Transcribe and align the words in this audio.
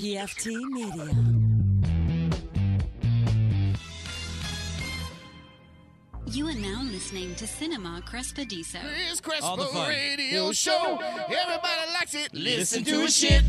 PFT 0.00 0.56
Media. 0.70 1.10
You 6.24 6.48
are 6.48 6.54
now 6.54 6.80
listening 6.84 7.34
to 7.34 7.46
Cinema 7.46 8.02
Crespodiso. 8.06 8.78
Chris 9.20 9.42
All 9.42 9.58
the 9.58 9.64
Crespo 9.64 9.78
fun. 9.78 9.88
Radio 9.90 10.52
Show. 10.52 10.98
Everybody 11.28 11.92
likes 11.92 12.14
it. 12.14 12.32
Listen 12.32 12.82
to 12.84 13.00
his 13.00 13.14
shit. 13.14 13.44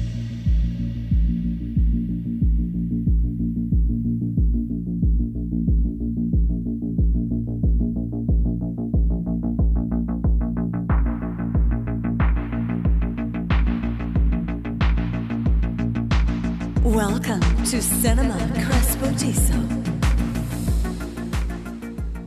To 17.69 17.81
Cinema 17.81 18.33
Crespodiso. 18.55 19.55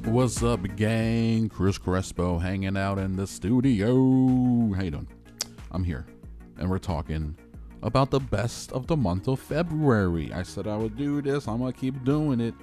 What's 0.06 0.42
up, 0.42 0.62
gang? 0.76 1.48
Chris 1.48 1.76
Crespo 1.76 2.38
hanging 2.38 2.76
out 2.76 2.98
in 2.98 3.16
the 3.16 3.26
studio. 3.26 3.92
How 4.74 4.82
you 4.82 4.90
doing? 4.92 5.08
I'm 5.72 5.84
here, 5.84 6.06
and 6.56 6.70
we're 6.70 6.78
talking 6.78 7.36
about 7.82 8.10
the 8.10 8.20
best 8.20 8.72
of 8.72 8.86
the 8.86 8.96
month 8.96 9.28
of 9.28 9.40
February. 9.40 10.32
I 10.32 10.44
said 10.44 10.66
I 10.66 10.76
would 10.76 10.96
do 10.96 11.20
this. 11.20 11.46
I'm 11.46 11.58
gonna 11.58 11.72
keep 11.72 12.04
doing 12.04 12.40
it. 12.40 12.54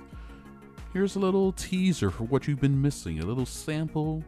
Here's 0.94 1.17
a 1.17 1.20
little 1.20 1.52
teaser 1.52 2.09
for 2.09 2.23
what 2.23 2.48
you've 2.48 2.62
been 2.62 2.81
missing. 2.81 3.20
A 3.20 3.26
little 3.26 3.45
sample 3.45 4.23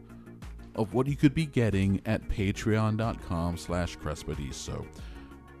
of 0.76 0.94
what 0.94 1.06
you 1.06 1.16
could 1.16 1.34
be 1.34 1.46
getting 1.46 2.00
at 2.06 2.28
patreon.com 2.28 3.56
slash 3.56 3.96
crespodiso. 3.98 4.86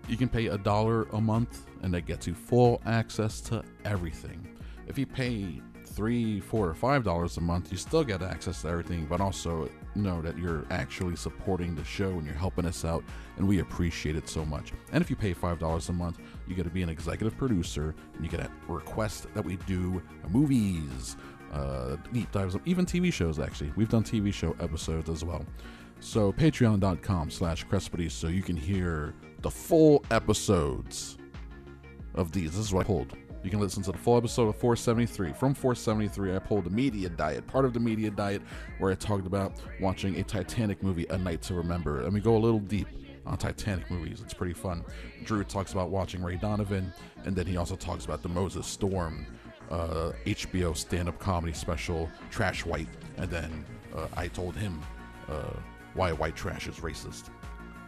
You 0.08 0.16
can 0.16 0.28
pay 0.28 0.46
a 0.46 0.58
dollar 0.58 1.04
a 1.12 1.20
month, 1.20 1.66
and 1.82 1.92
that 1.94 2.02
gets 2.06 2.26
you 2.26 2.34
full 2.34 2.80
access 2.84 3.40
to 3.42 3.62
everything. 3.84 4.46
If 4.86 4.98
you 4.98 5.06
pay 5.06 5.62
three, 5.86 6.40
four, 6.40 6.68
or 6.68 6.74
five 6.74 7.04
dollars 7.04 7.36
a 7.36 7.40
month, 7.40 7.70
you 7.70 7.78
still 7.78 8.04
get 8.04 8.20
access 8.20 8.62
to 8.62 8.68
everything, 8.68 9.06
but 9.06 9.20
also 9.20 9.70
know 9.94 10.20
that 10.20 10.36
you're 10.36 10.66
actually 10.70 11.16
supporting 11.16 11.74
the 11.74 11.84
show 11.84 12.10
and 12.10 12.26
you're 12.26 12.34
helping 12.34 12.66
us 12.66 12.84
out, 12.84 13.02
and 13.38 13.46
we 13.46 13.60
appreciate 13.60 14.16
it 14.16 14.28
so 14.28 14.44
much. 14.44 14.72
And 14.92 15.02
if 15.02 15.08
you 15.08 15.16
pay 15.16 15.32
five 15.32 15.58
dollars 15.58 15.88
a 15.88 15.92
month, 15.92 16.18
you 16.46 16.54
get 16.54 16.64
to 16.64 16.70
be 16.70 16.82
an 16.82 16.90
executive 16.90 17.36
producer, 17.38 17.94
and 18.14 18.24
you 18.24 18.30
get 18.30 18.40
a 18.40 18.50
request 18.68 19.32
that 19.34 19.44
we 19.44 19.56
do 19.66 20.02
movies, 20.28 21.16
uh, 21.52 21.96
deep 22.12 22.30
dives, 22.32 22.56
even 22.66 22.84
TV 22.84 23.12
shows. 23.12 23.38
Actually, 23.38 23.72
we've 23.76 23.88
done 23.88 24.04
TV 24.04 24.32
show 24.34 24.54
episodes 24.60 25.08
as 25.08 25.24
well. 25.24 25.44
So 26.00 26.32
patreon.com 26.32 27.30
slash 27.30 27.64
Crespity 27.64 28.10
so 28.10 28.28
you 28.28 28.42
can 28.42 28.56
hear 28.56 29.14
the 29.44 29.50
full 29.50 30.02
episodes 30.10 31.18
of 32.14 32.32
these. 32.32 32.52
This 32.52 32.60
is 32.60 32.72
what 32.72 32.80
I 32.80 32.84
pulled. 32.84 33.14
You 33.42 33.50
can 33.50 33.60
listen 33.60 33.82
to 33.82 33.92
the 33.92 33.98
full 33.98 34.16
episode 34.16 34.48
of 34.48 34.56
473. 34.56 35.34
From 35.34 35.52
473, 35.52 36.34
I 36.34 36.38
pulled 36.38 36.64
the 36.64 36.70
media 36.70 37.10
diet, 37.10 37.46
part 37.46 37.66
of 37.66 37.74
the 37.74 37.78
media 37.78 38.10
diet, 38.10 38.40
where 38.78 38.90
I 38.90 38.94
talked 38.94 39.26
about 39.26 39.60
watching 39.82 40.18
a 40.18 40.22
Titanic 40.22 40.82
movie, 40.82 41.04
A 41.10 41.18
Night 41.18 41.42
to 41.42 41.54
Remember. 41.54 42.04
And 42.04 42.14
we 42.14 42.20
go 42.20 42.34
a 42.34 42.38
little 42.38 42.58
deep 42.58 42.88
on 43.26 43.36
Titanic 43.36 43.90
movies. 43.90 44.22
It's 44.22 44.32
pretty 44.32 44.54
fun. 44.54 44.82
Drew 45.24 45.44
talks 45.44 45.72
about 45.72 45.90
watching 45.90 46.22
Ray 46.22 46.36
Donovan, 46.36 46.90
and 47.26 47.36
then 47.36 47.44
he 47.44 47.58
also 47.58 47.76
talks 47.76 48.06
about 48.06 48.22
the 48.22 48.30
Moses 48.30 48.66
Storm 48.66 49.26
uh, 49.70 50.12
HBO 50.24 50.74
stand 50.74 51.06
up 51.06 51.18
comedy 51.18 51.52
special, 51.52 52.08
Trash 52.30 52.64
White. 52.64 52.88
And 53.18 53.28
then 53.28 53.66
uh, 53.94 54.06
I 54.16 54.28
told 54.28 54.56
him 54.56 54.80
uh, 55.28 55.52
why 55.92 56.12
white 56.12 56.34
trash 56.34 56.66
is 56.66 56.76
racist. 56.76 57.28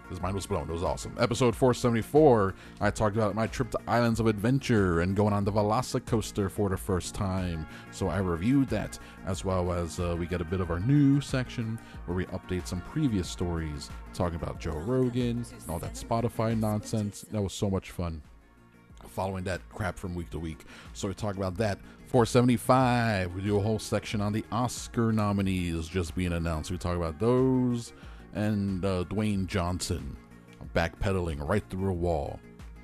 His 0.09 0.21
mind 0.21 0.35
was 0.35 0.47
blown. 0.47 0.69
It 0.69 0.73
was 0.73 0.85
awesome. 0.85 1.15
Episode 1.19 1.57
474, 1.57 2.55
I 2.81 2.91
talked 2.91 3.17
about 3.17 3.35
my 3.35 3.47
trip 3.47 3.71
to 3.73 3.79
Islands 3.89 4.21
of 4.21 4.27
Adventure 4.27 5.01
and 5.01 5.17
going 5.17 5.33
on 5.33 5.45
the 5.45 5.53
Velocicoaster 5.53 6.51
for 6.51 6.69
the 6.69 6.77
first 6.77 7.15
time. 7.15 7.67
So 7.91 8.09
I 8.09 8.19
reviewed 8.19 8.69
that, 8.69 8.99
as 9.27 9.45
well 9.45 9.73
as 9.73 9.99
uh, 9.99 10.15
we 10.19 10.27
get 10.27 10.41
a 10.41 10.45
bit 10.45 10.61
of 10.61 10.71
our 10.71 10.79
new 10.81 11.21
section 11.21 11.79
where 12.07 12.17
we 12.17 12.27
update 12.27 12.67
some 12.67 12.81
previous 12.83 13.29
stories, 13.29 13.91
talking 14.15 14.37
about 14.37 14.61
Joe 14.61 14.79
Rogan 14.79 15.45
and 15.51 15.71
all 15.71 15.81
that 15.81 15.95
Spotify 15.95 16.59
nonsense. 16.59 17.25
That 17.33 17.43
was 17.43 17.53
so 17.53 17.69
much 17.69 17.91
fun 17.91 18.23
following 19.09 19.45
that 19.45 19.61
crap 19.71 19.99
from 19.99 20.15
week 20.15 20.31
to 20.31 20.39
week. 20.39 20.65
So 20.93 21.09
we 21.09 21.15
talk 21.15 21.37
about 21.37 21.57
that. 21.57 21.79
475, 22.09 23.35
we 23.35 23.43
do 23.43 23.57
a 23.57 23.61
whole 23.61 23.79
section 23.79 24.21
on 24.21 24.33
the 24.33 24.45
Oscar 24.53 25.13
nominees 25.13 25.89
just 25.89 26.15
being 26.15 26.33
announced. 26.33 26.71
We 26.71 26.79
talk 26.79 26.97
about 26.97 27.19
those 27.19 27.93
and 28.37 28.85
uh, 28.85 29.05
Dwayne 29.09 29.47
Johnson 29.47 30.17
backpedaling 30.75 31.47
right 31.49 31.65
through 31.71 31.91
a 31.91 31.95
wall 31.95 32.39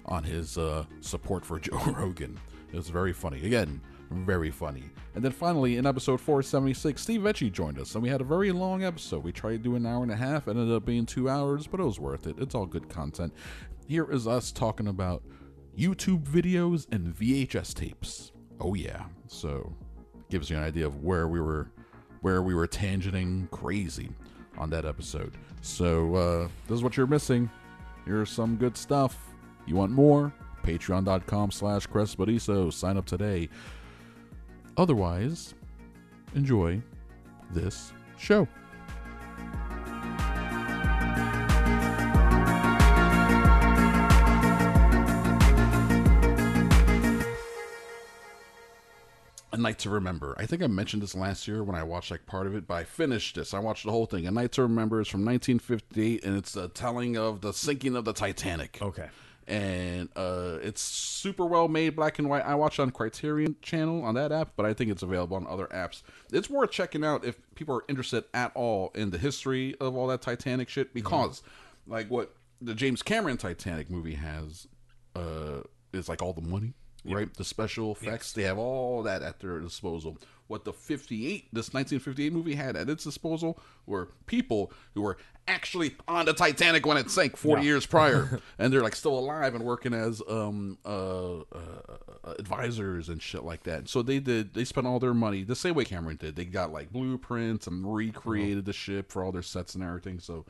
on 0.07 0.25
his 0.25 0.59
uh, 0.59 0.85
support 1.01 1.45
for 1.45 1.61
Joe 1.61 1.79
Rogan. 1.93 2.41
It 2.73 2.77
was 2.77 2.89
very 2.89 3.13
funny. 3.13 3.45
Again, 3.45 3.81
very 4.11 4.51
funny. 4.51 4.85
And 5.15 5.23
then 5.23 5.31
finally, 5.31 5.77
in 5.77 5.87
episode 5.87 6.21
476, 6.21 7.01
Steve 7.01 7.21
Vecchi 7.21 7.53
joined 7.53 7.79
us, 7.79 7.95
and 7.95 8.03
we 8.03 8.09
had 8.09 8.23
a 8.23 8.25
very 8.25 8.51
long 8.51 8.83
episode. 8.83 9.23
We 9.23 9.31
tried 9.31 9.59
to 9.59 9.59
do 9.59 9.77
an 9.77 9.87
hour 9.87 10.03
and 10.03 10.11
a 10.11 10.17
half, 10.17 10.49
ended 10.49 10.73
up 10.73 10.87
being 10.87 11.05
two 11.05 11.29
hours, 11.29 11.67
but 11.67 11.81
it 11.81 11.85
was 11.85 12.01
worth 12.01 12.27
it. 12.27 12.37
It's 12.39 12.55
all 12.55 12.67
good 12.67 12.89
content. 12.89 13.35
Here 13.87 14.11
is 14.11 14.27
us 14.27 14.53
talking 14.53 14.89
about 14.89 15.23
YouTube 15.79 16.25
videos 16.25 16.87
and 16.91 17.15
VHS 17.15 17.75
tapes. 17.75 18.33
Oh 18.59 18.73
yeah. 18.73 19.05
So 19.27 19.75
gives 20.31 20.49
you 20.49 20.57
an 20.57 20.63
idea 20.63 20.87
of 20.87 21.03
where 21.05 21.29
we 21.29 21.41
were 21.41 21.71
where 22.23 22.43
we 22.43 22.55
were 22.55 22.69
tangenting 22.69 23.51
crazy 23.51 24.09
on 24.63 24.71
that 24.71 24.85
episode. 24.85 25.35
So 25.61 26.15
uh 26.15 26.49
this 26.69 26.77
is 26.77 26.83
what 26.83 26.97
you're 26.97 27.07
missing. 27.07 27.51
Here's 28.07 28.31
some 28.31 28.57
good 28.57 28.77
stuff. 28.77 29.17
You 29.67 29.77
want 29.77 29.93
more? 29.93 30.33
Patreon.com 30.65 31.51
slash 31.51 31.87
Crespodiso. 31.89 32.73
Sign 32.73 32.97
up 32.97 33.07
today. 33.07 33.49
Otherwise, 34.77 35.55
enjoy 36.35 36.81
this 37.51 37.93
show. 38.17 38.47
Night 49.63 49.79
to 49.81 49.91
Remember. 49.91 50.35
I 50.39 50.47
think 50.47 50.63
I 50.63 50.67
mentioned 50.67 51.03
this 51.03 51.15
last 51.15 51.49
year 51.49 51.65
when 51.65 51.77
I 51.77 51.83
watched 51.83 52.11
like 52.11 52.27
part 52.27 52.47
of 52.47 52.55
it, 52.55 52.67
but 52.67 52.75
I 52.75 52.85
finished 52.85 53.37
this. 53.37 53.55
I 53.55 53.59
watched 53.59 53.85
the 53.85 53.91
whole 53.91 54.07
thing. 54.07 54.27
A 54.27 54.31
Night 54.31 54.53
to 54.53 54.63
Remember 54.63 55.01
is 55.01 55.09
from 55.09 55.25
1958, 55.25 56.25
and 56.25 56.37
it's 56.37 56.57
a 56.57 56.69
telling 56.69 57.17
of 57.17 57.41
the 57.41 57.53
sinking 57.53 57.97
of 57.97 58.05
the 58.05 58.13
Titanic. 58.13 58.79
Okay. 58.83 59.09
And 59.49 60.09
uh, 60.15 60.59
it's 60.63 60.81
super 60.81 61.45
well 61.47 61.69
made, 61.69 61.97
black 61.97 62.19
and 62.19 62.29
white. 62.29 62.45
I 62.45 62.55
watched 62.55 62.79
on 62.79 62.91
Criterion 62.91 63.57
Channel 63.61 64.05
on 64.05 64.15
that 64.15 64.31
app, 64.31 64.53
but 64.57 64.67
I 64.67 64.75
think 64.75 64.91
it's 64.91 65.03
available 65.03 65.37
on 65.37 65.47
other 65.47 65.67
apps. 65.69 66.03
It's 66.33 66.49
worth 66.49 66.71
checking 66.71 67.05
out 67.05 67.25
if 67.25 67.39
people 67.55 67.75
are 67.77 67.85
interested 67.89 68.25
at 68.35 68.53
all 68.55 68.93
in 68.95 69.11
the 69.11 69.19
history 69.19 69.75
of 69.81 69.97
all 69.97 70.07
that 70.09 70.23
Titanic 70.23 70.69
shit, 70.69 70.95
because 70.95 71.43
like 71.87 72.09
what 72.09 72.35
the 72.61 72.75
James 72.75 73.03
Cameron 73.03 73.37
Titanic 73.37 73.91
movie 73.91 74.15
has 74.15 74.69
uh, 75.17 75.63
is 75.93 76.09
like 76.09 76.23
all 76.23 76.33
the 76.33 76.41
money 76.41 76.75
right? 77.05 77.33
The 77.35 77.45
special 77.45 77.93
effects, 77.93 78.33
they 78.33 78.43
have 78.43 78.59
all 78.59 79.03
that 79.03 79.23
at 79.23 79.41
their 79.41 79.61
disposal. 79.61 80.19
What 80.49 80.65
the 80.65 80.73
58, 80.73 81.49
this 81.53 81.73
1958 81.73 82.33
movie 82.33 82.55
had 82.55 82.77
at 82.77 82.89
its 82.89 83.05
disposal 83.05 83.59
were 83.87 84.11
people 84.27 84.73
who 84.95 85.03
were 85.03 85.17
actually 85.49 85.97
on 86.07 86.27
the 86.27 86.35
Titanic 86.35 86.85
when 86.85 86.97
it 86.97 87.11
sank 87.11 87.37
40 87.37 87.63
years 87.63 87.87
prior. 87.87 88.41
and 88.59 88.73
they're 88.73 88.83
like 88.83 88.95
still 88.95 89.19
alive 89.19 89.55
and 89.55 89.65
working 89.65 89.95
as 89.95 90.23
um, 90.29 90.79
uh, 90.85 91.39
uh, 91.39 91.43
advisors 92.39 93.09
and 93.09 93.23
shit 93.23 93.45
like 93.45 93.63
that. 93.65 93.89
So 93.89 94.03
they 94.03 94.19
did, 94.19 94.55
they 94.55 94.65
spent 94.65 94.87
all 94.87 94.99
their 94.99 95.15
money 95.15 95.43
the 95.43 95.57
same 95.57 95.75
way 95.75 95.85
Cameron 95.85 96.19
did. 96.21 96.37
They 96.37 96.45
got 96.45 96.73
like 96.73 96.93
blueprints 96.93 97.67
and 97.67 97.93
recreated 97.93 98.65
the 98.65 98.73
ship 98.73 99.11
for 99.11 99.25
all 99.25 99.33
their 99.33 99.43
sets 99.43 99.75
and 99.75 99.83
everything. 99.83 100.21
So 100.21 100.45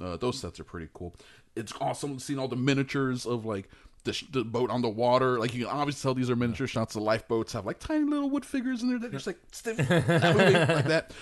uh, 0.00 0.16
those 0.16 0.38
sets 0.38 0.60
are 0.60 0.64
pretty 0.64 0.88
cool. 0.92 1.14
It's 1.54 1.72
awesome 1.80 2.18
seeing 2.18 2.38
all 2.38 2.48
the 2.48 2.56
miniatures 2.56 3.24
of 3.24 3.46
like 3.46 3.70
the, 4.06 4.12
sh- 4.14 4.24
the 4.30 4.42
boat 4.44 4.70
on 4.70 4.80
the 4.80 4.88
water. 4.88 5.38
Like 5.38 5.54
you 5.54 5.66
can 5.66 5.74
obviously 5.76 6.02
tell 6.08 6.14
these 6.14 6.30
are 6.30 6.36
miniature 6.36 6.66
shots. 6.66 6.94
The 6.94 7.00
lifeboats 7.00 7.52
have 7.52 7.66
like 7.66 7.78
tiny 7.78 8.04
little 8.04 8.30
wood 8.30 8.46
figures 8.46 8.82
in 8.82 8.88
there 8.88 8.98
that 8.98 9.08
are 9.08 9.10
just 9.10 9.26
like 9.26 9.38
stiff, 9.52 9.78
like 9.90 10.06
that. 10.06 11.12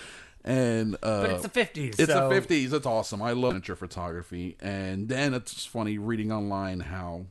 And 0.43 0.95
uh, 1.03 1.21
But 1.23 1.29
it's 1.31 1.43
the 1.43 1.49
50s. 1.49 1.99
it's 1.99 2.05
so 2.05 2.29
the 2.29 2.35
fifties. 2.35 2.71
It's 2.71 2.85
awesome. 2.85 3.21
I 3.21 3.31
love 3.31 3.53
miniature 3.53 3.75
photography. 3.75 4.55
And 4.61 5.09
then 5.09 5.33
it's 5.33 5.65
funny 5.65 5.97
reading 5.97 6.31
online 6.31 6.79
how 6.81 7.25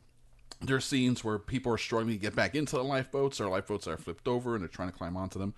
there 0.61 0.75
are 0.75 0.81
scenes 0.81 1.23
where 1.23 1.39
people 1.39 1.71
are 1.73 1.77
struggling 1.77 2.15
to 2.17 2.21
get 2.21 2.35
back 2.35 2.55
into 2.55 2.75
the 2.75 2.83
lifeboats, 2.83 3.39
or 3.39 3.47
lifeboats 3.49 3.87
are 3.87 3.97
flipped 3.97 4.27
over 4.27 4.53
and 4.55 4.61
they're 4.61 4.67
trying 4.67 4.91
to 4.91 4.97
climb 4.97 5.15
onto 5.17 5.39
them. 5.39 5.53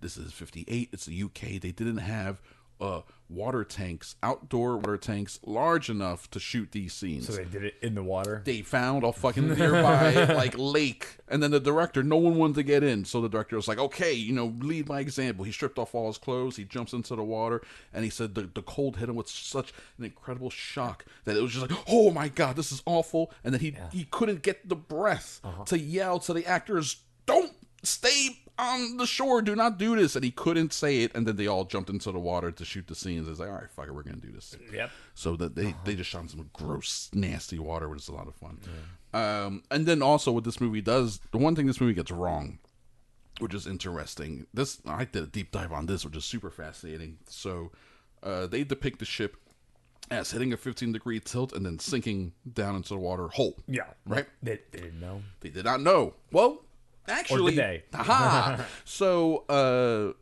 This 0.00 0.16
is 0.16 0.32
58. 0.32 0.88
It's 0.92 1.04
the 1.06 1.22
UK. 1.22 1.60
They 1.60 1.72
didn't 1.72 1.98
have 1.98 2.40
uh, 2.80 3.02
water 3.28 3.62
tanks, 3.62 4.16
outdoor 4.22 4.76
water 4.76 4.96
tanks, 4.96 5.38
large 5.44 5.88
enough 5.88 6.28
to 6.32 6.40
shoot 6.40 6.72
these 6.72 6.92
scenes. 6.92 7.26
So 7.28 7.34
they 7.34 7.44
did 7.44 7.62
it 7.64 7.74
in 7.80 7.94
the 7.94 8.02
water. 8.02 8.42
they 8.44 8.62
found 8.62 9.04
a 9.04 9.12
fucking 9.12 9.48
nearby 9.56 10.24
like 10.34 10.54
lake, 10.58 11.06
and 11.28 11.42
then 11.42 11.50
the 11.52 11.60
director, 11.60 12.02
no 12.02 12.16
one 12.16 12.36
wanted 12.36 12.56
to 12.56 12.62
get 12.62 12.82
in, 12.82 13.04
so 13.04 13.20
the 13.20 13.28
director 13.28 13.54
was 13.56 13.68
like, 13.68 13.78
"Okay, 13.78 14.12
you 14.12 14.32
know, 14.32 14.54
lead 14.58 14.86
by 14.86 15.00
example." 15.00 15.44
He 15.44 15.52
stripped 15.52 15.78
off 15.78 15.94
all 15.94 16.08
his 16.08 16.18
clothes, 16.18 16.56
he 16.56 16.64
jumps 16.64 16.92
into 16.92 17.14
the 17.14 17.22
water, 17.22 17.62
and 17.92 18.02
he 18.02 18.10
said 18.10 18.34
the, 18.34 18.42
the 18.52 18.62
cold 18.62 18.96
hit 18.96 19.08
him 19.08 19.14
with 19.16 19.28
such 19.28 19.72
an 19.98 20.04
incredible 20.04 20.50
shock 20.50 21.04
that 21.24 21.36
it 21.36 21.42
was 21.42 21.52
just 21.52 21.70
like, 21.70 21.78
"Oh 21.88 22.10
my 22.10 22.28
god, 22.28 22.56
this 22.56 22.72
is 22.72 22.82
awful!" 22.86 23.30
And 23.44 23.54
then 23.54 23.60
he 23.60 23.76
he 23.92 24.04
couldn't 24.10 24.42
get 24.42 24.68
the 24.68 24.76
breath 24.76 25.40
to 25.66 25.78
yell 25.78 26.18
to 26.20 26.32
the 26.32 26.46
actors, 26.46 26.96
"Don't 27.26 27.52
stay." 27.84 28.40
On 28.60 28.98
the 28.98 29.06
shore, 29.06 29.40
do 29.40 29.56
not 29.56 29.78
do 29.78 29.96
this, 29.96 30.14
and 30.16 30.24
he 30.24 30.30
couldn't 30.30 30.74
say 30.74 31.02
it, 31.02 31.12
and 31.14 31.26
then 31.26 31.36
they 31.36 31.46
all 31.46 31.64
jumped 31.64 31.88
into 31.88 32.12
the 32.12 32.18
water 32.18 32.50
to 32.52 32.64
shoot 32.64 32.86
the 32.86 32.94
scenes. 32.94 33.26
It's 33.26 33.40
like, 33.40 33.48
all 33.48 33.54
right, 33.54 33.70
fuck 33.70 33.88
it, 33.88 33.94
we're 33.94 34.02
gonna 34.02 34.18
do 34.18 34.30
this. 34.30 34.54
Yep. 34.72 34.90
So 35.14 35.36
that 35.36 35.54
they 35.54 35.74
they 35.84 35.94
just 35.94 36.10
shot 36.10 36.28
some 36.28 36.50
gross, 36.52 37.08
nasty 37.14 37.58
water, 37.58 37.88
which 37.88 38.02
is 38.02 38.08
a 38.08 38.12
lot 38.12 38.28
of 38.28 38.34
fun. 38.34 38.58
Um, 39.14 39.62
and 39.70 39.86
then 39.86 40.02
also 40.02 40.30
what 40.30 40.44
this 40.44 40.60
movie 40.60 40.82
does, 40.82 41.20
the 41.32 41.38
one 41.38 41.56
thing 41.56 41.66
this 41.66 41.80
movie 41.80 41.94
gets 41.94 42.10
wrong, 42.10 42.58
which 43.38 43.54
is 43.54 43.66
interesting. 43.66 44.46
This 44.52 44.80
I 44.86 45.04
did 45.06 45.22
a 45.22 45.26
deep 45.26 45.52
dive 45.52 45.72
on 45.72 45.86
this, 45.86 46.04
which 46.04 46.16
is 46.16 46.24
super 46.24 46.50
fascinating. 46.50 47.18
So 47.28 47.72
uh, 48.22 48.46
they 48.46 48.62
depict 48.64 48.98
the 48.98 49.04
ship 49.06 49.36
as 50.10 50.30
hitting 50.32 50.52
a 50.52 50.56
15 50.56 50.92
degree 50.92 51.20
tilt 51.20 51.52
and 51.52 51.64
then 51.64 51.78
sinking 51.78 52.32
down 52.52 52.76
into 52.76 52.90
the 52.90 52.98
water 52.98 53.28
whole. 53.28 53.56
Yeah. 53.66 53.84
Right. 54.06 54.26
They, 54.42 54.60
they 54.70 54.80
didn't 54.80 55.00
know. 55.00 55.22
They 55.40 55.50
did 55.50 55.64
not 55.64 55.80
know. 55.80 56.14
Well, 56.32 56.62
actually, 57.08 57.54
they? 57.56 57.84
Aha. 57.94 58.64
so, 58.84 59.44
uh, 59.48 60.12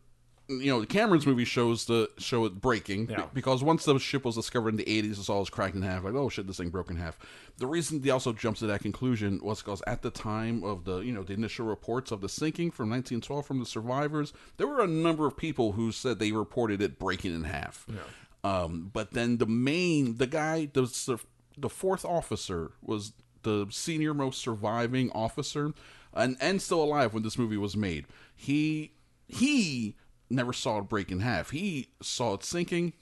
you 0.50 0.70
know, 0.72 0.80
the 0.80 0.86
Cameron's 0.86 1.26
movie 1.26 1.44
shows 1.44 1.84
the 1.84 2.08
show 2.16 2.46
it 2.46 2.58
breaking 2.60 3.10
Yeah. 3.10 3.26
because 3.34 3.62
once 3.62 3.84
the 3.84 3.98
ship 3.98 4.24
was 4.24 4.34
discovered 4.34 4.70
in 4.70 4.76
the 4.76 4.84
80s, 4.84 5.18
it's 5.18 5.28
all 5.28 5.40
was 5.40 5.50
cracked 5.50 5.74
in 5.74 5.82
half. 5.82 6.04
Like, 6.04 6.14
oh 6.14 6.30
shit, 6.30 6.46
this 6.46 6.56
thing 6.56 6.70
broke 6.70 6.88
in 6.90 6.96
half. 6.96 7.18
The 7.58 7.66
reason 7.66 8.00
they 8.00 8.08
also 8.10 8.32
jumped 8.32 8.60
to 8.60 8.66
that 8.68 8.80
conclusion 8.80 9.40
was 9.42 9.60
because 9.62 9.82
at 9.86 10.00
the 10.00 10.10
time 10.10 10.64
of 10.64 10.84
the, 10.84 11.00
you 11.00 11.12
know, 11.12 11.22
the 11.22 11.34
initial 11.34 11.66
reports 11.66 12.10
of 12.10 12.22
the 12.22 12.28
sinking 12.30 12.70
from 12.70 12.88
1912 12.88 13.44
from 13.46 13.58
the 13.58 13.66
survivors, 13.66 14.32
there 14.56 14.66
were 14.66 14.80
a 14.80 14.86
number 14.86 15.26
of 15.26 15.36
people 15.36 15.72
who 15.72 15.92
said 15.92 16.18
they 16.18 16.32
reported 16.32 16.80
it 16.80 16.98
breaking 16.98 17.34
in 17.34 17.44
half. 17.44 17.84
Yeah. 17.88 17.98
Um, 18.44 18.90
but 18.90 19.12
then 19.12 19.36
the 19.38 19.46
main, 19.46 20.16
the 20.16 20.26
guy, 20.26 20.70
the 20.72 21.20
the 21.58 21.68
fourth 21.68 22.04
officer 22.06 22.70
was 22.80 23.12
the 23.42 23.66
senior 23.70 24.14
most 24.14 24.40
surviving 24.40 25.10
officer, 25.10 25.74
and 26.14 26.36
and 26.40 26.60
still 26.62 26.82
alive 26.82 27.14
when 27.14 27.22
this 27.22 27.38
movie 27.38 27.56
was 27.56 27.76
made. 27.76 28.06
He 28.34 28.92
he 29.26 29.96
never 30.30 30.52
saw 30.52 30.78
it 30.78 30.88
break 30.88 31.10
in 31.10 31.20
half. 31.20 31.50
He 31.50 31.88
saw 32.02 32.34
it 32.34 32.44
sinking. 32.44 32.92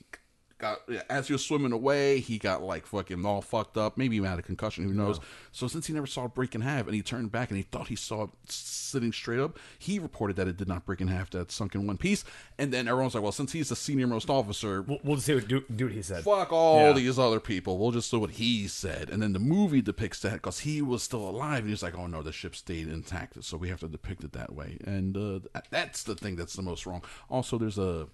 Got 0.59 0.79
as 1.11 1.27
he 1.27 1.35
was 1.35 1.45
swimming 1.45 1.73
away, 1.73 2.21
he 2.21 2.39
got 2.39 2.63
like 2.63 2.87
fucking 2.87 3.27
all 3.27 3.43
fucked 3.43 3.77
up. 3.77 3.99
Maybe 3.99 4.19
he 4.19 4.25
had 4.25 4.39
a 4.39 4.43
concussion. 4.43 4.85
Who 4.85 4.95
knows? 4.95 5.21
So 5.53 5.69
since 5.69 5.87
he 5.87 5.93
never 5.93 6.07
saw 6.07 6.25
it 6.25 6.35
break 6.35 6.55
in 6.55 6.63
half, 6.63 6.87
and 6.87 6.95
he 6.95 7.03
turned 7.03 7.31
back 7.31 7.51
and 7.51 7.59
he 7.59 7.63
thought 7.63 7.89
he 7.89 7.97
saw 7.97 8.23
it 8.23 8.31
sitting 8.49 9.13
straight 9.13 9.39
up, 9.39 9.59
he 9.79 9.99
reported 9.99 10.37
that 10.37 10.49
it 10.49 10.57
did 10.57 10.67
not 10.67 10.87
break 10.87 11.03
in 11.03 11.09
half. 11.09 11.29
That 11.29 11.53
sunk 11.53 11.75
in 11.75 11.87
one 11.87 11.99
piece. 11.99 12.25
And 12.57 12.73
then 12.73 12.89
everyone's 12.89 13.15
like, 13.15 13.23
"Well, 13.23 13.33
since 13.33 13.53
he's 13.53 13.69
the 13.69 13.77
senior 13.77 14.07
most 14.07 14.31
officer, 14.31 14.81
We'll, 14.81 14.99
we'll 15.05 15.17
just 15.19 15.47
do, 15.47 15.63
do 15.75 15.85
what 15.85 15.93
he 15.95 16.01
said. 16.01 16.25
fuck 16.25 16.51
all 16.53 16.81
Yeah. 16.81 16.93
these 16.95 17.19
other 17.19 17.39
people. 17.39 17.77
We'll 17.77 17.91
just 17.91 18.11
do 18.11 18.19
what 18.19 18.31
he 18.31 18.67
said. 18.67 19.11
And 19.11 19.21
then 19.23 19.35
the 19.35 19.39
movie 19.39 19.83
depicts 19.83 20.21
that 20.21 20.33
because 20.35 20.61
he 20.61 20.81
was 20.81 21.03
still 21.03 21.29
alive. 21.29 21.61
And 21.65 21.69
he's 21.69 21.83
like, 21.83 21.99
oh 21.99 22.07
no, 22.07 22.23
the 22.23 22.33
ship 22.33 22.57
stayed 22.57 22.89
intact. 22.89 23.45
So 23.45 23.59
we 23.59 23.69
have 23.69 23.81
to 23.81 23.89
depict 23.89 24.25
it 24.25 24.33
that 24.33 24.55
way. 24.55 24.79
And 24.87 25.19
uh, 25.19 25.61
that's 25.69 26.03
the 26.05 26.15
thing 26.15 26.37
that's 26.37 26.55
the 26.55 26.63
most 26.63 26.87
wrong. 26.87 27.03
Also, 27.29 27.59
there's 27.59 27.77
a, 27.77 28.07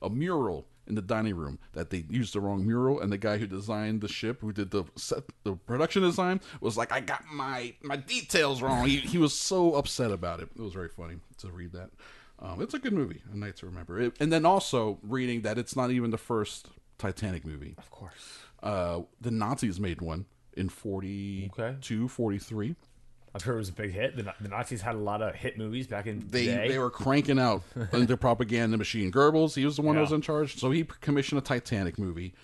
a 0.00 0.08
mural 0.08 0.64
in 0.86 0.94
the 0.94 1.02
dining 1.02 1.36
room 1.36 1.58
that 1.72 1.90
they 1.90 2.04
used 2.08 2.34
the 2.34 2.40
wrong 2.40 2.66
mural. 2.66 3.00
And 3.00 3.12
the 3.12 3.18
guy 3.18 3.38
who 3.38 3.46
designed 3.46 4.00
the 4.00 4.08
ship, 4.08 4.40
who 4.40 4.52
did 4.52 4.70
the 4.70 4.84
set, 4.96 5.24
the 5.44 5.54
production 5.54 6.02
design, 6.02 6.40
was 6.60 6.76
like, 6.76 6.92
I 6.92 7.00
got 7.00 7.24
my, 7.32 7.74
my 7.82 7.96
details 7.96 8.62
wrong. 8.62 8.86
He, 8.86 8.98
he 8.98 9.18
was 9.18 9.32
so 9.32 9.74
upset 9.74 10.10
about 10.10 10.40
it. 10.40 10.48
It 10.56 10.60
was 10.60 10.72
very 10.72 10.88
funny 10.88 11.16
to 11.38 11.48
read 11.48 11.72
that. 11.72 11.90
Um, 12.38 12.62
it's 12.62 12.74
a 12.74 12.78
good 12.78 12.94
movie, 12.94 13.22
a 13.32 13.36
night 13.36 13.56
to 13.56 13.66
remember. 13.66 14.00
It, 14.00 14.16
and 14.18 14.32
then 14.32 14.46
also 14.46 14.98
reading 15.02 15.42
that 15.42 15.58
it's 15.58 15.76
not 15.76 15.90
even 15.90 16.10
the 16.10 16.18
first 16.18 16.68
Titanic 16.98 17.44
movie. 17.44 17.74
Of 17.76 17.90
course. 17.90 18.38
Uh, 18.62 19.00
the 19.20 19.30
Nazis 19.30 19.78
made 19.78 20.00
one 20.00 20.26
in 20.56 20.68
42, 20.68 22.08
43. 22.08 22.76
I've 23.34 23.42
heard 23.42 23.54
it 23.54 23.58
was 23.58 23.68
a 23.68 23.72
big 23.72 23.92
hit. 23.92 24.16
The, 24.16 24.34
the 24.40 24.48
Nazis 24.48 24.80
had 24.82 24.96
a 24.96 24.98
lot 24.98 25.22
of 25.22 25.34
hit 25.34 25.56
movies 25.56 25.86
back 25.86 26.06
in 26.06 26.26
They 26.28 26.46
the 26.46 26.52
day. 26.52 26.68
they 26.68 26.78
were 26.78 26.90
cranking 26.90 27.38
out 27.38 27.62
the 27.92 28.16
propaganda 28.16 28.76
machine. 28.76 29.12
Goebbels, 29.12 29.54
he 29.54 29.64
was 29.64 29.76
the 29.76 29.82
one 29.82 29.94
who 29.94 30.00
was 30.00 30.12
in 30.12 30.20
charge. 30.20 30.58
So 30.58 30.70
he 30.70 30.84
commissioned 31.00 31.38
a 31.38 31.42
Titanic 31.42 31.98
movie. 31.98 32.34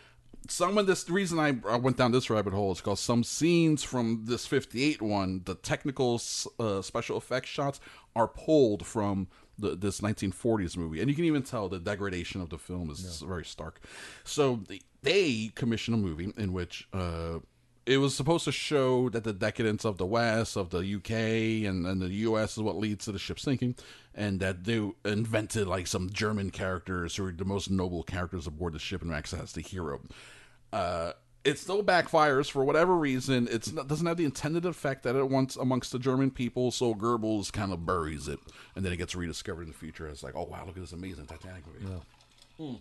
Some 0.49 0.79
of 0.79 0.87
this, 0.87 1.03
the 1.03 1.13
reason 1.13 1.41
I, 1.41 1.57
I 1.69 1.77
went 1.77 1.97
down 1.97 2.13
this 2.13 2.31
rabbit 2.31 2.53
hole 2.53 2.71
is 2.71 2.79
because 2.79 3.01
some 3.01 3.25
scenes 3.25 3.83
from 3.83 4.27
this 4.27 4.47
58 4.47 5.03
one, 5.03 5.43
the 5.45 5.57
technical 5.57 6.21
uh, 6.61 6.83
special 6.83 7.17
effects 7.19 7.49
shots 7.49 7.81
are 8.15 8.29
pulled 8.29 8.87
from 8.87 9.27
the, 9.59 9.75
this 9.75 10.01
1940s 10.01 10.77
movie. 10.77 11.01
And 11.01 11.11
you 11.11 11.17
can 11.17 11.25
even 11.25 11.43
tell 11.43 11.69
the 11.69 11.81
degradation 11.81 12.41
of 12.41 12.51
the 12.51 12.59
film 12.59 12.91
is 12.91 13.23
very 13.27 13.45
stark. 13.45 13.81
So 14.23 14.61
they, 14.69 14.83
they 15.03 15.51
commissioned 15.57 15.97
a 15.97 15.99
movie 15.99 16.33
in 16.37 16.53
which 16.53 16.87
uh, 16.93 17.39
it 17.87 17.99
was 17.99 18.15
supposed 18.17 18.45
to 18.45 18.53
show 18.53 19.09
that 19.11 19.23
the 19.23 19.33
decadence 19.33 19.85
of 19.85 19.97
the 19.97 20.07
West, 20.07 20.57
of 20.57 20.71
the 20.71 20.79
UK, 20.97 21.69
and, 21.69 21.87
and 21.87 22.03
the 22.03 22.09
US 22.09 22.57
is 22.57 22.63
what 22.63 22.77
leads 22.77 23.05
to 23.05 23.13
the 23.13 23.19
ship 23.19 23.39
sinking, 23.39 23.77
and 24.13 24.41
that 24.41 24.65
they 24.65 24.91
invented 25.05 25.69
like 25.69 25.87
some 25.87 26.11
German 26.11 26.51
characters 26.51 27.15
who 27.15 27.27
are 27.27 27.33
the 27.33 27.45
most 27.45 27.71
noble 27.71 28.03
characters 28.03 28.47
aboard 28.47 28.73
the 28.73 28.81
ship 28.81 29.03
and 29.03 29.11
Max 29.11 29.31
has 29.31 29.53
the 29.53 29.61
hero. 29.61 30.01
Uh, 30.73 31.13
it 31.45 31.61
still 31.61 31.85
backfires 31.85 32.51
for 32.51 32.65
whatever 32.65 32.97
reason. 32.97 33.47
It 33.47 33.73
doesn't 33.87 34.07
have 34.07 34.17
the 34.17 34.25
intended 34.25 34.65
effect 34.65 35.05
that 35.05 35.15
it 35.15 35.31
wants 35.31 35.55
amongst 35.55 35.93
the 35.93 36.01
German 36.01 36.33
people. 36.33 36.73
So 36.73 36.93
Goebbels 36.93 37.53
kind 37.53 37.73
of 37.73 37.87
buries 37.87 38.27
it, 38.27 38.41
and 38.75 38.85
then 38.85 38.93
it 38.93 38.97
gets 38.97 39.15
rediscovered 39.15 39.63
in 39.63 39.69
the 39.69 39.79
future 39.79 40.09
as 40.09 40.25
like, 40.25 40.35
oh 40.35 40.49
wow, 40.51 40.65
look 40.67 40.77
at 40.77 40.83
this 40.83 40.93
amazing 40.93 41.27
Titanic 41.27 41.63
movie. 41.69 42.03
Hmm. 42.59 42.75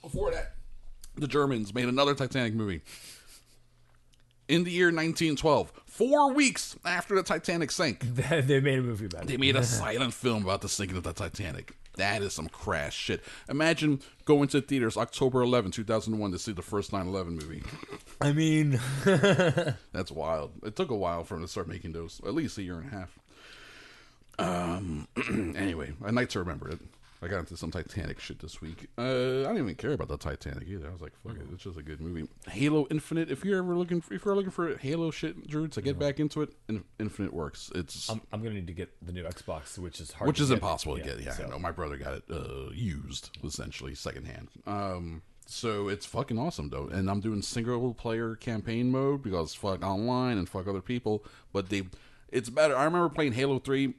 Before 0.00 0.30
that, 0.30 0.54
the 1.16 1.26
Germans 1.26 1.74
made 1.74 1.88
another 1.88 2.14
Titanic 2.14 2.54
movie 2.54 2.82
in 4.48 4.64
the 4.64 4.70
year 4.70 4.86
1912, 4.86 5.72
four 5.86 6.32
weeks 6.32 6.76
after 6.84 7.14
the 7.14 7.22
Titanic 7.22 7.70
sank. 7.70 8.00
they 8.14 8.60
made 8.60 8.78
a 8.78 8.82
movie 8.82 9.06
about 9.06 9.22
it. 9.24 9.28
They 9.28 9.36
made 9.36 9.56
a 9.56 9.62
silent 9.64 10.14
film 10.14 10.44
about 10.44 10.60
the 10.60 10.68
sinking 10.68 10.96
of 10.96 11.02
the 11.02 11.12
Titanic. 11.12 11.72
That 11.96 12.22
is 12.22 12.34
some 12.34 12.48
crash 12.48 12.94
shit. 12.94 13.22
Imagine 13.48 14.00
going 14.26 14.48
to 14.48 14.60
theaters 14.60 14.98
October 14.98 15.40
11, 15.40 15.70
2001 15.70 16.30
to 16.32 16.38
see 16.38 16.52
the 16.52 16.62
first 16.62 16.92
9 16.92 17.06
11 17.06 17.34
movie. 17.34 17.62
I 18.20 18.32
mean, 18.32 18.78
That's 19.04 20.10
wild. 20.10 20.52
It 20.62 20.76
took 20.76 20.90
a 20.90 20.96
while 20.96 21.24
for 21.24 21.34
them 21.34 21.42
to 21.44 21.48
start 21.48 21.68
making 21.68 21.92
those, 21.92 22.20
at 22.26 22.34
least 22.34 22.58
a 22.58 22.62
year 22.62 22.78
and 22.78 22.92
a 22.92 22.96
half. 22.96 23.18
Um. 24.38 25.08
anyway, 25.56 25.94
a 26.04 26.12
night 26.12 26.28
to 26.30 26.38
remember 26.40 26.68
it. 26.68 26.80
I 27.22 27.28
got 27.28 27.38
into 27.40 27.56
some 27.56 27.70
Titanic 27.70 28.20
shit 28.20 28.38
this 28.40 28.60
week. 28.60 28.88
Uh, 28.98 29.02
I 29.02 29.48
didn't 29.48 29.58
even 29.58 29.74
care 29.74 29.92
about 29.92 30.08
the 30.08 30.18
Titanic 30.18 30.68
either. 30.68 30.88
I 30.88 30.92
was 30.92 31.00
like, 31.00 31.12
"Fuck 31.22 31.36
it, 31.36 31.46
it's 31.52 31.62
just 31.64 31.78
a 31.78 31.82
good 31.82 32.00
movie." 32.00 32.28
Halo 32.50 32.86
Infinite. 32.90 33.30
If 33.30 33.44
you're 33.44 33.58
ever 33.58 33.74
looking, 33.74 34.00
for, 34.00 34.14
if 34.14 34.24
you're 34.24 34.34
looking 34.36 34.50
for 34.50 34.76
Halo 34.76 35.10
shit, 35.10 35.46
Drew, 35.46 35.68
to 35.68 35.82
get 35.82 35.98
back 35.98 36.20
into 36.20 36.42
it, 36.42 36.50
In- 36.68 36.84
Infinite 36.98 37.32
works. 37.32 37.70
It's 37.74 38.08
I'm, 38.08 38.20
I'm 38.32 38.42
gonna 38.42 38.54
need 38.54 38.66
to 38.66 38.72
get 38.72 38.90
the 39.04 39.12
new 39.12 39.24
Xbox, 39.24 39.78
which 39.78 40.00
is 40.00 40.12
hard. 40.12 40.28
which 40.28 40.40
is 40.40 40.48
get. 40.48 40.54
impossible 40.56 40.96
to 40.96 41.02
get. 41.02 41.20
Yeah, 41.20 41.32
so- 41.32 41.44
I 41.44 41.48
know. 41.48 41.58
My 41.58 41.72
brother 41.72 41.96
got 41.96 42.14
it 42.14 42.24
uh, 42.30 42.70
used, 42.72 43.30
essentially 43.42 43.94
secondhand. 43.94 44.48
Um, 44.66 45.22
so 45.46 45.88
it's 45.88 46.04
fucking 46.04 46.38
awesome 46.38 46.70
though, 46.70 46.88
and 46.88 47.08
I'm 47.08 47.20
doing 47.20 47.40
single 47.40 47.94
player 47.94 48.34
campaign 48.34 48.90
mode 48.90 49.22
because 49.22 49.54
fuck 49.54 49.84
online 49.84 50.38
and 50.38 50.48
fuck 50.48 50.66
other 50.66 50.80
people. 50.80 51.24
But 51.52 51.68
they, 51.70 51.84
it's 52.28 52.50
better. 52.50 52.76
I 52.76 52.84
remember 52.84 53.08
playing 53.08 53.32
Halo 53.32 53.58
Three 53.58 53.94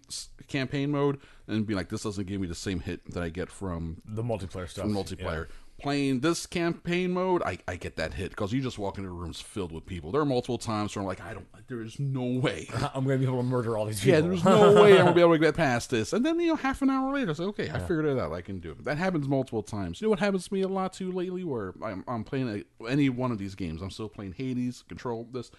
campaign 0.47 0.91
mode 0.91 1.19
and 1.47 1.65
being 1.65 1.77
like, 1.77 1.89
this 1.89 2.03
doesn't 2.03 2.27
give 2.27 2.41
me 2.41 2.47
the 2.47 2.55
same 2.55 2.79
hit 2.79 3.13
that 3.13 3.23
I 3.23 3.29
get 3.29 3.49
from 3.49 4.01
the 4.05 4.23
multiplayer 4.23 4.67
stuff. 4.67 4.83
from 4.85 4.93
multiplayer. 4.93 5.47
Playing 5.79 6.21
this 6.21 6.47
campaign 6.47 7.11
mode, 7.11 7.43
I, 7.43 7.59
I 7.67 7.75
get 7.75 7.97
that 7.97 8.15
hit 8.15 8.31
because 8.31 8.51
you 8.51 8.61
just 8.61 8.79
walk 8.79 8.97
into 8.97 9.11
rooms 9.11 9.39
filled 9.39 9.71
with 9.71 9.85
people. 9.85 10.11
There 10.11 10.19
are 10.19 10.25
multiple 10.25 10.57
times 10.57 10.95
where 10.95 11.03
I'm 11.03 11.07
like, 11.07 11.21
I 11.21 11.35
don't, 11.35 11.45
there 11.67 11.81
is 11.81 11.99
no 11.99 12.23
way. 12.23 12.67
I'm 12.95 13.03
gonna 13.03 13.19
be 13.19 13.25
able 13.25 13.37
to 13.37 13.43
murder 13.43 13.77
all 13.77 13.85
these 13.85 13.99
people. 13.99 14.15
Yeah, 14.15 14.21
there's 14.21 14.43
no 14.43 14.81
way 14.81 14.93
I'm 14.93 15.05
gonna 15.05 15.13
be 15.13 15.21
able 15.21 15.33
to 15.33 15.39
get 15.39 15.55
past 15.55 15.91
this. 15.91 16.13
And 16.13 16.25
then 16.25 16.39
you 16.39 16.47
know, 16.47 16.55
half 16.55 16.81
an 16.81 16.89
hour 16.89 17.13
later, 17.13 17.29
I 17.29 17.33
like, 17.33 17.59
okay, 17.59 17.69
I 17.69 17.77
figured 17.77 18.05
it 18.05 18.17
out. 18.17 18.33
I 18.33 18.41
can 18.41 18.59
do 18.59 18.71
it. 18.71 18.85
That 18.85 18.97
happens 18.97 19.27
multiple 19.27 19.61
times. 19.61 20.01
You 20.01 20.07
know 20.07 20.09
what 20.09 20.19
happens 20.19 20.47
to 20.47 20.53
me 20.55 20.63
a 20.63 20.67
lot 20.67 20.93
too 20.93 21.11
lately, 21.11 21.43
where 21.43 21.75
I'm, 21.83 22.03
I'm 22.07 22.23
playing 22.23 22.65
a, 22.81 22.87
any 22.87 23.09
one 23.09 23.31
of 23.31 23.37
these 23.37 23.53
games. 23.53 23.83
I'm 23.83 23.91
still 23.91 24.09
playing 24.09 24.33
Hades, 24.33 24.83
Control. 24.89 25.27
This, 25.31 25.51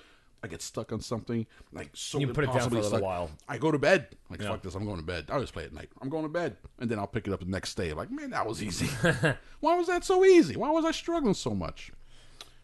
I 0.42 0.46
get 0.48 0.62
stuck 0.62 0.92
on 0.92 1.00
something 1.00 1.46
like 1.72 1.90
so. 1.94 2.18
You 2.20 2.28
put 2.28 2.44
it 2.44 2.52
down 2.52 2.60
for 2.60 2.76
a 2.76 2.80
little 2.80 2.88
stuck. 2.90 3.02
while. 3.02 3.30
I 3.48 3.58
go 3.58 3.72
to 3.72 3.78
bed. 3.78 4.08
Like 4.30 4.40
Yeah. 4.40 4.50
fuck 4.50 4.62
this, 4.62 4.74
I'm 4.74 4.84
going 4.84 4.98
to 4.98 5.02
bed. 5.02 5.26
I 5.30 5.34
always 5.34 5.50
play 5.50 5.64
at 5.64 5.72
night. 5.72 5.88
I'm 6.00 6.08
going 6.08 6.22
to 6.22 6.28
bed, 6.28 6.56
and 6.78 6.88
then 6.90 6.98
I'll 6.98 7.06
pick 7.08 7.26
it 7.26 7.32
up 7.32 7.40
the 7.40 7.46
next 7.46 7.74
day. 7.74 7.92
Like 7.92 8.10
man, 8.10 8.30
that 8.30 8.46
was 8.46 8.62
easy. 8.62 8.86
Why 9.60 9.76
was 9.76 9.88
that 9.88 10.04
so 10.04 10.24
easy? 10.24 10.56
Why 10.56 10.70
was 10.70 10.84
I 10.84 10.92
struggling 10.92 11.34
so 11.34 11.50
much? 11.54 11.90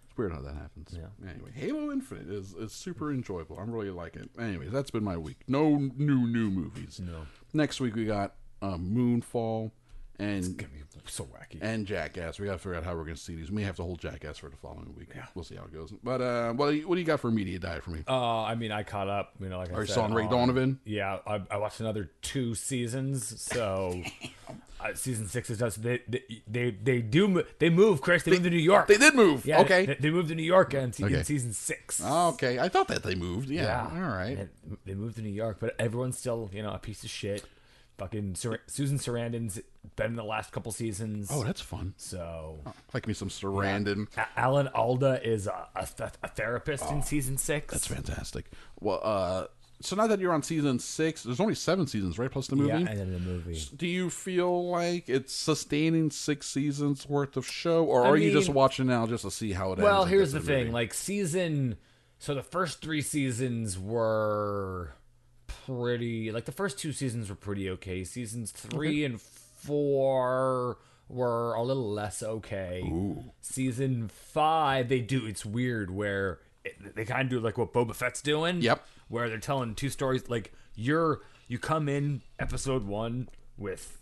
It's 0.06 0.16
weird 0.16 0.32
how 0.32 0.40
that 0.42 0.54
happens. 0.54 0.94
Yeah. 0.96 1.28
Anyway, 1.28 1.50
Halo 1.52 1.90
Infinite 1.90 2.28
is, 2.30 2.54
is 2.54 2.72
super 2.72 3.10
enjoyable. 3.12 3.58
I'm 3.58 3.72
really 3.72 3.90
like 3.90 4.14
it. 4.14 4.30
Anyways, 4.38 4.70
that's 4.70 4.92
been 4.92 5.02
my 5.02 5.16
week. 5.16 5.38
No 5.48 5.76
new 5.96 6.26
new 6.28 6.50
movies. 6.50 7.00
No. 7.04 7.26
Next 7.52 7.80
week 7.80 7.96
we 7.96 8.04
got 8.04 8.34
um, 8.62 8.90
Moonfall 8.94 9.72
and 10.18 10.56
Gonna 10.56 10.68
be 10.72 10.80
so 11.06 11.24
wacky. 11.24 11.58
and 11.60 11.86
Jackass. 11.86 12.38
We 12.38 12.46
got 12.46 12.52
to 12.52 12.58
figure 12.58 12.76
out 12.76 12.84
how 12.84 12.94
we're 12.94 13.04
going 13.04 13.16
to 13.16 13.20
see 13.20 13.34
these. 13.34 13.50
We 13.50 13.56
may 13.56 13.62
have 13.64 13.76
to 13.76 13.82
hold 13.82 14.00
Jackass 14.00 14.38
for 14.38 14.48
the 14.48 14.56
following 14.56 14.94
week. 14.96 15.08
Yeah. 15.14 15.26
We'll 15.34 15.44
see 15.44 15.56
how 15.56 15.64
it 15.64 15.72
goes. 15.74 15.92
But 16.02 16.20
uh, 16.22 16.52
what 16.54 16.70
do 16.70 16.76
you, 16.76 16.88
what 16.88 16.94
do 16.94 17.00
you 17.00 17.06
got 17.06 17.20
for 17.20 17.30
media 17.30 17.58
diet 17.58 17.82
for 17.82 17.90
me? 17.90 18.04
Uh, 18.08 18.42
I 18.44 18.54
mean, 18.54 18.72
I 18.72 18.84
caught 18.84 19.08
up. 19.08 19.32
You 19.40 19.48
know, 19.48 19.58
like 19.58 19.70
I 19.70 19.74
Are 19.74 19.80
you 19.82 19.86
said, 19.88 19.98
on 20.04 20.14
Ray 20.14 20.26
Donovan? 20.28 20.80
Yeah, 20.84 21.18
I, 21.26 21.42
I 21.50 21.56
watched 21.58 21.80
another 21.80 22.10
two 22.22 22.54
seasons. 22.54 23.38
So 23.42 24.02
uh, 24.80 24.94
season 24.94 25.26
six 25.28 25.50
is 25.50 25.58
just 25.58 25.82
they 25.82 26.00
they 26.08 26.22
they, 26.48 26.70
they 26.70 27.02
do 27.02 27.44
they 27.58 27.68
move. 27.70 28.00
Chris, 28.00 28.22
they, 28.22 28.30
moved 28.30 28.44
to 28.44 28.50
New 28.50 28.56
York. 28.56 28.86
They 28.86 28.96
did 28.96 29.14
move. 29.14 29.44
Yeah, 29.44 29.60
okay. 29.60 29.84
They, 29.86 29.94
they 29.94 30.10
moved 30.10 30.28
to 30.28 30.34
New 30.34 30.42
York 30.42 30.72
in, 30.74 30.92
Okay. 30.98 31.12
in 31.18 31.24
season 31.24 31.52
six. 31.52 32.02
okay. 32.02 32.58
I 32.58 32.68
thought 32.70 32.88
that 32.88 33.02
they 33.02 33.14
moved. 33.14 33.50
Yeah. 33.50 33.90
All 33.92 34.00
right. 34.00 34.38
And 34.38 34.48
They 34.86 34.94
moved 34.94 35.16
to 35.16 35.22
New 35.22 35.28
York, 35.28 35.58
but 35.60 35.74
everyone's 35.78 36.16
still, 36.18 36.48
you 36.52 36.62
know, 36.62 36.72
a 36.72 36.78
piece 36.78 37.04
of 37.04 37.10
shit. 37.10 37.44
Fucking 37.98 38.34
Sar- 38.34 38.60
Susan 38.66 38.98
Sarandon's 38.98 39.60
been 39.94 40.06
in 40.06 40.16
the 40.16 40.24
last 40.24 40.50
couple 40.52 40.72
seasons. 40.72 41.28
Oh, 41.32 41.44
that's 41.44 41.60
fun. 41.60 41.94
so 41.96 42.58
Like 42.92 43.06
me 43.06 43.14
some 43.14 43.28
Sarandon. 43.28 44.08
A- 44.16 44.26
Alan 44.36 44.66
Alda 44.68 45.20
is 45.26 45.46
a, 45.46 45.68
a, 45.76 45.86
th- 45.86 46.10
a 46.22 46.28
therapist 46.28 46.90
in 46.90 47.02
season 47.02 47.38
six. 47.38 47.72
Oh, 47.72 47.74
That's 47.76 47.86
fantastic. 47.86 48.46
Well, 48.80 49.00
uh, 49.02 49.46
so 49.80 49.94
now 49.94 50.06
that 50.08 50.18
you're 50.18 50.32
on 50.32 50.42
season 50.42 50.78
six, 50.80 51.22
there's 51.22 51.38
only 51.40 51.54
seven 51.54 51.86
seasons, 51.86 52.18
right? 52.18 52.30
Plus 52.30 52.48
the 52.48 52.56
movie. 52.56 52.70
Yeah, 52.70 52.78
and 52.90 52.98
then 52.98 53.12
the 53.12 53.20
movie. 53.20 53.60
Do 53.76 53.86
you 53.86 54.10
feel 54.10 54.70
like 54.70 55.08
it's 55.08 55.32
sustaining 55.32 56.10
six 56.10 56.48
seasons 56.48 57.08
worth 57.08 57.36
of 57.36 57.46
show, 57.46 57.84
or 57.84 58.04
I 58.04 58.08
are 58.08 58.16
you 58.16 58.32
just 58.32 58.48
watching 58.48 58.86
now 58.86 59.06
just 59.06 59.22
to 59.24 59.30
see 59.30 59.52
how 59.52 59.68
it 59.68 59.78
ends? 59.78 59.82
Well, 59.84 60.04
here's 60.04 60.32
get 60.32 60.40
the 60.40 60.46
thing. 60.46 60.58
movie? 60.64 60.72
Like 60.72 60.94
season, 60.94 61.76
so 62.18 62.34
the 62.34 62.42
first 62.42 62.80
three 62.80 63.02
seasons 63.02 63.78
were 63.78 64.94
pretty. 65.46 66.30
Like 66.32 66.44
the 66.44 66.52
first 66.52 66.78
two 66.78 66.92
seasons 66.92 67.28
were 67.28 67.36
pretty 67.36 67.70
okay. 67.70 68.04
Seasons 68.04 68.50
three 68.50 69.04
and 69.04 69.20
four 69.20 70.78
were 71.08 71.54
a 71.54 71.62
little 71.62 71.90
less 71.90 72.22
okay. 72.22 72.82
Season 73.40 74.08
five, 74.08 74.88
they 74.88 75.00
do. 75.00 75.26
It's 75.26 75.44
weird 75.44 75.90
where 75.90 76.40
it, 76.64 76.94
they 76.94 77.04
kind 77.04 77.22
of 77.22 77.28
do 77.28 77.40
like 77.40 77.58
what 77.58 77.72
Boba 77.72 77.94
Fett's 77.94 78.22
doing. 78.22 78.60
Yep. 78.60 78.84
Where 79.08 79.28
they're 79.28 79.38
telling 79.38 79.74
two 79.74 79.90
stories. 79.90 80.28
Like 80.28 80.52
you're 80.74 81.20
you 81.48 81.58
come 81.58 81.88
in 81.88 82.22
episode 82.38 82.86
one 82.86 83.28
with 83.56 83.98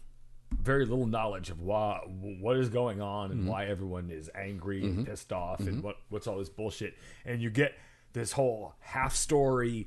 very 0.60 0.84
little 0.84 1.06
knowledge 1.06 1.50
of 1.50 1.60
why 1.60 2.00
what 2.40 2.56
is 2.56 2.68
going 2.68 3.00
on 3.00 3.30
and 3.30 3.40
mm-hmm. 3.40 3.50
why 3.50 3.66
everyone 3.66 4.10
is 4.10 4.30
angry 4.34 4.82
and 4.82 4.98
mm-hmm. 4.98 5.04
pissed 5.04 5.32
off 5.32 5.60
and 5.60 5.68
mm-hmm. 5.68 5.82
what 5.82 5.96
what's 6.10 6.26
all 6.26 6.38
this 6.38 6.50
bullshit 6.50 6.94
and 7.24 7.40
you 7.40 7.50
get 7.50 7.74
this 8.12 8.32
whole 8.32 8.74
half 8.80 9.14
story 9.14 9.86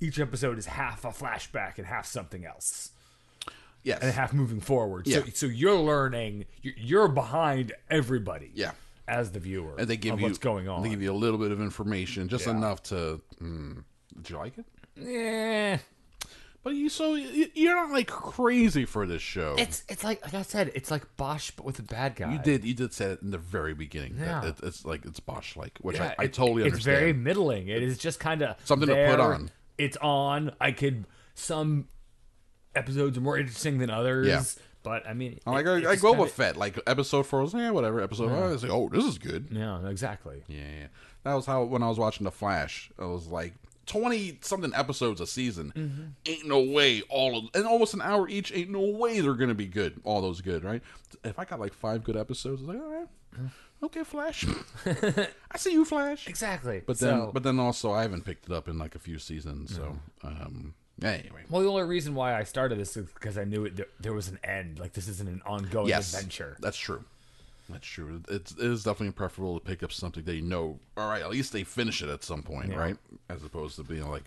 each 0.00 0.18
episode 0.18 0.58
is 0.58 0.66
half 0.66 1.04
a 1.04 1.08
flashback 1.08 1.78
and 1.78 1.86
half 1.86 2.06
something 2.06 2.44
else 2.44 2.90
yes, 3.82 4.00
and 4.02 4.12
half 4.12 4.32
moving 4.32 4.60
forward 4.60 5.06
Yeah. 5.06 5.18
so 5.20 5.24
so 5.34 5.46
you're 5.46 5.78
learning 5.78 6.44
you're, 6.62 7.08
behind 7.08 7.72
everybody 7.90 8.50
Yeah. 8.54 8.72
as 9.08 9.30
the 9.32 9.40
viewer 9.40 9.74
and 9.78 9.88
they 9.88 9.96
give 9.96 10.18
you 10.20 10.26
what's 10.26 10.38
going 10.38 10.68
on 10.68 10.82
They 10.82 10.90
give 10.90 11.02
you 11.02 11.12
a 11.12 11.14
little 11.14 11.38
bit 11.38 11.50
of 11.52 11.60
information, 11.60 12.28
just 12.28 12.46
Yeah. 12.46 12.52
enough 12.56 12.82
to. 12.84 13.20
Mm, 13.40 13.84
did 14.16 14.30
you 14.30 14.36
like 14.38 14.58
it? 14.58 14.66
Yeah. 14.96 15.78
But 16.64 16.74
you 16.74 16.88
so 16.88 17.14
you- 17.14 17.48
you're 17.54 17.76
not 17.76 17.92
like 17.92 18.08
crazy 18.08 18.86
for 18.86 19.06
this 19.06 19.22
show. 19.22 19.54
it's 19.56 19.84
it's 19.88 20.02
like 20.02 20.20
like 20.24 20.34
I 20.34 20.42
said 20.42 20.72
it's 20.74 20.90
like 20.90 21.04
Bosch 21.16 21.52
but 21.52 21.64
with 21.64 21.78
a 21.78 21.82
bad 21.84 22.16
guy 22.16 22.32
you 22.32 22.40
did 22.40 22.64
you 22.64 22.74
did 22.74 22.92
say 22.92 23.12
it 23.12 23.22
in 23.22 23.30
the 23.30 23.38
very 23.38 23.72
beginning. 23.72 24.16
that 24.16 24.42
Yeah. 24.42 24.48
it, 24.50 24.56
it's 24.64 24.84
like 24.84 25.04
it's 25.04 25.20
Bosch 25.20 25.54
like, 25.56 25.78
which 25.80 25.96
Yeah, 25.98 26.14
I, 26.18 26.24
I 26.24 26.26
totally 26.26 26.62
it's 26.64 26.72
understand. 26.72 26.98
very 26.98 27.12
middling. 27.12 27.68
It 27.68 27.84
is 27.84 27.98
just 27.98 28.18
kind 28.18 28.42
of 28.42 28.56
Something 28.64 28.88
to 28.88 28.94
put 29.08 29.20
on. 29.20 29.50
It's 29.78 29.96
on. 29.98 30.52
I 30.60 30.72
could 30.72 31.04
some 31.34 31.88
episodes 32.74 33.16
are 33.18 33.20
more 33.22 33.38
interesting 33.38 33.78
than 33.78 33.90
others. 33.90 34.26
Yeah. 34.26 34.42
but 34.82 35.06
I 35.06 35.14
mean, 35.14 35.38
I 35.46 35.50
like 35.52 35.66
it- 35.66 35.86
I, 35.86 35.92
it's 35.92 36.02
I 36.04 36.06
Boba 36.06 36.16
kinda- 36.16 36.26
Fett, 36.28 36.56
like 36.56 36.78
episode 36.86 37.26
four 37.26 37.42
was 37.42 37.54
yeah 37.54 37.70
whatever. 37.70 38.00
Episode 38.00 38.30
five, 38.30 38.42
I 38.42 38.48
was 38.48 38.62
like, 38.62 38.72
oh 38.72 38.88
this 38.88 39.04
is 39.04 39.18
good. 39.18 39.48
Yeah, 39.50 39.86
exactly. 39.88 40.42
Yeah, 40.48 40.58
yeah. 40.80 40.86
That 41.24 41.34
was 41.34 41.46
how 41.46 41.64
when 41.64 41.82
I 41.82 41.88
was 41.88 41.98
watching 41.98 42.24
The 42.24 42.30
Flash, 42.30 42.90
I 42.98 43.04
was 43.06 43.26
like 43.26 43.54
twenty 43.86 44.38
something 44.42 44.72
episodes 44.74 45.20
a 45.20 45.26
season. 45.26 45.72
Mm-hmm. 45.76 46.02
Ain't 46.26 46.46
no 46.46 46.60
way 46.60 47.02
all 47.08 47.38
of 47.38 47.44
and 47.54 47.66
almost 47.66 47.94
an 47.94 48.02
hour 48.02 48.28
each. 48.28 48.52
Ain't 48.54 48.70
no 48.70 48.80
way 48.80 49.20
they're 49.20 49.34
gonna 49.34 49.54
be 49.54 49.66
good. 49.66 50.00
All 50.04 50.20
those 50.22 50.40
good, 50.40 50.64
right? 50.64 50.82
If 51.24 51.38
I 51.38 51.44
got 51.44 51.60
like 51.60 51.72
five 51.74 52.04
good 52.04 52.16
episodes, 52.16 52.62
I 52.62 52.66
was 52.66 52.76
like, 52.76 52.84
all 52.84 52.92
right, 52.92 53.08
okay, 53.82 54.04
Flash. 54.04 54.44
I 54.86 55.56
see 55.58 55.72
you, 55.72 55.84
Flash. 55.84 56.28
Exactly. 56.28 56.82
But 56.86 56.98
then, 56.98 57.20
So- 57.26 57.30
but 57.32 57.42
then 57.42 57.58
also, 57.58 57.92
I 57.92 58.02
haven't 58.02 58.24
picked 58.24 58.46
it 58.46 58.52
up 58.52 58.68
in 58.68 58.78
like 58.78 58.94
a 58.94 58.98
few 58.98 59.18
seasons. 59.18 59.74
So, 59.74 59.98
um, 60.22 60.74
anyway, 61.02 61.42
well, 61.50 61.62
the 61.62 61.68
only 61.68 61.82
reason 61.84 62.14
why 62.14 62.34
I 62.38 62.44
started 62.44 62.78
this 62.78 62.96
is 62.96 63.06
because 63.10 63.36
I 63.38 63.44
knew 63.44 63.64
it. 63.64 63.76
There, 63.76 63.86
there 64.00 64.12
was 64.14 64.28
an 64.28 64.38
end. 64.44 64.78
Like 64.78 64.92
this 64.92 65.08
isn't 65.08 65.28
an 65.28 65.42
ongoing 65.46 65.88
yes, 65.88 66.14
adventure. 66.14 66.56
that's 66.60 66.76
true. 66.78 67.04
That's 67.68 67.86
true. 67.86 68.22
It's 68.28 68.52
it 68.52 68.60
is 68.64 68.84
definitely 68.84 69.12
preferable 69.12 69.58
to 69.58 69.64
pick 69.64 69.82
up 69.82 69.92
something 69.92 70.22
that 70.24 70.34
you 70.36 70.42
know. 70.42 70.78
All 70.96 71.08
right, 71.08 71.22
at 71.22 71.30
least 71.30 71.52
they 71.52 71.64
finish 71.64 72.00
it 72.02 72.08
at 72.08 72.22
some 72.22 72.42
point, 72.42 72.70
Yeah. 72.70 72.78
right? 72.78 72.96
As 73.28 73.42
opposed 73.42 73.74
to 73.76 73.82
being 73.82 74.08
like, 74.08 74.22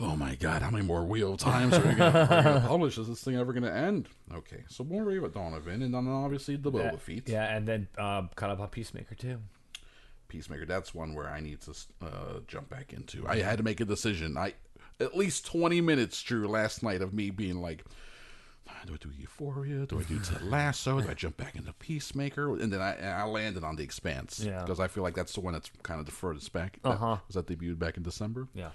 oh 0.00 0.16
my 0.16 0.34
god, 0.34 0.62
how 0.62 0.70
many 0.70 0.84
more 0.84 1.04
wheel 1.04 1.36
times 1.36 1.74
are 1.74 1.86
we 1.86 1.94
going 1.94 2.12
to 2.12 2.64
publish? 2.68 2.98
Is 2.98 3.08
this 3.08 3.22
thing 3.22 3.36
ever 3.36 3.52
going 3.52 3.64
to 3.64 3.72
end? 3.72 4.08
Okay, 4.34 4.64
so 4.68 4.82
more 4.84 5.04
Ray 5.04 5.18
with 5.18 5.34
Donovan, 5.34 5.82
and 5.82 5.92
then 5.94 6.08
obviously 6.08 6.56
the 6.56 6.70
Boba 6.72 6.92
Yeah, 6.92 6.96
Feet, 6.96 7.28
yeah, 7.28 7.54
and 7.56 7.66
then 7.66 7.88
um, 7.98 8.30
caught 8.34 8.50
up 8.50 8.60
on 8.60 8.68
Peacemaker 8.68 9.14
too. 9.14 9.38
Peacemaker. 10.28 10.64
That's 10.66 10.94
one 10.94 11.14
where 11.14 11.28
I 11.28 11.40
need 11.40 11.60
to 11.62 11.72
uh, 12.02 12.40
jump 12.46 12.70
back 12.70 12.92
into. 12.92 13.26
I 13.26 13.38
had 13.40 13.58
to 13.58 13.64
make 13.64 13.80
a 13.80 13.84
decision. 13.84 14.36
I 14.36 14.54
at 15.00 15.16
least 15.16 15.44
twenty 15.46 15.80
minutes 15.80 16.22
drew 16.22 16.46
last 16.46 16.82
night 16.82 17.02
of 17.02 17.12
me 17.12 17.30
being 17.30 17.60
like. 17.60 17.84
Do 18.86 18.94
I 18.94 18.96
do 18.98 19.10
Euphoria? 19.18 19.84
Do 19.84 19.98
I 19.98 20.04
do 20.04 20.18
Ted 20.24 20.42
Lasso? 20.42 21.00
Do 21.00 21.10
I 21.10 21.14
jump 21.14 21.36
back 21.36 21.56
into 21.56 21.72
Peacemaker? 21.72 22.56
And 22.56 22.72
then 22.72 22.80
I, 22.80 22.96
I 23.04 23.24
landed 23.24 23.64
on 23.64 23.74
The 23.74 23.82
Expanse 23.82 24.38
Yeah. 24.46 24.60
because 24.60 24.78
I 24.78 24.86
feel 24.86 25.02
like 25.02 25.14
that's 25.16 25.32
the 25.34 25.40
one 25.40 25.52
that's 25.54 25.70
kind 25.82 25.98
of 25.98 26.06
the 26.06 26.12
furthest 26.12 26.52
back. 26.52 26.78
Uh-huh. 26.84 27.16
Was 27.26 27.34
that 27.34 27.46
debuted 27.46 27.80
back 27.80 27.96
in 27.96 28.04
December? 28.04 28.46
Yeah, 28.54 28.70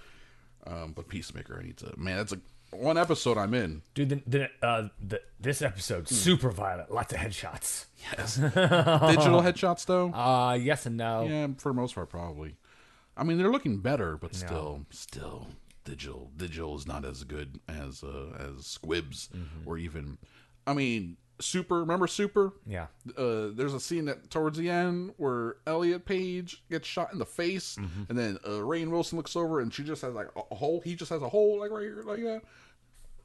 Um, 0.66 0.92
but 0.94 1.08
Peacemaker, 1.08 1.58
I 1.60 1.64
need 1.64 1.76
to. 1.78 1.92
Man, 1.96 2.16
that's 2.16 2.32
a 2.32 2.40
one 2.76 2.98
episode 2.98 3.38
I'm 3.38 3.54
in. 3.54 3.82
dude. 3.94 4.08
The, 4.08 4.22
the, 4.26 4.66
uh, 4.66 4.88
the, 5.00 5.20
this 5.38 5.62
episode 5.62 6.08
Hmm. 6.08 6.14
super 6.14 6.50
violent. 6.50 6.90
Lots 6.92 7.12
of 7.12 7.20
headshots. 7.20 7.86
Yes. 8.16 8.36
Digital 8.36 9.42
headshots 9.42 9.86
though. 9.86 10.12
Uh 10.12 10.54
yes 10.54 10.84
and 10.86 10.96
no. 10.96 11.22
Yeah, 11.28 11.46
for 11.58 11.70
the 11.70 11.74
most 11.76 11.94
part, 11.94 12.08
probably. 12.10 12.56
I 13.16 13.24
mean, 13.24 13.38
they're 13.38 13.50
looking 13.50 13.78
better, 13.78 14.16
but 14.18 14.34
still, 14.34 14.84
still, 14.90 15.46
digital. 15.84 16.30
Digital 16.36 16.76
is 16.76 16.86
not 16.86 17.04
as 17.04 17.24
good 17.24 17.60
as 17.68 18.02
uh, 18.04 18.36
as 18.38 18.66
Squibs 18.66 19.28
Mm-hmm. 19.34 19.68
or 19.68 19.78
even. 19.78 20.18
I 20.66 20.74
mean, 20.74 21.16
Super. 21.40 21.80
Remember 21.80 22.06
Super? 22.06 22.52
Yeah. 22.66 22.86
Uh, 23.16 23.48
there's 23.54 23.74
a 23.74 23.80
scene 23.80 24.06
that 24.06 24.30
towards 24.30 24.56
the 24.58 24.70
end 24.70 25.12
where 25.16 25.56
Elliot 25.66 26.04
Page 26.06 26.62
gets 26.70 26.86
shot 26.88 27.12
in 27.12 27.18
the 27.18 27.26
face, 27.26 27.76
Mm-hmm. 27.76 28.02
and 28.08 28.18
then 28.18 28.38
uh, 28.44 28.60
Rainn 28.60 28.90
Wilson 28.90 29.16
looks 29.18 29.36
over 29.36 29.60
and 29.60 29.72
she 29.72 29.82
just 29.84 30.02
has 30.02 30.14
like 30.14 30.28
a, 30.50 30.54
hole. 30.54 30.80
He 30.84 30.94
just 30.94 31.10
has 31.10 31.22
a 31.22 31.28
hole 31.28 31.58
like 31.60 31.70
right 31.70 31.82
here, 31.82 32.02
like 32.06 32.22
that. 32.22 32.42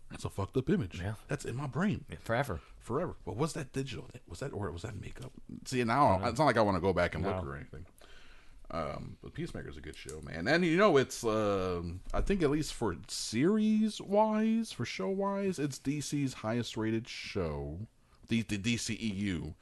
That's 0.09 0.25
a 0.25 0.29
fucked 0.29 0.57
up 0.57 0.69
image. 0.69 0.99
Yeah. 1.01 1.13
That's 1.29 1.45
in 1.45 1.55
my 1.55 1.67
brain 1.67 2.03
Forever. 2.21 2.59
forever. 2.79 3.15
But 3.25 3.37
was 3.37 3.53
that 3.53 3.71
digital? 3.71 4.09
Was 4.27 4.39
that 4.39 4.51
or 4.53 4.69
was 4.71 4.81
that 4.81 4.99
makeup? 4.99 5.31
See 5.65 5.81
now, 5.85 6.19
it's 6.25 6.37
not 6.37 6.45
like 6.45 6.57
I 6.57 6.61
want 6.61 6.75
to 6.75 6.81
go 6.81 6.91
back 6.91 7.15
and 7.15 7.23
look 7.25 7.45
or 7.45 7.55
anything. 7.55 7.85
Um, 8.73 9.17
but 9.21 9.33
Peacemaker's 9.33 9.75
a 9.75 9.81
good 9.81 9.97
show, 9.97 10.21
man. 10.21 10.47
And 10.47 10.63
you 10.65 10.77
know, 10.77 10.95
it's 10.97 11.23
um, 11.25 11.99
I 12.13 12.21
think 12.21 12.41
at 12.41 12.49
least 12.49 12.73
for 12.73 12.95
series 13.07 13.99
wise, 14.01 14.71
for 14.71 14.85
show 14.85 15.09
wise, 15.09 15.59
it's 15.59 15.77
DC's 15.79 16.33
highest 16.35 16.77
rated 16.77 17.07
show, 17.07 17.79
the 18.31 18.41
the 18.43 18.57
DCEU. 18.57 19.53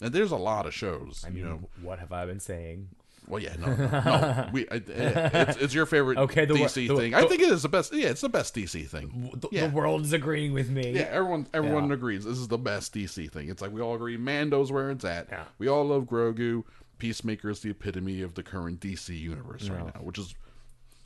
And 0.00 0.12
there's 0.12 0.30
a 0.32 0.36
lot 0.36 0.66
of 0.66 0.74
shows, 0.74 1.24
I 1.26 1.30
mean, 1.30 1.38
you 1.38 1.44
know. 1.48 1.60
what 1.80 1.98
have 2.00 2.12
I 2.12 2.26
been 2.26 2.40
saying? 2.40 2.88
Well, 3.26 3.42
yeah, 3.42 3.56
no, 3.58 3.74
no, 3.74 3.86
no. 3.88 4.48
we, 4.52 4.68
I, 4.68 4.82
it's, 4.86 5.56
it's 5.56 5.74
your 5.74 5.86
favorite 5.86 6.18
Okay, 6.26 6.44
the 6.44 6.54
DC 6.54 6.86
the- 6.88 6.96
thing. 6.96 7.14
I 7.14 7.24
think 7.24 7.40
it 7.40 7.48
is 7.50 7.62
the 7.62 7.68
best. 7.68 7.94
Yeah, 7.94 8.08
it's 8.08 8.20
the 8.20 8.28
best 8.28 8.54
DC 8.54 8.86
thing. 8.86 9.30
The, 9.34 9.48
yeah. 9.50 9.66
the 9.68 9.74
world 9.74 10.02
is 10.04 10.12
agreeing 10.12 10.52
with 10.52 10.68
me. 10.68 10.92
Yeah, 10.92 11.08
everyone 11.10 11.46
everyone 11.54 11.88
Yeah. 11.88 11.94
agrees 11.94 12.24
this 12.24 12.36
is 12.38 12.46
the 12.48 12.58
best 12.58 12.94
DC 12.94 13.30
thing. 13.32 13.48
It's 13.48 13.62
like 13.62 13.72
we 13.72 13.80
all 13.80 13.94
agree 13.94 14.18
Mando's 14.18 14.70
where 14.70 14.90
it's 14.90 15.04
at. 15.04 15.28
Yeah. 15.30 15.44
We 15.58 15.66
all 15.68 15.84
love 15.86 16.04
Grogu. 16.04 16.64
Peacemaker 16.98 17.50
is 17.50 17.60
the 17.60 17.70
epitome 17.70 18.22
of 18.22 18.34
the 18.34 18.42
current 18.42 18.80
DC 18.80 19.18
universe 19.18 19.68
right 19.70 19.94
now, 19.94 20.00
which 20.02 20.18
is 20.18 20.34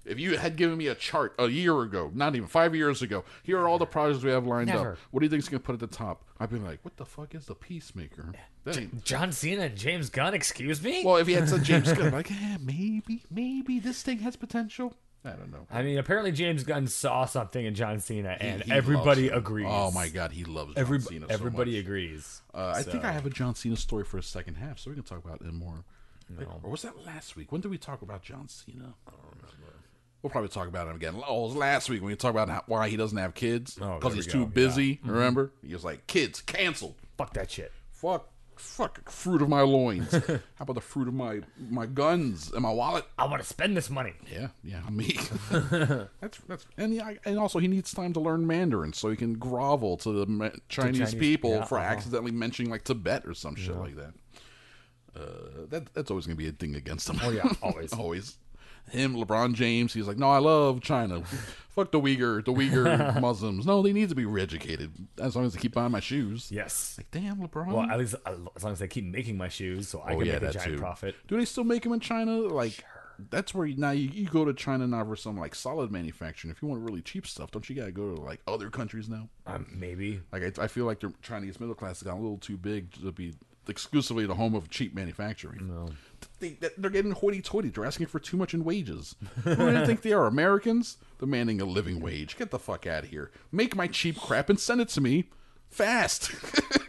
if 0.04 0.18
you 0.18 0.36
had 0.38 0.56
given 0.56 0.76
me 0.78 0.86
a 0.86 0.94
chart 0.94 1.34
a 1.38 1.48
year 1.48 1.80
ago, 1.82 2.10
not 2.14 2.34
even 2.34 2.48
five 2.48 2.74
years 2.74 3.02
ago, 3.02 3.24
here 3.42 3.58
are 3.58 3.68
all 3.68 3.78
the 3.78 3.86
projects 3.86 4.22
we 4.24 4.30
have 4.30 4.46
lined 4.46 4.68
Never. 4.68 4.92
up. 4.92 4.98
What 5.10 5.20
do 5.20 5.26
you 5.26 5.30
think's 5.30 5.48
gonna 5.48 5.60
put 5.60 5.74
at 5.74 5.80
the 5.80 5.86
top? 5.86 6.24
I'd 6.38 6.50
be 6.50 6.58
like, 6.58 6.80
what 6.82 6.96
the 6.96 7.04
fuck 7.04 7.34
is 7.34 7.46
the 7.46 7.54
Peacemaker? 7.54 8.32
That 8.64 8.78
ain't- 8.78 9.04
John 9.04 9.32
Cena 9.32 9.62
and 9.62 9.76
James 9.76 10.08
Gunn, 10.10 10.34
excuse 10.34 10.82
me? 10.82 11.02
well, 11.04 11.16
if 11.16 11.26
he 11.26 11.34
had 11.34 11.48
said 11.48 11.64
James 11.64 11.92
Gunn, 11.92 12.10
like, 12.12 12.30
eh, 12.30 12.56
maybe, 12.60 13.22
maybe 13.30 13.78
this 13.78 14.02
thing 14.02 14.18
has 14.20 14.36
potential. 14.36 14.94
I 15.22 15.32
don't 15.32 15.50
know. 15.52 15.66
I 15.70 15.82
mean, 15.82 15.98
apparently 15.98 16.32
James 16.32 16.64
Gunn 16.64 16.86
saw 16.86 17.26
something 17.26 17.62
in 17.62 17.74
John 17.74 18.00
Cena, 18.00 18.38
and 18.40 18.62
He 18.62 18.72
everybody 18.72 19.24
loves 19.24 19.32
him. 19.32 19.38
agrees. 19.38 19.66
Oh 19.68 19.90
my 19.90 20.08
god, 20.08 20.32
he 20.32 20.44
loves 20.44 20.74
John 20.74 21.00
Cena. 21.02 21.26
So 21.28 21.34
everybody 21.34 21.72
much. 21.72 21.80
agrees. 21.80 22.40
Uh, 22.54 22.72
I 22.74 22.82
think 22.82 23.02
So- 23.02 23.08
I 23.08 23.12
have 23.12 23.26
a 23.26 23.30
John 23.30 23.54
Cena 23.54 23.76
story 23.76 24.04
for 24.04 24.16
a 24.16 24.22
second 24.22 24.54
half, 24.54 24.78
so 24.78 24.88
we 24.90 24.94
can 24.96 25.04
talk 25.04 25.22
about 25.22 25.42
it 25.42 25.52
more. 25.52 25.84
Or 26.62 26.70
was 26.70 26.82
that 26.82 27.04
last 27.04 27.34
week? 27.36 27.50
When 27.52 27.60
did 27.60 27.70
we 27.72 27.76
talk 27.76 28.02
about 28.02 28.22
John 28.22 28.48
Cena? 28.48 28.94
I 29.06 29.10
don't 29.10 29.20
remember. 29.30 29.69
We'll 30.22 30.30
probably 30.30 30.50
talk 30.50 30.68
about 30.68 30.86
him 30.86 30.96
again. 30.96 31.14
Oh, 31.26 31.44
it 31.44 31.48
was 31.48 31.56
last 31.56 31.88
week 31.88 32.02
when 32.02 32.08
we 32.08 32.16
talked 32.16 32.34
about 32.34 32.50
how, 32.50 32.62
why 32.66 32.88
he 32.90 32.96
doesn't 32.96 33.16
have 33.16 33.34
kids 33.34 33.78
Oh, 33.80 33.94
because 33.94 34.12
we 34.12 34.16
he's 34.16 34.26
too 34.26 34.44
busy. 34.46 34.84
Yeah. 34.86 34.94
Mm-hmm. 34.94 35.10
Remember, 35.10 35.52
he 35.66 35.72
was 35.72 35.84
like, 35.84 36.06
"Kids 36.06 36.42
canceled." 36.42 36.96
Fuck 37.16 37.32
that 37.34 37.50
shit. 37.50 37.72
Fuck, 37.90 38.28
fuck, 38.56 39.10
fruit 39.10 39.40
of 39.40 39.48
my 39.48 39.62
loins. 39.62 40.12
how 40.26 40.40
about 40.60 40.74
the 40.74 40.80
fruit 40.82 41.08
of 41.08 41.14
my 41.14 41.40
my 41.70 41.86
guns 41.86 42.52
and 42.52 42.62
my 42.62 42.70
wallet? 42.70 43.04
I 43.18 43.24
want 43.26 43.40
to 43.42 43.48
spend 43.48 43.76
this 43.76 43.88
money. 43.88 44.12
Yeah, 44.30 44.48
yeah, 44.62 44.82
me. 44.90 45.18
that's 46.20 46.38
that's 46.46 46.66
and 46.76 46.94
yeah, 46.94 47.12
and 47.24 47.38
also 47.38 47.58
he 47.58 47.68
needs 47.68 47.92
time 47.92 48.12
to 48.12 48.20
learn 48.20 48.46
Mandarin 48.46 48.92
so 48.92 49.08
he 49.08 49.16
can 49.16 49.34
grovel 49.34 49.96
to 49.98 50.12
the 50.12 50.26
Ma- 50.26 50.50
Chinese, 50.68 50.98
Chinese- 50.98 51.14
people 51.14 51.50
yeah, 51.50 51.64
for 51.64 51.78
uh-huh. 51.78 51.86
accidentally 51.86 52.32
mentioning 52.32 52.70
like 52.70 52.84
Tibet 52.84 53.26
or 53.26 53.32
some 53.32 53.56
shit 53.56 53.76
like 53.76 53.96
that. 53.96 54.12
Uh, 55.16 55.66
that 55.68 55.92
that's 55.94 56.10
always 56.10 56.26
gonna 56.26 56.36
be 56.36 56.48
a 56.48 56.52
thing 56.52 56.76
against 56.76 57.08
him. 57.08 57.18
Oh, 57.22 57.30
yeah, 57.30 57.50
always. 57.62 57.92
always. 57.94 58.36
Him, 58.90 59.14
LeBron 59.16 59.54
James, 59.54 59.92
he's 59.92 60.06
like, 60.08 60.18
no, 60.18 60.30
I 60.30 60.38
love 60.38 60.80
China. 60.80 61.22
Fuck 61.70 61.92
the 61.92 62.00
Uyghur, 62.00 62.44
the 62.44 62.52
Uyghur 62.52 63.20
Muslims. 63.20 63.64
No, 63.64 63.80
they 63.82 63.92
need 63.92 64.08
to 64.08 64.14
be 64.14 64.24
re-educated 64.26 64.90
as 65.20 65.36
long 65.36 65.44
as 65.46 65.54
they 65.54 65.60
keep 65.60 65.72
buying 65.74 65.92
my 65.92 66.00
shoes. 66.00 66.50
Yes. 66.50 66.96
Like, 66.98 67.10
damn, 67.12 67.36
LeBron. 67.36 67.68
Well, 67.68 67.88
at 67.90 67.98
least 67.98 68.16
uh, 68.26 68.34
as 68.56 68.64
long 68.64 68.72
as 68.72 68.80
they 68.80 68.88
keep 68.88 69.04
making 69.04 69.36
my 69.38 69.48
shoes, 69.48 69.88
so 69.88 70.00
I 70.00 70.14
Oh, 70.14 70.18
can 70.18 70.26
yeah, 70.26 70.32
make 70.40 70.42
a 70.42 70.52
giant 70.52 70.72
too. 70.72 70.78
profit. 70.78 71.14
Do 71.28 71.38
they 71.38 71.44
still 71.44 71.64
make 71.64 71.84
them 71.84 71.92
in 71.92 72.00
China? 72.00 72.32
Like, 72.40 72.84
that's 73.30 73.54
where 73.54 73.66
you, 73.66 73.76
now 73.76 73.90
you, 73.92 74.08
you 74.12 74.26
go 74.28 74.44
to 74.44 74.52
China 74.52 74.86
now 74.86 75.04
for 75.04 75.14
some 75.14 75.38
like 75.38 75.54
solid 75.54 75.92
manufacturing. 75.92 76.50
If 76.50 76.60
you 76.60 76.68
want 76.68 76.80
really 76.82 77.02
cheap 77.02 77.26
stuff, 77.26 77.50
don't 77.52 77.68
you 77.70 77.76
gotta 77.76 77.92
go 77.92 78.16
to 78.16 78.20
like 78.20 78.40
other 78.48 78.68
countries 78.70 79.08
now? 79.08 79.28
Um, 79.46 79.66
maybe. 79.72 80.20
Like, 80.32 80.58
I, 80.58 80.64
I 80.64 80.66
feel 80.66 80.86
like 80.86 81.00
the 81.00 81.12
Chinese 81.22 81.60
middle 81.60 81.74
class 81.76 82.00
has 82.00 82.02
got 82.02 82.14
a 82.14 82.20
little 82.20 82.38
too 82.38 82.56
big 82.56 82.92
to 83.00 83.12
be 83.12 83.34
exclusively 83.68 84.26
the 84.26 84.34
home 84.34 84.54
of 84.54 84.70
cheap 84.70 84.94
manufacturing. 84.94 85.68
No. 85.68 85.90
They, 86.40 86.56
they're 86.78 86.90
getting 86.90 87.12
hoity-toity. 87.12 87.68
They're 87.68 87.84
asking 87.84 88.06
for 88.06 88.18
too 88.18 88.36
much 88.36 88.54
in 88.54 88.64
wages. 88.64 89.14
Who 89.44 89.54
do 89.54 89.72
they 89.72 89.86
think 89.86 90.02
they 90.02 90.12
are? 90.12 90.26
Americans 90.26 90.96
demanding 91.18 91.60
a 91.60 91.64
living 91.66 92.00
wage. 92.00 92.36
Get 92.36 92.50
the 92.50 92.58
fuck 92.58 92.86
out 92.86 93.04
of 93.04 93.10
here. 93.10 93.30
Make 93.52 93.76
my 93.76 93.86
cheap 93.86 94.18
crap 94.18 94.48
and 94.50 94.58
send 94.58 94.80
it 94.80 94.88
to 94.90 95.00
me 95.00 95.26
fast. 95.68 96.30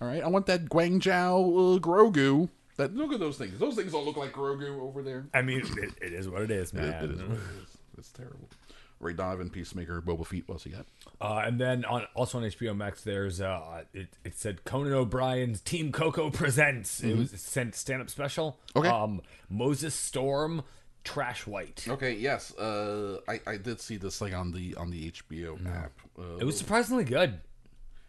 All 0.00 0.08
right, 0.08 0.22
I 0.22 0.28
want 0.28 0.46
that 0.46 0.66
Guangzhou 0.66 1.76
uh, 1.76 1.78
Grogu. 1.78 2.48
That 2.76 2.94
look 2.94 3.12
at 3.12 3.20
those 3.20 3.36
things. 3.36 3.58
Those 3.58 3.74
things 3.74 3.92
all 3.92 4.04
look 4.04 4.16
like 4.16 4.32
Grogu 4.32 4.80
over 4.80 5.02
there. 5.02 5.26
I 5.34 5.42
mean, 5.42 5.60
it, 5.60 5.90
it 6.00 6.12
is 6.14 6.28
what 6.28 6.40
it 6.42 6.50
is, 6.50 6.70
It- 6.72 6.76
man. 6.76 7.04
it 7.04 7.10
is 7.10 7.20
what 7.22 7.32
it 7.32 7.42
is. 7.62 7.76
It's 7.98 8.10
terrible. 8.10 8.48
Ray 9.00 9.14
Donovan, 9.14 9.48
Peacemaker, 9.50 10.00
Boba 10.02 10.26
Fett. 10.26 10.42
What's 10.46 10.64
he 10.64 10.70
got? 10.70 10.86
Uh, 11.20 11.42
and 11.44 11.58
then 11.58 11.84
on 11.86 12.06
also 12.14 12.38
on 12.38 12.44
HBO 12.44 12.76
Max, 12.76 13.02
there's 13.02 13.40
uh, 13.40 13.84
it, 13.94 14.08
it 14.24 14.36
said 14.36 14.64
Conan 14.64 14.92
O'Brien's 14.92 15.60
Team 15.62 15.90
Coco 15.90 16.30
presents. 16.30 17.02
It 17.02 17.16
was 17.16 17.32
a 17.32 17.38
stand 17.38 18.02
up 18.02 18.10
special. 18.10 18.58
Mm-hmm. 18.74 18.78
Okay. 18.78 18.88
Um, 18.88 19.22
Moses 19.48 19.94
Storm, 19.94 20.62
Trash 21.02 21.46
White. 21.46 21.86
Okay, 21.88 22.12
yes. 22.14 22.54
Uh, 22.56 23.20
I, 23.26 23.40
I 23.46 23.56
did 23.56 23.80
see 23.80 23.96
this 23.96 24.20
like 24.20 24.34
on 24.34 24.52
the 24.52 24.74
on 24.76 24.90
the 24.90 25.10
HBO 25.10 25.58
app. 25.66 25.92
Uh, 26.18 26.36
It 26.36 26.44
was 26.44 26.58
surprisingly 26.58 27.04
good. 27.04 27.40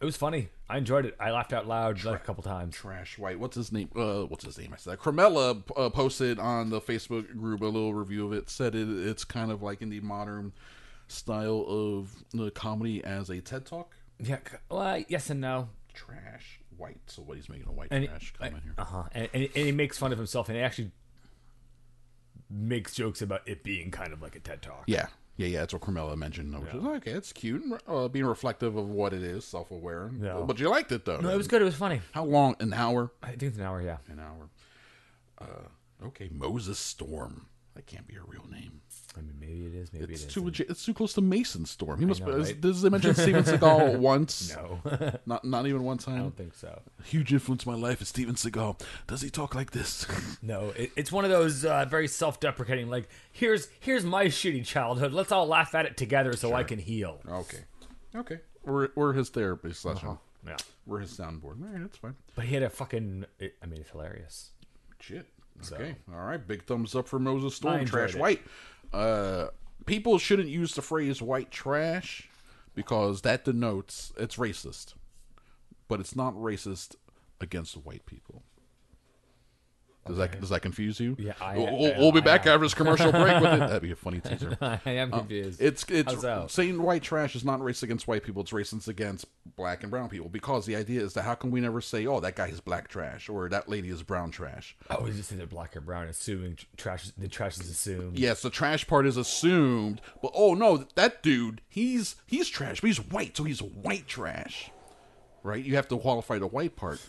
It 0.00 0.04
was 0.04 0.16
funny. 0.16 0.48
I 0.68 0.78
enjoyed 0.78 1.06
it. 1.06 1.16
I 1.20 1.30
laughed 1.30 1.52
out 1.52 1.68
loud 1.68 2.02
like 2.02 2.16
a 2.20 2.24
couple 2.24 2.42
times. 2.42 2.74
Trash 2.74 3.18
White. 3.18 3.38
What's 3.38 3.54
his 3.56 3.70
name? 3.70 3.88
Uh, 3.94 4.22
what's 4.22 4.44
his 4.44 4.58
name? 4.58 4.72
I 4.74 4.76
said 4.76 4.98
Carmella 4.98 5.62
uh, 5.76 5.90
posted 5.90 6.40
on 6.40 6.70
the 6.70 6.80
Facebook 6.80 7.34
group 7.36 7.60
a 7.60 7.66
little 7.66 7.94
review 7.94 8.26
of 8.26 8.32
it. 8.32 8.50
Said 8.50 8.74
it, 8.74 8.88
it's 8.88 9.24
kind 9.24 9.52
of 9.52 9.62
like 9.62 9.80
in 9.80 9.90
the 9.90 10.00
modern 10.00 10.52
style 11.12 11.64
of 11.68 12.24
the 12.32 12.50
comedy 12.50 13.02
as 13.04 13.30
a 13.30 13.40
TED 13.40 13.66
Talk. 13.66 13.94
Yeah. 14.18 14.38
Well, 14.70 15.02
yes 15.08 15.30
and 15.30 15.40
no. 15.40 15.68
Trash 15.94 16.60
White. 16.76 17.00
So 17.06 17.22
what 17.22 17.36
he's 17.36 17.48
making 17.48 17.68
a 17.68 17.72
white 17.72 17.88
And 17.90 18.06
trash 18.06 18.32
comment 18.38 18.62
here. 18.64 18.74
Uh 18.78 18.84
huh. 18.84 19.02
And, 19.12 19.28
and, 19.34 19.42
and 19.54 19.66
he 19.66 19.72
makes 19.72 19.98
fun 19.98 20.12
of 20.12 20.18
himself, 20.18 20.48
and 20.48 20.56
he 20.56 20.62
actually 20.62 20.90
makes 22.48 22.94
jokes 22.94 23.22
about 23.22 23.46
it 23.46 23.62
being 23.62 23.90
kind 23.90 24.12
of 24.12 24.22
like 24.22 24.36
a 24.36 24.40
TED 24.40 24.62
talk. 24.62 24.84
Yeah. 24.86 25.06
Yeah, 25.38 25.46
yeah, 25.46 25.60
that's 25.60 25.72
what 25.72 25.82
Carmella 25.82 26.14
mentioned. 26.14 26.54
Which 26.58 26.74
is 26.74 26.84
okay, 26.84 27.12
it's 27.12 27.32
cute, 27.32 27.62
and, 27.62 27.78
uh, 27.88 28.06
being 28.08 28.26
reflective 28.26 28.76
of 28.76 28.90
what 28.90 29.14
it 29.14 29.22
is, 29.22 29.46
self-aware. 29.46 30.10
Yeah. 30.20 30.42
But 30.46 30.60
you 30.60 30.68
liked 30.68 30.92
it 30.92 31.06
though. 31.06 31.20
No, 31.20 31.30
it 31.30 31.36
was 31.38 31.48
good. 31.48 31.62
It 31.62 31.64
was 31.64 31.74
funny. 31.74 32.02
How 32.12 32.24
long? 32.24 32.54
An 32.60 32.74
hour. 32.74 33.10
I 33.22 33.28
think 33.28 33.42
it's 33.44 33.56
an 33.56 33.64
hour. 33.64 33.80
Yeah. 33.80 33.96
An 34.08 34.20
hour. 34.20 34.50
Uh, 35.38 36.06
okay, 36.08 36.28
Moses 36.30 36.78
Storm. 36.78 37.46
That 37.74 37.86
can't 37.86 38.06
be 38.06 38.16
a 38.16 38.22
real 38.22 38.44
name. 38.50 38.82
I 39.16 39.20
mean, 39.20 39.36
maybe 39.40 39.66
it 39.66 39.74
is. 39.74 39.92
Maybe 39.92 40.12
It's 40.14 40.24
it 40.24 40.30
too 40.30 40.42
legit. 40.44 40.70
It's 40.70 40.84
too 40.84 40.94
close 40.94 41.12
to 41.14 41.20
Mason 41.20 41.64
Storm. 41.66 41.98
He 42.00 42.06
must. 42.06 42.20
know, 42.20 42.30
is- 42.30 42.48
right? 42.48 42.60
Does 42.60 42.82
they 42.82 42.88
mention 42.88 43.14
Steven 43.14 43.44
Seagal 43.44 43.98
once? 43.98 44.54
No, 44.54 44.80
Not 45.26 45.44
not 45.44 45.66
even 45.66 45.82
one 45.84 45.98
time. 45.98 46.14
I 46.14 46.18
don't 46.18 46.36
think 46.36 46.54
so. 46.54 46.80
Huge 47.04 47.32
influence 47.32 47.64
in 47.66 47.72
my 47.72 47.78
life 47.78 48.00
is 48.02 48.08
Steven 48.08 48.34
Seagal. 48.34 48.80
Does 49.06 49.20
he 49.22 49.30
talk 49.30 49.54
like 49.54 49.70
this? 49.72 50.06
No, 50.42 50.70
it, 50.76 50.90
it's 50.96 51.12
one 51.12 51.24
of 51.24 51.30
those 51.30 51.64
uh, 51.64 51.84
very 51.84 52.08
self-deprecating. 52.08 52.88
Like, 52.90 53.08
here's 53.30 53.68
here's 53.80 54.04
my 54.04 54.26
shitty 54.26 54.64
childhood. 54.66 55.12
Let's 55.12 55.30
all 55.30 55.46
laugh 55.46 55.74
at 55.74 55.86
it 55.86 55.96
together 55.96 56.32
so 56.36 56.52
I 56.54 56.64
can 56.64 56.78
heal. 56.80 57.20
okay, 57.28 57.58
okay. 58.16 58.38
We're 58.64 58.88
we're 58.96 59.12
his 59.12 59.28
therapy 59.28 59.72
session. 59.72 60.18
Yeah. 60.46 60.56
We're 60.86 60.98
his 61.00 61.12
soundboard. 61.16 61.62
All 61.62 61.68
right, 61.72 61.80
that's 61.82 61.96
fine. 61.98 62.16
But 62.34 62.46
he 62.46 62.54
had 62.54 62.64
a 62.64 62.70
fucking. 62.70 63.26
It, 63.38 63.54
I 63.62 63.66
mean, 63.66 63.80
it's 63.82 63.90
hilarious. 63.90 64.50
Shit. 64.98 65.26
Okay. 65.72 65.96
All 66.12 66.20
right. 66.22 66.44
Big 66.44 66.64
thumbs 66.64 66.94
up 66.94 67.06
for 67.08 67.18
Moses 67.18 67.54
Storm. 67.54 67.84
Trash 67.84 68.14
it. 68.14 68.20
white. 68.20 68.42
Uh, 68.92 69.48
people 69.86 70.18
shouldn't 70.18 70.48
use 70.48 70.74
the 70.74 70.82
phrase 70.82 71.22
white 71.22 71.50
trash 71.50 72.28
because 72.74 73.22
that 73.22 73.44
denotes 73.44 74.12
it's 74.16 74.36
racist. 74.36 74.94
But 75.88 76.00
it's 76.00 76.16
not 76.16 76.34
racist 76.34 76.96
against 77.40 77.76
white 77.76 78.06
people. 78.06 78.42
Does 80.04 80.16
that 80.16 80.40
does 80.40 80.48
that 80.48 80.62
confuse 80.62 80.98
you? 80.98 81.14
Yeah, 81.16 81.34
I- 81.40 81.56
we'll, 81.56 81.78
we'll- 81.78 81.94
I- 81.94 81.98
we'll 81.98 82.10
be 82.12 82.20
back 82.20 82.40
after 82.46 82.58
this 82.58 82.74
commercial 82.74 83.12
break 83.12 83.40
with 83.40 83.52
it. 83.52 83.58
That'd 83.60 83.82
be 83.82 83.92
a 83.92 83.96
funny 83.96 84.20
teaser. 84.24 84.58
I 84.60 84.80
am 84.86 85.12
um, 85.14 85.20
confused. 85.20 85.62
It's 85.62 85.84
it's 85.88 86.22
that? 86.22 86.50
saying 86.50 86.82
white 86.82 87.02
trash 87.04 87.36
is 87.36 87.44
not 87.44 87.60
racist 87.60 87.84
against 87.84 88.08
white 88.08 88.24
people. 88.24 88.42
It's 88.42 88.50
racist 88.50 88.88
against 88.88 89.26
black 89.56 89.82
and 89.82 89.92
brown 89.92 90.08
people 90.08 90.28
because 90.28 90.66
the 90.66 90.74
idea 90.74 91.02
is 91.02 91.14
that 91.14 91.22
how 91.22 91.34
can 91.36 91.52
we 91.52 91.60
never 91.60 91.80
say, 91.80 92.04
oh, 92.06 92.18
that 92.18 92.34
guy 92.34 92.48
is 92.48 92.60
black 92.60 92.88
trash 92.88 93.28
or 93.28 93.48
that 93.50 93.68
lady 93.68 93.90
is 93.90 94.02
brown 94.02 94.32
trash? 94.32 94.76
oh, 94.90 95.04
we 95.04 95.12
just 95.12 95.28
say 95.28 95.36
they're 95.36 95.46
black 95.46 95.76
or 95.76 95.80
brown, 95.80 96.08
assuming 96.08 96.58
trash. 96.76 97.08
The 97.16 97.28
trash 97.28 97.60
is 97.60 97.70
assumed. 97.70 98.18
Yes, 98.18 98.42
the 98.42 98.50
trash 98.50 98.88
part 98.88 99.06
is 99.06 99.16
assumed, 99.16 100.00
but 100.20 100.32
oh 100.34 100.54
no, 100.54 100.84
that 100.96 101.22
dude, 101.22 101.60
he's 101.68 102.16
he's 102.26 102.48
trash, 102.48 102.80
but 102.80 102.88
he's 102.88 102.98
white, 103.00 103.36
so 103.36 103.44
he's 103.44 103.62
white 103.62 104.08
trash. 104.08 104.68
Right? 105.44 105.64
You 105.64 105.76
have 105.76 105.86
to 105.88 105.98
qualify 105.98 106.38
the 106.38 106.46
white 106.48 106.74
part. 106.76 107.00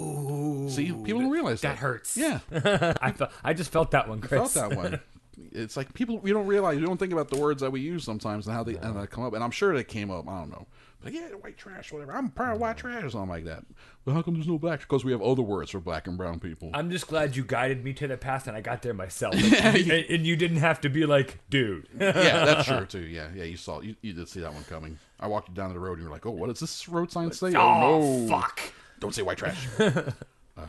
Ooh. 0.00 0.68
See, 0.70 0.86
people 0.86 1.20
don't 1.20 1.30
realize 1.30 1.60
that. 1.60 1.76
that 1.76 1.78
hurts. 1.78 2.16
Yeah, 2.16 2.40
I 3.00 3.12
felt. 3.12 3.30
I 3.44 3.52
just 3.52 3.72
felt 3.72 3.90
that 3.92 4.08
one, 4.08 4.20
Chris. 4.20 4.52
felt 4.52 4.70
that 4.70 4.76
one. 4.76 5.00
It's 5.52 5.74
like 5.74 5.94
people 5.94 6.18
we 6.18 6.32
don't 6.32 6.46
realize 6.46 6.78
we 6.78 6.84
don't 6.84 6.98
think 6.98 7.14
about 7.14 7.30
the 7.30 7.38
words 7.38 7.62
that 7.62 7.72
we 7.72 7.80
use 7.80 8.04
sometimes 8.04 8.46
and 8.46 8.54
how 8.54 8.62
they 8.62 8.76
and 8.76 9.00
they 9.00 9.06
come 9.06 9.24
up. 9.24 9.32
And 9.32 9.42
I'm 9.42 9.50
sure 9.50 9.74
they 9.74 9.82
came 9.82 10.10
up. 10.10 10.28
I 10.28 10.38
don't 10.38 10.50
know. 10.50 10.66
But 11.02 11.14
yeah, 11.14 11.28
white 11.28 11.56
trash, 11.56 11.92
whatever. 11.92 12.12
I'm 12.12 12.28
proud 12.28 12.56
of 12.56 12.60
white 12.60 12.76
mm. 12.76 12.80
trash 12.80 13.04
or 13.04 13.10
something 13.10 13.30
like 13.30 13.44
that. 13.44 13.64
But 14.04 14.12
how 14.12 14.22
come 14.22 14.34
there's 14.34 14.46
no 14.46 14.58
black? 14.58 14.80
Because 14.80 15.02
we 15.02 15.12
have 15.12 15.22
other 15.22 15.42
words 15.42 15.70
for 15.70 15.80
black 15.80 16.06
and 16.06 16.18
brown 16.18 16.40
people. 16.40 16.70
I'm 16.74 16.90
just 16.90 17.06
glad 17.06 17.36
you 17.36 17.44
guided 17.44 17.82
me 17.82 17.94
to 17.94 18.06
the 18.06 18.18
past 18.18 18.46
and 18.46 18.56
I 18.56 18.60
got 18.60 18.82
there 18.82 18.92
myself. 18.92 19.34
and, 19.64 19.90
and 19.90 20.26
you 20.26 20.36
didn't 20.36 20.58
have 20.58 20.82
to 20.82 20.90
be 20.90 21.06
like, 21.06 21.38
dude. 21.48 21.88
yeah, 21.98 22.44
that's 22.44 22.68
true 22.68 22.84
too. 22.84 23.06
Yeah, 23.06 23.28
yeah. 23.34 23.44
You 23.44 23.56
saw 23.56 23.80
you, 23.80 23.96
you 24.02 24.12
did 24.12 24.28
see 24.28 24.40
that 24.40 24.52
one 24.52 24.64
coming. 24.64 24.98
I 25.18 25.26
walked 25.26 25.48
you 25.48 25.54
down 25.54 25.72
the 25.72 25.78
road 25.78 25.94
and 25.94 26.02
you 26.02 26.08
were 26.08 26.14
like, 26.14 26.26
"Oh, 26.26 26.30
what 26.30 26.48
does 26.48 26.60
this 26.60 26.88
road 26.88 27.10
sign 27.10 27.32
say?" 27.32 27.54
oh, 27.54 27.80
no, 27.80 28.28
fuck. 28.28 28.60
Don't 29.00 29.14
say 29.14 29.22
white 29.22 29.38
trash. 29.38 29.66
uh, 29.78 30.02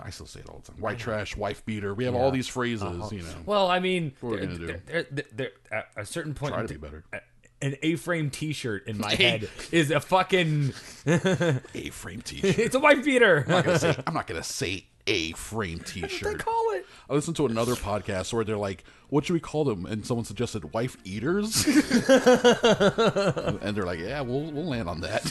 I 0.04 0.10
still 0.10 0.26
say 0.26 0.40
it 0.40 0.50
all 0.50 0.60
the 0.66 0.72
time. 0.72 0.82
White 0.82 0.98
trash, 1.00 1.36
wife 1.38 1.66
beater. 1.66 1.94
We 1.94 2.06
have 2.06 2.16
all 2.16 2.32
these 2.32 2.48
phrases, 2.48 3.12
you 3.12 3.22
know. 3.22 3.28
Well, 3.46 3.70
I 3.70 3.80
mean, 3.80 4.14
What 4.22 4.30
are 4.30 4.32
we 4.32 4.38
there- 4.40 4.48
gonna 4.48 4.60
do? 4.60 4.66
there- 4.86 5.04
there- 5.12 5.26
there- 5.34 5.52
at 5.72 5.88
a 5.98 6.06
certain 6.06 6.34
point, 6.34 6.54
Try 6.54 6.64
to 6.66 6.68
be 6.74 6.78
better. 6.78 7.04
a- 7.14 7.20
An 7.64 7.76
A-frame 7.84 8.32
T-shirt 8.32 8.88
in 8.88 8.98
my 8.98 9.14
head 9.16 9.48
is 9.72 9.92
a 9.92 10.00
fucking. 10.00 10.74
A-frame 11.06 12.22
T-shirt. 12.26 12.58
It's 12.58 12.74
a 12.76 12.80
white 12.80 13.04
beater. 13.06 13.44
I'm 13.48 13.52
not 13.52 13.66
gonna 13.66 13.80
say, 13.80 13.96
I'm 14.08 14.14
not 14.16 14.28
gonna 14.28 14.42
say 14.44 14.86
A-frame 15.08 15.80
T-shirt. 15.86 16.12
What 16.12 16.20
do 16.32 16.38
they 16.38 16.44
call 16.44 16.72
it. 16.74 16.86
I 17.10 17.14
listened 17.14 17.38
to 17.38 17.46
another 17.46 17.74
podcast 17.76 18.34
where 18.34 18.44
they're 18.46 18.58
like, 18.58 18.84
"What 19.10 19.26
should 19.26 19.34
we 19.34 19.40
call 19.40 19.64
them?" 19.66 19.86
And 19.86 20.06
someone 20.06 20.26
suggested 20.26 20.74
"wife 20.74 20.98
eaters," 21.04 21.66
and 21.68 21.76
they're 23.76 23.86
like, 23.86 24.00
"Yeah, 24.00 24.22
we'll 24.22 24.52
we'll 24.52 24.66
land 24.66 24.90
on 24.90 25.02
that." 25.02 25.24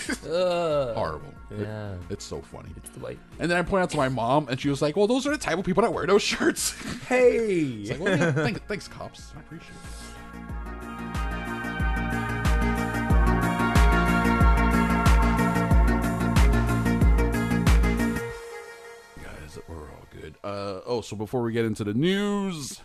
Horrible. 0.94 1.34
It- 1.50 1.60
Yeah. 1.60 1.94
it's 2.10 2.24
so 2.24 2.40
funny. 2.40 2.70
It's 2.76 2.90
the 2.90 3.00
white. 3.00 3.18
And 3.38 3.50
then 3.50 3.58
I 3.58 3.62
point 3.62 3.82
out 3.82 3.90
to 3.90 3.96
my 3.96 4.08
mom, 4.08 4.48
and 4.48 4.60
she 4.60 4.68
was 4.68 4.82
like, 4.82 4.96
"Well, 4.96 5.06
those 5.06 5.26
are 5.26 5.30
the 5.30 5.38
type 5.38 5.58
of 5.58 5.64
people 5.64 5.82
that 5.82 5.92
wear 5.92 6.06
those 6.06 6.22
shirts." 6.22 6.74
Hey. 7.06 7.86
Like, 7.88 8.00
well, 8.00 8.16
yeah, 8.16 8.32
thanks, 8.32 8.60
thanks, 8.68 8.88
cops. 8.88 9.32
I 9.36 9.40
appreciate 9.40 9.70
it. 9.70 9.74
Uh, 20.42 20.80
oh, 20.86 21.00
so 21.00 21.16
before 21.16 21.42
we 21.42 21.52
get 21.52 21.64
into 21.64 21.84
the 21.84 21.94
news, 21.94 22.80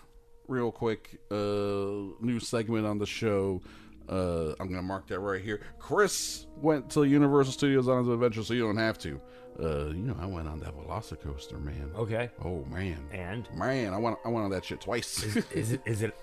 real 0.48 0.72
quick, 0.72 1.20
uh, 1.32 1.36
new 2.22 2.40
segment 2.40 2.86
on 2.86 2.98
the 2.98 3.06
show. 3.06 3.62
Uh, 4.08 4.54
I'm 4.60 4.68
gonna 4.70 4.84
mark 4.84 5.08
that 5.08 5.20
right 5.20 5.42
here. 5.42 5.62
Chris 5.80 6.46
went 6.62 6.92
to 6.92 7.06
Universal 7.06 7.54
Studios 7.54 7.88
on 7.88 8.00
his 8.06 8.08
adventure, 8.14 8.44
so 8.44 8.54
you 8.54 8.62
don't 8.62 8.78
have 8.78 9.00
to. 9.00 9.20
Uh, 9.60 9.88
you 9.88 10.04
know, 10.04 10.16
I 10.20 10.26
went 10.28 10.48
on 10.48 10.60
that 10.60 10.76
Velocicoaster, 10.78 11.60
man. 11.64 11.90
Okay. 11.96 12.30
Oh 12.44 12.64
man. 12.66 13.00
And 13.12 13.48
Man, 13.56 13.94
I 13.94 13.98
went 13.98 14.18
I 14.26 14.30
went 14.30 14.44
on 14.46 14.52
that 14.52 14.64
shit 14.66 14.82
twice. 14.82 15.24
is 15.52 15.72
it 15.72 15.82
is 15.86 16.02
it 16.04 16.14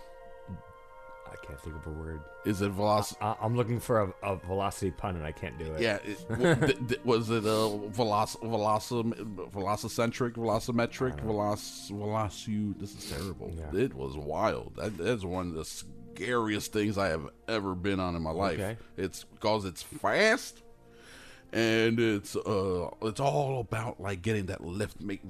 I 1.33 1.47
can't 1.47 1.61
think 1.61 1.77
of 1.77 1.87
a 1.87 1.91
word. 1.91 2.21
Is 2.45 2.61
it 2.63 2.71
velocity? 2.71 3.21
I, 3.23 3.37
I'm 3.41 3.57
looking 3.57 3.81
for 3.81 4.01
a, 4.03 4.15
a 4.23 4.37
velocity 4.37 4.91
pun 4.91 5.17
and 5.17 5.25
I 5.25 5.33
can't 5.33 5.59
do 5.59 5.65
it. 5.73 5.81
Yeah, 5.81 5.99
it, 6.05 6.29
w- 6.29 6.55
th- 6.55 6.89
th- 6.89 7.05
was 7.05 7.31
it 7.31 7.45
a 7.45 7.49
veloc 7.49 8.37
velocim 8.41 9.13
velocicentric, 9.51 10.33
velocimetric, 10.35 11.21
veloc? 11.25 12.79
This 12.79 12.95
is 12.95 13.11
terrible. 13.11 13.53
Yeah. 13.57 13.81
It 13.81 13.95
was 13.95 14.17
wild. 14.17 14.75
That, 14.77 14.99
that's 14.99 15.25
one 15.25 15.49
of 15.49 15.55
the 15.55 15.65
scariest 15.65 16.73
things 16.73 16.99
I 16.99 17.09
have 17.09 17.29
ever 17.49 17.75
been 17.75 18.01
on 18.01 18.15
in 18.17 18.23
my 18.23 18.31
life. 18.31 18.59
Okay. 18.61 18.77
It's 18.97 19.25
because 19.25 19.65
it's 19.65 19.83
fast, 19.83 20.63
and 21.53 21.99
it's 21.99 22.37
uh, 22.37 22.91
it's 23.03 23.21
all 23.21 23.61
about 23.61 24.01
like 24.01 24.23
getting 24.23 24.47
that 24.47 24.63
lift, 24.63 25.01
make 25.01 25.23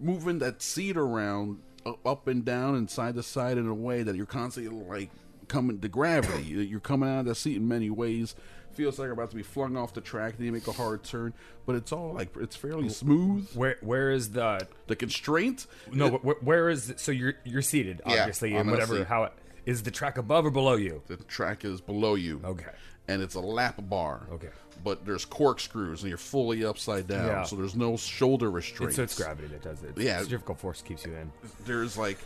moving 0.00 0.38
that 0.38 0.62
seat 0.62 0.96
around 0.96 1.58
up 2.04 2.26
and 2.28 2.44
down 2.44 2.74
and 2.74 2.90
side 2.90 3.14
to 3.16 3.22
side 3.22 3.58
in 3.58 3.66
a 3.66 3.74
way 3.74 4.02
that 4.02 4.14
you're 4.16 4.26
constantly 4.26 4.72
like 4.88 5.10
coming 5.48 5.80
to 5.80 5.88
gravity. 5.88 6.42
You- 6.44 6.60
You're 6.60 6.80
coming 6.80 7.08
out 7.08 7.20
of 7.20 7.26
the 7.26 7.34
seat 7.34 7.56
in 7.56 7.66
many 7.68 7.90
ways. 7.90 8.34
Feels 8.72 8.98
like 8.98 9.06
you're 9.06 9.12
about 9.14 9.30
to 9.30 9.36
be 9.36 9.42
flung 9.42 9.76
off 9.76 9.92
the 9.94 10.00
track. 10.00 10.36
Then 10.36 10.46
you 10.46 10.52
make 10.52 10.68
a 10.68 10.72
hard 10.72 11.02
turn, 11.02 11.32
but 11.66 11.74
it's 11.74 11.90
all 11.90 12.12
like 12.12 12.28
it's 12.38 12.54
fairly 12.54 12.88
smooth. 12.90 13.48
Where 13.54 13.76
where 13.80 14.10
is 14.10 14.30
the 14.32 14.68
The 14.86 14.94
constraint, 14.94 15.66
no? 15.90 16.06
it- 16.16 16.24
where, 16.24 16.36
where 16.42 16.68
is 16.68 16.92
so 16.96 17.10
you're 17.10 17.34
you're 17.44 17.62
seated 17.62 18.00
obviously 18.04 18.50
I'm 18.52 18.60
and 18.60 18.68
in 18.68 18.72
whatever 18.72 18.98
seat. 18.98 19.06
how 19.08 19.24
it, 19.24 19.32
is 19.66 19.82
the 19.82 19.90
track 19.90 20.16
above 20.18 20.46
or 20.46 20.50
below 20.50 20.76
you? 20.76 21.02
the 21.08 21.16
track 21.16 21.64
is 21.64 21.80
below 21.80 22.14
you. 22.14 22.40
Okay. 22.44 22.70
And 23.08 23.22
it's 23.22 23.34
a 23.34 23.40
lap 23.40 23.76
bar. 23.88 24.26
Okay. 24.32 24.48
but 24.84 25.04
there's 25.04 25.24
corkscrews 25.24 26.02
and 26.02 26.08
you're 26.08 26.16
fully 26.18 26.64
upside 26.64 27.08
down, 27.08 27.26
Yeah. 27.26 27.42
so 27.42 27.56
there's 27.56 27.74
no 27.74 27.96
shoulder 27.96 28.46
It's, 28.46 28.68
restraints. 28.70 28.96
so 28.96 29.02
it's 29.02 29.16
gravity 29.20 29.48
that 29.48 29.62
does 29.62 29.82
it. 29.82 29.98
Yeah. 29.98 30.20
centrifugal 30.20 30.54
force 30.54 30.82
keeps 30.82 31.04
you 31.04 31.14
in. 31.14 31.32
there's 31.66 31.98
like 31.98 32.18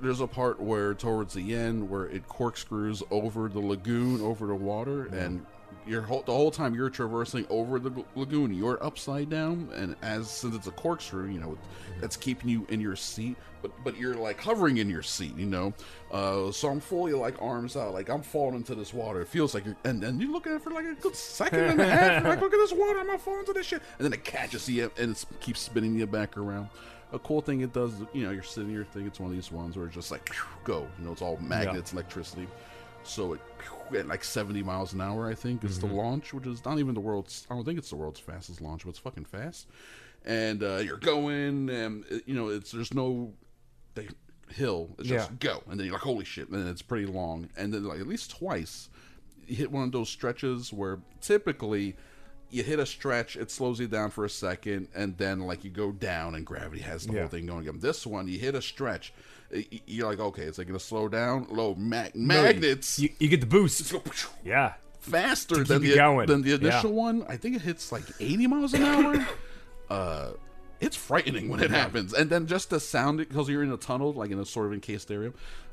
there's 0.00 0.20
a 0.20 0.26
part 0.26 0.60
where 0.60 0.94
towards 0.94 1.34
the 1.34 1.54
end 1.54 1.88
where 1.90 2.06
it 2.06 2.26
corkscrews 2.28 3.02
over 3.10 3.48
the 3.48 3.58
lagoon 3.58 4.20
over 4.22 4.46
the 4.46 4.54
water 4.54 5.06
and 5.06 5.44
you're 5.86 6.02
whole, 6.02 6.22
the 6.22 6.32
whole 6.32 6.50
time 6.50 6.74
you're 6.74 6.90
traversing 6.90 7.46
over 7.48 7.78
the 7.78 8.04
lagoon 8.14 8.52
you're 8.52 8.82
upside 8.84 9.28
down 9.30 9.68
and 9.74 9.96
as 10.02 10.30
since 10.30 10.54
it's 10.54 10.66
a 10.66 10.70
corkscrew 10.72 11.28
you 11.28 11.40
know 11.40 11.56
that's 12.00 12.16
keeping 12.16 12.48
you 12.48 12.66
in 12.68 12.80
your 12.80 12.94
seat 12.96 13.36
but 13.62 13.70
but 13.82 13.96
you're 13.96 14.14
like 14.14 14.40
hovering 14.40 14.78
in 14.78 14.88
your 14.88 15.02
seat 15.02 15.36
you 15.36 15.46
know? 15.46 15.72
Uh 16.12 16.50
so 16.52 16.68
i'm 16.68 16.80
fully 16.80 17.12
like 17.12 17.40
arms 17.40 17.76
out 17.76 17.92
like 17.92 18.08
i'm 18.08 18.22
falling 18.22 18.56
into 18.56 18.74
this 18.74 18.92
water. 18.92 19.20
It 19.20 19.28
feels 19.28 19.54
like 19.54 19.64
you're 19.64 19.76
and 19.84 20.02
then 20.02 20.20
you're 20.20 20.30
looking 20.30 20.52
at 20.52 20.56
it 20.56 20.62
for 20.62 20.70
like 20.70 20.84
a 20.84 20.94
good 20.94 21.16
second 21.16 21.60
and 21.60 21.80
a 21.80 21.86
half 21.86 22.24
like 22.24 22.40
look 22.42 22.52
at 22.52 22.58
this 22.58 22.72
water 22.72 22.98
i'm 22.98 23.06
not 23.06 23.20
falling 23.20 23.40
into 23.40 23.52
this 23.52 23.66
shit. 23.66 23.82
And 23.98 24.04
then 24.04 24.12
it 24.12 24.24
catches 24.24 24.68
you 24.68 24.90
and 24.98 25.12
it 25.12 25.24
keeps 25.40 25.60
spinning 25.60 25.94
you 25.94 26.06
back 26.06 26.36
around. 26.36 26.68
A 27.12 27.18
cool 27.18 27.40
thing 27.40 27.60
it 27.62 27.72
does, 27.72 27.92
you 28.12 28.22
know, 28.24 28.30
you're 28.30 28.42
sitting 28.44 28.70
here 28.70 28.84
thinking 28.84 29.08
it's 29.08 29.18
one 29.18 29.30
of 29.30 29.34
these 29.34 29.50
ones 29.50 29.76
where 29.76 29.86
it's 29.86 29.94
just 29.96 30.12
like 30.12 30.32
go, 30.62 30.86
you 30.98 31.04
know, 31.04 31.12
it's 31.12 31.22
all 31.22 31.36
magnets, 31.38 31.92
electricity. 31.92 32.46
So 33.02 33.32
it 33.32 33.40
at 33.94 34.06
like 34.08 34.24
70 34.24 34.62
miles 34.62 34.92
an 34.92 35.00
hour, 35.00 35.28
I 35.28 35.34
think, 35.34 35.64
is 35.64 35.78
the 35.80 35.86
launch, 35.86 36.32
which 36.32 36.46
is 36.46 36.64
not 36.64 36.78
even 36.78 36.94
the 36.94 37.00
world's. 37.00 37.46
I 37.50 37.54
don't 37.54 37.64
think 37.64 37.78
it's 37.78 37.90
the 37.90 37.96
world's 37.96 38.20
fastest 38.20 38.60
launch, 38.60 38.84
but 38.84 38.90
it's 38.90 38.98
fucking 38.98 39.24
fast. 39.24 39.66
And 40.24 40.62
uh, 40.62 40.76
you're 40.76 40.96
going, 40.98 41.70
and 41.70 42.04
uh, 42.12 42.16
you 42.26 42.34
know, 42.34 42.48
it's 42.48 42.70
there's 42.72 42.92
no 42.94 43.32
hill. 44.48 44.90
It's 44.98 45.08
just 45.08 45.30
Yeah. 45.30 45.36
go, 45.38 45.62
and 45.70 45.78
then 45.78 45.86
you're 45.86 45.94
like, 45.94 46.02
holy 46.02 46.24
shit, 46.24 46.48
and 46.48 46.68
it's 46.68 46.82
pretty 46.82 47.06
long. 47.06 47.48
And 47.56 47.72
then 47.72 47.84
like 47.84 48.00
at 48.00 48.06
least 48.06 48.30
twice, 48.36 48.88
you 49.46 49.56
hit 49.56 49.70
one 49.70 49.84
of 49.84 49.92
those 49.92 50.08
stretches 50.08 50.72
where 50.72 50.98
typically 51.20 51.96
you 52.50 52.62
hit 52.62 52.78
a 52.78 52.86
stretch, 52.86 53.36
it 53.36 53.50
slows 53.50 53.80
you 53.80 53.86
down 53.86 54.10
for 54.10 54.24
a 54.24 54.30
second, 54.30 54.88
and 54.94 55.16
then 55.18 55.40
like 55.40 55.64
you 55.64 55.70
go 55.70 55.92
down, 55.92 56.34
and 56.34 56.44
gravity 56.44 56.82
has 56.82 57.06
the 57.06 57.12
Yeah. 57.14 57.20
whole 57.20 57.28
thing 57.28 57.46
going 57.46 57.60
again. 57.66 57.80
This 57.80 58.06
one, 58.06 58.28
you 58.28 58.38
hit 58.38 58.54
a 58.54 58.62
stretch, 58.62 59.12
you're 59.86 60.08
like, 60.08 60.20
okay, 60.20 60.42
it's 60.42 60.58
like 60.58 60.66
gonna 60.66 60.78
slow 60.80 61.08
down, 61.08 61.46
low 61.50 61.74
mag- 61.74 62.14
magnets. 62.14 62.98
You, 62.98 63.10
you 63.18 63.28
get 63.28 63.40
the 63.40 63.46
boost. 63.46 63.92
Yeah. 64.44 64.74
faster 65.00 65.64
than 65.64 65.80
the, 65.82 65.94
going. 65.94 66.26
than 66.26 66.42
the 66.42 66.50
Yeah. 66.50 66.56
initial 66.56 66.92
one. 66.92 67.24
I 67.28 67.36
think 67.36 67.56
it 67.56 67.62
hits 67.62 67.90
like 67.90 68.02
80 68.20 68.46
miles 68.46 68.74
an 68.74 68.82
hour. 68.82 69.26
uh, 69.90 70.30
it's 70.80 70.96
frightening 70.96 71.48
when 71.48 71.60
it 71.60 71.70
happens, 71.70 72.12
and 72.14 72.30
then 72.30 72.46
just 72.46 72.70
the 72.70 72.80
sound 72.80 73.18
because 73.18 73.48
you're 73.48 73.62
in 73.62 73.72
a 73.72 73.76
tunnel, 73.76 74.12
like 74.12 74.30
in 74.30 74.38
a 74.38 74.46
sort 74.46 74.66
of 74.66 74.72
encased 74.72 75.10
area. 75.10 75.32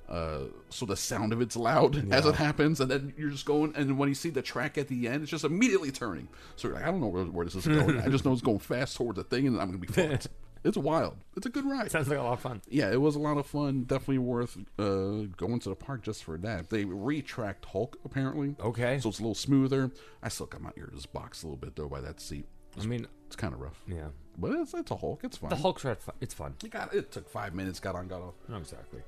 Uh, 0.10 0.46
so 0.70 0.86
the 0.86 0.96
sound 0.96 1.34
of 1.34 1.42
it's 1.42 1.56
loud 1.58 2.12
as 2.14 2.26
it 2.26 2.36
happens, 2.36 2.80
and 2.80 2.90
then 2.90 3.14
you're 3.18 3.30
just 3.30 3.46
going. 3.46 3.74
And 3.76 3.98
when 3.98 4.08
you 4.10 4.16
see 4.16 4.30
the 4.30 4.42
track 4.42 4.78
at 4.78 4.88
the 4.88 5.08
end, 5.08 5.22
it's 5.24 5.32
just 5.32 5.44
immediately 5.44 5.92
turning. 5.92 6.28
So 6.56 6.68
you're 6.70 6.76
like, 6.78 6.86
I 6.86 6.92
don't 6.92 7.02
know 7.02 7.08
where, 7.08 7.26
where 7.26 7.46
this 7.46 7.56
is 7.56 7.68
going. 7.68 8.00
I 8.00 8.08
just 8.08 8.24
know 8.24 8.32
it's 8.34 8.42
going 8.42 8.60
fast 8.60 8.96
towards 8.96 9.18
the 9.18 9.24
thing, 9.24 9.48
and 9.48 9.60
I'm 9.60 9.68
gonna 9.68 9.78
be 9.80 9.88
fucked. 9.88 10.28
it's 10.64 10.78
wild. 10.78 11.18
It's 11.36 11.46
a 11.46 11.50
good 11.50 11.66
ride 11.66 11.92
Sounds 11.92 12.08
like 12.08 12.18
a 12.18 12.24
lot 12.24 12.34
of 12.34 12.40
fun. 12.40 12.62
yeah, 12.70 12.90
it 12.92 13.02
was 13.02 13.16
a 13.16 13.20
lot 13.20 13.38
of 13.38 13.46
fun. 13.46 13.84
Definitely 13.84 14.20
worth 14.20 14.58
uh, 14.80 15.28
going 15.38 15.60
to 15.60 15.70
the 15.70 15.76
park 15.76 16.04
just 16.04 16.24
for 16.24 16.38
that. 16.38 16.70
They 16.70 16.86
retracked 16.86 17.66
Hulk 17.66 17.98
apparently. 18.06 18.56
Okay. 18.62 19.00
so 19.00 19.10
it's 19.10 19.20
a 19.20 19.22
little 19.22 19.36
smoother. 19.36 19.92
I 20.24 20.30
still 20.30 20.46
got 20.48 20.62
my 20.62 20.72
ears 20.78 21.06
boxed 21.06 21.44
a 21.44 21.48
little 21.48 21.58
bit 21.58 21.76
though 21.76 21.90
by 21.90 22.00
that 22.02 22.20
seat. 22.22 22.46
I 22.80 22.86
mean, 22.86 23.08
It's 23.26 23.36
kind 23.36 23.54
of 23.54 23.60
rough, 23.60 23.82
yeah. 23.88 24.08
but 24.38 24.52
it's 24.52 24.74
it's 24.74 24.92
a 24.92 24.96
Hulk. 24.96 25.22
It's 25.24 25.38
fine. 25.38 25.50
The 25.50 25.56
Hulk's 25.58 25.84
ride, 25.84 25.98
it's 26.22 26.34
fun. 26.34 26.54
It 26.64 26.70
got 26.72 26.94
it 26.94 27.12
took 27.12 27.28
five 27.30 27.54
minutes. 27.56 27.80
Got 27.80 27.96
on, 27.96 28.08
got 28.08 28.22
off, 28.22 28.36
No, 28.48 28.58
exactly. 28.58 29.02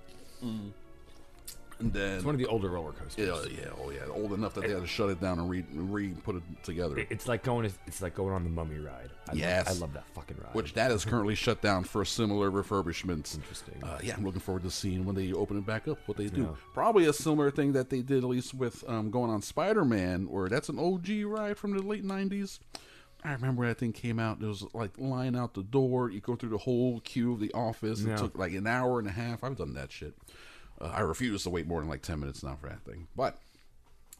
And 1.79 1.93
then 1.93 2.15
It's 2.17 2.25
one 2.25 2.35
of 2.35 2.39
the 2.39 2.47
older 2.47 2.69
roller 2.69 2.91
coasters. 2.91 3.27
yeah, 3.27 3.61
yeah, 3.63 3.69
oh 3.81 3.89
yeah, 3.89 4.01
old 4.11 4.33
enough 4.33 4.53
that 4.55 4.61
they 4.65 4.69
had 4.71 4.81
to 4.81 4.87
shut 4.87 5.09
it 5.09 5.19
down 5.21 5.39
and 5.39 5.49
re 5.49 5.63
re 5.73 6.09
put 6.23 6.35
it 6.35 6.43
together. 6.63 6.97
It's 7.09 7.27
like 7.27 7.43
going. 7.43 7.71
It's 7.87 8.01
like 8.01 8.15
going 8.15 8.33
on 8.33 8.43
the 8.43 8.49
Mummy 8.49 8.77
ride. 8.79 9.09
I 9.29 9.33
Yes. 9.33 9.67
love, 9.67 9.77
I 9.77 9.79
love 9.81 9.93
that 9.93 10.07
fucking 10.15 10.37
ride. 10.43 10.53
which 10.55 10.73
that 10.73 10.91
is 10.91 11.05
currently 11.05 11.35
shut 11.35 11.61
down 11.61 11.83
for 11.83 12.03
similar 12.03 12.49
refurbishments. 12.51 13.35
Interesting. 13.35 13.81
Uh, 13.83 13.99
yeah, 14.03 14.15
I'm 14.17 14.25
looking 14.25 14.41
forward 14.41 14.63
to 14.63 14.71
seeing 14.71 15.05
when 15.05 15.15
they 15.15 15.31
open 15.33 15.57
it 15.57 15.65
back 15.65 15.87
up. 15.87 15.99
What 16.07 16.17
they 16.17 16.27
do. 16.27 16.41
Yeah. 16.41 16.47
Probably 16.73 17.05
a 17.05 17.13
similar 17.13 17.51
thing 17.51 17.73
that 17.73 17.89
they 17.89 18.01
did 18.01 18.19
at 18.23 18.29
least 18.29 18.53
with 18.53 18.83
um, 18.89 19.11
going 19.11 19.29
on 19.31 19.41
Spider-Man, 19.41 20.29
where 20.29 20.49
that's 20.49 20.69
an 20.69 20.79
OG 20.79 21.23
ride 21.25 21.57
from 21.57 21.71
the 21.75 21.81
late 21.83 22.03
'90s. 22.05 22.59
I 23.23 23.33
remember 23.33 23.67
that 23.67 23.77
thing 23.79 23.91
came 23.91 24.17
out. 24.17 24.41
It 24.41 24.45
was 24.45 24.65
like 24.73 24.97
line 24.97 25.35
out 25.35 25.53
the 25.53 25.61
door. 25.63 26.09
You 26.09 26.21
go 26.21 26.35
through 26.37 26.49
the 26.51 26.57
whole 26.57 27.01
queue 27.01 27.33
of 27.33 27.39
the 27.41 27.51
office. 27.53 28.01
It 28.01 28.07
Yeah. 28.09 28.15
took 28.15 28.37
like 28.37 28.53
an 28.53 28.65
hour 28.65 28.97
and 28.97 29.07
a 29.09 29.11
half. 29.11 29.43
I've 29.43 29.57
done 29.57 29.73
that 29.73 29.91
shit. 29.91 30.15
Uh, 30.81 30.91
I 30.93 31.01
refuse 31.01 31.43
to 31.43 31.49
wait 31.49 31.67
more 31.67 31.79
than 31.79 31.89
like 31.89 32.01
ten 32.01 32.19
minutes 32.19 32.43
now 32.43 32.57
for 32.59 32.67
that 32.69 32.81
thing. 32.81 33.07
But 33.15 33.37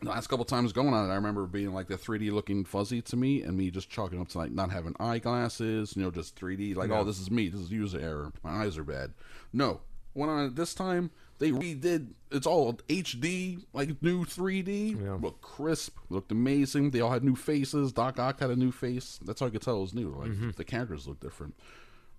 the 0.01 0.09
last 0.09 0.27
couple 0.27 0.45
times 0.45 0.71
going 0.71 0.93
on 0.93 1.09
it, 1.09 1.11
I 1.11 1.15
remember 1.15 1.45
being 1.45 1.73
like 1.73 1.87
the 1.87 1.97
3D 1.97 2.31
looking 2.31 2.63
fuzzy 2.63 3.01
to 3.03 3.17
me, 3.17 3.43
and 3.43 3.57
me 3.57 3.69
just 3.69 3.89
chalking 3.89 4.21
up 4.21 4.29
to 4.29 4.37
like 4.37 4.51
not 4.51 4.71
having 4.71 4.95
eyeglasses, 4.99 5.95
you 5.95 6.03
know, 6.03 6.11
just 6.11 6.39
3D. 6.39 6.75
Like, 6.75 6.89
oh, 6.91 7.03
this 7.03 7.19
is 7.19 7.29
me. 7.29 7.49
This 7.49 7.61
is 7.61 7.71
user 7.71 7.99
error. 7.99 8.31
My 8.43 8.63
eyes 8.63 8.77
are 8.77 8.83
bad. 8.83 9.13
No, 9.51 9.81
went 10.13 10.31
on 10.31 10.45
it 10.45 10.55
this 10.55 10.73
time. 10.73 11.11
They 11.39 11.51
redid. 11.51 12.09
It's 12.31 12.45
all 12.45 12.73
HD, 12.89 13.63
like 13.71 14.01
new 14.01 14.25
3D. 14.25 15.01
Yeah. 15.01 15.17
Looked 15.21 15.41
crisp. 15.41 15.97
Looked 16.09 16.31
amazing. 16.31 16.91
They 16.91 16.99
all 16.99 17.11
had 17.11 17.23
new 17.23 17.35
faces. 17.35 17.93
Doc 17.93 18.19
Ock 18.19 18.41
had 18.41 18.49
a 18.49 18.55
new 18.57 18.71
face. 18.71 19.19
That's 19.23 19.39
how 19.39 19.47
I 19.47 19.49
could 19.49 19.61
tell 19.61 19.77
it 19.77 19.81
was 19.81 19.93
new. 19.93 20.09
Like 20.11 20.55
the 20.57 20.65
characters 20.65 21.07
look 21.07 21.19
different. 21.21 21.55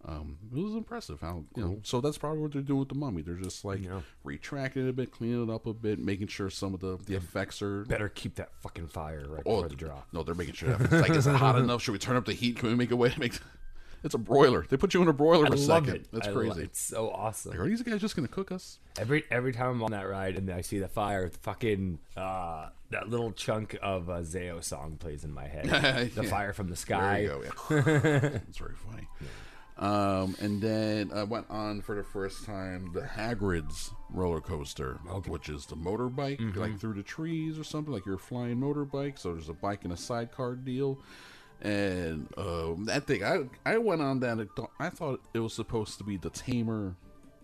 Um, 0.06 0.38
it 0.56 0.58
was 0.62 0.74
impressive 0.74 1.20
how 1.20 1.44
you 1.56 1.62
know. 1.62 1.78
So 1.82 2.00
that's 2.00 2.16
probably 2.16 2.38
what 2.40 2.52
they're 2.52 2.62
doing 2.62 2.80
with 2.80 2.88
the 2.88 2.94
mummy. 2.94 3.20
They're 3.22 3.34
just 3.34 3.64
like 3.66 3.84
Yeah. 3.84 4.00
retracting 4.24 4.86
it 4.86 4.90
a 4.90 4.92
bit, 4.94 5.12
cleaning 5.12 5.42
it 5.48 5.52
up 5.52 5.66
a 5.66 5.74
bit, 5.74 5.98
making 5.98 6.28
sure 6.28 6.48
some 6.48 6.72
of 6.72 6.80
the 6.80 6.98
the 7.04 7.16
effects 7.16 7.60
are 7.60 7.84
Better 7.84 8.08
keep 8.08 8.36
that 8.36 8.50
fucking 8.62 8.86
fire 8.88 9.26
right 9.28 9.42
Oh, 9.44 9.56
before 9.56 9.68
the 9.68 9.76
drop. 9.76 10.08
No, 10.12 10.22
they're 10.22 10.34
making 10.34 10.54
sure. 10.54 10.70
That 10.74 10.80
it's 10.80 11.08
like, 11.08 11.10
is 11.10 11.26
it 11.26 11.36
hot 11.36 11.58
enough? 11.58 11.82
Should 11.82 11.92
we 11.92 11.98
turn 11.98 12.16
up 12.16 12.24
the 12.24 12.32
heat? 12.32 12.56
Can 12.56 12.70
we 12.70 12.74
make 12.76 12.90
a 12.90 12.96
way 12.96 13.10
to 13.10 13.20
make? 13.20 13.38
It's 14.02 14.14
a 14.14 14.18
broiler. 14.18 14.64
They 14.66 14.78
put 14.78 14.94
you 14.94 15.02
in 15.02 15.08
a 15.08 15.12
broiler 15.12 15.44
for 15.44 15.52
I 15.52 15.56
a 15.56 15.60
love 15.60 15.84
second. 15.84 15.94
it. 16.00 16.08
That's 16.10 16.28
I 16.28 16.32
crazy. 16.32 16.62
it's 16.62 16.80
so 16.80 17.10
awesome. 17.10 17.50
Like, 17.50 17.60
are 17.60 17.66
these 17.68 17.82
guys 17.82 18.00
just 18.00 18.16
gonna 18.16 18.28
cook 18.28 18.50
us? 18.50 18.78
Every 18.98 19.24
every 19.30 19.52
time 19.52 19.72
I'm 19.72 19.82
on 19.82 19.90
that 19.90 20.08
ride 20.08 20.36
and 20.36 20.48
I 20.48 20.62
see 20.62 20.78
the 20.78 20.88
fire, 20.88 21.28
the 21.28 21.36
fucking 21.36 21.98
uh, 22.16 22.70
that 22.92 23.10
little 23.10 23.30
chunk 23.32 23.76
of 23.82 24.08
a 24.08 24.22
Zayo 24.22 24.64
song 24.64 24.96
plays 24.98 25.22
in 25.22 25.34
my 25.34 25.46
head. 25.46 25.66
The 26.14 26.22
Yeah. 26.22 26.30
fire 26.30 26.54
from 26.54 26.68
the 26.68 26.70
There 26.70 26.76
sky. 26.76 27.18
you 27.18 27.28
go. 27.28 27.42
Yeah. 27.42 27.80
That's 28.30 28.56
very 28.56 28.72
funny. 28.90 29.06
Um, 29.80 30.36
and 30.40 30.60
then 30.60 31.10
I 31.14 31.22
went 31.24 31.46
on 31.48 31.80
for 31.80 31.94
the 31.94 32.02
first 32.04 32.44
time 32.44 32.90
the 32.92 33.00
Hagrid's 33.00 33.90
roller 34.10 34.40
coaster, 34.42 35.00
which 35.26 35.48
is 35.48 35.64
the 35.66 35.74
motorbike, 35.76 36.38
Mm-hmm. 36.38 36.60
like 36.60 36.78
through 36.78 36.94
the 36.94 37.02
trees 37.02 37.58
or 37.58 37.64
something, 37.64 37.92
like 37.92 38.04
you're 38.04 38.18
flying 38.18 38.58
motorbike. 38.58 39.18
So 39.18 39.32
there's 39.32 39.48
a 39.48 39.54
bike 39.54 39.84
and 39.84 39.92
a 39.92 39.96
sidecar 39.96 40.54
deal. 40.54 40.98
And 41.62 42.28
um, 42.36 42.84
that 42.86 43.06
thing, 43.06 43.24
I 43.24 43.44
I 43.66 43.78
went 43.78 44.02
on 44.02 44.20
that. 44.20 44.46
I 44.78 44.88
thought 44.90 45.20
it 45.34 45.40
was 45.40 45.54
supposed 45.54 45.98
to 45.98 46.04
be 46.04 46.16
the 46.18 46.30
tamer. 46.30 46.94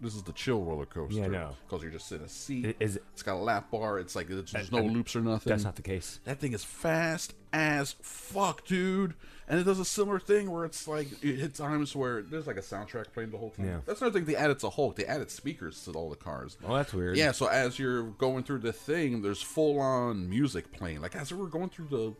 This 0.00 0.14
is 0.14 0.22
the 0.22 0.32
chill 0.32 0.62
roller 0.62 0.84
coaster. 0.84 1.20
Yeah, 1.20 1.26
know. 1.28 1.56
Because 1.66 1.82
you're 1.82 1.92
just 1.92 2.12
in 2.12 2.20
a 2.20 2.28
seat. 2.28 2.66
I- 2.66 2.84
is 2.84 2.96
it- 2.96 3.04
it's 3.14 3.22
got 3.22 3.36
a 3.36 3.42
lap 3.42 3.70
bar. 3.70 3.98
It's 3.98 4.14
like 4.14 4.28
it's, 4.28 4.52
there's 4.52 4.70
I- 4.72 4.76
no 4.78 4.84
I- 4.84 4.88
loops 4.88 5.16
or 5.16 5.22
nothing. 5.22 5.50
That's 5.50 5.64
not 5.64 5.76
the 5.76 5.82
case. 5.82 6.20
That 6.24 6.38
thing 6.38 6.52
is 6.52 6.64
fast 6.64 7.34
as 7.52 7.94
fuck, 8.02 8.66
dude. 8.66 9.14
And 9.48 9.60
it 9.60 9.64
does 9.64 9.78
a 9.78 9.84
similar 9.84 10.18
thing 10.18 10.50
where 10.50 10.64
it's 10.64 10.88
like 10.88 11.06
it 11.22 11.36
hits 11.36 11.58
times 11.58 11.94
where 11.94 12.22
there's 12.22 12.46
like 12.48 12.56
a 12.56 12.62
soundtrack 12.62 13.12
playing 13.12 13.30
the 13.30 13.38
whole 13.38 13.50
time. 13.50 13.66
Yeah. 13.66 13.80
That's 13.86 14.00
another 14.00 14.18
thing 14.18 14.26
they 14.26 14.34
added 14.36 14.58
to 14.60 14.70
Hulk. 14.70 14.96
They 14.96 15.04
added 15.06 15.30
speakers 15.30 15.84
to 15.84 15.92
all 15.92 16.10
the 16.10 16.16
cars. 16.16 16.56
Oh, 16.66 16.74
that's 16.74 16.92
weird. 16.92 17.16
Yeah, 17.16 17.30
so 17.32 17.46
as 17.46 17.78
you're 17.78 18.02
going 18.04 18.42
through 18.42 18.58
the 18.58 18.72
thing, 18.72 19.22
there's 19.22 19.40
full 19.40 19.78
on 19.78 20.28
music 20.28 20.72
playing. 20.72 21.00
Like 21.00 21.14
as 21.14 21.32
we're 21.32 21.46
going 21.46 21.68
through 21.68 21.88
the 21.90 22.14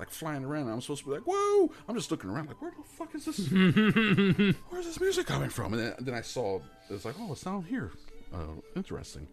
like 0.00 0.10
flying 0.10 0.44
around, 0.44 0.68
I'm 0.68 0.80
supposed 0.80 1.04
to 1.04 1.06
be 1.10 1.12
like, 1.14 1.26
whoa! 1.26 1.70
I'm 1.88 1.94
just 1.94 2.10
looking 2.10 2.30
around 2.30 2.48
like, 2.48 2.60
where 2.60 2.72
the 2.72 2.82
fuck 2.84 3.14
is 3.14 3.24
this? 3.24 3.38
Where's 4.70 4.86
this 4.86 5.00
music 5.00 5.26
coming 5.26 5.50
from? 5.50 5.74
And 5.74 5.82
then, 5.82 5.94
then 6.00 6.14
I 6.14 6.22
saw 6.22 6.60
it's 6.90 7.04
like, 7.04 7.14
oh, 7.20 7.32
it's 7.32 7.42
down 7.42 7.62
here. 7.64 7.92
Uh, 8.34 8.60
interesting. 8.76 9.26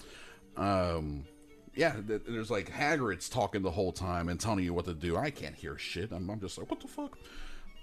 um, 0.57 1.23
yeah, 1.75 1.95
there's 1.97 2.49
like 2.49 2.71
Hagrid's 2.71 3.29
talking 3.29 3.61
the 3.61 3.71
whole 3.71 3.91
time 3.91 4.29
and 4.29 4.39
telling 4.39 4.63
you 4.63 4.73
what 4.73 4.85
to 4.85 4.93
do. 4.93 5.17
I 5.17 5.29
can't 5.29 5.55
hear 5.55 5.77
shit. 5.77 6.11
I'm, 6.11 6.29
I'm 6.29 6.39
just 6.39 6.57
like, 6.57 6.69
what 6.69 6.79
the 6.79 6.88
fuck? 6.88 7.17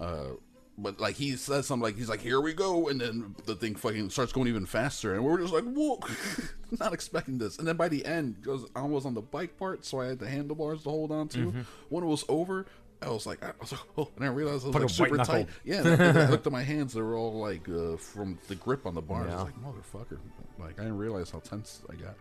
Uh, 0.01 0.37
but 0.79 0.99
like 0.99 1.17
he 1.17 1.37
says 1.37 1.67
something 1.67 1.83
like 1.83 1.97
he's 1.97 2.09
like, 2.09 2.21
here 2.21 2.41
we 2.41 2.55
go, 2.55 2.89
and 2.89 3.01
then 3.01 3.35
the 3.45 3.55
thing 3.55 3.75
fucking 3.75 4.11
starts 4.11 4.33
going 4.33 4.49
even 4.49 4.67
faster, 4.67 5.15
and 5.15 5.25
we're 5.25 5.39
just 5.39 5.53
like, 5.53 5.65
whoa, 5.65 6.01
not 6.81 6.95
expecting 6.95 7.39
this. 7.39 7.59
And 7.59 7.69
then 7.69 7.77
by 7.77 7.89
the 7.89 8.05
end, 8.07 8.41
because 8.41 8.65
I 8.75 8.83
was 8.83 9.05
on 9.05 9.15
the 9.15 9.21
bike 9.21 9.59
part, 9.59 9.85
so 9.85 10.01
I 10.01 10.07
had 10.07 10.19
the 10.19 10.29
handlebars 10.29 10.85
to 10.85 10.91
hold 10.91 11.13
on 11.13 11.29
to. 11.29 11.39
Mm-hmm. 11.39 11.61
When 11.89 12.05
it 12.05 12.09
was 12.09 12.25
over. 12.29 12.67
I 13.01 13.09
was 13.09 13.27
like, 13.27 13.43
I 13.43 13.51
was 13.61 13.73
like, 13.73 13.81
oh, 13.99 14.09
and 14.15 14.25
I 14.25 14.29
realized 14.29 14.65
I 14.65 14.69
was 14.69 14.77
like 14.77 14.89
super 14.89 15.17
tight. 15.19 15.49
Yeah, 15.65 15.83
I, 15.83 16.27
looked 16.31 16.47
at 16.47 16.53
my 16.53 16.63
hands; 16.63 16.93
they 16.93 17.01
were 17.01 17.17
all 17.17 17.33
like 17.33 17.69
uh, 17.69 17.97
from 17.97 18.39
the 18.47 18.55
grip 18.55 18.87
on 18.87 18.95
the 18.95 19.03
bars. 19.03 19.29
I 19.29 19.35
was 19.35 19.45
like, 19.47 19.61
motherfucker! 19.61 20.19
Like 20.57 20.79
I 20.79 20.85
didn't 20.85 20.99
realize 20.99 21.29
how 21.29 21.41
tense 21.41 21.83
I 21.91 21.97
got. 21.97 22.15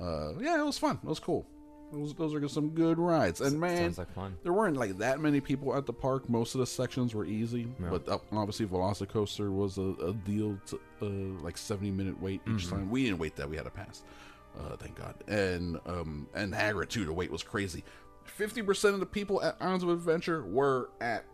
Uh, 0.00 0.32
yeah, 0.40 0.60
it 0.60 0.64
was 0.64 0.78
fun. 0.78 0.98
It 1.02 1.08
was 1.08 1.20
cool. 1.20 1.46
It 1.92 1.98
was, 1.98 2.14
those 2.14 2.34
are 2.34 2.48
some 2.48 2.70
good 2.70 2.98
rides. 2.98 3.40
And 3.40 3.60
man, 3.60 3.94
like 3.96 4.08
there 4.42 4.52
weren't 4.52 4.76
like 4.76 4.98
that 4.98 5.20
many 5.20 5.40
people 5.40 5.74
at 5.76 5.86
the 5.86 5.92
park. 5.92 6.28
Most 6.28 6.54
of 6.54 6.58
the 6.60 6.66
sections 6.66 7.14
were 7.14 7.24
easy, 7.24 7.68
but 7.78 8.08
uh, 8.08 8.18
obviously 8.32 8.66
Velocicoaster 8.66 9.50
was 9.52 9.78
a, 9.78 9.94
a 10.04 10.12
deal 10.12 10.58
to 10.66 10.80
uh, 11.00 11.06
like 11.44 11.56
seventy 11.56 11.92
minute 11.92 12.20
wait 12.20 12.40
each 12.46 12.64
Mm-hmm. 12.64 12.70
time. 12.76 12.90
We 12.90 13.04
didn't 13.04 13.18
wait 13.18 13.36
that; 13.36 13.48
we 13.48 13.56
had 13.56 13.66
a 13.68 13.70
pass. 13.70 14.02
Uh, 14.58 14.76
thank 14.76 14.96
God. 14.96 15.14
And 15.28 15.78
um, 15.86 16.26
and 16.34 16.52
Hagrid 16.52 16.88
too. 16.88 17.04
The 17.04 17.12
wait 17.12 17.30
was 17.30 17.44
crazy. 17.44 17.84
Fifty 18.24 18.62
percent 18.62 18.94
of 18.94 19.00
the 19.00 19.06
people 19.06 19.40
at 19.42 19.56
Islands 19.60 19.84
of 19.84 19.90
Adventure 19.90 20.44
were 20.44 20.90
at 21.00 21.24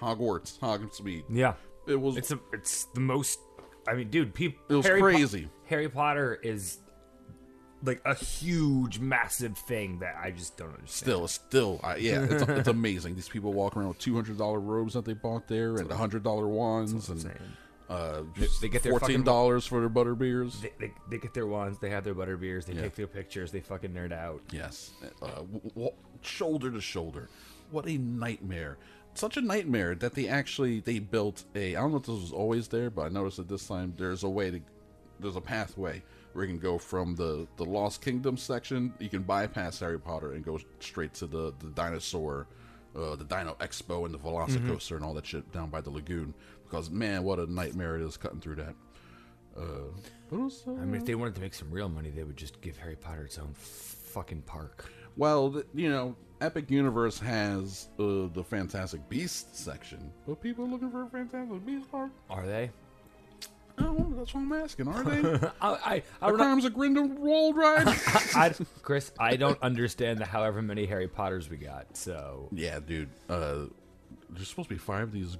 Hogwarts, 0.00 0.58
Hogsmeade. 0.60 1.24
Yeah. 1.28 1.54
It 1.86 1.96
was 2.00 2.16
It's 2.16 2.30
a 2.30 2.40
it's 2.52 2.84
the 2.94 3.00
most 3.00 3.38
I 3.86 3.92
mean, 3.94 4.08
dude, 4.08 4.32
people 4.32 4.62
It 4.70 4.74
was 4.76 4.86
Harry 4.86 5.00
Po- 5.00 5.04
crazy. 5.08 5.48
Harry 5.66 5.88
Potter 5.90 6.38
is 6.42 6.78
like 7.84 8.00
a 8.04 8.14
huge, 8.14 8.98
massive 8.98 9.56
thing 9.58 9.98
that 10.00 10.16
I 10.22 10.30
just 10.30 10.56
don't 10.56 10.68
understand. 10.74 10.90
Still, 10.90 11.28
still, 11.28 11.80
uh, 11.84 11.96
yeah, 11.98 12.22
it's, 12.28 12.42
it's 12.48 12.68
amazing. 12.68 13.14
These 13.14 13.28
people 13.28 13.52
walk 13.52 13.76
around 13.76 13.88
with 13.88 13.98
two 13.98 14.14
hundred 14.14 14.38
dollar 14.38 14.60
robes 14.60 14.94
that 14.94 15.04
they 15.04 15.12
bought 15.14 15.48
there, 15.48 15.76
and 15.76 15.90
hundred 15.92 16.22
dollar 16.22 16.46
wands, 16.48 16.92
and 16.92 17.02
saying. 17.20 17.34
uh, 17.90 18.22
they 18.62 18.68
get 18.68 18.82
their 18.82 18.92
fourteen 18.92 19.22
dollars 19.22 19.66
for 19.66 19.80
their 19.80 19.88
butter 19.88 20.14
beers. 20.14 20.60
They, 20.60 20.72
they, 20.80 20.92
they 21.10 21.18
get 21.18 21.34
their 21.34 21.46
wands, 21.46 21.78
they 21.78 21.90
have 21.90 22.04
their 22.04 22.14
butter 22.14 22.36
beers, 22.36 22.64
they 22.66 22.72
Yeah. 22.74 22.82
take 22.82 22.94
their 22.94 23.06
pictures, 23.06 23.52
they 23.52 23.60
fucking 23.60 23.90
nerd 23.92 24.12
out. 24.12 24.40
yes, 24.50 24.92
uh, 25.22 25.26
w- 25.26 25.60
w- 25.74 25.90
shoulder 26.22 26.70
to 26.70 26.80
shoulder. 26.80 27.28
What 27.70 27.86
a 27.86 27.98
nightmare! 27.98 28.78
Such 29.14 29.36
a 29.36 29.40
nightmare 29.40 29.94
that 29.96 30.14
they 30.14 30.26
actually 30.28 30.80
they 30.80 30.98
built 30.98 31.44
a. 31.54 31.76
I 31.76 31.80
don't 31.80 31.90
know 31.92 31.98
if 31.98 32.04
this 32.04 32.20
was 32.20 32.32
always 32.32 32.68
there, 32.68 32.90
but 32.90 33.02
I 33.02 33.08
noticed 33.10 33.36
that 33.36 33.48
this 33.48 33.66
time 33.66 33.94
there's 33.96 34.22
a 34.22 34.28
way 34.28 34.50
to. 34.50 34.60
There's 35.20 35.36
a 35.36 35.40
pathway 35.40 36.02
where 36.34 36.44
you 36.44 36.50
can 36.52 36.60
go 36.60 36.78
from 36.78 37.14
the 37.14 37.46
the 37.56 37.64
Lost 37.64 38.02
Kingdom 38.02 38.36
section. 38.36 38.92
You 38.98 39.08
can 39.08 39.22
bypass 39.22 39.80
Harry 39.80 39.98
Potter 39.98 40.32
and 40.32 40.44
go 40.44 40.58
straight 40.80 41.14
to 41.14 41.26
the 41.26 41.54
the 41.60 41.68
dinosaur, 41.68 42.46
uh, 42.94 43.16
the 43.16 43.24
Dino 43.24 43.56
Expo 43.60 44.04
and 44.04 44.12
the 44.14 44.18
Velocicoaster 44.18 44.96
and 44.96 45.04
all 45.04 45.14
that 45.14 45.26
shit 45.26 45.50
down 45.52 45.70
by 45.70 45.80
the 45.80 45.90
lagoon. 45.90 46.34
Because 46.64 46.90
man, 46.90 47.22
what 47.22 47.38
a 47.38 47.50
nightmare 47.52 47.96
it 47.96 48.02
is 48.02 48.16
cutting 48.16 48.40
through 48.40 48.56
that. 48.56 48.74
Uh, 49.56 49.62
but 50.28 50.36
it 50.36 50.40
was, 50.40 50.64
uh, 50.66 50.72
I 50.72 50.84
mean, 50.84 50.96
if 50.96 51.04
they 51.06 51.14
wanted 51.14 51.36
to 51.36 51.40
make 51.40 51.54
some 51.54 51.70
real 51.70 51.88
money, 51.88 52.10
they 52.10 52.24
would 52.24 52.36
just 52.36 52.60
give 52.60 52.76
Harry 52.78 52.96
Potter 52.96 53.24
its 53.24 53.38
own 53.38 53.54
fucking 53.54 54.42
park. 54.42 54.90
Well, 55.16 55.52
th- 55.52 55.66
you 55.74 55.88
know, 55.88 56.16
Epic 56.40 56.68
Universe 56.70 57.20
has 57.20 57.88
uh, 58.00 58.26
the 58.32 58.42
Fantastic 58.42 59.08
Beasts 59.08 59.60
section, 59.60 60.12
but 60.26 60.40
people 60.40 60.64
are 60.64 60.68
looking 60.68 60.90
for 60.90 61.04
a 61.04 61.08
Fantastic 61.08 61.64
Beasts 61.64 61.86
park. 61.88 62.10
Are 62.28 62.46
they? 62.46 62.70
Oh, 63.78 64.12
that's 64.16 64.34
what 64.34 64.40
I'm 64.40 64.52
asking. 64.52 64.88
Are 64.88 65.02
they? 65.02 65.20
the 65.20 65.52
I, 65.60 65.68
I, 65.68 66.02
I 66.22 66.30
don't 66.30 66.64
of 66.64 66.74
Grindelwald 66.74 67.56
ride? 67.56 67.88
I, 68.34 68.54
Chris, 68.82 69.12
I 69.18 69.36
don't 69.36 69.60
understand 69.62 70.18
the 70.18 70.24
however 70.24 70.62
many 70.62 70.86
Harry 70.86 71.08
Potters 71.08 71.48
we 71.50 71.56
got. 71.56 71.96
So 71.96 72.48
yeah, 72.52 72.78
dude. 72.80 73.10
Uh, 73.28 73.66
there's 74.30 74.48
supposed 74.48 74.68
to 74.68 74.74
be 74.74 74.78
five 74.78 75.04
of 75.04 75.12
these 75.12 75.36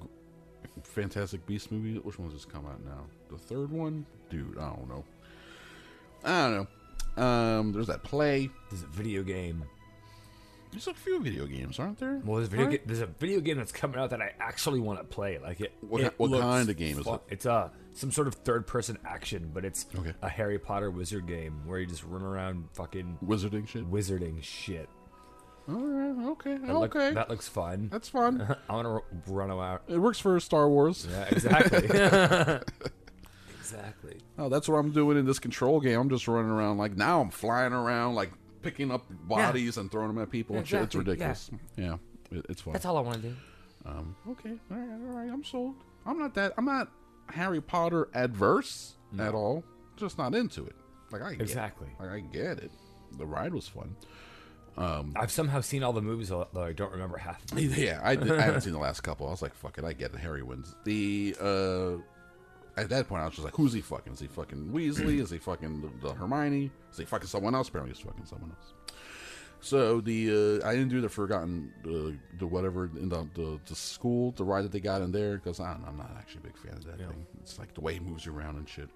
Fantastic 0.83 1.47
Beasts 1.47 1.71
movies. 1.71 2.01
Which 2.03 2.19
one's 2.19 2.35
just 2.35 2.49
come 2.53 2.67
out 2.67 2.85
now? 2.85 3.05
The 3.31 3.39
third 3.39 3.71
one, 3.71 4.07
dude. 4.31 4.59
I 4.59 4.69
don't 4.71 4.89
know. 4.89 5.05
I 6.25 6.49
don't 6.49 6.69
know. 7.17 7.23
Um, 7.23 7.73
there's 7.73 7.87
that 7.87 8.03
play. 8.03 8.51
there's 8.71 8.83
a 8.83 8.87
video 8.87 9.23
game. 9.23 9.65
There's 10.75 10.89
a 10.89 10.95
few 10.95 11.21
video 11.23 11.47
games, 11.47 11.79
aren't 11.79 12.01
there? 12.01 12.21
Well, 12.25 12.37
there's, 12.39 12.49
a 12.49 12.51
video 12.51 12.67
Right? 12.67 12.79
ga- 12.81 12.87
there's 12.87 13.01
a 13.01 13.07
video 13.07 13.41
game 13.41 13.59
that's 13.59 13.71
coming 13.71 13.97
out 13.99 14.11
that 14.11 14.21
I 14.21 14.33
actually 14.41 14.81
want 14.81 14.99
to 14.99 15.05
play. 15.05 15.39
Like 15.39 15.61
it. 15.61 15.73
What- 15.81 16.01
it 16.03 16.15
what 16.19 16.33
kind 16.41 16.69
of 16.69 16.77
game 16.77 16.99
is 16.99 17.05
fun. 17.05 17.15
it? 17.29 17.35
It's 17.35 17.47
a 17.47 17.71
some 17.93 18.11
sort 18.11 18.27
of 18.27 18.35
third 18.35 18.67
person 18.67 18.99
action, 19.07 19.53
but 19.55 19.65
it's 19.65 19.87
Okay. 19.97 20.13
a 20.21 20.29
Harry 20.29 20.59
Potter 20.59 20.91
wizard 20.91 21.29
game 21.29 21.63
where 21.65 21.79
you 21.79 21.87
just 21.87 22.03
run 22.03 22.23
around 22.23 22.65
fucking 22.73 23.19
Wizarding 23.25 23.69
shit. 23.69 23.89
wizarding 23.89 24.43
shit. 24.43 24.89
All 25.69 25.77
right. 25.77 26.29
Okay. 26.33 26.57
That 26.59 26.75
look- 26.75 26.97
okay. 26.97 27.15
that 27.15 27.31
looks 27.31 27.47
fun. 27.49 27.89
That's 27.93 28.09
fun. 28.09 28.41
I 28.69 28.75
want 28.75 28.87
to 29.27 29.33
run 29.33 29.51
around. 29.53 29.79
it 29.87 29.99
works 29.99 30.19
for 30.19 30.39
Star 30.41 30.69
Wars. 30.69 31.07
Yeah, 31.09 31.25
exactly. 31.31 31.85
exactly. 33.61 34.19
Oh, 34.39 34.49
that's 34.49 34.69
what 34.69 34.77
I'm 34.79 34.91
doing 34.91 35.17
in 35.17 35.25
this 35.25 35.39
control 35.39 35.81
game. 35.81 35.99
I'm 36.01 36.09
just 36.11 36.27
running 36.29 36.51
around 36.51 36.79
like 36.79 36.97
now. 36.97 37.21
I'm 37.21 37.31
flying 37.31 37.73
around 37.73 38.15
like 38.17 38.33
picking 38.65 38.91
up 38.91 39.05
bodies 39.29 39.77
and 39.77 39.91
throwing 39.91 40.09
them 40.09 40.19
at 40.23 40.31
people 40.31 40.57
and 40.57 40.67
shit. 40.67 40.81
It's 40.83 40.95
Exactly, 40.95 41.17
yeah. 41.19 41.29
ridiculous. 41.29 41.51
Yeah, 42.33 42.39
it, 42.39 42.47
it's 42.49 42.63
fun. 42.63 42.73
That's 42.73 42.85
all 42.87 42.97
I 42.97 43.01
want 43.01 43.23
to 43.23 43.29
do. 43.29 43.37
Um, 43.87 44.17
okay, 44.31 44.53
all 44.71 44.77
right, 44.79 44.91
all 44.91 45.17
right. 45.17 45.31
I'm 45.31 45.45
sold. 45.45 45.75
I'm 46.07 46.19
not 46.19 46.35
that. 46.35 46.55
I'm 46.59 46.65
not 46.65 46.91
Harry 47.29 47.61
Potter 47.61 48.09
adverse 48.15 48.95
at 49.19 49.35
all. 49.35 49.63
Just 49.97 50.19
not 50.19 50.35
into 50.35 50.65
it. 50.67 50.75
Like 51.13 51.23
I 51.23 51.33
get, 51.33 51.43
Exactly. 51.43 51.89
Like 52.01 52.11
I 52.11 52.21
get 52.21 52.59
it. 52.59 52.71
The 53.19 53.27
ride 53.27 53.55
was 53.55 53.69
fun. 53.69 53.95
I've 54.77 55.31
somehow 55.31 55.61
seen 55.61 55.85
all 55.85 55.93
the 55.93 56.03
movies, 56.03 56.33
although 56.33 56.65
I 56.65 56.73
don't 56.73 56.91
remember 56.91 57.17
half. 57.17 57.43
of 57.45 57.51
them. 57.51 57.59
Yeah, 57.77 58.01
I, 58.03 58.17
did, 58.17 58.33
I 58.33 58.41
haven't 58.41 58.63
seen 58.63 58.73
the 58.73 58.79
last 58.81 59.03
couple. 59.03 59.29
I 59.29 59.31
was 59.31 59.41
like, 59.41 59.55
fuck 59.55 59.79
it, 59.79 59.85
I 59.85 59.93
get 59.93 60.13
it. 60.13 60.19
Harry 60.19 60.43
wins. 60.43 60.75
The 60.85 61.37
uh, 61.41 62.03
at 62.77 62.89
that 62.89 63.09
point, 63.09 63.23
I 63.23 63.27
was 63.27 63.35
just 63.35 63.45
like, 63.45 63.55
who's 63.55 63.73
he 63.73 63.81
fucking? 63.81 64.13
Is 64.15 64.21
he 64.21 64.27
fucking 64.27 64.71
Weasley? 64.73 65.21
Is 65.21 65.31
he 65.31 65.39
fucking 65.39 65.81
the, 65.81 66.09
the 66.09 66.15
Hermione? 66.15 66.71
Is 66.93 66.99
he 66.99 67.05
fucking 67.05 67.29
someone 67.29 67.55
else? 67.55 67.69
Apparently, 67.69 67.95
he's 67.95 68.05
fucking 68.05 68.27
someone 68.27 68.51
else. 68.51 68.73
So 69.61 70.03
the 70.03 70.61
uh, 70.63 70.69
I 70.69 70.75
didn't 70.75 70.91
do 70.91 71.01
the 71.01 71.09
forgotten 71.09 71.73
uh, 71.87 72.15
the 72.39 72.47
whatever 72.47 72.85
in 72.85 73.09
the, 73.09 73.27
the 73.35 73.59
the 73.65 73.75
school 73.75 74.33
the 74.33 74.45
ride 74.45 74.63
that 74.65 74.73
they 74.73 74.81
got 74.81 75.01
in 75.01 75.11
there 75.11 75.39
because 75.39 75.59
I'm 75.59 75.83
not 75.97 76.11
actually 76.19 76.41
a 76.41 76.47
big 76.49 76.59
fan 76.59 76.75
of 76.75 76.85
that 76.85 76.99
thing. 76.99 77.27
It's 77.41 77.59
like 77.59 77.73
the 77.73 77.81
way 77.81 77.95
he 77.95 78.01
moves 78.01 78.27
around 78.27 78.57
and 78.57 78.69
shit. 78.69 78.91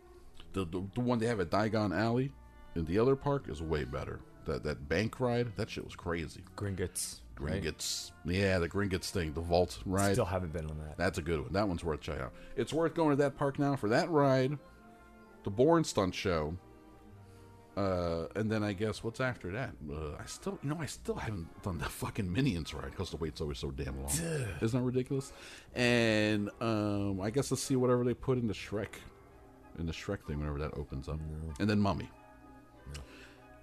The, 0.53 0.67
the 0.67 0.85
the 0.95 1.01
one 1.01 1.19
they 1.21 1.27
have 1.27 1.41
at 1.41 1.49
Diagon 1.49 1.97
Alley 1.99 2.31
in 2.77 2.85
the 2.85 2.99
other 2.99 3.17
park 3.17 3.49
is 3.49 3.63
way 3.63 3.85
better. 3.85 4.21
That 4.45 4.63
that 4.65 4.91
bank 4.91 5.21
ride 5.21 5.57
that 5.57 5.71
shit 5.71 5.87
was 5.87 5.97
crazy. 5.97 6.43
Gringotts. 6.55 7.21
Right? 7.41 7.63
Gringotts. 7.63 8.13
Yeah, 8.25 8.59
the 8.59 8.69
Gringotts 8.69 9.11
thing, 9.11 9.33
the 9.33 9.41
vault 9.41 9.79
ride. 9.87 10.13
Still 10.13 10.25
haven't 10.25 10.53
been 10.53 10.67
on 10.67 10.79
that. 10.79 10.97
That's 10.97 11.19
a 11.19 11.23
good 11.23 11.41
one. 11.41 11.53
That 11.53 11.69
one's 11.69 11.85
worth 11.85 12.01
checking 12.01 12.23
out. 12.23 12.33
It's 12.57 12.73
worth 12.73 12.95
going 12.95 13.11
to 13.11 13.17
that 13.23 13.37
park 13.37 13.59
now 13.59 13.77
for 13.77 13.89
that 13.89 14.11
ride, 14.11 14.59
the 15.45 15.51
Bourne 15.51 15.85
Stunt 15.85 16.15
Show, 16.15 16.57
uh, 17.79 18.27
and 18.35 18.51
then 18.51 18.65
I 18.65 18.73
guess 18.73 19.05
what's 19.05 19.21
after 19.21 19.53
that? 19.53 19.71
Uh, 19.89 20.17
I 20.19 20.27
still, 20.27 20.59
you 20.65 20.71
know, 20.71 20.79
I 20.81 20.87
still 20.87 21.15
haven't 21.15 21.63
done 21.63 21.79
the 21.79 21.85
fucking 21.85 22.31
Minions 22.31 22.75
ride 22.75 22.91
because 22.91 23.11
the 23.11 23.17
wait's 23.19 23.41
always 23.41 23.59
so 23.59 23.71
damn 23.71 23.97
long. 24.03 24.11
Isn't 24.61 24.81
that 24.81 24.85
ridiculous? 24.85 25.33
And 25.77 26.51
um, 26.61 27.21
I 27.21 27.31
guess 27.31 27.53
let's 27.53 27.63
see 27.63 27.77
whatever 27.77 28.03
they 28.03 28.15
put 28.15 28.37
in 28.37 28.49
the 28.49 28.55
Shrek, 28.55 28.95
in 29.79 29.87
the 29.87 29.93
Shrek 29.93 30.25
thing 30.27 30.41
whenever 30.41 30.59
that 30.59 30.75
opens 30.75 31.09
up, 31.09 31.21
and 31.61 31.71
then 31.71 31.79
Mummy. 31.79 32.11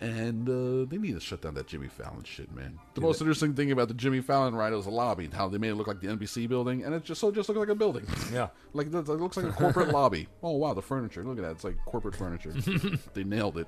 And 0.02 0.50
uh, 0.50 0.90
they 0.90 0.98
need 0.98 1.14
to 1.14 1.22
shut 1.22 1.42
down 1.42 1.54
that 1.54 1.68
Jimmy 1.68 1.88
Fallon 1.88 2.24
shit, 2.26 2.54
man. 2.54 2.78
The 2.96 3.02
most 3.02 3.22
interesting 3.22 3.54
thing 3.54 3.72
about 3.72 3.88
the 3.88 3.94
Jimmy 3.94 4.20
Fallon 4.20 4.54
ride 4.54 4.74
was 4.74 4.86
the 4.86 4.92
lobby, 4.92 5.26
and 5.26 5.34
how 5.34 5.48
they 5.48 5.58
made 5.58 5.70
it 5.70 5.76
look 5.76 5.88
like 5.88 6.02
the 6.02 6.08
NBC 6.08 6.50
building, 6.50 6.84
and 6.84 6.94
it 6.94 7.04
just 7.06 7.22
so 7.22 7.30
it 7.30 7.36
just 7.36 7.48
looked 7.48 7.60
like 7.62 7.70
a 7.70 7.76
building. 7.76 8.06
Yeah. 8.32 8.50
like 8.74 8.88
it 8.88 8.94
looks 8.94 9.38
like 9.38 9.46
a 9.46 9.52
corporate 9.54 9.90
lobby. 9.94 10.28
Oh 10.44 10.52
wow, 10.58 10.74
the 10.74 10.82
furniture! 10.82 11.24
Look 11.24 11.38
at 11.38 11.44
that, 11.44 11.52
it's 11.52 11.64
like 11.64 11.78
corporate 11.86 12.16
furniture. 12.16 12.52
they 13.14 13.24
nailed 13.24 13.58
it. 13.58 13.68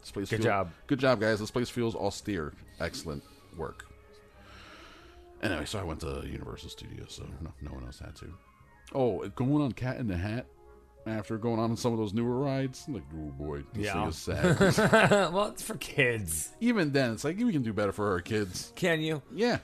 This 0.00 0.12
place 0.12 0.30
Good 0.30 0.36
feel- 0.36 0.44
job. 0.44 0.70
Good 0.86 1.00
job, 1.00 1.20
guys. 1.20 1.40
This 1.40 1.50
place 1.50 1.68
feels 1.68 1.96
austere. 1.96 2.52
Excellent 2.78 3.24
work. 3.56 3.86
Anyway, 5.42 5.64
so 5.64 5.78
I 5.80 5.82
went 5.82 6.00
to 6.00 6.22
Universal 6.24 6.70
Studios, 6.70 7.06
so 7.08 7.24
no, 7.42 7.52
no 7.60 7.72
one 7.72 7.84
else 7.84 7.98
had 7.98 8.14
to. 8.16 8.32
Oh, 8.94 9.26
going 9.30 9.60
on 9.62 9.72
Cat 9.72 9.96
in 9.98 10.06
the 10.06 10.16
Hat 10.16 10.46
after 11.06 11.36
going 11.38 11.58
on 11.58 11.76
some 11.76 11.92
of 11.92 11.98
those 11.98 12.14
newer 12.14 12.38
rides, 12.38 12.84
like 12.88 13.02
oh 13.14 13.30
boy, 13.32 13.62
this 13.74 13.84
Yeah. 13.86 13.92
thing 13.92 14.08
is 14.08 14.16
sad. 14.16 15.32
well, 15.32 15.46
it's 15.48 15.62
for 15.62 15.76
kids. 15.76 16.50
Even 16.60 16.92
then, 16.92 17.12
it's 17.12 17.24
like 17.24 17.38
we 17.38 17.52
can 17.52 17.62
do 17.62 17.72
better 17.72 17.92
for 17.92 18.10
our 18.12 18.20
kids. 18.20 18.72
Can 18.76 19.00
you? 19.00 19.22
Yeah. 19.32 19.58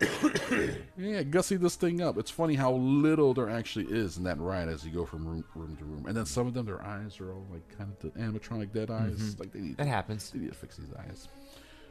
yeah, 0.98 1.22
gussy 1.22 1.56
this 1.56 1.76
thing 1.76 2.00
up. 2.00 2.18
It's 2.18 2.30
funny 2.30 2.54
how 2.54 2.72
little 2.72 3.34
there 3.34 3.48
actually 3.48 3.84
is 3.86 4.16
in 4.16 4.24
that 4.24 4.38
ride 4.40 4.68
as 4.68 4.84
you 4.84 4.90
go 4.90 5.04
from 5.06 5.26
room, 5.26 5.44
room 5.54 5.76
to 5.76 5.84
room. 5.84 6.06
And 6.06 6.16
then 6.16 6.26
some 6.26 6.46
of 6.46 6.54
them, 6.54 6.66
their 6.66 6.82
eyes 6.82 7.20
are 7.20 7.32
all 7.32 7.46
like 7.52 7.62
kind 7.78 7.92
of 7.92 7.98
the 8.00 8.18
animatronic 8.18 8.72
dead 8.72 8.88
mm-hmm. 8.88 9.12
eyes. 9.12 9.38
Like 9.38 9.52
they 9.52 9.60
need, 9.60 9.76
That 9.76 9.86
happens. 9.86 10.30
they 10.30 10.40
need 10.40 10.48
to 10.50 10.56
fix 10.56 10.76
these 10.76 10.92
eyes. 10.98 11.28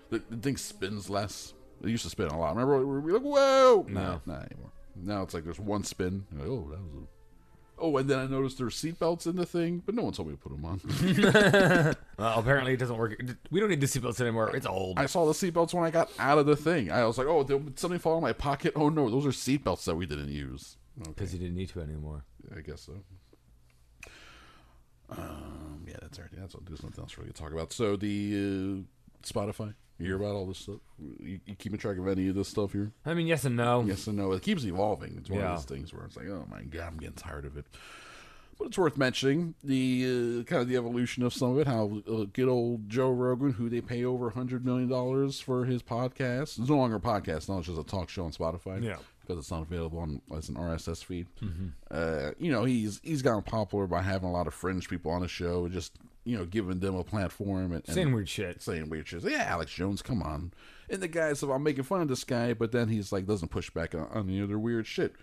The, 0.09 0.21
the 0.29 0.37
thing 0.37 0.57
spins 0.57 1.09
less. 1.09 1.53
It 1.83 1.89
used 1.89 2.03
to 2.03 2.09
spin 2.09 2.27
a 2.27 2.37
lot. 2.37 2.53
Remember, 2.55 2.79
we 2.85 2.99
were 2.99 3.13
like, 3.13 3.21
whoa! 3.21 3.85
No, 3.87 4.01
No. 4.01 4.21
not 4.25 4.45
anymore. 4.51 4.71
Now 4.95 5.21
it's 5.23 5.33
like 5.33 5.43
there's 5.45 5.59
one 5.59 5.83
spin. 5.83 6.25
Like, 6.33 6.47
oh, 6.47 6.67
that 6.71 6.81
was 6.81 6.91
a. 6.93 7.07
Oh, 7.81 7.97
and 7.97 8.09
then 8.09 8.19
I 8.19 8.27
noticed 8.27 8.57
there's 8.59 8.75
seatbelts 8.75 9.25
in 9.27 9.35
the 9.35 9.45
thing, 9.45 9.81
but 9.85 9.95
no 9.95 10.03
one 10.03 10.13
told 10.13 10.27
me 10.29 10.35
to 10.35 10.39
put 10.39 10.51
them 10.51 10.65
on. 10.65 11.95
Well, 12.17 12.39
apparently 12.39 12.73
it 12.73 12.77
doesn't 12.77 12.97
work. 12.97 13.19
We 13.49 13.59
don't 13.59 13.69
need 13.69 13.81
the 13.81 13.87
seatbelts 13.87 14.21
anymore. 14.21 14.55
It's 14.55 14.67
old. 14.67 14.99
I 14.99 15.07
saw 15.07 15.25
the 15.25 15.31
seatbelts 15.31 15.73
when 15.73 15.83
I 15.83 15.89
got 15.89 16.11
out 16.19 16.37
of 16.37 16.45
the 16.45 16.55
thing. 16.55 16.91
I 16.91 17.03
was 17.05 17.17
like, 17.17 17.25
oh, 17.25 17.43
did 17.43 17.79
something 17.79 17.99
fall 17.99 18.17
in 18.17 18.21
my 18.21 18.33
pocket? 18.33 18.73
Oh 18.75 18.89
no, 18.89 19.09
those 19.09 19.25
are 19.25 19.29
seatbelts 19.29 19.85
that 19.85 19.95
we 19.95 20.05
didn't 20.05 20.29
use. 20.29 20.77
Okay, 21.01 21.09
Because 21.09 21.33
you 21.33 21.39
didn't 21.39 21.55
need 21.55 21.69
to 21.69 21.81
anymore. 21.81 22.23
I 22.55 22.59
guess 22.61 22.81
so. 22.81 22.93
Um, 25.09 25.83
yeah, 25.87 25.97
that's 26.01 26.17
everything. 26.19 26.39
That's 26.39 26.55
all. 26.55 26.61
There's 26.65 26.83
nothing 26.83 26.99
else 27.03 27.17
really 27.17 27.31
to 27.31 27.33
talk 27.41 27.51
about. 27.51 27.73
So 27.73 27.95
the 27.95 28.83
uh, 28.83 28.83
Spotify. 29.23 29.73
You 29.99 30.07
hear 30.07 30.15
about 30.15 30.33
all 30.35 30.47
this 30.47 30.57
stuff? 30.57 30.77
You, 31.19 31.39
you 31.45 31.55
keeping 31.55 31.77
track 31.77 31.97
of 31.97 32.07
any 32.07 32.27
of 32.29 32.35
this 32.35 32.47
stuff 32.47 32.71
here? 32.71 32.91
I 33.05 33.13
mean, 33.13 33.27
yes 33.27 33.45
and 33.45 33.55
no. 33.55 33.83
Yes 33.83 34.07
and 34.07 34.17
no. 34.17 34.31
It 34.31 34.41
keeps 34.41 34.65
evolving. 34.65 35.15
It's 35.19 35.29
one 35.29 35.39
Yeah. 35.39 35.53
of 35.53 35.57
those 35.57 35.65
things 35.77 35.93
where 35.93 36.05
it's 36.05 36.17
like, 36.17 36.27
oh 36.27 36.45
my 36.49 36.63
god, 36.63 36.87
I'm 36.87 36.97
getting 36.97 37.15
tired 37.15 37.45
of 37.45 37.55
it. 37.57 37.65
But 38.57 38.67
it's 38.67 38.77
worth 38.77 38.97
mentioning 38.97 39.55
the 39.63 40.41
uh, 40.41 40.43
kind 40.43 40.61
of 40.61 40.67
the 40.67 40.75
evolution 40.75 41.23
of 41.23 41.33
some 41.33 41.51
of 41.51 41.59
it. 41.59 41.67
How 41.67 42.01
uh, 42.11 42.25
good 42.33 42.47
old 42.47 42.89
Joe 42.89 43.11
Rogan, 43.11 43.53
who 43.53 43.69
they 43.69 43.81
pay 43.81 44.03
over 44.05 44.29
hundred 44.31 44.65
million 44.65 44.87
dollars 44.89 45.39
for 45.39 45.65
his 45.65 45.81
podcast, 45.81 46.59
it's 46.59 46.69
no 46.69 46.77
longer 46.77 46.97
a 46.97 46.99
podcast 46.99 47.49
now; 47.49 47.57
it's 47.59 47.67
just 47.67 47.79
a 47.79 47.83
talk 47.83 48.09
show 48.09 48.23
on 48.25 48.31
Spotify. 48.31 48.83
Yeah. 48.83 48.97
Because 49.21 49.37
it's 49.39 49.51
not 49.51 49.61
available 49.61 49.99
on 49.99 50.21
as 50.35 50.49
an 50.49 50.55
RSS 50.55 51.03
feed. 51.03 51.27
Uh, 51.89 52.31
you 52.37 52.51
know, 52.51 52.63
he's 52.65 52.99
he's 53.03 53.21
gotten 53.21 53.43
popular 53.43 53.87
by 53.87 54.01
having 54.01 54.27
a 54.29 54.31
lot 54.31 54.47
of 54.47 54.53
fringe 54.53 54.89
people 54.89 55.11
on 55.11 55.21
the 55.21 55.27
show, 55.27 55.67
just 55.69 55.97
you 56.23 56.37
know, 56.37 56.45
giving 56.45 56.79
them 56.79 56.95
a 56.95 57.03
platform 57.03 57.71
and, 57.71 57.83
and 57.87 57.95
Saying 57.95 58.13
weird 58.13 58.29
shit. 58.29 58.61
saying 58.61 58.89
weird 58.89 59.07
shit. 59.07 59.23
Yeah, 59.23 59.43
Alex 59.47 59.71
Jones, 59.71 60.01
come 60.03 60.21
on. 60.21 60.53
And 60.89 61.01
the 61.01 61.07
guy 61.07 61.33
said, 61.33 61.49
I'm 61.49 61.63
making 61.63 61.83
fun 61.83 62.01
of 62.01 62.09
this 62.09 62.23
guy, 62.23 62.53
but 62.53 62.71
then 62.71 62.89
he's 62.89 63.11
like, 63.11 63.25
doesn't 63.25 63.49
push 63.49 63.71
back 63.71 63.95
on, 63.95 64.07
on 64.13 64.27
the 64.27 64.41
other 64.41 64.59
weird 64.59 64.85
shit. 64.85 65.15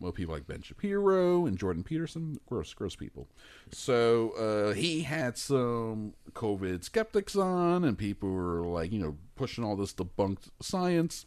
Well, 0.00 0.10
people 0.10 0.34
like 0.34 0.48
Ben 0.48 0.62
Shapiro 0.62 1.46
and 1.46 1.56
Jordan 1.56 1.84
Peterson, 1.84 2.40
gross, 2.46 2.74
gross 2.74 2.96
people. 2.96 3.28
So 3.70 4.30
uh, 4.30 4.72
he 4.74 5.02
had 5.02 5.38
some 5.38 6.14
COVID 6.32 6.82
skeptics 6.82 7.36
on, 7.36 7.84
and 7.84 7.96
people 7.96 8.30
were 8.30 8.62
like, 8.66 8.90
you 8.90 8.98
know, 8.98 9.16
pushing 9.36 9.62
all 9.62 9.76
this 9.76 9.92
debunked 9.92 10.48
science. 10.60 11.24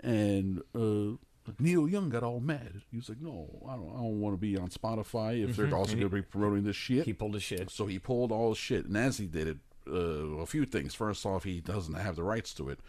And 0.00 0.60
uh, 0.74 1.16
Neil 1.58 1.88
Young 1.88 2.08
got 2.08 2.22
all 2.22 2.40
mad. 2.40 2.82
He 2.90 2.96
was 2.96 3.08
like, 3.08 3.20
no, 3.20 3.48
I 3.68 3.74
don't, 3.74 3.90
I 3.90 3.98
don't 3.98 4.20
want 4.20 4.34
to 4.34 4.40
be 4.40 4.56
on 4.56 4.68
Spotify 4.68 5.46
if 5.48 5.56
they're 5.56 5.74
also 5.74 5.92
going 5.92 6.08
to 6.08 6.08
be 6.08 6.22
promoting 6.22 6.64
this 6.64 6.76
shit. 6.76 7.04
He 7.04 7.12
pulled 7.12 7.34
his 7.34 7.42
shit. 7.42 7.70
So 7.70 7.86
he 7.86 7.98
pulled 7.98 8.32
all 8.32 8.50
the 8.50 8.56
shit, 8.56 8.86
and 8.86 8.96
as 8.96 9.18
he 9.18 9.26
did 9.26 9.48
it, 9.48 9.58
uh, 9.86 10.40
a 10.40 10.46
few 10.46 10.64
things. 10.64 10.94
First 10.94 11.26
off, 11.26 11.44
he 11.44 11.60
doesn't 11.60 11.94
have 11.94 12.16
the 12.16 12.22
rights 12.22 12.54
to 12.54 12.70
it. 12.70 12.80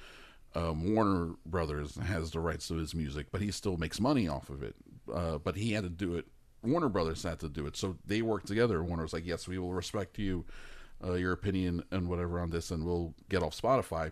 Um, 0.56 0.96
Warner 0.96 1.34
Brothers 1.46 1.98
has 1.98 2.32
the 2.32 2.40
rights 2.40 2.70
to 2.70 2.76
his 2.76 2.96
music, 2.96 3.28
but 3.32 3.42
he 3.42 3.52
still 3.52 3.76
makes 3.76 4.00
money 4.00 4.28
off 4.30 4.50
of 4.50 4.64
it. 4.64 4.76
Uh, 5.14 5.38
but 5.38 5.58
he 5.58 5.74
had 5.74 5.84
to 5.84 5.90
do 5.90 6.16
it. 6.16 6.26
Warner 6.64 6.90
Brothers 6.90 7.24
had 7.24 7.40
to 7.42 7.50
do 7.50 7.68
it, 7.68 7.76
so 7.76 7.98
they 8.06 8.22
worked 8.22 8.48
together. 8.48 8.82
Warner's 8.82 9.12
like, 9.12 9.26
"Yes, 9.26 9.48
we 9.48 9.60
will 9.60 9.74
respect 9.74 10.18
you, 10.18 10.46
uh, 11.04 11.14
your 11.14 11.34
opinion, 11.34 11.84
and 11.92 12.08
whatever 12.08 12.40
on 12.40 12.50
this, 12.50 12.72
and 12.72 12.86
we'll 12.86 13.14
get 13.30 13.44
off 13.44 13.60
Spotify." 13.60 14.12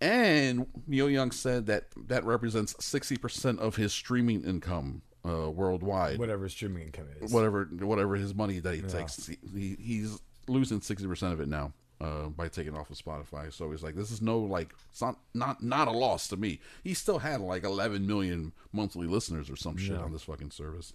And 0.00 0.66
Neil 0.86 1.10
Young 1.10 1.30
said 1.30 1.66
that 1.66 1.84
that 2.08 2.24
represents 2.24 2.74
sixty 2.84 3.16
percent 3.16 3.60
of 3.60 3.76
his 3.76 3.92
streaming 3.92 4.42
income 4.44 5.02
uh, 5.28 5.50
worldwide. 5.50 6.18
Whatever 6.18 6.48
streaming 6.48 6.84
income 6.84 7.06
is. 7.20 7.32
whatever 7.32 7.64
whatever 7.80 8.16
his 8.16 8.34
money 8.34 8.58
that 8.60 8.74
he 8.74 8.82
takes. 8.82 9.26
He, 9.26 9.76
he's 9.78 10.18
losing 10.48 10.80
60% 10.80 11.32
of 11.32 11.40
it 11.40 11.48
now 11.48 11.72
uh, 12.00 12.26
by 12.28 12.48
taking 12.48 12.76
off 12.76 12.90
of 12.90 12.96
spotify. 12.96 13.52
So 13.52 13.70
he's 13.70 13.82
like 13.82 13.94
this 13.94 14.10
is 14.10 14.22
no 14.22 14.38
like 14.38 14.74
it's 14.90 15.00
not 15.00 15.18
not 15.34 15.62
not 15.62 15.88
a 15.88 15.92
loss 15.92 16.28
to 16.28 16.36
me. 16.36 16.60
He 16.82 16.94
still 16.94 17.18
had 17.18 17.40
like 17.40 17.64
11 17.64 18.06
million 18.06 18.52
monthly 18.72 19.06
listeners 19.06 19.50
or 19.50 19.56
some 19.56 19.76
shit 19.76 19.96
on 19.98 20.12
this 20.12 20.22
fucking 20.22 20.50
service. 20.50 20.92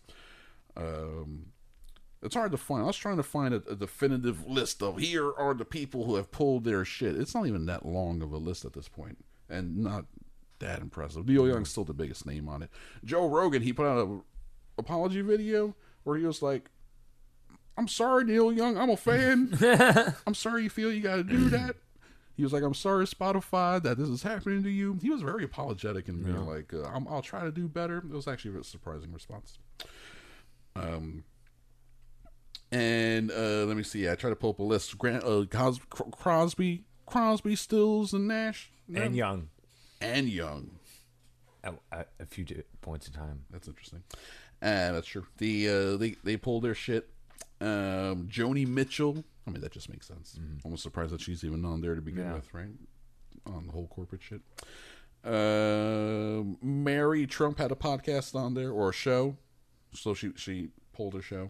Um 0.76 1.48
it's 2.26 2.36
hard 2.36 2.52
to 2.52 2.58
find. 2.58 2.84
I 2.84 2.88
was 2.88 2.98
trying 2.98 3.18
to 3.18 3.24
find 3.24 3.54
a, 3.54 3.62
a 3.70 3.76
definitive 3.76 4.46
list 4.48 4.82
of 4.82 4.98
here 4.98 5.32
are 5.34 5.54
the 5.54 5.64
people 5.64 6.06
who 6.06 6.16
have 6.16 6.32
pulled 6.32 6.64
their 6.64 6.84
shit. 6.84 7.16
It's 7.16 7.36
not 7.36 7.46
even 7.46 7.66
that 7.68 7.86
long 7.86 8.22
of 8.22 8.32
a 8.34 8.38
list 8.38 8.66
at 8.66 8.74
this 8.74 8.88
point, 8.88 9.24
and 9.50 9.78
not 9.78 10.06
that 10.60 10.82
impressive. 10.82 11.28
Neil 11.28 11.48
Young's 11.48 11.70
still 11.70 11.84
the 11.86 11.94
biggest 11.94 12.26
name 12.26 12.50
on 12.50 12.64
it. 12.64 12.70
Joe 13.04 13.28
Rogan, 13.30 13.62
he 13.62 13.72
put 13.72 13.86
out 13.86 14.08
an 14.08 14.24
apology 14.78 15.22
video 15.22 15.76
where 16.04 16.18
he 16.18 16.26
was 16.26 16.42
like, 16.42 16.70
"I'm 17.78 17.88
sorry, 17.88 18.24
Neil 18.24 18.52
Young. 18.52 18.78
I'm 18.78 18.90
a 18.90 18.98
fan. 18.98 19.58
I'm 20.28 20.36
sorry 20.36 20.64
you 20.64 20.70
feel 20.70 20.92
you 20.92 21.02
got 21.02 21.18
to 21.18 21.24
do 21.24 21.50
that." 21.50 21.76
He 22.36 22.44
was 22.44 22.52
like, 22.52 22.64
"I'm 22.64 22.74
sorry, 22.74 23.06
Spotify, 23.06 23.82
that 23.84 23.98
this 23.98 24.10
is 24.10 24.24
happening 24.24 24.64
to 24.64 24.70
you." 24.70 24.98
He 25.02 25.10
was 25.12 25.22
very 25.22 25.44
apologetic 25.44 26.08
and 26.08 26.24
being 26.26 26.46
like, 26.46 26.74
uh, 26.74 26.84
I'm, 26.86 27.08
"I'll 27.08 27.22
try 27.22 27.44
to 27.44 27.52
do 27.52 27.68
better." 27.68 28.00
It 28.00 28.10
was 28.10 28.28
actually 28.28 28.60
a 28.60 28.64
surprising 28.64 29.14
response. 29.14 29.60
Um, 30.76 31.24
and 32.76 33.32
uh, 33.32 33.66
let 33.66 33.78
me 33.78 33.84
see. 33.84 34.10
I 34.10 34.16
try 34.16 34.30
to 34.30 34.36
pull 34.36 34.50
up 34.52 34.60
a 34.60 34.64
list. 34.64 34.98
Grant, 34.98 35.24
uh, 35.24 35.46
Crosby, 35.90 36.84
Crosby, 37.06 37.56
Stills, 37.56 38.14
and 38.14 38.28
Nash, 38.28 38.72
and 38.94 39.16
young. 39.16 39.50
and 40.02 40.28
Young. 40.30 40.72
At 41.92 42.10
a 42.20 42.26
few 42.28 42.46
points 42.82 43.08
in 43.08 43.14
time. 43.14 43.46
That's 43.50 43.68
interesting. 43.68 44.04
Uh, 44.62 44.92
that's 44.92 45.08
true. 45.08 45.26
The 45.40 45.68
uh, 45.70 45.98
they 45.98 46.16
they 46.24 46.38
pulled 46.38 46.64
their 46.64 46.76
shit. 46.76 47.10
Um, 47.60 48.28
Joni 48.30 48.68
Mitchell. 48.68 49.24
I 49.48 49.52
mean, 49.52 49.62
that 49.62 49.72
just 49.72 49.90
makes 49.90 50.08
sense. 50.08 50.40
Almost 50.64 50.84
surprised 50.84 51.12
that 51.12 51.22
she's 51.22 51.44
even 51.44 51.66
on 51.66 51.82
there 51.82 51.96
to 51.96 52.02
begin 52.02 52.26
Yeah. 52.26 52.34
with, 52.36 52.54
right? 52.54 52.70
On 53.48 53.66
the 53.66 53.72
whole 53.72 53.88
corporate 53.88 54.22
shit. 54.24 54.42
Uh, 55.24 56.44
Mary 56.62 57.26
Trump 57.26 57.58
had 57.58 57.72
a 57.72 57.76
podcast 57.76 58.36
on 58.36 58.54
there 58.54 58.72
or 58.72 58.90
a 58.90 58.94
show, 58.94 59.38
so 59.94 60.14
she 60.14 60.32
she 60.36 60.70
pulled 60.94 61.14
her 61.16 61.22
show. 61.22 61.50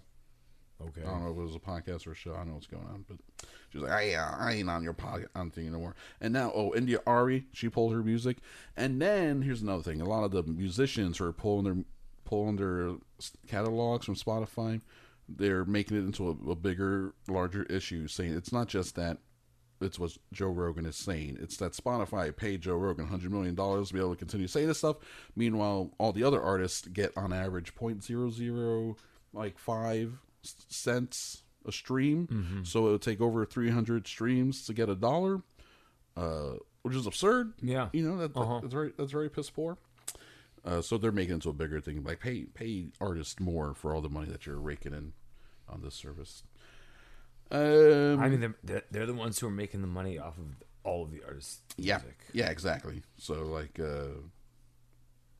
Okay. 0.82 1.02
I 1.02 1.10
don't 1.10 1.24
know 1.24 1.32
if 1.32 1.38
it 1.38 1.42
was 1.42 1.56
a 1.56 1.60
podcast 1.60 2.06
or 2.06 2.12
a 2.12 2.16
show. 2.16 2.34
I 2.34 2.38
don't 2.38 2.50
know 2.50 2.54
what's 2.56 2.68
going 2.68 2.86
on, 2.86 3.06
but 3.08 3.18
she's 3.72 3.82
like, 3.82 3.92
I, 3.92 4.14
uh, 4.14 4.36
I 4.38 4.54
ain't 4.54 4.70
on 4.70 4.84
your 4.84 4.94
podcast 4.94 5.28
on 5.36 5.50
thing 5.50 5.68
anymore. 5.68 5.96
And 6.20 6.34
now, 6.34 6.52
oh, 6.54 6.74
India.Arie, 6.76 7.46
she 7.54 7.70
pulled 7.70 7.94
her 7.94 8.04
music. 8.04 8.38
And 8.76 9.02
then 9.02 9.42
here's 9.42 9.62
another 9.62 9.84
thing: 9.84 10.02
a 10.02 10.06
lot 10.06 10.24
of 10.24 10.32
the 10.32 10.44
musicians 10.44 11.18
who 11.18 11.26
are 11.26 11.34
pulling 11.34 11.64
their 11.64 11.78
pulling 12.26 12.58
their 12.58 12.96
catalogs 13.48 14.06
from 14.06 14.16
Spotify. 14.16 14.82
They're 15.28 15.66
making 15.66 15.98
it 15.98 16.02
into 16.02 16.28
a, 16.28 16.52
a 16.52 16.56
bigger, 16.56 17.14
larger 17.28 17.64
issue, 17.64 18.08
saying 18.08 18.34
it's 18.34 18.52
not 18.52 18.68
just 18.68 18.96
that 18.96 19.18
it's 19.82 20.00
what 20.00 20.18
Joe 20.32 20.50
Rogan 20.50 20.86
is 20.86 20.96
saying. 20.96 21.38
It's 21.42 21.58
that 21.58 21.74
Spotify 21.74 22.36
paid 22.36 22.62
Joe 22.62 22.76
Rogan 22.76 23.08
hundred 23.08 23.32
million 23.32 23.56
dollars 23.56 23.90
to 23.90 23.94
be 23.94 24.00
able 24.00 24.12
to 24.12 24.18
continue 24.18 24.48
saying 24.48 24.68
this 24.68 24.80
stuff. 24.80 24.98
Meanwhile, 25.36 25.92
all 25.98 26.12
the 26.12 26.24
other 26.24 26.42
artists 26.42 26.88
get 26.88 27.12
on 27.18 27.34
average 27.34 27.76
point 27.76 28.04
zero 28.04 28.30
zero 28.30 28.98
like 29.34 29.58
five 29.58 30.18
cents 30.70 31.44
a 31.68 31.72
stream. 31.72 32.62
So 32.64 32.88
it 32.88 32.92
would 32.92 33.02
take 33.02 33.22
over 33.22 33.46
three 33.46 33.70
hundred 33.72 34.08
streams 34.08 34.66
to 34.68 34.74
get 34.74 34.88
a 34.90 34.96
dollar, 34.96 35.42
uh, 36.16 36.54
which 36.84 36.96
is 36.96 37.08
absurd. 37.08 37.54
Yeah. 37.62 37.90
you 37.94 38.08
know 38.08 38.18
that, 38.18 38.36
Uh-huh. 38.38 38.60
that's 38.62 38.74
very 38.74 38.94
that's 38.98 39.12
very 39.12 39.30
piss 39.30 39.50
poor. 39.50 39.78
Uh, 40.64 40.82
so 40.82 40.98
they're 40.98 41.12
making 41.12 41.32
it 41.32 41.36
into 41.36 41.50
a 41.50 41.54
bigger 41.54 41.80
thing, 41.80 42.04
like 42.04 42.20
pay 42.20 42.46
pay 42.46 42.88
artists 43.00 43.40
more 43.40 43.74
for 43.74 43.94
all 43.94 44.02
the 44.02 44.10
money 44.10 44.28
that 44.32 44.46
you're 44.46 44.60
raking 44.60 44.94
in 44.94 45.14
on 45.70 45.82
this 45.82 45.94
service. 45.96 46.44
Um, 47.52 48.20
I 48.20 48.30
mean, 48.30 48.40
they're- 48.40 48.58
they're, 48.64 48.84
they're 48.92 49.06
the 49.06 49.14
ones 49.14 49.40
who 49.40 49.48
are 49.48 49.52
making 49.52 49.82
the 49.82 49.88
money 49.88 50.18
off 50.18 50.38
of 50.40 50.46
all 50.84 51.04
of 51.04 51.12
the 51.12 51.22
artists' 51.24 51.62
Yeah, 51.78 51.98
music. 51.98 52.18
yeah, 52.34 52.50
exactly. 52.50 53.04
So 53.18 53.44
like, 53.46 53.80
uh, 53.80 54.08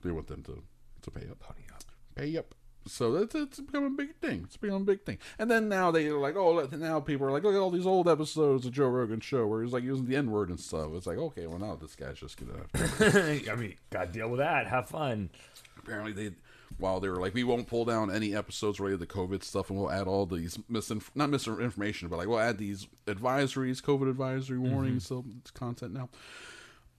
they 0.02 0.12
want 0.12 0.28
them 0.28 0.44
to 0.44 0.62
to 1.02 1.12
pay 1.12 1.28
up, 1.30 1.40
Pony 1.40 1.62
up. 1.74 1.84
pay 2.16 2.38
up. 2.38 2.54
So 2.88 3.12
that's 3.14 3.34
it's 3.34 3.60
becoming 3.60 3.94
a 3.94 3.98
big 3.98 4.16
thing. 4.18 4.42
It's 4.46 4.58
becoming 4.58 4.84
a 4.84 4.86
big 4.86 5.04
thing. 5.04 5.18
And 5.40 5.50
then 5.50 5.68
now 5.68 5.90
they're 5.90 6.18
like, 6.18 6.36
oh, 6.36 6.68
now 6.72 7.00
people 7.00 7.28
are 7.28 7.32
like, 7.32 7.44
look 7.44 7.56
at 7.56 7.60
all 7.60 7.72
these 7.72 7.88
old 7.88 8.08
episodes 8.08 8.66
of 8.66 8.74
Joe 8.74 8.88
Rogan 8.90 9.20
show 9.22 9.48
where 9.48 9.64
he's 9.64 9.74
like 9.74 9.84
using 9.84 10.06
the 10.06 10.16
N 10.16 10.30
word 10.30 10.50
and 10.50 10.60
stuff. 10.60 10.92
It's 10.94 11.08
like, 11.08 11.18
okay, 11.18 11.48
well 11.48 11.60
now 11.60 11.76
this 11.76 11.96
guy's 11.96 12.20
just 12.20 12.38
gonna. 12.38 12.60
Have 12.74 12.98
to. 12.98 13.42
I 13.52 13.56
mean, 13.56 13.76
gotta 13.90 14.12
deal 14.12 14.30
with 14.30 14.40
that. 14.40 14.68
Have 14.68 14.88
fun. 14.88 15.32
Apparently 15.80 16.12
they, 16.14 16.36
while 16.78 17.00
they 17.00 17.10
were 17.10 17.20
like, 17.20 17.34
we 17.34 17.44
won't 17.44 17.68
pull 17.68 17.86
down 17.86 18.14
any 18.14 18.36
episodes 18.36 18.80
related 18.80 19.00
to 19.00 19.08
COVID 19.08 19.44
stuff, 19.44 19.70
and 19.70 19.80
we'll 19.80 19.92
add 19.92 20.08
all 20.08 20.28
these 20.28 20.58
misinf- 20.72 21.10
not 21.16 21.30
misinformation, 21.30 22.08
but 22.08 22.18
like 22.18 22.28
we'll 22.28 22.40
add 22.40 22.60
these 22.60 22.88
advisories, 23.08 23.82
COVID 23.82 24.10
advisory 24.10 24.60
warnings, 24.60 25.08
so 25.08 25.26
it's 25.40 25.52
content 25.52 25.94
now. 25.94 26.10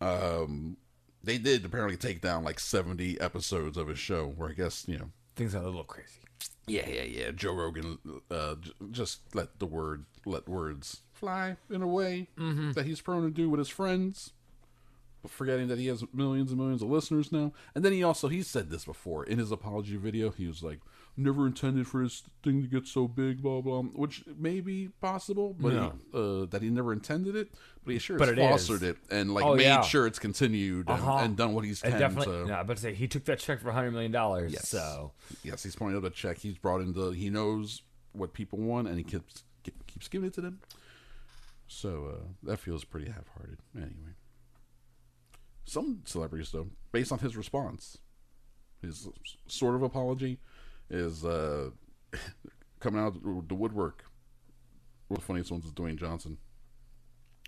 Um, 0.00 0.76
they 1.22 1.38
did 1.38 1.64
apparently 1.64 1.96
take 1.96 2.20
down 2.20 2.42
like 2.42 2.58
seventy 2.58 3.20
episodes 3.20 3.76
of 3.76 3.86
his 3.86 3.98
show, 4.00 4.26
where 4.36 4.50
I 4.50 4.52
guess 4.52 4.84
you 4.88 4.98
know 4.98 5.10
Things 5.36 5.54
are 5.54 5.62
a 5.62 5.66
little 5.66 5.84
crazy. 5.84 6.20
Yeah, 6.66 6.88
yeah, 6.88 7.02
yeah. 7.02 7.30
Joe 7.30 7.52
Rogan 7.52 7.98
uh, 8.30 8.56
j- 8.56 8.72
just 8.90 9.20
let 9.34 9.58
the 9.58 9.66
word 9.66 10.04
let 10.24 10.48
words 10.48 11.02
fly 11.12 11.56
in 11.70 11.82
a 11.82 11.86
way 11.86 12.26
that 12.74 12.84
he's 12.84 13.00
prone 13.00 13.22
to 13.22 13.30
do 13.30 13.48
with 13.48 13.58
his 13.58 13.68
friends. 13.68 14.32
but 15.22 15.30
forgetting 15.30 15.68
that 15.68 15.78
he 15.78 15.86
has 15.86 16.02
millions 16.12 16.50
and 16.50 16.58
millions 16.60 16.82
of 16.82 16.90
listeners 16.90 17.30
now. 17.32 17.52
And 17.74 17.84
then 17.84 17.92
he 17.92 18.02
also 18.02 18.28
he 18.28 18.42
said 18.42 18.70
this 18.70 18.84
before 18.84 19.24
in 19.24 19.38
his 19.38 19.52
apology 19.52 19.96
video. 19.96 20.30
He 20.30 20.46
was 20.46 20.62
like, 20.62 20.80
"Never 21.16 21.46
intended 21.46 21.86
for 21.86 22.02
his 22.02 22.22
thing 22.42 22.60
to 22.62 22.68
get 22.68 22.86
so 22.86 23.08
big, 23.08 23.40
blah 23.42 23.60
blah," 23.62 23.82
which 23.82 24.24
may 24.26 24.60
be 24.60 24.88
possible, 25.00 25.54
but 25.58 25.72
No. 25.72 25.92
he, 26.12 26.18
uh, 26.42 26.46
that 26.46 26.60
he 26.62 26.68
never 26.70 26.92
intended 26.92 27.34
it. 27.36 27.50
But 27.84 27.92
he 27.94 27.98
sure 27.98 28.18
But 28.18 28.28
has 28.28 28.38
it 28.38 28.40
is. 28.42 28.48
fostered 28.68 28.82
it 28.82 28.98
and 29.10 29.32
like 29.32 29.44
Oh, 29.44 29.54
made 29.54 29.62
yeah. 29.64 29.80
sure 29.82 30.06
it's 30.06 30.18
continued 30.18 30.88
and, 30.88 31.00
Uh-huh. 31.00 31.18
and 31.24 31.36
done 31.36 31.54
what 31.54 31.64
he's 31.64 31.80
can. 31.82 31.98
definitely, 31.98 32.26
to, 32.42 32.46
no, 32.48 32.54
I 32.54 32.60
about 32.60 32.76
to 32.76 32.82
say 32.82 32.94
he 32.94 33.08
took 33.08 33.24
that 33.26 33.38
check 33.38 33.60
for 33.60 33.72
hundred 33.72 33.92
million 33.92 34.12
dollars. 34.12 34.52
Yes. 34.52 34.68
So 34.68 35.12
Yes, 35.42 35.62
he's 35.62 35.74
pointing 35.76 35.96
out 35.96 36.04
a 36.04 36.10
check. 36.10 36.38
He's 36.38 36.58
brought 36.58 36.80
in 36.80 36.92
the. 36.92 37.10
He 37.10 37.30
knows 37.30 37.82
what 38.12 38.32
people 38.34 38.58
want, 38.58 38.88
and 38.88 38.98
he 38.98 39.04
keeps 39.04 39.44
keeps 39.86 40.08
giving 40.08 40.28
it 40.28 40.34
to 40.34 40.40
them. 40.40 40.60
So 41.68 42.04
uh, 42.06 42.26
that 42.44 42.58
feels 42.58 42.84
pretty 42.84 43.10
half-hearted. 43.10 43.58
Anyway, 43.74 44.14
some 45.64 46.02
celebrities, 46.04 46.50
though, 46.52 46.68
based 46.92 47.10
on 47.12 47.18
his 47.18 47.36
response, 47.36 47.98
his 48.80 49.08
sort 49.48 49.74
of 49.74 49.82
apology 49.82 50.38
is 50.90 51.24
uh, 51.24 51.70
coming 52.80 53.00
out 53.00 53.16
of 53.16 53.48
the 53.48 53.54
woodwork. 53.54 54.04
One 55.08 55.16
of 55.16 55.22
the 55.22 55.26
funniest 55.26 55.50
ones 55.50 55.64
is 55.64 55.72
Dwayne 55.72 55.96
Johnson. 55.96 56.38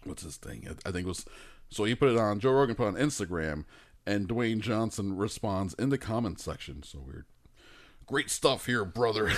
What's 0.05 0.22
his 0.22 0.36
thing? 0.36 0.66
I 0.68 0.89
I 0.89 0.93
think 0.93 1.07
it 1.07 1.09
was. 1.09 1.24
So 1.70 1.84
he 1.84 1.95
put 1.95 2.11
it 2.11 2.16
on. 2.18 2.41
Joe 2.41 2.53
Rogan 2.53 2.76
put 2.76 2.86
on 2.86 2.95
Instagram, 2.95 3.64
and 4.07 4.28
Dwayne 4.28 4.61
Johnson 4.61 5.16
responds 5.16 5.74
in 5.74 5.91
the 5.91 5.99
comment 5.99 6.41
section. 6.41 6.82
So 6.82 7.01
weird. 7.01 7.26
Great 8.07 8.30
stuff 8.30 8.64
here, 8.66 8.86
brother. 8.86 9.30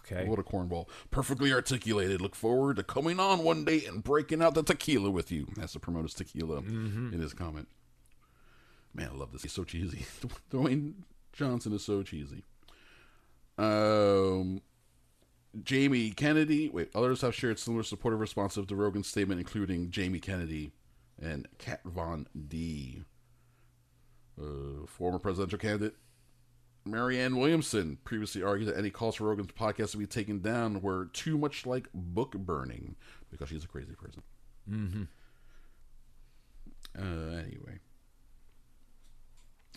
okay, 0.00 0.28
what 0.28 0.38
a 0.38 0.42
cornball. 0.42 0.88
Perfectly 1.10 1.52
articulated. 1.54 2.20
Look 2.20 2.34
forward 2.34 2.76
to 2.76 2.82
coming 2.82 3.18
on 3.18 3.42
one 3.44 3.64
day 3.64 3.84
and 3.86 4.04
breaking 4.04 4.42
out 4.42 4.54
the 4.54 4.62
tequila 4.62 5.10
with 5.10 5.32
you. 5.32 5.46
That's 5.56 5.72
to 5.72 5.80
promote 5.80 6.02
his 6.02 6.12
tequila 6.12 6.58
in 6.58 7.18
his 7.18 7.32
comment. 7.32 7.68
Man, 8.94 9.10
I 9.12 9.16
love 9.16 9.32
this. 9.32 9.42
He's 9.42 9.52
so 9.52 9.64
cheesy. 9.64 10.06
Dwayne 10.50 10.94
Johnson 11.32 11.72
is 11.72 11.84
so 11.84 12.02
cheesy. 12.02 12.44
Um, 13.58 14.62
Jamie 15.62 16.10
Kennedy. 16.10 16.68
Wait, 16.68 16.90
others 16.94 17.20
have 17.22 17.34
shared 17.34 17.58
similar 17.58 17.82
supportive 17.82 18.20
responses 18.20 18.66
to 18.66 18.76
Rogan's 18.76 19.08
statement, 19.08 19.40
including 19.40 19.90
Jamie 19.90 20.20
Kennedy 20.20 20.72
and 21.20 21.48
Kat 21.58 21.80
Von 21.84 22.26
D. 22.48 23.04
Uh, 24.40 24.86
former 24.86 25.18
presidential 25.18 25.58
candidate 25.58 25.94
Marianne 26.86 27.36
Williamson 27.36 27.98
previously 28.04 28.42
argued 28.42 28.68
that 28.68 28.76
any 28.76 28.90
calls 28.90 29.14
for 29.16 29.24
Rogan's 29.24 29.52
podcast 29.52 29.92
to 29.92 29.96
be 29.96 30.06
taken 30.06 30.40
down 30.40 30.82
were 30.82 31.06
too 31.12 31.38
much 31.38 31.64
like 31.64 31.88
book 31.94 32.32
burning 32.32 32.96
because 33.30 33.48
she's 33.48 33.64
a 33.64 33.68
crazy 33.68 33.94
person. 33.94 34.22
Mm-hmm. 34.70 35.02
Uh, 36.98 37.36
anyway, 37.38 37.78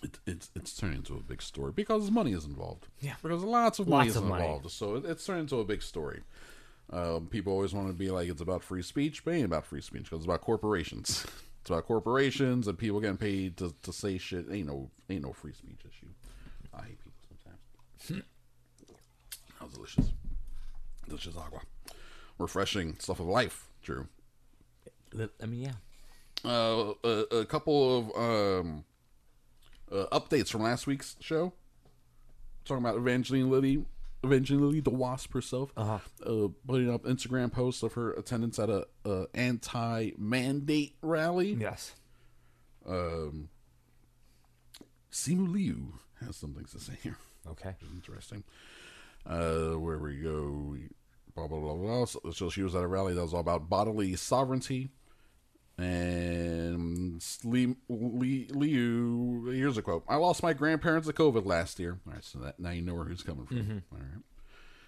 it, 0.03 0.19
it's 0.25 0.49
it's 0.55 0.75
turned 0.75 0.95
into 0.95 1.15
a 1.15 1.21
big 1.21 1.41
story 1.41 1.71
because 1.75 2.11
money 2.11 2.33
is 2.33 2.45
involved. 2.45 2.87
Yeah. 3.01 3.15
because 3.21 3.43
lots 3.43 3.79
of 3.79 3.87
money 3.87 4.05
Lots 4.07 4.11
is 4.11 4.15
of 4.17 4.23
money. 4.25 4.43
involved. 4.43 4.71
So 4.71 4.95
it, 4.95 5.05
it's 5.05 5.25
turned 5.25 5.41
into 5.41 5.59
a 5.59 5.65
big 5.65 5.81
story. 5.81 6.21
Um, 6.91 7.27
people 7.27 7.51
always 7.51 7.73
want 7.73 7.87
to 7.87 7.93
be 7.93 8.09
like 8.11 8.29
it's 8.29 8.41
about 8.41 8.63
free 8.63 8.81
speech, 8.81 9.25
but 9.25 9.33
it 9.33 9.37
ain't 9.37 9.45
about 9.45 9.65
free 9.65 9.81
speech 9.81 10.03
because 10.03 10.19
it's 10.19 10.25
about 10.25 10.41
corporations. 10.41 11.25
it's 11.61 11.69
about 11.69 11.85
corporations 11.85 12.67
and 12.67 12.77
people 12.77 12.99
getting 13.01 13.17
paid 13.17 13.57
to, 13.57 13.73
to 13.83 13.91
say 13.91 14.17
shit. 14.17 14.45
Ain't 14.51 14.67
no 14.67 14.89
ain't 15.09 15.23
no 15.23 15.33
free 15.33 15.53
speech 15.53 15.79
issue. 15.85 16.07
I 16.73 16.83
hate 16.83 16.99
people 16.99 17.19
sometimes. 17.27 18.23
that 19.59 19.63
was 19.65 19.73
delicious. 19.73 20.11
Delicious 21.07 21.35
agua. 21.37 21.61
Refreshing 22.37 22.95
stuff 22.99 23.19
of 23.19 23.25
life, 23.25 23.67
Drew. 23.81 24.07
I 25.41 25.45
mean, 25.45 25.61
yeah. 25.61 25.71
Uh, 26.45 26.93
a, 27.03 27.09
a 27.39 27.45
couple 27.45 27.97
of 27.97 28.59
um, 28.61 28.83
uh, 29.91 30.05
updates 30.11 30.49
from 30.49 30.63
last 30.63 30.88
week's 30.88 31.15
show. 31.19 31.53
Talking 32.65 32.83
about 32.83 32.97
Evangeline 32.97 33.49
Lilly, 33.49 33.85
Evangeline 34.23 34.61
Lilly, 34.61 34.79
the 34.81 34.89
Wasp 34.89 35.33
herself, 35.33 35.71
uh-huh. 35.77 35.99
uh, 36.25 36.47
putting 36.67 36.93
up 36.93 37.03
Instagram 37.03 37.51
posts 37.51 37.83
of 37.83 37.93
her 37.93 38.11
attendance 38.13 38.59
at 38.59 38.69
a, 38.69 38.85
a 39.05 39.25
anti-mandate 39.33 40.95
rally. 41.01 41.57
Yes. 41.59 41.93
Um, 42.85 43.49
Simu 45.11 45.51
Liu 45.51 45.93
has 46.25 46.35
some 46.35 46.53
things 46.53 46.71
to 46.71 46.79
say 46.79 46.93
here. 47.01 47.17
Okay. 47.49 47.75
Interesting. 47.93 48.43
Uh, 49.25 49.79
where 49.79 49.97
we 49.97 50.17
go, 50.17 50.75
blah 51.35 51.47
blah 51.47 51.59
blah 51.59 51.75
blah. 51.75 52.05
So, 52.05 52.19
so 52.33 52.49
she 52.49 52.63
was 52.63 52.75
at 52.75 52.83
a 52.83 52.88
rally 52.88 53.13
that 53.13 53.21
was 53.21 53.33
all 53.33 53.39
about 53.39 53.69
bodily 53.69 54.15
sovereignty. 54.15 54.89
And 55.77 57.06
Li, 57.43 57.76
Li, 57.89 58.47
Liu, 58.51 59.49
here's 59.51 59.78
a 59.78 59.82
quote: 59.82 60.03
"I 60.07 60.15
lost 60.15 60.43
my 60.43 60.53
grandparents 60.53 61.07
to 61.07 61.13
COVID 61.13 61.45
last 61.45 61.80
year." 61.80 61.99
All 62.05 62.13
right, 62.13 62.24
so 62.24 62.39
that 62.39 62.59
now 62.59 62.72
you 62.72 62.82
know 62.82 62.95
where 62.95 63.05
who's 63.05 63.24
coming 63.24 63.45
from. 63.45 63.84
All 63.91 63.99
right. 63.99 64.24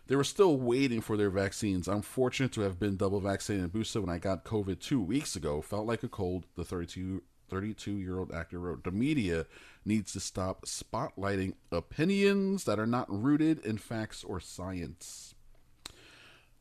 They 0.08 0.16
were 0.16 0.24
still 0.24 0.58
waiting 0.58 1.02
for 1.02 1.18
their 1.18 1.30
vaccines. 1.30 1.88
I'm 1.88 2.02
fortunate 2.02 2.52
to 2.54 2.62
have 2.62 2.80
been 2.80 2.98
double 2.98 3.20
vaccinated 3.20 3.66
and 3.66 3.72
boosted 3.72 4.02
when 4.02 4.10
I 4.14 4.18
got 4.18 4.44
COVID 4.44 4.80
two 4.80 5.00
weeks 5.00 5.36
ago. 5.36 5.62
Felt 5.62 5.86
like 5.86 6.02
a 6.02 6.08
cold. 6.08 6.46
The 6.56 6.66
32 6.66 7.22
32 7.50 7.92
year 7.92 8.20
old 8.20 8.32
actor 8.32 8.60
wrote, 8.60 8.84
The 8.84 8.92
media 8.92 9.46
needs 9.86 10.14
to 10.14 10.20
stop 10.20 10.66
spotlighting 10.66 11.54
opinions 11.72 12.64
that 12.66 12.80
are 12.80 12.88
not 12.88 13.08
rooted 13.10 13.60
in 13.66 13.78
facts 13.78 14.24
or 14.24 14.40
science. 14.40 15.36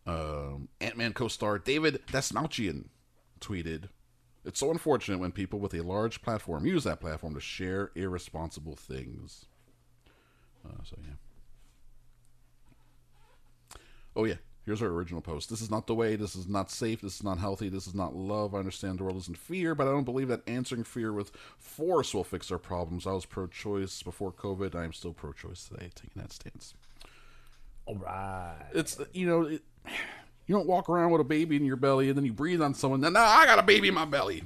Um, 0.07 0.69
Ant 0.81 0.97
Man 0.97 1.13
co 1.13 1.29
star 1.29 1.59
David 1.59 2.01
Dastmalchian 2.07 2.87
tweeted, 3.41 3.89
It's 4.49 4.61
so 4.61 4.71
unfortunate 4.71 5.19
when 5.19 5.31
people 5.31 5.59
with 5.59 5.75
a 5.75 5.83
large 5.83 6.23
platform 6.23 6.65
use 6.65 6.85
that 6.85 7.01
platform 7.01 7.35
to 7.35 7.41
share 7.41 7.91
irresponsible 7.95 8.77
things. 8.77 9.45
Uh, 10.67 10.83
so, 10.83 10.97
yeah. 11.03 11.15
Oh, 14.17 14.25
yeah. 14.25 14.37
Here's 14.65 14.81
our 14.81 14.89
original 14.89 15.21
post. 15.21 15.51
This 15.51 15.61
is 15.61 15.71
not 15.71 15.87
the 15.87 15.95
way. 15.95 16.17
This 16.17 16.35
is 16.35 16.49
not 16.49 16.71
safe. 16.71 17.03
This 17.03 17.17
is 17.17 17.23
not 17.23 17.39
healthy. 17.39 17.69
This 17.69 17.87
is 17.87 17.95
not 17.95 18.17
love. 18.17 18.55
I 18.55 18.59
understand 18.59 18.99
the 18.99 19.05
world 19.05 19.19
is 19.19 19.29
in 19.29 19.35
fear, 19.35 19.75
but 19.75 19.87
I 19.87 19.91
don't 19.91 20.05
believe 20.05 20.29
that 20.29 20.49
answering 20.49 20.85
fear 20.85 21.13
with 21.13 21.31
force 21.59 22.15
will 22.15 22.25
fix 22.25 22.51
our 22.51 22.59
problems. 22.59 23.07
I 23.07 23.13
was 23.13 23.27
pro 23.27 23.49
choice 23.49 24.03
before 24.03 24.33
COVID. 24.33 24.75
I 24.75 24.85
am 24.85 24.95
still 24.95 25.13
pro 25.13 25.33
choice 25.33 25.69
today, 25.69 25.91
taking 25.95 26.23
that 26.23 26.33
stance. 26.33 26.73
All 27.85 27.97
right. 27.97 28.65
It's, 28.75 28.99
you 29.13 29.27
know, 29.27 29.43
it, 29.43 29.63
you 30.49 30.55
don't 30.55 30.67
walk 30.67 30.89
around 30.89 31.11
with 31.13 31.21
a 31.21 31.25
baby 31.25 31.55
in 31.57 31.65
your 31.65 31.77
belly 31.77 32.09
and 32.09 32.17
then 32.17 32.25
you 32.25 32.33
breathe 32.33 32.61
on 32.63 32.75
someone. 32.75 33.01
Then, 33.01 33.13
nah, 33.13 33.21
I 33.21 33.47
got 33.47 33.59
a 33.59 33.63
baby 33.63 33.89
in 33.89 33.95
my 33.95 34.07
belly. 34.07 34.43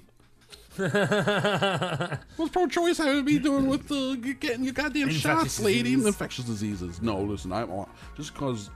What's 0.77 2.51
pro 2.51 2.67
choice 2.67 2.99
have 2.99 3.07
to 3.17 3.23
be 3.23 3.39
doing 3.39 3.69
with 3.69 3.91
uh, 3.93 4.17
getting 4.17 4.65
your 4.65 4.73
goddamn 4.73 5.09
Infectious 5.09 5.21
shots, 5.23 5.61
lady? 5.61 5.91
disease. 5.95 6.07
Infectious 6.07 6.45
diseases. 6.47 7.01
No, 7.03 7.21
listen, 7.21 7.53
I'm 7.53 7.87
just 8.17 8.33
because 8.35 8.71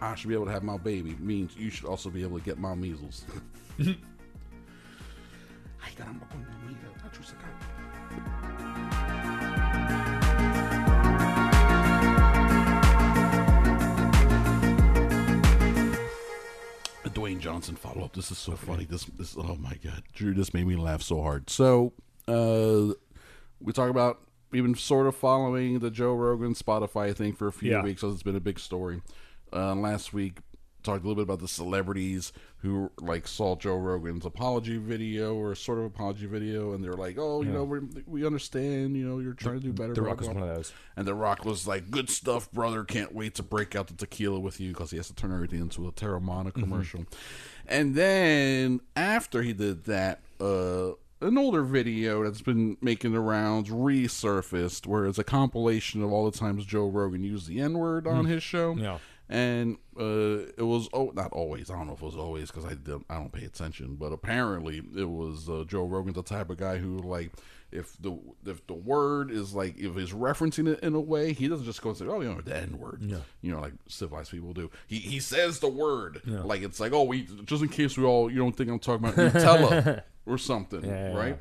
I 0.00 0.14
should 0.14 0.28
be 0.28 0.34
able 0.34 0.46
to 0.46 0.52
have 0.52 0.62
my 0.62 0.78
baby 0.78 1.16
means 1.18 1.56
you 1.56 1.70
should 1.70 1.86
also 1.86 2.08
be 2.08 2.22
able 2.22 2.38
to 2.38 2.44
get 2.44 2.58
my 2.58 2.74
measles. 2.74 3.24
Ay, 3.80 3.96
caramba, 5.96 6.26
coño, 6.30 6.46
mira, 6.66 6.92
tacho, 7.02 7.22
Dwayne 17.08 17.38
Johnson 17.40 17.76
follow 17.76 18.04
up. 18.04 18.14
This 18.14 18.30
is 18.30 18.38
so 18.38 18.52
funny. 18.52 18.84
This 18.84 19.04
this 19.04 19.36
oh 19.36 19.56
my 19.60 19.74
god, 19.84 20.02
Drew, 20.14 20.34
this 20.34 20.52
made 20.54 20.66
me 20.66 20.76
laugh 20.76 21.02
so 21.02 21.22
hard. 21.22 21.48
So, 21.50 21.92
uh, 22.26 22.94
we 23.60 23.72
talk 23.72 23.90
about 23.90 24.20
we've 24.50 24.62
been 24.62 24.74
sort 24.74 25.06
of 25.06 25.14
following 25.16 25.78
the 25.80 25.90
Joe 25.90 26.14
Rogan 26.14 26.54
Spotify 26.54 27.14
thing 27.14 27.32
for 27.34 27.48
a 27.48 27.52
few 27.52 27.70
Yeah. 27.72 27.82
weeks, 27.82 28.00
so 28.00 28.08
it's 28.10 28.22
been 28.22 28.36
a 28.36 28.40
big 28.40 28.58
story. 28.58 29.02
Uh, 29.52 29.74
last 29.74 30.12
week 30.12 30.38
talked 30.82 31.04
a 31.04 31.06
little 31.06 31.14
bit 31.14 31.22
about 31.22 31.40
the 31.40 31.48
celebrities 31.48 32.32
who 32.58 32.90
like 33.00 33.28
saw 33.28 33.56
Joe 33.56 33.76
Rogan's 33.76 34.24
apology 34.24 34.78
video 34.78 35.34
or 35.34 35.54
sort 35.54 35.78
of 35.78 35.84
apology 35.84 36.26
video, 36.26 36.72
and 36.72 36.82
they're 36.82 36.94
like, 36.94 37.16
"Oh, 37.18 37.42
you 37.42 37.52
know, 37.52 37.64
we 37.64 37.80
we 38.06 38.26
understand. 38.26 38.96
You 38.96 39.08
know, 39.08 39.18
you're 39.18 39.34
trying 39.34 39.60
to 39.60 39.66
do 39.66 39.72
better." 39.72 39.94
The 39.94 40.00
blah, 40.00 40.10
Rock 40.10 40.20
was 40.20 40.28
blah. 40.28 40.40
one 40.40 40.48
of 40.48 40.56
those. 40.56 40.72
And 40.96 41.06
The 41.06 41.14
Rock 41.14 41.44
was 41.44 41.66
like, 41.66 41.90
"Good 41.90 42.10
stuff, 42.10 42.50
brother. 42.52 42.84
Can't 42.84 43.14
wait 43.14 43.34
to 43.36 43.42
break 43.42 43.76
out 43.76 43.86
the 43.88 43.94
tequila 43.94 44.40
with 44.40 44.60
you 44.60 44.72
because 44.72 44.90
he 44.90 44.96
has 44.96 45.08
to 45.08 45.14
turn 45.14 45.32
everything 45.32 45.60
into 45.60 45.86
a 45.86 45.92
Teremana 45.92 46.52
commercial." 46.52 47.04
And 47.66 47.94
then 47.94 48.80
after 48.96 49.42
he 49.42 49.52
did 49.52 49.84
that, 49.84 50.20
uh, 50.40 50.92
an 51.20 51.36
older 51.36 51.62
video 51.62 52.24
that's 52.24 52.40
been 52.40 52.76
making 52.80 53.12
the 53.12 53.20
rounds 53.20 53.70
resurfaced, 53.70 54.86
where 54.86 55.06
it's 55.06 55.18
a 55.18 55.24
compilation 55.24 56.02
of 56.02 56.12
all 56.12 56.30
the 56.30 56.36
times 56.36 56.64
Joe 56.64 56.88
Rogan 56.88 57.22
used 57.22 57.48
the 57.48 57.60
N 57.60 57.78
word 57.78 58.06
on 58.06 58.24
his 58.26 58.42
show. 58.42 58.74
Yeah. 58.76 58.98
And 59.28 59.76
uh, 59.98 60.46
it 60.56 60.62
was 60.64 60.88
oh 60.92 61.12
not 61.14 61.32
always. 61.32 61.70
I 61.70 61.74
don't 61.76 61.86
know 61.86 61.92
if 61.94 62.02
it 62.02 62.04
was 62.06 62.16
always 62.16 62.50
because 62.50 62.64
I 62.64 62.74
did, 62.74 63.02
I 63.10 63.16
don't 63.16 63.32
pay 63.32 63.44
attention, 63.44 63.96
but 63.96 64.12
apparently 64.12 64.82
it 64.96 65.08
was 65.08 65.48
uh, 65.48 65.64
Joe 65.68 65.84
Rogan's 65.84 66.16
the 66.16 66.22
type 66.22 66.50
of 66.50 66.56
guy 66.56 66.78
who 66.78 66.98
like 66.98 67.32
if 67.70 67.94
the 68.00 68.18
if 68.46 68.66
the 68.66 68.72
word 68.74 69.30
is 69.30 69.54
like 69.54 69.76
if 69.76 69.94
he's 69.94 70.12
referencing 70.12 70.66
it 70.72 70.80
in 70.80 70.94
a 70.94 71.00
way, 71.00 71.34
he 71.34 71.48
doesn't 71.48 71.66
just 71.66 71.82
go 71.82 71.90
and 71.90 71.98
say 71.98 72.06
oh 72.06 72.20
you 72.22 72.32
know 72.32 72.40
the 72.40 72.56
N 72.56 72.78
word, 72.78 73.02
Yeah. 73.02 73.18
you 73.42 73.52
know 73.52 73.60
like 73.60 73.74
civilized 73.88 74.30
people 74.30 74.54
do. 74.54 74.70
He 74.86 74.96
he 74.96 75.20
says 75.20 75.58
the 75.58 75.68
word 75.68 76.22
Yeah. 76.24 76.40
like 76.40 76.62
it's 76.62 76.80
like 76.80 76.92
oh 76.92 77.02
we 77.02 77.28
just 77.44 77.62
in 77.62 77.68
case 77.68 77.98
we 77.98 78.04
all 78.04 78.30
you 78.30 78.38
don't 78.38 78.56
think 78.56 78.70
I'm 78.70 78.78
talking 78.78 79.06
about 79.08 79.16
Nutella 79.34 80.02
or 80.26 80.38
something, 80.38 80.82
yeah, 80.84 81.14
right? 81.14 81.38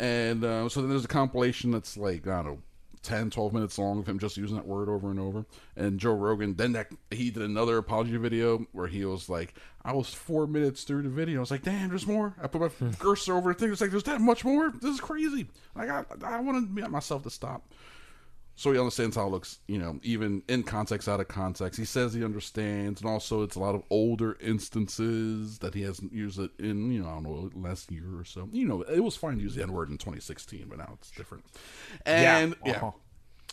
And 0.00 0.44
uh, 0.44 0.68
so 0.68 0.80
then 0.80 0.90
there's 0.90 1.04
a 1.04 1.08
compilation 1.08 1.72
that's 1.72 1.96
like, 1.96 2.28
I 2.28 2.36
don't 2.36 2.44
know, 2.46 2.58
10, 3.02 3.30
12 3.30 3.52
minutes 3.52 3.78
long 3.78 3.98
of 3.98 4.08
him 4.08 4.18
just 4.18 4.36
using 4.36 4.56
that 4.56 4.66
word 4.66 4.88
over 4.88 5.10
and 5.10 5.18
over. 5.20 5.46
And 5.76 5.98
Joe 5.98 6.14
Rogan, 6.14 6.54
then 6.54 6.72
that 6.72 6.92
he 7.10 7.30
did 7.30 7.42
another 7.42 7.78
apology 7.78 8.16
video 8.16 8.66
where 8.72 8.86
he 8.86 9.04
was 9.04 9.28
like, 9.28 9.54
I 9.84 9.92
was 9.92 10.12
four 10.12 10.46
minutes 10.46 10.84
through 10.84 11.02
the 11.02 11.08
video. 11.08 11.38
I 11.38 11.40
was 11.40 11.50
like, 11.50 11.62
damn, 11.62 11.88
there's 11.88 12.06
more. 12.06 12.34
I 12.42 12.46
put 12.46 12.60
my 12.60 12.68
hmm. 12.68 12.90
cursor 12.92 13.36
over 13.36 13.52
the 13.52 13.58
thing. 13.58 13.72
It's 13.72 13.80
like, 13.80 13.90
there's 13.90 14.02
that 14.04 14.20
much 14.20 14.44
more? 14.44 14.70
This 14.70 14.94
is 14.94 15.00
crazy. 15.00 15.48
Like, 15.74 15.88
I, 15.88 16.04
I 16.24 16.40
wanted 16.40 16.70
myself 16.90 17.22
to 17.24 17.30
stop. 17.30 17.72
So 18.60 18.72
he 18.72 18.78
understands 18.80 19.14
how 19.14 19.28
it 19.28 19.30
looks, 19.30 19.60
you 19.68 19.78
know, 19.78 20.00
even 20.02 20.42
in 20.48 20.64
context, 20.64 21.08
out 21.08 21.20
of 21.20 21.28
context. 21.28 21.78
He 21.78 21.84
says 21.84 22.12
he 22.12 22.24
understands, 22.24 23.00
and 23.00 23.08
also 23.08 23.42
it's 23.44 23.54
a 23.54 23.60
lot 23.60 23.76
of 23.76 23.84
older 23.88 24.36
instances 24.40 25.58
that 25.60 25.74
he 25.74 25.82
hasn't 25.82 26.12
used 26.12 26.40
it 26.40 26.50
in, 26.58 26.90
you 26.90 27.00
know, 27.00 27.08
I 27.08 27.12
don't 27.12 27.22
know, 27.22 27.50
last 27.54 27.92
year 27.92 28.18
or 28.18 28.24
so. 28.24 28.48
You 28.50 28.66
know, 28.66 28.82
it 28.82 28.98
was 28.98 29.14
fine 29.14 29.36
to 29.36 29.42
use 29.42 29.54
the 29.54 29.62
N 29.62 29.72
word 29.72 29.90
in 29.90 29.96
2016, 29.98 30.66
but 30.68 30.78
now 30.78 30.90
it's 30.94 31.12
different. 31.12 31.44
And 32.04 32.56
yeah, 32.66 32.72
Uh-huh. 32.78 32.90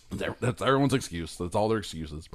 That- 0.09 0.39
that's 0.39 0.61
everyone's 0.63 0.93
excuse. 0.95 1.35
That's 1.37 1.53
all 1.55 1.69
their 1.69 1.77
excuses. 1.77 2.27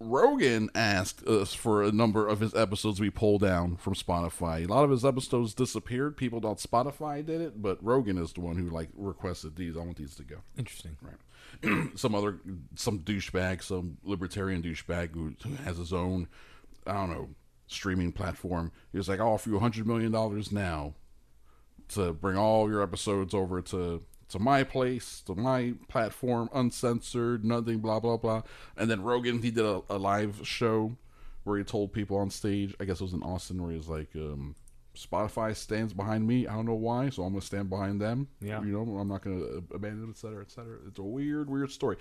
Rogan 0.00 0.68
asked 0.74 1.26
us 1.26 1.54
for 1.54 1.82
a 1.82 1.90
number 1.92 2.28
of 2.28 2.40
his 2.40 2.54
episodes 2.54 3.00
we 3.00 3.08
pull 3.10 3.38
down 3.38 3.76
from 3.76 3.94
Spotify. 3.94 4.64
A 4.64 4.66
lot 4.66 4.84
of 4.84 4.90
his 4.90 5.04
episodes 5.04 5.54
disappeared. 5.54 6.16
People 6.18 6.40
thought 6.40 6.58
Spotify 6.58 7.24
did 7.24 7.40
it, 7.40 7.62
but 7.62 7.82
Rogan 7.82 8.18
is 8.18 8.32
the 8.34 8.40
one 8.40 8.56
who 8.56 8.68
like 8.68 8.90
requested 8.94 9.56
these. 9.56 9.76
I 9.76 9.80
want 9.80 9.96
these 9.96 10.16
to 10.16 10.22
go 10.24 10.36
Interesting. 10.58 10.96
right? 11.00 11.14
some 11.96 12.14
other, 12.14 12.40
some 12.74 13.00
douchebag, 13.00 13.62
some 13.62 13.98
libertarian 14.02 14.62
douchebag 14.62 15.14
who, 15.14 15.34
who 15.42 15.54
has 15.64 15.78
his 15.78 15.92
own, 15.92 16.28
I 16.86 16.92
don't 16.92 17.10
know, 17.10 17.28
streaming 17.66 18.12
platform. 18.12 18.72
He 18.92 18.98
was 18.98 19.08
like, 19.08 19.20
"I'll 19.20 19.32
offer 19.32 19.48
you 19.50 19.56
a 19.56 19.60
hundred 19.60 19.86
million 19.86 20.12
dollars 20.12 20.52
now 20.52 20.94
to 21.88 22.12
bring 22.12 22.36
all 22.36 22.68
your 22.70 22.82
episodes 22.82 23.34
over 23.34 23.60
to 23.62 24.02
to 24.28 24.38
my 24.38 24.64
place, 24.64 25.20
to 25.26 25.34
my 25.34 25.74
platform, 25.88 26.48
uncensored, 26.54 27.44
nothing, 27.44 27.78
blah 27.78 28.00
blah 28.00 28.16
blah." 28.16 28.42
And 28.76 28.90
then 28.90 29.02
Rogan, 29.02 29.42
he 29.42 29.50
did 29.50 29.64
a, 29.64 29.82
a 29.90 29.98
live 29.98 30.40
show 30.46 30.96
where 31.44 31.58
he 31.58 31.64
told 31.64 31.92
people 31.92 32.16
on 32.16 32.30
stage. 32.30 32.74
I 32.80 32.84
guess 32.84 33.00
it 33.00 33.04
was 33.04 33.12
in 33.12 33.22
Austin, 33.22 33.62
where 33.62 33.70
he 33.70 33.76
was 33.78 33.88
like. 33.88 34.08
um 34.16 34.54
Spotify 34.96 35.54
stands 35.56 35.92
behind 35.92 36.26
me. 36.26 36.46
I 36.46 36.54
don't 36.54 36.66
know 36.66 36.74
why, 36.74 37.10
so 37.10 37.22
I'm 37.24 37.32
gonna 37.32 37.42
stand 37.42 37.68
behind 37.68 38.00
them. 38.00 38.28
Yeah. 38.40 38.60
you 38.62 38.72
know, 38.72 38.98
I'm 38.98 39.08
not 39.08 39.22
gonna 39.22 39.44
abandon 39.72 40.00
them, 40.02 40.10
et 40.10 40.18
cetera, 40.18 40.42
et 40.42 40.50
cetera. 40.50 40.78
It's 40.86 40.98
a 40.98 41.02
weird, 41.02 41.50
weird 41.50 41.70
story. 41.70 41.96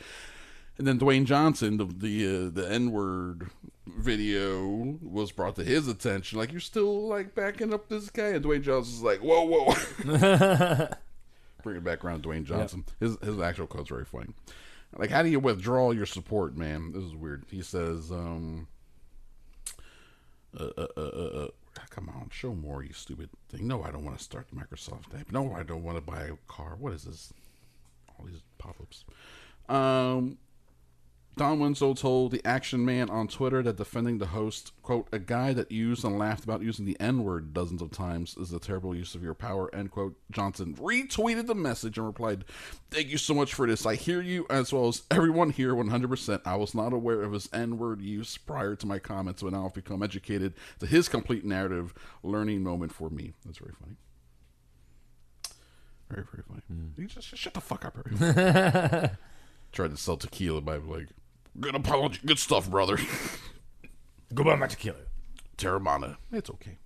And 0.78 0.88
then 0.88 1.00
Dwayne 1.00 1.26
Johnson, 1.26 1.78
the 1.78 1.86
the, 1.86 2.26
uh, 2.26 2.50
the 2.52 2.72
N 2.72 2.92
word 2.92 3.50
video 3.88 4.98
was 5.02 5.32
brought 5.32 5.56
to 5.58 5.64
his 5.64 5.88
attention. 5.88 6.40
Like 6.40 6.52
you're 6.52 6.62
still 6.62 7.08
like 7.08 7.36
backing 7.36 7.74
up 7.74 7.90
this 7.90 8.10
guy, 8.10 8.30
and 8.30 8.44
Dwayne 8.44 8.64
Johnson's 8.64 9.04
like, 9.04 9.20
whoa, 9.20 9.44
whoa. 9.44 9.74
Bring 11.64 11.78
it 11.78 11.84
back 11.84 12.04
around, 12.04 12.24
Dwayne 12.24 12.44
Johnson. 12.44 12.86
His 13.00 13.18
his 13.22 13.40
actual 13.40 13.68
quote's 13.68 13.90
very 13.90 14.06
funny. 14.06 14.34
Like, 14.96 15.10
how 15.10 15.24
do 15.24 15.30
you 15.30 15.40
withdraw 15.40 15.92
your 15.92 16.06
support, 16.06 16.56
man? 16.56 16.92
This 16.92 17.04
is 17.04 17.16
weird. 17.16 17.46
He 17.50 17.64
says, 17.64 18.12
um, 18.12 18.68
uh, 20.60 20.70
uh, 20.78 20.88
uh, 20.96 21.02
uh, 21.02 21.44
uh, 21.44 21.48
come 21.90 22.10
on, 22.10 22.30
show 22.32 22.54
more, 22.54 22.84
you 22.84 22.94
stupid 22.94 23.30
thing. 23.50 23.68
No, 23.68 23.84
I 23.84 23.92
don't 23.92 24.04
want 24.04 24.18
to 24.18 24.24
start 24.24 24.48
the 24.50 24.56
Microsoft 24.56 25.20
app. 25.20 25.32
No, 25.32 25.54
I 25.54 25.64
don't 25.64 25.84
want 25.84 25.98
to 25.98 26.02
buy 26.02 26.24
a 26.24 26.36
car. 26.48 26.76
What 26.80 26.94
is 26.94 27.04
this? 27.04 27.34
All 28.18 28.26
these 28.26 28.42
pop-ups. 28.58 29.06
Um, 29.70 30.38
Don 31.36 31.60
Winslow 31.60 31.96
told 31.96 32.32
the 32.32 32.46
Action 32.46 32.86
Man 32.86 33.10
on 33.10 33.28
Twitter 33.28 33.64
that 33.64 33.78
defending 33.78 34.20
the 34.20 34.28
host, 34.28 34.72
quote, 34.84 35.08
a 35.12 35.18
guy 35.18 35.52
that 35.54 35.72
used 35.72 36.06
and 36.06 36.20
laughed 36.20 36.44
about 36.44 36.62
using 36.62 36.86
the 36.86 36.96
N 37.00 37.24
word 37.24 37.56
dozens 37.56 37.82
of 37.82 37.90
times 37.90 38.38
is 38.38 38.54
a 38.54 38.60
terrible 38.60 38.96
use 38.96 39.16
of 39.16 39.24
your 39.24 39.34
power, 39.34 39.74
end 39.74 39.90
quote. 39.90 40.16
Johnson 40.30 40.76
retweeted 40.76 41.48
the 41.48 41.56
message 41.56 41.98
and 41.98 42.06
replied, 42.06 42.46
Thank 42.92 43.08
you 43.08 43.18
so 43.18 43.34
much 43.34 43.56
for 43.56 43.66
this. 43.66 43.84
I 43.84 43.96
hear 43.96 44.22
you 44.22 44.46
as 44.48 44.72
well 44.72 44.88
as 44.88 45.02
everyone 45.10 45.50
here 45.50 45.74
100%. 45.74 46.42
I 46.46 46.56
was 46.56 46.76
not 46.76 46.94
aware 46.94 47.24
of 47.24 47.32
his 47.32 47.50
N 47.52 47.80
word 47.80 48.00
use 48.02 48.38
prior 48.38 48.76
to 48.76 48.86
my 48.86 49.00
comments, 49.00 49.42
but 49.42 49.54
now 49.54 49.66
I've 49.66 49.74
become 49.74 50.04
educated 50.04 50.54
to 50.80 50.86
his 50.86 51.10
complete 51.10 51.44
narrative. 51.44 51.96
Learning 52.22 52.62
moment 52.62 52.94
for 52.94 53.10
me. 53.10 53.34
That's 53.44 53.58
very 53.58 53.74
funny. 53.80 53.96
Very, 56.12 56.26
very 56.32 56.44
funny. 56.48 56.62
Hmm. 56.68 57.02
You 57.02 57.08
just, 57.08 57.32
just 57.32 57.42
shut 57.42 57.56
the 57.56 57.62
fuck 57.62 57.86
up, 57.86 57.98
everyone. 57.98 59.18
Tried 59.72 59.92
to 59.92 59.98
sell 59.98 60.18
tequila 60.18 60.62
by 60.62 60.78
like, 60.78 61.08
good 61.60 61.76
apology, 61.76 62.20
good 62.26 62.40
stuff, 62.40 62.70
brother. 62.70 62.98
Go 64.34 64.44
buy 64.44 64.56
my 64.56 64.68
tequila. 64.68 64.98
Teremana. 65.58 66.18
It's 66.32 66.50
okay. 66.50 66.78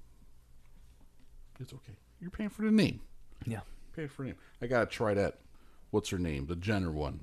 It's 1.59 1.73
okay. 1.73 1.93
You're 2.19 2.31
paying 2.31 2.49
for 2.49 2.63
the 2.63 2.71
name. 2.71 2.99
Yeah. 3.45 3.61
Paying 3.95 4.09
for 4.09 4.23
the 4.23 4.29
name. 4.29 4.37
I 4.61 4.67
gotta 4.67 4.85
try 4.85 5.13
that. 5.13 5.39
What's 5.91 6.09
her 6.09 6.17
name? 6.17 6.47
The 6.47 6.55
Jenner 6.55 6.91
one. 6.91 7.21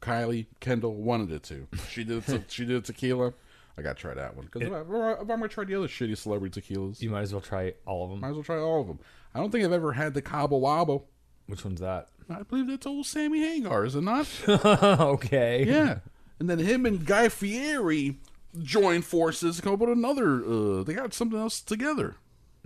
Kylie 0.00 0.46
Kendall. 0.60 0.94
One 0.94 1.20
of 1.20 1.28
the 1.28 1.38
two. 1.38 1.66
She 1.90 2.04
did. 2.04 2.24
Te- 2.26 2.44
she 2.48 2.64
did 2.64 2.84
tequila. 2.84 3.32
I 3.76 3.82
gotta 3.82 3.94
try 3.98 4.14
that 4.14 4.36
one 4.36 4.46
because 4.46 4.62
if, 4.62 4.72
I- 4.72 4.80
if 4.80 5.20
I'm 5.20 5.26
gonna 5.26 5.48
try 5.48 5.64
the 5.64 5.74
other 5.74 5.88
shitty 5.88 6.16
celebrity 6.16 6.60
tequilas, 6.60 7.00
You 7.02 7.10
might 7.10 7.22
as 7.22 7.32
well 7.32 7.40
try 7.40 7.74
all 7.86 8.04
of 8.04 8.10
them. 8.10 8.20
might 8.20 8.28
as 8.30 8.34
well 8.34 8.42
try 8.44 8.58
all 8.58 8.80
of 8.80 8.86
them. 8.86 8.98
I 9.34 9.40
don't 9.40 9.50
think 9.50 9.64
I've 9.64 9.72
ever 9.72 9.92
had 9.92 10.14
the 10.14 10.22
Cabo 10.22 10.60
Wabo. 10.60 11.02
Which 11.46 11.64
one's 11.64 11.80
that? 11.80 12.08
I 12.30 12.42
believe 12.42 12.66
that's 12.66 12.86
old 12.86 13.06
Sammy 13.06 13.40
Hagar, 13.40 13.84
is 13.84 13.94
it 13.94 14.02
not? 14.02 14.26
okay. 14.48 15.64
Yeah. 15.66 15.98
And 16.38 16.48
then 16.48 16.58
him 16.58 16.86
and 16.86 17.04
Guy 17.04 17.28
Fieri 17.28 18.18
join 18.60 19.02
forces 19.02 19.56
to 19.56 19.62
come 19.62 19.74
up 19.74 19.80
with 19.80 19.90
another. 19.90 20.44
Uh, 20.44 20.82
they 20.82 20.94
got 20.94 21.12
something 21.12 21.38
else 21.38 21.60
together. 21.60 22.16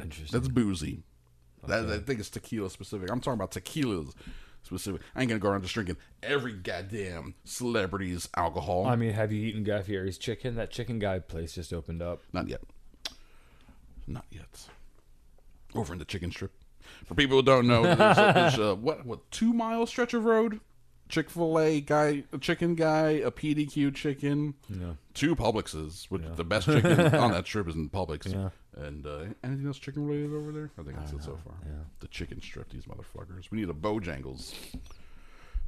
Interesting. 0.01 0.39
That's 0.39 0.49
boozy. 0.53 1.03
That, 1.67 1.89
I 1.89 1.99
think 1.99 2.19
it's 2.21 2.31
tequila 2.31 2.71
specific. 2.71 3.11
I'm 3.11 3.21
talking 3.21 3.39
about 3.39 3.53
tequilas 3.53 4.13
specific. 4.63 5.01
I 5.15 5.21
ain't 5.21 5.29
gonna 5.29 5.39
go 5.39 5.51
around 5.51 5.63
just 5.63 5.75
drinking 5.75 5.97
every 6.23 6.53
goddamn 6.53 7.35
celebrity's 7.45 8.29
alcohol. 8.37 8.87
I 8.87 8.97
mean, 8.97 9.13
have 9.13 9.33
you 9.33 9.47
eaten 9.47 9.63
Guy 9.63 9.83
Fieri's 9.83 10.19
chicken? 10.19 10.57
That 10.57 10.71
chicken 10.71 10.99
guy 10.99 11.21
place 11.21 11.55
just 11.55 11.73
opened 11.73 12.03
up. 12.03 12.23
Not 12.33 12.49
yet. 12.49 12.63
Not 14.07 14.25
yet. 14.31 14.67
Over 15.75 15.93
in 15.93 15.99
the 15.99 16.05
chicken 16.05 16.31
strip. 16.31 16.53
For 17.07 17.15
people 17.15 17.37
who 17.37 17.43
don't 17.43 17.67
know, 17.67 17.83
there's 17.83 18.19
a, 18.19 18.33
there's 18.35 18.59
a 18.59 18.75
what 18.75 19.07
what 19.07 19.31
two 19.31 19.53
mile 19.53 19.87
stretch 19.87 20.15
of 20.15 20.25
road. 20.25 20.61
Chick 21.13 21.29
Fil 21.29 21.59
A 21.61 21.81
guy, 21.83 22.25
a 22.33 22.39
chicken 22.39 22.75
guy, 22.75 23.11
a 23.11 23.31
PDQ 23.31 23.95
chicken, 23.95 24.55
Yeah. 24.71 24.95
two 25.13 25.37
Publixes. 25.37 26.07
Which 26.07 26.23
the 26.37 26.43
best 26.43 26.65
chicken 26.67 27.01
on 27.15 27.33
that 27.33 27.45
strip 27.47 27.69
is 27.69 27.75
in 27.75 27.91
Publix. 27.91 28.33
Yeah. 28.33 28.49
And 28.83 29.07
uh, 29.07 29.25
anything 29.45 29.67
else 29.67 29.79
chicken 29.79 30.07
related 30.07 30.33
over 30.35 30.51
there? 30.53 30.71
I 30.79 30.83
think 30.83 30.97
that's 30.97 31.13
it 31.13 31.23
so 31.23 31.39
far. 31.45 31.53
Yeah. 31.67 31.73
The 32.01 32.09
chicken 32.09 32.41
strip, 32.41 32.71
these 32.71 32.87
motherfuckers. 32.87 33.51
We 33.51 33.59
need 33.61 33.69
a 33.69 33.75
Bojangles. 33.75 34.55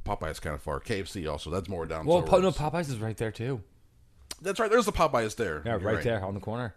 Popeye's 0.03 0.39
kind 0.39 0.55
of 0.55 0.63
far. 0.63 0.79
KFC 0.79 1.29
also. 1.31 1.51
That's 1.51 1.69
more 1.69 1.85
down. 1.85 2.07
Well, 2.07 2.23
Po- 2.23 2.39
no, 2.39 2.49
Popeyes 2.51 2.89
is 2.89 2.97
right 2.97 3.15
there 3.15 3.31
too. 3.31 3.61
that's 4.41 4.59
right. 4.59 4.71
There's 4.71 4.85
the 4.87 4.91
Popeyes 4.91 5.35
there. 5.35 5.61
Yeah, 5.63 5.73
You're 5.77 5.91
right, 5.93 6.03
there 6.03 6.25
on 6.25 6.33
the 6.33 6.39
corner. 6.39 6.73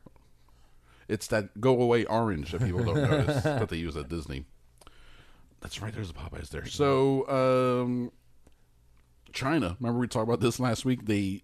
It's 1.08 1.26
that 1.28 1.58
go 1.58 1.80
away 1.80 2.04
orange 2.04 2.52
that 2.52 2.62
people 2.62 2.84
don't 2.84 2.96
notice 3.10 3.42
that 3.44 3.70
they 3.70 3.78
use 3.78 3.96
at 3.96 4.10
Disney. 4.10 4.44
That's 5.62 5.80
right. 5.80 5.94
There's 5.94 6.08
the 6.12 6.18
Popeyes 6.18 6.50
there. 6.50 6.66
So, 6.66 7.26
um, 7.82 8.12
China. 9.32 9.76
Remember 9.80 10.00
we 10.00 10.08
talked 10.08 10.26
about 10.28 10.40
this 10.40 10.58
last 10.60 10.84
week? 10.84 11.06
They 11.06 11.42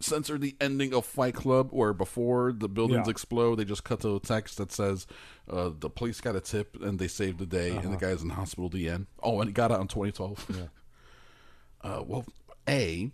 censored 0.00 0.40
the 0.40 0.56
ending 0.60 0.94
of 0.94 1.04
Fight 1.04 1.34
Club, 1.34 1.70
where 1.72 1.92
before 1.92 2.52
the 2.52 2.68
buildings 2.68 3.06
Yeah. 3.06 3.10
explode, 3.10 3.56
they 3.56 3.64
just 3.66 3.84
cut 3.84 4.00
to 4.00 4.16
a 4.16 4.20
text 4.20 4.56
that 4.56 4.72
says 4.72 5.06
uh, 5.48 5.70
the 5.78 5.90
police 5.90 6.20
got 6.20 6.36
a 6.36 6.40
tip 6.40 6.76
and 6.80 6.98
they 6.98 7.08
saved 7.08 7.38
the 7.38 7.46
day, 7.46 7.76
and 7.76 7.92
the 7.92 7.98
guy's 7.98 8.22
in 8.22 8.30
hospital. 8.30 8.68
The 8.70 8.88
end. 8.88 9.06
Oh, 9.22 9.40
and 9.40 9.48
he 9.48 9.52
got 9.52 9.70
out 9.72 9.80
in 9.80 9.88
2012. 9.88 10.46
Yeah. 10.56 10.62
Uh, 11.82 12.02
well, 12.06 12.26
a 12.68 13.10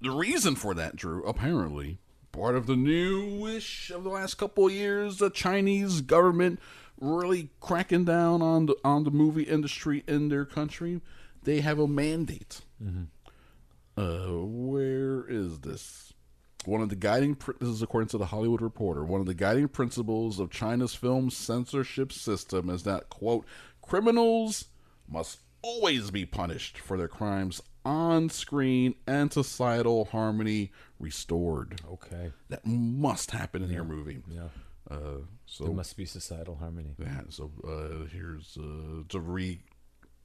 the 0.00 0.10
reason 0.12 0.54
for 0.54 0.72
that, 0.74 0.94
Drew, 0.94 1.24
apparently 1.24 1.98
part 2.30 2.54
of 2.54 2.66
the 2.66 2.76
new 2.76 3.40
wish 3.40 3.90
of 3.90 4.04
the 4.04 4.08
last 4.10 4.34
couple 4.34 4.66
of 4.66 4.72
years, 4.72 5.18
the 5.18 5.30
Chinese 5.30 6.00
government 6.00 6.60
really 7.00 7.48
cracking 7.58 8.04
down 8.04 8.40
on 8.40 8.66
the 8.66 8.76
on 8.84 9.02
the 9.02 9.10
movie 9.10 9.42
industry 9.42 10.04
in 10.06 10.28
their 10.28 10.44
country. 10.44 11.00
They 11.42 11.60
have 11.60 11.78
a 11.78 11.88
mandate. 11.88 12.60
Uh, 13.96 14.28
where 14.42 15.24
is 15.28 15.60
this? 15.60 16.12
One 16.66 16.82
of 16.82 16.90
the 16.90 16.96
guiding 16.96 17.36
this 17.58 17.68
is 17.68 17.82
according 17.82 18.08
to 18.08 18.18
the 18.18 18.26
Hollywood 18.26 18.60
Reporter. 18.60 19.04
One 19.04 19.20
of 19.20 19.26
the 19.26 19.34
guiding 19.34 19.68
principles 19.68 20.38
of 20.38 20.50
China's 20.50 20.94
film 20.94 21.30
censorship 21.30 22.12
system 22.12 22.68
is 22.68 22.82
that 22.82 23.08
quote 23.08 23.46
criminals 23.80 24.66
must 25.08 25.40
always 25.62 26.10
be 26.10 26.26
punished 26.26 26.78
for 26.78 26.96
their 26.98 27.08
crimes 27.08 27.62
on 27.84 28.28
screen 28.28 28.94
and 29.06 29.32
societal 29.32 30.06
harmony 30.06 30.70
restored. 30.98 31.80
Okay. 31.90 32.32
That 32.50 32.66
must 32.66 33.30
happen 33.30 33.62
in 33.62 33.70
your 33.70 33.84
movie. 33.84 34.18
Yeah. 34.28 34.48
Uh, 34.90 35.20
so 35.46 35.64
There 35.64 35.72
must 35.72 35.96
be 35.96 36.04
societal 36.04 36.56
harmony. 36.56 36.94
yeah, 36.98 37.22
so 37.30 37.50
uh, 37.66 38.06
here's 38.12 38.58
uh, 38.60 39.02
to 39.08 39.18
re 39.20 39.60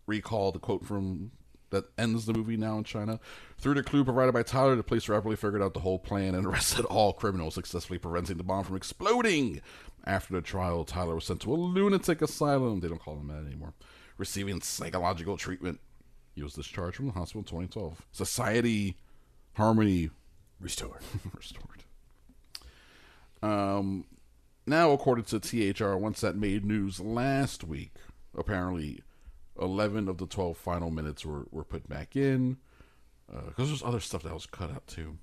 recall 0.08 0.52
the 0.52 0.60
quote 0.60 0.86
from 0.86 1.32
that 1.72 1.86
ends 1.98 2.26
the 2.26 2.34
movie 2.34 2.58
now 2.58 2.78
in 2.78 2.84
China. 2.84 3.20
Through 3.58 3.74
the 3.76 3.84
clue 3.84 4.04
provided 4.04 4.34
by 4.34 4.44
Tyler, 4.44 4.76
the 4.76 4.84
police 4.84 5.10
rapidly 5.10 5.36
figured 5.36 5.62
out 5.62 5.74
the 5.74 5.80
whole 5.82 6.00
plan 6.00 6.36
and 6.36 6.46
arrested 6.48 6.86
all 6.86 7.14
criminals, 7.14 7.56
successfully 7.56 8.00
preventing 8.00 8.38
the 8.38 8.44
bomb 8.44 8.64
from 8.64 8.76
exploding. 8.76 9.62
After 10.06 10.34
the 10.34 10.42
trial, 10.42 10.86
Tyler 10.86 11.16
was 11.16 11.26
sent 11.26 11.42
to 11.42 11.54
a 11.54 11.56
lunatic 11.56 12.22
asylum. 12.22 12.80
They 12.80 12.88
don't 12.88 13.02
call 13.02 13.18
him 13.18 13.28
that 13.28 13.46
anymore. 13.46 13.74
Receiving 14.18 14.62
psychological 14.62 15.36
treatment. 15.36 15.80
He 16.36 16.44
was 16.44 16.54
discharged 16.54 16.98
from 16.98 17.08
the 17.08 17.14
hospital 17.14 17.42
in 17.42 17.46
2012. 17.46 18.06
Society 18.12 18.98
harmony 19.54 20.12
Restored. 20.60 21.02
restored. 21.34 21.84
Um, 23.42 24.06
now, 24.66 24.92
according 24.92 25.26
to 25.26 25.40
THR, 25.40 25.96
once 25.96 26.22
that 26.22 26.36
made 26.36 26.66
news 26.66 27.00
last 27.00 27.64
week, 27.64 27.94
apparently 28.36 29.02
11 29.60 30.08
of 30.08 30.18
the 30.18 30.26
12 30.26 30.58
final 30.58 30.92
minutes 30.92 31.26
were, 31.26 31.48
were 31.52 31.64
put 31.64 31.88
back 31.88 32.16
in. 32.16 32.58
Because 33.28 33.70
there's 33.70 33.84
other 33.84 34.00
stuff 34.00 34.24
that 34.24 34.34
was 34.34 34.46
cut 34.46 34.70
out 34.72 34.86
too. 34.88 35.18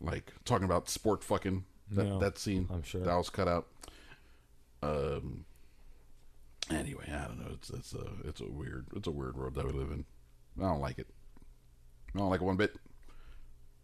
Like 0.00 0.32
talking 0.44 0.64
about 0.64 0.88
sport 0.88 1.22
fucking, 1.22 1.64
that, 1.90 2.06
Yeah, 2.06 2.18
that 2.18 2.38
scene. 2.38 2.68
I'm 2.72 2.82
sure. 2.82 3.02
That 3.02 3.16
was 3.16 3.30
cut 3.30 3.48
out. 3.48 3.66
Um. 4.82 5.44
Anyway, 6.70 7.04
I 7.08 7.26
don't 7.26 7.38
know. 7.38 7.52
It's 7.52 7.70
it's 7.70 7.94
a 7.94 8.06
it's 8.24 8.40
a 8.40 8.50
weird 8.50 8.86
it's 8.96 9.06
a 9.06 9.10
weird 9.10 9.36
world 9.36 9.54
that 9.54 9.66
we 9.66 9.72
live 9.72 9.90
in. 9.90 10.04
I 10.58 10.62
don't 10.62 10.80
like 10.80 10.98
it. 10.98 11.06
I 12.14 12.18
don't 12.18 12.30
like 12.30 12.40
it 12.40 12.44
one 12.44 12.56
bit. 12.56 12.74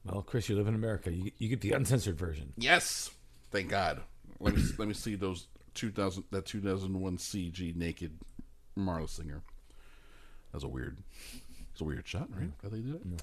Well, 0.05 0.23
Chris, 0.23 0.49
you 0.49 0.57
live 0.57 0.67
in 0.67 0.75
America. 0.75 1.13
You, 1.13 1.31
you 1.39 1.49
get 1.49 1.61
the 1.61 1.73
uncensored 1.73 2.19
version. 2.19 2.53
Yes, 2.57 3.11
thank 3.53 3.69
God. 3.69 4.01
Let 4.41 4.57
me 4.57 4.63
let 4.79 4.89
me 4.89 4.95
see 4.95 5.15
those 5.15 5.47
two 5.75 5.91
thousand 5.91 6.25
that 6.33 6.45
two 6.47 6.61
thousand 6.61 6.99
one 7.01 7.19
CG 7.19 7.77
naked 7.77 8.19
Marla 8.77 9.09
singer. 9.09 9.43
That's 10.53 10.65
a 10.65 10.69
weird. 10.69 10.99
It's 11.73 11.81
a 11.81 11.85
weird 11.85 12.07
shot, 12.07 12.29
right? 12.37 12.51
How 12.63 12.69
they 12.69 12.79
do 12.79 12.93
that? 12.93 13.23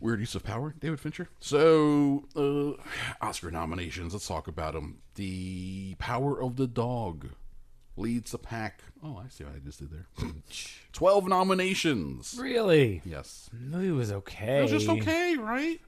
Weird 0.00 0.20
use 0.20 0.34
of 0.34 0.42
power, 0.42 0.74
David 0.80 1.00
Fincher. 1.00 1.28
So, 1.40 2.24
uh, 2.36 3.24
Oscar 3.24 3.50
nominations. 3.50 4.12
Let's 4.12 4.26
talk 4.26 4.48
about 4.48 4.74
them. 4.74 4.98
The 5.14 5.94
Power 5.98 6.40
of 6.42 6.56
the 6.56 6.66
Dog 6.66 7.28
leads 7.96 8.32
the 8.32 8.38
pack. 8.38 8.80
Oh, 9.02 9.20
I 9.24 9.28
see 9.28 9.44
what 9.44 9.54
I 9.54 9.58
just 9.60 9.78
did 9.78 9.90
there. 9.90 10.06
Twelve 10.92 11.28
nominations. 11.28 12.36
Really? 12.40 13.02
Yes. 13.04 13.48
The 13.52 13.76
movie 13.76 13.92
was 13.92 14.10
okay. 14.12 14.58
It 14.58 14.62
was 14.62 14.70
just 14.72 14.88
okay, 14.88 15.36
right? 15.36 15.80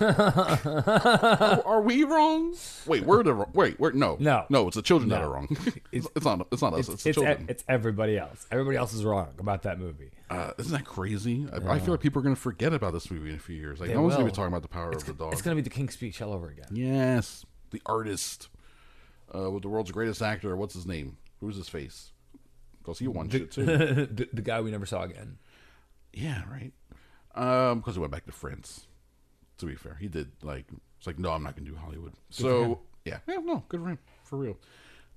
Are, 0.00 1.62
are 1.64 1.80
we 1.80 2.04
wrong? 2.04 2.54
Wait, 2.86 3.04
we're 3.04 3.22
the 3.22 3.34
wrong. 3.34 3.50
Wait, 3.54 3.78
we're 3.80 3.92
no, 3.92 4.16
No. 4.20 4.44
no. 4.48 4.66
It's 4.68 4.76
the 4.76 4.82
children 4.82 5.08
that 5.10 5.22
are 5.22 5.30
wrong. 5.30 5.48
it's, 5.92 6.06
it's 6.14 6.24
not. 6.24 6.46
It's 6.52 6.62
not 6.62 6.74
us. 6.74 6.80
It's, 6.88 6.88
It's, 6.88 7.06
e- 7.06 7.12
children. 7.12 7.46
it's 7.48 7.64
everybody 7.68 8.18
else. 8.18 8.46
Everybody 8.50 8.76
else 8.76 8.92
is 8.92 9.04
wrong 9.04 9.28
about 9.38 9.62
that 9.62 9.78
movie. 9.78 10.10
uh, 10.30 10.52
isn't 10.58 10.72
that 10.72 10.84
crazy? 10.84 11.46
I, 11.52 11.74
I 11.74 11.78
feel 11.78 11.94
like 11.94 12.00
people 12.00 12.20
are 12.20 12.22
going 12.22 12.34
to 12.34 12.40
forget 12.40 12.72
about 12.72 12.92
this 12.92 13.10
movie 13.10 13.30
in 13.30 13.36
a 13.36 13.40
few 13.40 13.56
years. 13.56 13.80
Like 13.80 13.88
They 13.88 13.94
no 13.94 14.02
one's 14.02 14.14
going 14.14 14.26
to 14.26 14.32
be 14.32 14.36
talking 14.36 14.48
about 14.52 14.62
the 14.62 14.68
power 14.68 14.90
of 14.90 15.04
the 15.04 15.12
dog. 15.12 15.32
It's 15.32 15.42
going 15.42 15.56
to 15.56 15.62
be 15.62 15.68
the 15.68 15.74
King's 15.74 15.94
Speech 15.94 16.20
all 16.22 16.32
over 16.32 16.48
again. 16.48 16.66
yes, 16.72 17.44
the 17.70 17.82
artist 17.86 18.48
uh, 19.34 19.50
with 19.50 19.62
the 19.62 19.68
world's 19.68 19.90
greatest 19.90 20.22
actor. 20.22 20.56
What's 20.56 20.74
his 20.74 20.86
name? 20.86 21.16
Who's 21.40 21.56
his 21.56 21.68
face? 21.68 22.12
Because 22.78 22.98
he 22.98 23.08
won 23.08 23.28
shit 23.28 23.50
too. 23.52 23.64
the, 23.66 24.28
the 24.32 24.42
guy 24.42 24.60
we 24.60 24.70
never 24.70 24.86
saw 24.86 25.02
again. 25.02 25.38
Yeah, 26.14 26.42
right. 26.50 26.72
Um, 27.34 27.78
because 27.80 27.94
he 27.94 28.00
went 28.00 28.10
back 28.12 28.24
to 28.26 28.32
France. 28.32 28.86
To 29.58 29.66
be 29.66 29.74
fair, 29.74 29.96
he 30.00 30.08
did 30.08 30.30
like 30.42 30.66
it's 30.98 31.06
like 31.06 31.18
no, 31.18 31.32
I'm 31.32 31.42
not 31.42 31.56
gonna 31.56 31.68
do 31.68 31.76
Hollywood. 31.76 32.12
so 32.30 32.80
yeah, 33.04 33.18
yeah, 33.26 33.36
no, 33.42 33.64
good 33.68 33.80
for 33.80 33.88
him 33.88 33.98
for 34.24 34.36
real. 34.36 34.56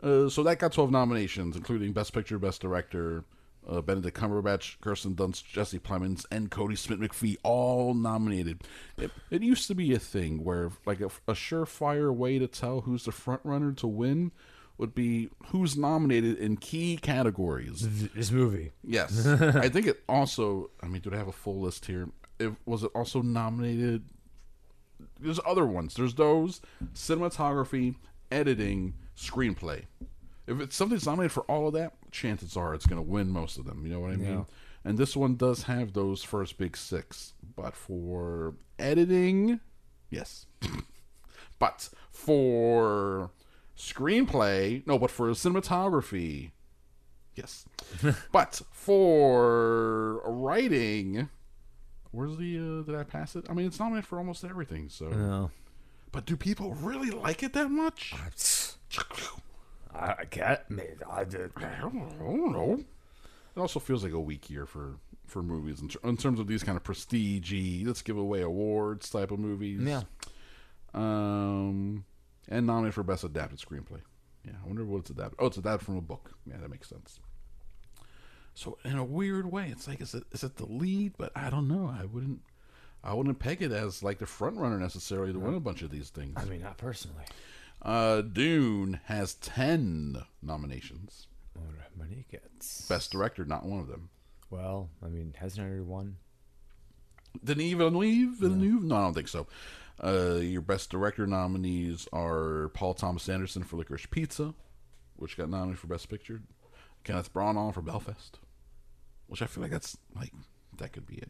Uh, 0.01 0.29
so 0.29 0.41
that 0.43 0.57
got 0.57 0.71
12 0.71 0.89
nominations, 0.89 1.55
including 1.55 1.93
Best 1.93 2.13
Picture, 2.13 2.39
Best 2.39 2.61
Director. 2.61 3.23
Uh, 3.69 3.79
Benedict 3.79 4.17
Cumberbatch, 4.17 4.81
Kirsten 4.81 5.13
Dunst, 5.13 5.45
Jesse 5.45 5.77
Plemons, 5.77 6.25
and 6.31 6.49
Kodi 6.49 6.75
Smit-McPhee 6.75 7.37
all 7.43 7.93
nominated. 7.93 8.63
It, 8.97 9.11
it 9.29 9.43
used 9.43 9.67
to 9.67 9.75
be 9.75 9.93
a 9.93 9.99
thing 9.99 10.43
where, 10.43 10.71
like, 10.87 10.99
a, 10.99 11.11
a 11.27 11.33
surefire 11.33 12.11
way 12.11 12.39
to 12.39 12.47
tell 12.47 12.81
who's 12.81 13.05
the 13.05 13.11
front 13.11 13.41
runner 13.43 13.71
to 13.73 13.85
win 13.85 14.31
would 14.79 14.95
be 14.95 15.29
who's 15.49 15.77
nominated 15.77 16.39
in 16.39 16.57
key 16.57 16.97
categories. 16.97 17.87
This 18.15 18.31
movie. 18.31 18.71
Yes, 18.83 19.27
I 19.27 19.69
think 19.69 19.85
it 19.85 20.01
also. 20.09 20.71
I 20.81 20.87
mean, 20.87 21.01
do 21.01 21.13
I 21.13 21.17
have 21.17 21.27
a 21.27 21.31
full 21.31 21.59
list 21.61 21.85
here? 21.85 22.09
It 22.39 22.53
was 22.65 22.81
it 22.81 22.89
also 22.95 23.21
nominated? 23.21 24.05
There's 25.21 25.39
other 25.45 25.65
ones. 25.65 25.95
There's 25.95 26.15
those 26.15 26.61
cinematography, 26.93 27.95
editing, 28.31 28.95
screenplay. 29.15 29.83
If 30.47 30.59
it's 30.59 30.75
something's 30.75 31.05
nominated 31.05 31.31
for 31.31 31.43
all 31.43 31.67
of 31.67 31.73
that, 31.73 31.93
chances 32.11 32.57
are 32.57 32.73
it's 32.73 32.85
going 32.85 33.03
to 33.03 33.09
win 33.09 33.29
most 33.29 33.57
of 33.57 33.65
them. 33.65 33.85
You 33.85 33.93
know 33.93 33.99
what 33.99 34.11
I 34.11 34.15
mean? 34.15 34.39
Yeah. 34.39 34.43
And 34.83 34.97
this 34.97 35.15
one 35.15 35.35
does 35.35 35.63
have 35.63 35.93
those 35.93 36.23
first 36.23 36.57
big 36.57 36.75
six, 36.75 37.33
but 37.55 37.75
for 37.75 38.55
editing, 38.79 39.59
yes. 40.09 40.47
but 41.59 41.89
for 42.09 43.29
screenplay, 43.77 44.85
no, 44.87 44.97
but 44.97 45.11
for 45.11 45.29
cinematography, 45.29 46.51
Yes. 47.35 47.65
but 48.31 48.61
for 48.71 50.21
writing, 50.25 51.29
where's 52.11 52.37
the 52.37 52.57
uh, 52.57 52.83
did 52.85 52.95
I 52.95 53.03
pass 53.03 53.35
it? 53.35 53.45
I 53.49 53.53
mean, 53.53 53.65
it's 53.67 53.79
nominated 53.79 54.05
for 54.07 54.17
almost 54.17 54.43
everything. 54.43 54.89
So, 54.89 55.09
No. 55.09 55.51
but 56.11 56.25
do 56.25 56.35
people 56.37 56.73
really 56.75 57.09
like 57.11 57.43
it 57.43 57.53
that 57.53 57.69
much? 57.71 58.13
I, 58.15 58.29
I 60.21 60.25
can't. 60.25 60.59
Maybe 60.69 60.93
I 61.09 61.23
did. 61.23 61.51
I 61.57 61.61
don't, 61.81 62.13
I 62.19 62.23
don't 62.23 62.51
know. 62.51 62.83
It 63.55 63.59
also 63.59 63.79
feels 63.79 64.03
like 64.03 64.13
a 64.13 64.19
weak 64.19 64.49
year 64.49 64.65
for 64.65 64.95
for 65.27 65.41
movies 65.43 65.81
in, 65.81 65.87
ter- 65.89 65.99
in 66.09 66.17
terms 66.17 66.39
of 66.39 66.47
these 66.47 66.61
kind 66.63 66.75
of 66.77 66.83
prestige 66.83 67.53
let's 67.85 68.01
give 68.01 68.17
away 68.17 68.41
awards 68.41 69.09
type 69.09 69.31
of 69.31 69.39
movies. 69.39 69.81
Yeah. 69.81 70.01
Um, 70.93 72.03
and 72.49 72.67
nominated 72.67 72.93
for 72.95 73.03
best 73.03 73.23
adapted 73.23 73.59
screenplay. 73.59 74.01
Yeah, 74.45 74.53
I 74.63 74.67
wonder 74.67 74.83
what 74.83 74.99
it's 74.99 75.09
adapted. 75.09 75.35
Oh, 75.39 75.47
it's 75.47 75.57
adapted 75.57 75.85
from 75.85 75.97
a 75.97 76.01
book. 76.01 76.31
Yeah, 76.45 76.57
that 76.61 76.69
makes 76.69 76.89
sense. 76.89 77.19
So 78.61 78.77
in 78.85 78.95
a 78.95 79.03
weird 79.03 79.51
way, 79.51 79.69
it's 79.71 79.87
like 79.87 80.01
is 80.01 80.13
it 80.13 80.23
is 80.31 80.43
it 80.43 80.57
the 80.57 80.67
lead? 80.67 81.13
But 81.17 81.31
I 81.35 81.49
don't 81.49 81.67
know. 81.67 81.91
I 81.99 82.05
wouldn't 82.05 82.41
I 83.03 83.15
wouldn't 83.15 83.39
peg 83.39 83.63
it 83.63 83.71
as 83.71 84.03
like 84.03 84.19
the 84.19 84.27
front 84.27 84.57
runner 84.57 84.77
necessarily 84.77 85.33
to 85.33 85.39
win 85.39 85.55
a 85.55 85.59
bunch 85.59 85.81
of 85.81 85.89
these 85.89 86.11
things. 86.11 86.35
I 86.37 86.45
mean, 86.45 86.61
not 86.61 86.77
personally. 86.77 87.23
Uh, 87.81 88.21
Dune 88.21 88.99
has 89.05 89.33
ten 89.33 90.21
nominations. 90.43 91.25
What 91.55 91.97
money 91.97 92.27
gets. 92.29 92.87
Best 92.87 93.11
director, 93.11 93.45
not 93.45 93.65
one 93.65 93.79
of 93.79 93.87
them. 93.87 94.09
Well, 94.51 94.89
I 95.03 95.07
mean, 95.07 95.33
hasn't 95.39 95.65
already 95.65 95.81
won? 95.81 96.17
Denis 97.43 97.73
Villeneuve? 97.73 98.35
Villeneuve? 98.35 98.83
No, 98.83 98.95
I 98.95 99.01
don't 99.01 99.15
think 99.15 99.27
so. 99.27 99.47
Uh, 100.03 100.35
your 100.39 100.61
best 100.61 100.91
director 100.91 101.25
nominees 101.25 102.07
are 102.13 102.69
Paul 102.75 102.93
Thomas 102.93 103.27
Anderson 103.27 103.63
for 103.63 103.77
Licorice 103.77 104.05
Pizza, 104.11 104.53
which 105.15 105.35
got 105.35 105.49
nominated 105.49 105.79
for 105.79 105.87
Best 105.87 106.09
Picture. 106.09 106.43
Kenneth 107.03 107.33
Branagh 107.33 107.73
for 107.73 107.81
Belfast, 107.81 108.39
which 109.31 109.41
I 109.41 109.45
feel 109.45 109.61
like 109.61 109.71
that's 109.71 109.97
like 110.13 110.33
that 110.77 110.91
could 110.91 111.07
be 111.07 111.15
it. 111.15 111.29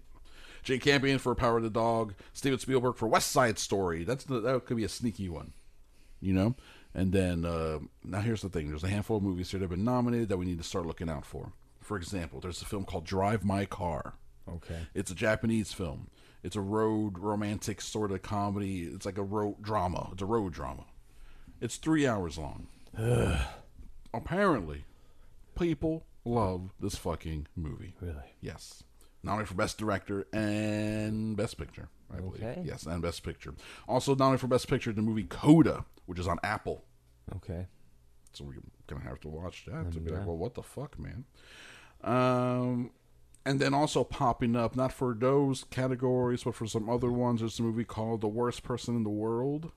Jane 0.63 0.79
Campion 0.79 1.19
for 1.19 1.35
Power 1.35 1.57
of 1.57 1.63
the 1.63 1.69
Dog. 1.69 2.15
Steven 2.33 2.57
Spielberg 2.57 2.95
for 2.95 3.07
West 3.07 3.31
Side 3.31 3.59
Story. 3.59 4.03
That's 4.03 4.23
the, 4.23 4.39
that 4.39 4.65
could 4.65 4.77
be 4.77 4.83
a 4.83 4.89
sneaky 4.89 5.29
one, 5.29 5.53
you 6.19 6.33
know. 6.33 6.55
And 6.95 7.11
then 7.13 7.45
uh, 7.45 7.77
now 8.03 8.21
here's 8.21 8.41
the 8.41 8.49
thing: 8.49 8.69
there's 8.69 8.83
a 8.83 8.89
handful 8.89 9.17
of 9.17 9.23
movies 9.23 9.51
here 9.51 9.59
that 9.59 9.65
have 9.65 9.69
been 9.69 9.85
nominated 9.85 10.29
that 10.29 10.37
we 10.37 10.45
need 10.45 10.57
to 10.57 10.63
start 10.63 10.87
looking 10.87 11.09
out 11.09 11.27
for. 11.27 11.53
For 11.79 11.95
example, 11.95 12.39
there's 12.39 12.61
a 12.63 12.65
film 12.65 12.85
called 12.85 13.05
Drive 13.05 13.45
My 13.45 13.65
Car. 13.65 14.15
Okay. 14.49 14.79
It's 14.95 15.11
a 15.11 15.15
Japanese 15.15 15.71
film. 15.71 16.09
It's 16.41 16.55
a 16.55 16.61
road 16.61 17.19
romantic 17.19 17.81
sort 17.81 18.11
of 18.11 18.23
comedy. 18.23 18.81
It's 18.83 19.05
like 19.05 19.19
a 19.19 19.23
road 19.23 19.61
drama. 19.61 20.09
It's 20.11 20.23
a 20.23 20.25
road 20.25 20.53
drama. 20.53 20.85
It's 21.61 21.77
three 21.77 22.07
hours 22.07 22.39
long. 22.39 22.67
Apparently, 24.11 24.85
people 25.55 26.03
love 26.25 26.71
this 26.79 26.95
fucking 26.95 27.47
movie. 27.55 27.95
Really? 27.99 28.35
Yes. 28.41 28.83
Nominated 29.23 29.49
for 29.49 29.55
Best 29.55 29.77
Director 29.77 30.25
and 30.33 31.37
Best 31.37 31.57
Picture, 31.57 31.89
I 32.11 32.19
believe. 32.19 32.43
Okay. 32.43 32.63
Yes, 32.65 32.85
and 32.85 33.01
Best 33.01 33.23
Picture. 33.23 33.53
Also 33.87 34.15
nominated 34.15 34.41
for 34.41 34.47
Best 34.47 34.67
Picture, 34.67 34.91
the 34.91 35.01
movie 35.01 35.23
Coda, 35.23 35.85
which 36.07 36.19
is 36.19 36.27
on 36.27 36.39
Apple. 36.43 36.83
Okay. 37.35 37.67
So 38.33 38.45
we're 38.45 38.55
gonna 38.87 39.07
have 39.07 39.19
to 39.21 39.29
watch 39.29 39.65
that 39.65 39.91
to 39.91 39.99
be 39.99 40.09
yeah. 40.09 40.17
like, 40.17 40.27
well, 40.27 40.37
what 40.37 40.55
the 40.55 40.63
fuck, 40.63 40.97
man? 40.97 41.25
Um, 42.03 42.91
and 43.45 43.59
then 43.59 43.73
also 43.73 44.03
popping 44.03 44.55
up, 44.55 44.75
not 44.75 44.91
for 44.91 45.13
those 45.13 45.65
categories, 45.65 46.43
but 46.43 46.55
for 46.55 46.65
some 46.65 46.89
other 46.89 47.11
ones. 47.11 47.41
There's 47.41 47.59
a 47.59 47.63
movie 47.63 47.83
called 47.83 48.21
The 48.21 48.27
Worst 48.27 48.63
Person 48.63 48.95
in 48.95 49.03
the 49.03 49.09
World 49.09 49.71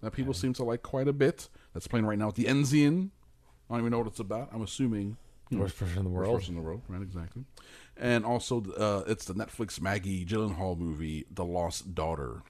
that 0.00 0.12
people 0.12 0.34
seem 0.34 0.52
to 0.54 0.64
like 0.64 0.82
quite 0.82 1.08
a 1.08 1.12
bit. 1.12 1.48
That's 1.72 1.86
playing 1.86 2.06
right 2.06 2.18
now 2.18 2.28
at 2.28 2.34
the 2.34 2.44
Enzian. 2.44 3.10
I 3.68 3.74
don't 3.74 3.80
even 3.80 3.92
know 3.92 3.98
what 3.98 4.08
it's 4.08 4.20
about. 4.20 4.50
I'm 4.52 4.62
assuming 4.62 5.16
Worst 5.58 5.78
person 5.78 5.98
in 5.98 6.04
the 6.04 6.10
Worst 6.10 6.28
world. 6.28 6.40
person 6.40 6.54
in 6.56 6.60
the 6.60 6.66
world, 6.66 6.82
right? 6.88 7.02
Exactly. 7.02 7.44
And 7.96 8.24
also, 8.24 8.62
uh, 8.76 9.04
it's 9.06 9.24
the 9.26 9.34
Netflix 9.34 9.80
Maggie 9.80 10.24
Gyllenhaal 10.24 10.76
movie, 10.78 11.26
The 11.30 11.44
Lost 11.44 11.94
Daughter. 11.94 12.42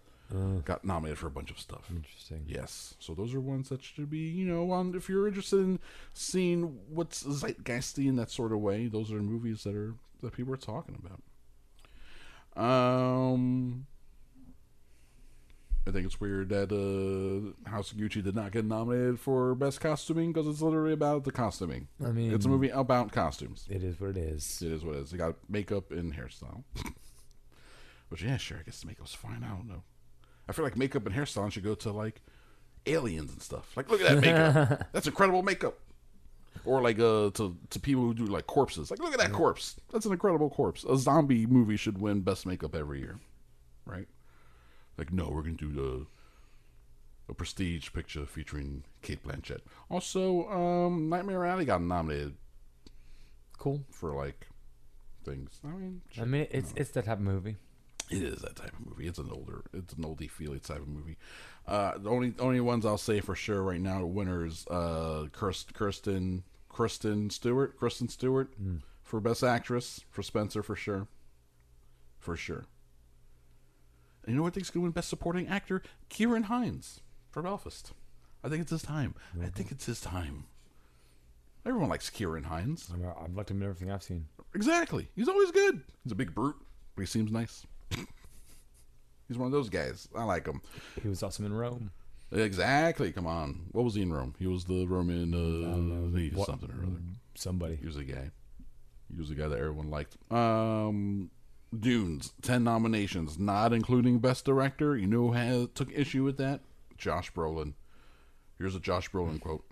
Got 0.65 0.83
nominated 0.83 1.19
for 1.19 1.27
a 1.27 1.31
bunch 1.31 1.51
of 1.51 1.59
stuff. 1.59 1.91
Interesting. 1.95 2.45
Yes. 2.47 2.95
So 3.01 3.13
those 3.13 3.35
are 3.35 3.41
ones 3.41 3.69
that 3.69 3.83
should 3.83 4.09
be, 4.09 4.21
you 4.21 4.47
know, 4.47 4.71
on 4.71 4.95
if 4.95 5.07
you're 5.11 5.29
interested 5.29 5.59
in 5.61 5.79
seeing 6.15 6.79
what's 6.89 7.23
zeitgeisty 7.23 8.07
in 8.07 8.17
that 8.17 8.31
sort 8.31 8.53
of 8.53 8.61
way, 8.61 8.87
those 8.87 9.13
are 9.13 9.21
movies 9.21 9.65
that 9.65 9.75
are 9.75 9.95
that 10.23 10.33
people 10.33 10.55
are 10.55 10.57
talking 10.57 10.97
about. 11.05 11.21
Um 12.57 13.87
I 15.87 15.91
think 15.91 16.07
it's 16.07 16.21
weird 16.21 16.51
that 16.51 16.71
uh, 16.71 17.69
House 17.69 17.91
of 17.91 17.99
Gucci 17.99 18.23
did 18.23 18.37
not 18.37 18.53
get 18.53 18.65
nominated 18.65 19.19
for 19.19 19.55
best 19.57 19.81
costuming 19.81 20.33
because 20.33 20.47
it's 20.47 20.63
literally 20.63 20.93
about 20.93 21.25
the 21.25 21.33
costuming. 21.33 21.89
I 22.05 22.13
mean, 22.13 22.33
It's 22.33 22.47
a 22.47 22.49
movie 22.49 22.69
about 22.69 23.11
costumes. 23.11 23.67
It 23.69 23.83
is 23.83 24.01
what 24.01 24.11
it 24.11 24.17
is. 24.17 24.63
It 24.63 24.71
is 24.71 24.85
what 24.85 24.95
it 24.95 25.01
is. 25.03 25.11
They 25.11 25.19
got 25.19 25.35
makeup 25.49 25.91
and 25.91 26.15
hairstyle. 26.15 26.63
Which, 28.11 28.23
yeah, 28.23 28.37
sure, 28.37 28.59
I 28.59 28.63
guess 28.63 28.81
the 28.81 28.87
makeup's 28.87 29.15
fine. 29.15 29.43
I 29.45 29.49
don't 29.49 29.67
know. 29.69 29.83
I 30.49 30.53
feel 30.53 30.65
like 30.65 30.77
makeup 30.77 31.05
and 31.07 31.15
hairstyle 31.15 31.51
should 31.51 31.65
go 31.65 31.75
to 31.77 31.91
like 31.91 32.21
aliens 32.87 33.33
and 33.33 33.43
stuff. 33.43 33.77
Like, 33.77 33.91
look 33.91 34.01
at 34.03 34.09
that 34.09 34.21
makeup. 34.21 34.89
That's 34.93 35.07
incredible 35.07 35.43
makeup. 35.43 35.79
Or 36.65 36.81
like 36.81 36.99
uh 37.01 37.31
to 37.31 37.57
to 37.71 37.81
people 37.81 38.03
who 38.05 38.15
do 38.15 38.27
like 38.27 38.47
corpses. 38.47 38.91
Like, 38.91 39.01
look 39.01 39.15
at 39.15 39.19
that 39.19 39.33
corpse. 39.33 39.77
That's 39.93 40.07
an 40.07 40.13
incredible 40.13 40.49
corpse. 40.51 40.85
A 40.85 40.97
zombie 40.97 41.47
movie 41.47 41.77
should 41.77 41.99
win 42.01 42.21
best 42.21 42.47
makeup 42.47 42.75
every 42.77 43.01
year, 43.01 43.19
right? 43.85 44.07
Like, 44.99 45.13
no, 45.13 45.29
we're 45.31 45.43
gonna 45.43 45.55
do 45.57 45.73
the 45.73 46.07
a 47.29 47.35
prestige 47.35 47.93
picture 47.93 48.27
featuring 48.27 48.85
Cate 49.01 49.23
Blanchett. 49.25 49.61
Also, 49.89 50.49
um, 50.51 51.09
Nightmare 51.09 51.45
Alley 51.47 51.65
got 51.65 51.81
nominated 51.81 52.35
Cool. 53.59 53.85
for 53.91 54.13
like 54.15 54.49
things. 55.25 55.61
I 55.65 55.69
mean, 55.69 56.01
I 56.21 56.25
mean, 56.25 56.47
it's 56.51 56.73
it's 56.77 56.91
that 56.91 57.05
type 57.05 57.19
of 57.19 57.25
movie. 57.25 57.57
it 58.11 58.23
is 58.23 58.41
that 58.43 58.57
type 58.57 58.73
of 58.79 58.85
movie. 58.87 59.07
It's 59.07 59.19
an 59.21 59.31
older, 59.31 59.63
it's 59.73 59.95
an 59.95 60.03
oldie 60.05 60.29
feely 60.31 60.59
type 60.59 60.79
of 60.83 60.89
movie. 60.89 61.17
Uh, 61.67 61.97
the 61.97 62.11
only 62.11 62.35
only 62.41 62.61
ones 62.61 62.85
I'll 62.85 62.99
say 62.99 63.21
for 63.21 63.37
sure 63.37 63.63
right 63.63 63.81
now 63.81 64.05
winners. 64.05 64.67
Uh, 64.69 65.27
Kirst, 65.33 65.73
Kirsten 65.75 66.43
Kristen 66.69 67.31
Stewart, 67.31 67.77
Kristen 67.79 68.09
Stewart 68.09 68.53
for 69.05 69.21
best 69.21 69.45
actress 69.45 70.01
for 70.11 70.23
Spencer 70.23 70.63
for 70.63 70.75
sure, 70.75 71.07
for 72.19 72.37
sure. 72.37 72.65
And 74.25 74.33
you 74.33 74.37
know 74.37 74.43
what 74.43 74.53
I 74.53 74.55
think's 74.55 74.71
gonna 74.71 74.85
win 74.85 74.93
best 74.93 75.09
supporting 75.09 75.49
actor? 75.49 75.83
Ciarán 76.11 76.45
Hinds 76.45 77.01
for 77.31 77.43
Belfast. 77.43 77.93
I 78.45 78.49
think 78.49 78.63
it's 78.63 78.71
his 78.71 78.83
time. 78.83 79.15
I 79.41 79.47
think 79.47 79.71
it's 79.71 79.87
his 79.87 80.01
time. 80.01 80.45
Everyone 81.65 81.89
likes 81.89 82.11
Ciarán 82.11 82.45
Hinds. 82.45 82.91
I 82.93 82.97
mean, 82.97 83.13
I've 83.23 83.35
liked 83.35 83.51
him 83.51 83.59
in 83.59 83.69
everything 83.69 83.91
I've 83.91 84.03
seen. 84.03 84.27
Exactly. 84.55 85.09
He's 85.15 85.29
always 85.29 85.51
good. 85.51 85.83
He's 86.03 86.13
a 86.13 86.17
big 86.17 86.35
brute, 86.35 86.57
but 86.97 87.03
he 87.03 87.07
seems 87.07 87.31
nice. 87.31 87.65
He's 89.29 89.39
one 89.39 89.47
of 89.47 89.53
those 89.53 89.71
guys. 89.71 90.09
I 90.15 90.25
like 90.25 90.47
him. 90.47 90.61
He 91.01 91.09
was 91.09 91.23
awesome 91.23 91.47
in 91.47 91.55
Rome. 91.55 91.91
Exactly. 92.33 93.13
Come 93.13 93.27
on. 93.27 93.67
What 93.73 93.85
was 93.85 93.95
he 93.95 94.03
in 94.03 94.13
Rome? 94.13 94.35
He 94.39 94.47
was 94.47 94.65
the 94.65 94.87
Roman 94.87 95.33
uh, 95.33 96.45
something 96.45 96.71
or 96.71 96.83
other. 96.83 97.01
Somebody. 97.35 97.77
He 97.77 97.87
was 97.87 97.97
a 97.97 98.05
guy. 98.05 98.31
He 99.15 99.19
was 99.21 99.31
a 99.31 99.35
guy 99.35 99.49
that 99.49 99.59
everyone 99.59 99.91
liked. 99.91 100.17
Um, 100.31 101.31
Dunes, 101.79 102.33
ten 102.43 102.65
nominations, 102.65 103.39
not 103.39 103.73
including 103.73 104.19
Best 104.19 104.45
Director. 104.45 104.97
You 104.97 105.07
know 105.07 105.29
who 105.29 105.33
has, 105.33 105.69
took 105.75 105.93
issue 105.93 106.25
with 106.25 106.37
that? 106.39 106.61
Josh 106.97 107.33
Brolin. 107.33 107.75
Here's 108.59 108.77
a 108.77 108.81
Josh 108.81 109.11
Brolin 109.11 109.41
quote. 109.41 109.65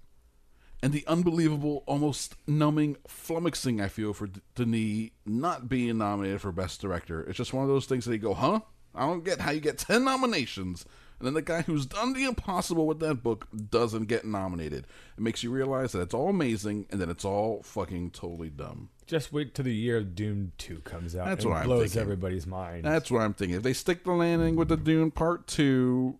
And 0.82 0.92
the 0.92 1.06
unbelievable, 1.06 1.84
almost 1.86 2.36
numbing 2.46 2.96
flummoxing 3.06 3.82
I 3.82 3.88
feel 3.88 4.14
for 4.14 4.28
D- 4.28 4.40
Denis 4.54 5.10
not 5.26 5.68
being 5.68 5.98
nominated 5.98 6.40
for 6.40 6.52
Best 6.52 6.80
Director. 6.80 7.22
It's 7.22 7.36
just 7.36 7.52
one 7.52 7.64
of 7.64 7.68
those 7.68 7.84
things 7.84 8.06
that 8.06 8.12
you 8.12 8.18
go, 8.18 8.34
huh? 8.34 8.60
I 8.94 9.06
don't 9.06 9.24
get 9.24 9.40
how 9.40 9.50
you 9.50 9.60
get 9.60 9.78
10 9.78 10.02
nominations, 10.04 10.86
and 11.18 11.26
then 11.26 11.34
the 11.34 11.42
guy 11.42 11.62
who's 11.62 11.86
done 11.86 12.14
the 12.14 12.24
impossible 12.24 12.86
with 12.86 12.98
that 13.00 13.22
book 13.22 13.46
doesn't 13.70 14.06
get 14.06 14.24
nominated. 14.24 14.86
It 15.16 15.22
makes 15.22 15.42
you 15.42 15.50
realize 15.50 15.92
that 15.92 16.00
it's 16.00 16.14
all 16.14 16.28
amazing, 16.30 16.86
and 16.90 17.00
then 17.00 17.10
it's 17.10 17.24
all 17.24 17.62
fucking 17.62 18.10
totally 18.10 18.50
dumb. 18.50 18.88
Just 19.10 19.32
wait 19.32 19.54
till 19.56 19.64
the 19.64 19.74
year 19.74 20.04
Dune 20.04 20.52
Two 20.56 20.78
comes 20.80 21.16
out. 21.16 21.26
That's 21.26 21.44
and 21.44 21.52
what 21.52 21.62
I'm 21.62 21.66
blows 21.66 21.82
thinking. 21.82 22.00
everybody's 22.00 22.46
mind. 22.46 22.84
That's 22.84 23.10
what 23.10 23.22
I'm 23.22 23.34
thinking. 23.34 23.56
If 23.56 23.64
they 23.64 23.72
stick 23.72 24.04
the 24.04 24.12
landing 24.12 24.54
with 24.54 24.68
the 24.68 24.76
Dune 24.76 25.10
Part 25.10 25.48
2, 25.48 26.16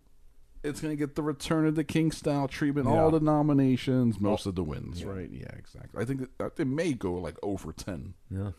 it's 0.64 0.80
going 0.80 0.90
to 0.90 0.96
get 0.96 1.14
the 1.14 1.22
Return 1.22 1.68
of 1.68 1.76
the 1.76 1.84
King 1.84 2.10
style 2.10 2.48
treatment, 2.48 2.88
all 2.88 3.12
the 3.12 3.20
nominations, 3.20 4.18
most 4.18 4.44
of 4.44 4.56
the 4.56 4.64
wins, 4.64 5.04
right? 5.04 5.30
Yeah, 5.30 5.54
exactly. 5.56 6.02
I 6.02 6.04
think 6.04 6.28
that, 6.38 6.58
it 6.58 6.66
may 6.66 6.92
go 6.92 7.12
like 7.12 7.36
over 7.44 7.72
10 7.72 8.14
yeah, 8.28 8.50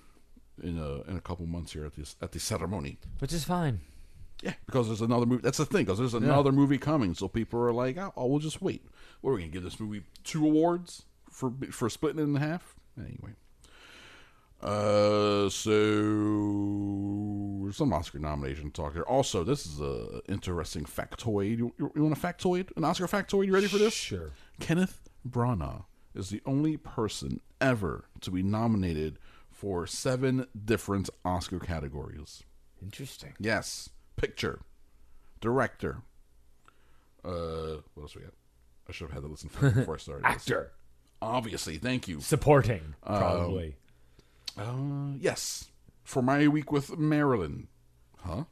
in 0.64 0.80
a, 0.80 1.02
in 1.10 1.18
a 1.18 1.22
couple 1.22 1.46
months 1.46 1.74
here 1.74 1.86
at 1.86 1.96
the, 1.96 2.10
at 2.22 2.32
the 2.32 2.40
ceremony. 2.40 3.00
which 3.20 3.34
is 3.34 3.44
fine. 3.44 3.82
Yeah, 4.42 4.54
because 4.66 4.88
there's 4.88 5.02
another 5.02 5.26
movie. 5.26 5.42
That's 5.42 5.58
the 5.58 5.66
thing, 5.66 5.84
because 5.84 6.00
there's 6.00 6.14
another 6.14 6.54
movie 6.54 6.78
coming. 6.78 7.16
So 7.16 7.28
people 7.28 7.60
are 7.60 7.74
like, 7.74 7.98
oh, 7.98 8.28
we'll 8.28 8.40
just 8.40 8.62
wait. 8.62 8.86
What 9.20 9.32
are 9.32 9.34
we 9.34 9.42
going 9.42 9.52
to 9.52 9.54
give 9.54 9.64
this 9.64 9.78
movie 9.78 10.04
two 10.24 10.46
awards 10.46 11.04
for 11.30 11.52
for 11.70 11.90
splitting 11.90 12.22
it 12.22 12.24
in 12.24 12.36
half? 12.36 12.76
Anyway. 12.98 13.34
Uh, 14.62 15.50
so 15.50 15.72
some 17.72 17.94
Oscar 17.94 18.20
nomination 18.20 18.70
talk 18.72 18.94
here. 18.94 19.04
Also, 19.04 19.44
this 19.44 19.66
is 19.66 19.80
a 19.82 20.22
interesting 20.30 20.84
factoid. 20.84 21.58
You, 21.58 21.74
you, 21.80 21.92
you 21.96 22.04
want 22.04 22.18
a 22.18 22.20
factoid? 22.20 22.76
An 22.78 22.84
Oscar 22.84 23.08
factoid? 23.08 23.48
You 23.48 23.54
ready 23.54 23.68
for 23.68 23.78
this? 23.78 23.94
Sure. 23.94 24.32
Kenneth 24.60 25.10
Branagh 25.28 25.86
is 26.14 26.30
the 26.30 26.42
only 26.46 26.78
person 26.78 27.40
ever 27.60 28.06
to 28.22 28.32
be 28.32 28.44
nominated 28.44 29.18
for 29.50 29.88
seven 29.88 30.48
different 30.66 31.10
Oscar 31.24 31.60
categories. 31.60 32.44
Interesting. 32.82 33.34
Yes, 33.40 33.90
picture, 34.16 34.60
director. 35.40 36.02
Uh, 37.24 37.78
what 37.94 38.04
else 38.04 38.16
we 38.16 38.24
got? 38.24 38.34
I 38.90 38.92
should 38.92 39.06
have 39.10 39.14
had 39.14 39.24
to 39.24 39.28
listen 39.28 39.50
before 39.74 39.96
I 39.96 39.98
started. 39.98 40.26
this. 40.26 40.32
Actor. 40.34 40.72
Obviously, 41.22 41.78
thank 41.78 42.08
you. 42.08 42.20
Supporting, 42.20 42.96
probably. 43.06 43.76
Uh, 44.58 45.14
yes, 45.20 45.70
for 46.04 46.22
my 46.22 46.48
week 46.48 46.72
with 46.72 46.98
Marilyn, 46.98 47.68
huh? 48.18 48.44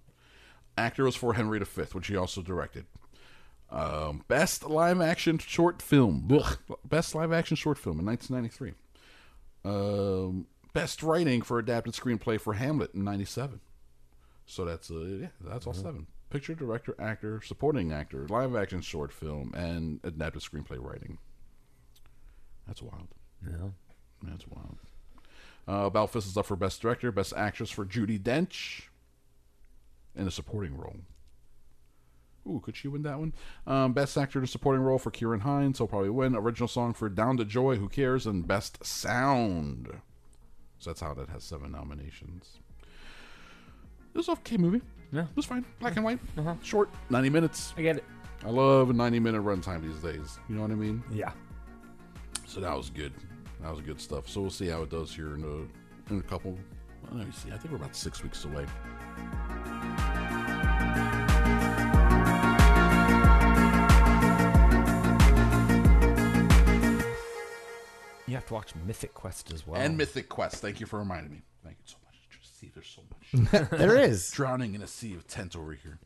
Actor 0.78 1.04
was 1.04 1.16
for 1.16 1.34
Henry 1.34 1.60
V, 1.60 1.82
which 1.92 2.08
he 2.08 2.16
also 2.16 2.42
directed. 2.42 2.86
Um, 3.72 4.24
best 4.28 4.68
live 4.68 5.02
action 5.02 5.38
short 5.38 5.82
film. 5.82 6.28
Ugh. 6.32 6.58
Best 6.86 7.14
live 7.14 7.32
action 7.32 7.56
short 7.56 7.78
film 7.78 8.00
in 8.00 8.06
1993. 8.06 8.74
Um, 9.66 10.48
best 10.74 11.04
writing 11.04 11.42
for 11.42 11.60
adapted 11.60 11.94
screenplay 11.94 12.40
for 12.40 12.54
Hamlet 12.54 12.94
in 12.94 13.04
97. 13.04 13.60
So 14.46 14.66
that's 14.66 14.90
uh, 14.90 14.96
yeah, 14.96 15.28
that's 15.42 15.68
all 15.68 15.74
seven. 15.74 16.08
Picture, 16.32 16.56
director, 16.56 16.96
actor, 17.00 17.42
supporting 17.42 17.92
actor, 17.92 18.28
live 18.30 18.56
action 18.56 18.82
short 18.82 19.12
film, 19.12 19.54
and 19.56 20.00
adapted 20.04 20.42
screenplay 20.42 20.78
writing. 20.80 21.18
That's 22.68 22.82
wild. 22.82 23.08
Yeah. 23.46 23.70
That's 24.24 24.48
wild. 24.48 24.78
Uh, 25.70 25.88
Belfast 25.88 26.26
is 26.26 26.36
up 26.36 26.48
for 26.48 26.56
Best 26.56 26.82
Director, 26.82 27.12
Best 27.12 27.32
Actress 27.38 27.70
for 27.70 27.86
Judi 27.86 28.20
Dench 28.20 28.88
in 30.16 30.26
a 30.26 30.32
supporting 30.32 30.76
role. 30.76 30.96
Ooh, 32.48 32.60
could 32.60 32.76
she 32.76 32.88
win 32.88 33.04
that 33.04 33.20
one? 33.20 33.34
Um, 33.68 33.94
best 33.94 34.18
Actor 34.18 34.40
in 34.40 34.46
a 34.46 34.48
supporting 34.48 34.82
role 34.82 34.98
for 34.98 35.12
Ciarán 35.12 35.42
Hinds. 35.42 35.78
He'll 35.78 35.86
probably 35.86 36.10
win. 36.10 36.36
Original 36.36 36.68
song 36.68 36.96
for 36.96 37.08
Down 37.08 37.38
to 37.38 37.46
Joy. 37.46 37.76
Who 37.76 37.88
cares? 37.88 38.26
And 38.26 38.48
Best 38.48 38.84
Sound. 38.84 40.02
So 40.80 40.90
that's 40.90 41.02
how 41.02 41.14
that 41.14 41.30
has 41.30 41.44
seven 41.44 41.72
nominations. 41.72 42.58
It 44.12 44.18
was 44.18 44.28
an 44.28 44.38
okay 44.40 44.58
movie. 44.58 44.82
Yeah. 45.12 45.24
It 45.24 45.36
was 45.36 45.46
fine. 45.46 45.64
Black 45.80 45.96
and 45.98 46.04
white. 46.06 46.20
Uh-huh. 46.36 46.56
Short. 46.64 46.90
90 47.12 47.30
minutes. 47.30 47.76
I 47.78 47.84
get 47.84 47.98
it. 47.98 48.06
I 48.44 48.50
love 48.50 48.90
a 48.90 48.94
90 48.94 49.20
minute 49.20 49.44
runtime 49.44 49.84
these 49.84 50.02
days. 50.02 50.40
You 50.50 50.56
know 50.56 50.64
what 50.64 50.72
I 50.72 50.76
mean? 50.76 51.04
Yeah. 51.12 51.34
So 52.48 52.60
that 52.62 52.76
was 52.76 52.90
good. 52.90 53.14
That 53.62 53.72
was 53.72 53.82
good 53.82 54.00
stuff. 54.00 54.30
So 54.30 54.42
we'll 54.42 54.50
see 54.52 54.68
how 54.68 54.84
it 54.84 54.90
does 54.90 55.14
here 55.14 55.34
in 55.36 55.44
a 55.44 56.12
in 56.14 56.20
a 56.20 56.24
couple. 56.24 56.52
well, 56.54 57.18
Let 57.18 57.28
me 57.28 57.34
see. 57.34 57.52
I 57.52 57.58
think 57.58 57.72
we're 57.72 57.78
about 57.78 57.96
six 57.96 58.24
weeks 58.24 58.46
away. 58.46 58.66
You 68.28 68.36
have 68.36 68.46
to 68.48 68.54
watch 68.54 68.74
Mythic 68.86 69.16
Quest 69.16 69.52
as 69.52 69.66
well. 69.66 69.82
And 69.82 69.98
Mythic 69.98 70.30
Quest. 70.30 70.58
Thank 70.58 70.80
you 70.80 70.86
for 70.86 71.00
reminding 71.00 71.32
me. 71.32 71.42
Thank 71.64 71.78
you 71.80 71.86
so 71.88 71.96
much. 72.06 72.16
Just 72.40 72.60
see, 72.60 72.70
there's 72.76 72.86
so 72.88 73.02
much 73.10 73.70
There 73.72 73.98
is. 73.98 74.30
drowning 74.30 74.76
in 74.76 74.84
a 74.84 74.88
sea 74.88 75.16
of 75.16 75.26
tent 75.28 75.56
over 75.56 75.74
here. 75.74 75.98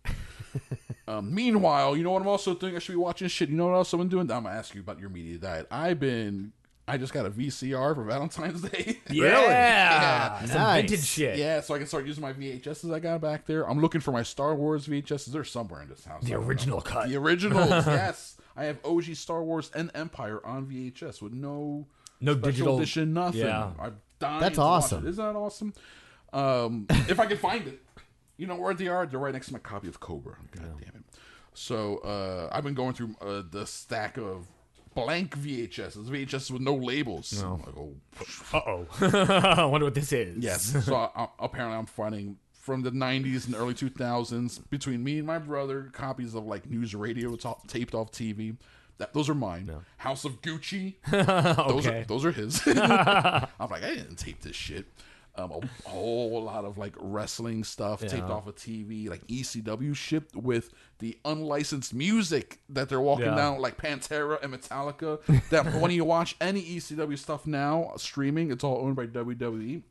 um, 1.10 1.36
meanwhile, 1.36 1.98
you 1.98 2.04
know 2.04 2.12
what 2.12 2.22
I'm 2.22 2.28
also 2.30 2.56
doing? 2.56 2.78
I 2.78 2.80
should 2.80 2.94
be 2.94 2.98
watching 2.98 3.28
shit. 3.28 3.50
You 3.50 3.58
know 3.58 3.66
what 3.68 3.74
else 3.74 3.94
I've 3.94 3.98
been 4.00 4.08
doing? 4.08 4.32
I'm 4.32 4.44
gonna 4.44 4.56
ask 4.56 4.74
you 4.74 4.80
about 4.80 5.00
your 5.02 5.10
media 5.10 5.38
diet. 5.38 5.68
I've 5.70 6.00
been. 6.00 6.54
I 6.88 6.98
just 6.98 7.14
got 7.14 7.26
a 7.26 7.32
VCR 7.32 7.96
for 7.96 8.04
Valentine's 8.04 8.62
Day. 8.70 9.00
yeah. 9.10 10.40
Some 10.46 10.58
Nice. 10.58 10.82
vintage 10.90 11.06
shit. 11.06 11.38
Yeah, 11.38 11.62
so 11.62 11.74
I 11.74 11.78
can 11.78 11.88
start 11.88 12.06
using 12.06 12.22
my 12.22 12.34
VHSs 12.34 12.94
I 12.94 13.00
got 13.00 13.22
back 13.22 13.46
there. 13.46 13.68
I'm 13.70 13.80
looking 13.80 14.02
for 14.02 14.12
my 14.12 14.24
Star 14.24 14.54
Wars 14.56 14.88
VHSs. 14.88 15.28
They're 15.28 15.44
somewhere 15.46 15.82
in 15.82 15.90
this 15.90 16.04
house. 16.06 16.24
The 16.24 16.28
I 16.28 16.32
don't 16.32 16.42
know. 16.42 16.48
original 16.48 16.82
cut. 16.82 17.08
The 17.10 17.16
originals, 17.16 17.70
yes. 17.88 18.36
I 18.58 18.66
have 18.66 18.80
OG 18.84 19.16
Star 19.16 19.44
Wars 19.44 19.72
and 19.74 19.92
Empire 19.96 20.46
on 20.46 20.66
VHS 20.66 21.22
with 21.22 21.34
no 21.34 21.88
No 22.20 22.36
digital- 22.36 22.78
edition, 22.78 23.14
nothing. 23.14 23.42
yeah. 23.42 23.72
I'm 23.80 23.98
dying 24.20 24.42
That's 24.42 24.56
to 24.56 24.62
watch 24.62 24.84
awesome. 24.84 25.06
it. 25.06 25.10
Isn't 25.12 25.24
that 25.26 25.36
awesome? 25.38 25.74
Um, 26.34 26.88
if 26.90 27.20
I 27.20 27.26
can 27.28 27.38
find 27.38 27.66
it, 27.68 27.82
you 28.38 28.46
know 28.48 28.56
where 28.56 28.74
they 28.74 28.88
are. 28.88 29.06
They're 29.06 29.20
right 29.20 29.34
next 29.34 29.48
to 29.48 29.54
my 29.54 29.60
copy 29.60 29.88
of 29.88 30.00
Cobra. 30.00 30.36
God 30.52 30.64
damn 30.82 30.96
it! 30.96 31.04
So 31.54 32.00
uh, 32.00 32.50
I've 32.52 32.64
been 32.64 32.74
going 32.74 32.94
through 32.94 33.16
uh, 33.22 33.44
the 33.50 33.66
stack 33.68 34.18
of 34.18 34.48
blank 34.96 35.38
VHSs, 35.38 36.06
VHSs 36.08 36.52
with 36.52 36.62
no 36.62 36.76
labels. 36.76 37.42
I'm 37.42 37.60
like, 37.60 37.78
oh, 37.78 37.94
Uh 38.54 38.62
oh. 38.66 38.88
I 39.58 39.66
wonder 39.66 39.86
what 39.86 39.96
this 39.96 40.12
is. 40.14 40.38
Yes. 40.44 40.86
so 40.86 40.96
I, 40.96 41.28
apparently, 41.40 41.78
I'm 41.78 41.86
finding 41.86 42.38
from 42.54 42.82
the 42.82 42.92
90s 42.92 43.46
and 43.48 43.56
early 43.56 43.74
2000s 43.74 44.62
between 44.70 45.04
me 45.04 45.18
and 45.18 45.28
my 45.28 45.38
brother 45.38 45.90
copies 45.92 46.34
of 46.36 46.46
like 46.46 46.70
news 46.70 46.96
radio 46.96 47.36
ta- 47.36 47.58
taped 47.68 47.94
off 47.94 48.12
TV. 48.12 48.56
That 49.00 49.14
those 49.14 49.28
are 49.28 49.34
mine. 49.36 49.72
House 49.98 50.24
of 50.24 50.42
Gucci. 50.42 50.96
Those 51.12 51.88
Okay. 51.88 52.02
are 52.02 52.04
those 52.06 52.24
are 52.24 52.32
his. 52.32 52.62
I'm 52.68 53.70
like, 53.70 53.84
I 53.84 53.96
didn't 53.96 54.18
tape 54.18 54.42
this 54.42 54.56
shit. 54.56 54.86
Um, 55.36 55.52
a 55.86 55.90
whole 55.90 56.44
lot 56.44 56.64
of 56.64 56.78
like 56.78 56.94
wrestling 57.00 57.64
stuff 57.64 58.02
taped 58.02 58.30
off 58.30 58.46
of 58.46 58.56
TV, 58.56 59.10
like 59.10 59.26
ECW 59.28 59.96
shipped 59.96 60.36
with 60.36 60.70
the 61.00 61.18
unlicensed 61.26 61.92
music 61.94 62.60
that 62.70 62.88
they're 62.88 63.02
walking 63.02 63.26
Yeah. 63.26 63.36
down, 63.36 63.60
like 63.60 63.76
Pantera 63.78 64.42
and 64.44 64.54
Metallica. 64.54 65.20
That 65.50 65.74
when 65.82 65.90
you 65.90 66.06
watch 66.06 66.36
any 66.40 66.62
ECW 66.62 67.18
stuff 67.18 67.48
now 67.48 67.94
streaming, 67.98 68.52
it's 68.52 68.64
all 68.64 68.78
owned 68.86 68.96
by 68.96 69.08
WWE. 69.08 69.82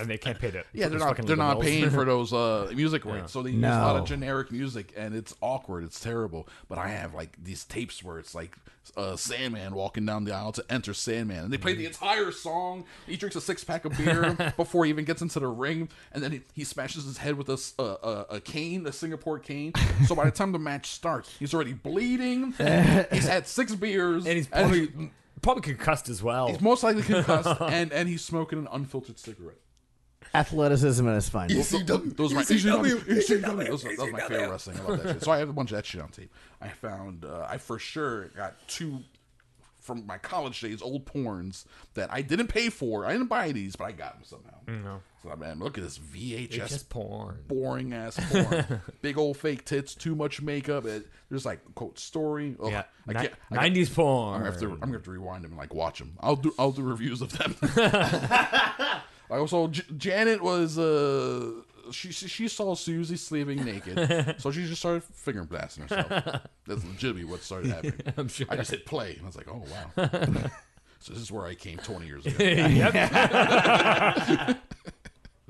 And 0.00 0.08
they 0.10 0.18
can't 0.18 0.38
pay 0.38 0.48
it. 0.48 0.66
Yeah, 0.72 0.88
they're 0.88 0.98
not 0.98 1.16
they're 1.26 1.36
not 1.36 1.60
paying 1.60 1.90
for 1.90 2.04
those 2.14 2.32
uh, 2.32 2.70
music 2.74 3.04
rights, 3.04 3.32
so 3.32 3.42
they 3.42 3.50
use 3.50 3.62
a 3.64 3.68
lot 3.68 3.96
of 3.96 4.06
generic 4.06 4.50
music, 4.50 4.92
and 4.96 5.14
it's 5.14 5.34
awkward. 5.40 5.84
It's 5.84 6.00
terrible. 6.00 6.48
But 6.68 6.78
I 6.78 6.88
have 6.88 7.14
like 7.14 7.36
these 7.42 7.64
tapes 7.64 8.02
where 8.02 8.18
it's 8.18 8.34
like 8.34 8.56
uh, 8.96 9.16
Sandman 9.16 9.74
walking 9.74 10.06
down 10.06 10.24
the 10.24 10.34
aisle 10.34 10.52
to 10.52 10.64
enter 10.68 10.94
Sandman, 10.94 11.44
and 11.44 11.52
they 11.52 11.58
play 11.58 11.74
the 11.74 11.86
entire 11.86 12.32
song. 12.32 12.84
He 13.06 13.16
drinks 13.16 13.36
a 13.36 13.40
six 13.40 13.62
pack 13.64 13.84
of 13.84 13.96
beer 13.96 14.36
before 14.56 14.84
he 14.84 14.90
even 14.90 15.04
gets 15.04 15.22
into 15.22 15.38
the 15.40 15.46
ring, 15.48 15.88
and 16.12 16.22
then 16.22 16.32
he, 16.32 16.40
he 16.54 16.64
smashes 16.64 17.04
his 17.04 17.18
head 17.18 17.36
with 17.36 17.48
a 17.48 18.40
cane, 18.44 18.86
a 18.86 18.92
Singapore 18.92 19.38
cane. 19.38 19.72
So 20.06 20.14
by 20.14 20.24
the 20.24 20.30
time 20.30 20.52
the 20.52 20.58
match 20.58 20.90
starts, 20.90 21.34
he's 21.38 21.54
already 21.54 21.72
bleeding. 21.74 22.52
he's 22.52 23.26
had 23.28 23.46
six 23.46 23.74
beers, 23.74 24.26
and 24.26 24.36
he's 24.36 24.48
probably 24.48 25.10
probably 25.42 25.62
concussed 25.62 26.08
as 26.08 26.22
well. 26.22 26.48
he's 26.48 26.60
most 26.60 26.82
likely 26.82 27.02
concussed, 27.02 27.60
and 27.60 27.92
and 27.92 28.08
he's 28.08 28.22
smoking 28.22 28.58
an 28.58 28.68
unfiltered 28.72 29.18
cigarette. 29.18 29.58
Athleticism 30.34 31.06
at 31.08 31.16
its 31.16 31.28
finest. 31.28 31.72
ECW. 31.72 32.16
Those 32.16 32.32
are 32.32 32.36
my 32.36 32.42
ECW. 32.42 32.96
ECW. 33.04 33.66
Those, 33.66 33.82
those 33.82 33.98
are 33.98 34.10
my 34.10 34.20
favorite 34.20 34.50
wrestling. 34.50 34.78
I 34.78 34.82
love 34.82 35.02
that 35.02 35.12
shit. 35.14 35.22
So 35.24 35.30
I 35.32 35.38
have 35.38 35.48
a 35.48 35.52
bunch 35.52 35.70
of 35.72 35.76
that 35.76 35.86
shit 35.86 36.00
on 36.00 36.08
tape. 36.10 36.32
I 36.60 36.68
found. 36.68 37.24
Uh, 37.24 37.46
I 37.48 37.58
for 37.58 37.78
sure 37.78 38.26
got 38.28 38.56
two 38.68 39.00
from 39.80 40.06
my 40.06 40.18
college 40.18 40.60
days, 40.60 40.82
old 40.82 41.06
porns 41.06 41.64
that 41.94 42.12
I 42.12 42.20
didn't 42.22 42.48
pay 42.48 42.68
for. 42.68 43.06
I 43.06 43.12
didn't 43.12 43.28
buy 43.28 43.50
these, 43.50 43.76
but 43.76 43.84
I 43.86 43.92
got 43.92 44.12
them 44.14 44.24
somehow. 44.24 44.82
No. 44.84 45.00
So 45.22 45.34
man, 45.36 45.58
look 45.58 45.78
at 45.78 45.84
this 45.84 45.98
VHS. 45.98 46.88
Porn. 46.90 47.38
Boring 47.48 47.92
ass 47.94 48.18
porn, 48.30 48.82
big 49.02 49.16
old 49.18 49.36
fake 49.38 49.64
tits, 49.64 49.94
too 49.94 50.14
much 50.14 50.40
makeup. 50.42 50.84
It, 50.86 51.08
there's 51.30 51.44
like 51.46 51.60
quote 51.74 51.98
story. 51.98 52.56
Ugh, 52.62 52.70
Yeah, 52.70 52.82
I 53.08 53.12
ni- 53.12 53.18
can't. 53.20 53.34
I 53.50 53.54
got- 53.54 53.64
90s 53.64 53.94
porn. 53.94 54.34
I'm 54.34 54.44
gonna, 54.44 54.58
to, 54.60 54.66
I'm 54.66 54.78
gonna 54.80 54.92
have 54.92 55.02
to 55.04 55.10
rewind 55.10 55.44
them 55.44 55.52
and 55.52 55.58
like 55.58 55.74
watch 55.74 55.98
them. 55.98 56.12
I'll 56.20 56.36
do 56.36 56.54
I'll 56.58 56.72
do 56.72 56.82
reviews 56.82 57.20
of 57.22 57.36
them. 57.36 57.56
I 59.30 59.36
also 59.38 59.68
J- 59.68 59.82
Janet 59.96 60.42
was 60.42 60.78
uh 60.78 61.52
she 61.92 62.12
she 62.12 62.28
she 62.28 62.48
saw 62.48 62.74
Susie 62.74 63.16
sleeping 63.16 63.64
naked, 63.64 64.36
so 64.40 64.50
she 64.50 64.66
just 64.66 64.80
started 64.80 65.02
finger 65.04 65.44
blasting 65.44 65.84
herself. 65.84 66.08
That's 66.66 66.84
legitimately 66.84 67.24
what 67.24 67.42
started 67.42 67.72
happening. 67.72 68.00
I'm 68.16 68.28
sure. 68.28 68.46
I 68.50 68.56
just 68.56 68.70
hit 68.70 68.86
play 68.86 69.14
and 69.14 69.22
I 69.22 69.26
was 69.26 69.36
like, 69.36 69.48
oh 69.48 69.64
wow. 69.70 69.90
so 71.00 71.12
this 71.12 71.22
is 71.22 71.32
where 71.32 71.46
I 71.46 71.54
came 71.54 71.78
20 71.78 72.06
years 72.06 72.26
ago. 72.26 72.44
yep. 72.44 72.92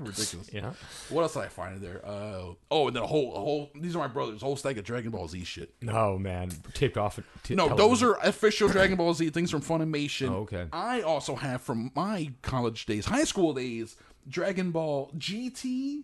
Ridiculous. 0.05 0.49
Yeah. 0.53 0.73
What 1.09 1.21
else 1.23 1.33
did 1.33 1.43
I 1.43 1.47
find 1.47 1.75
in 1.77 1.81
there? 1.81 2.01
Uh, 2.05 2.53
oh, 2.69 2.87
and 2.87 2.95
then 2.95 3.03
a 3.03 3.07
whole 3.07 3.35
a 3.35 3.39
whole. 3.39 3.71
These 3.75 3.95
are 3.95 3.99
my 3.99 4.07
brothers. 4.07 4.41
A 4.41 4.45
whole 4.45 4.55
stack 4.55 4.77
of 4.77 4.83
Dragon 4.83 5.11
Ball 5.11 5.27
Z 5.27 5.43
shit. 5.43 5.73
No, 5.81 6.17
man. 6.17 6.51
Taped 6.73 6.97
off. 6.97 7.19
T- 7.43 7.55
No, 7.55 7.67
television. 7.67 7.89
those 7.89 8.03
are 8.03 8.13
official 8.23 8.67
Dragon 8.69 8.97
Ball 8.97 9.13
Z 9.13 9.29
things 9.29 9.51
from 9.51 9.61
Funimation. 9.61 10.29
Oh, 10.29 10.39
okay. 10.41 10.67
I 10.71 11.01
also 11.01 11.35
have 11.35 11.61
from 11.61 11.91
my 11.95 12.31
college 12.41 12.85
days, 12.85 13.05
high 13.05 13.23
school 13.23 13.53
days, 13.53 13.95
Dragon 14.27 14.71
Ball 14.71 15.11
GT 15.17 16.03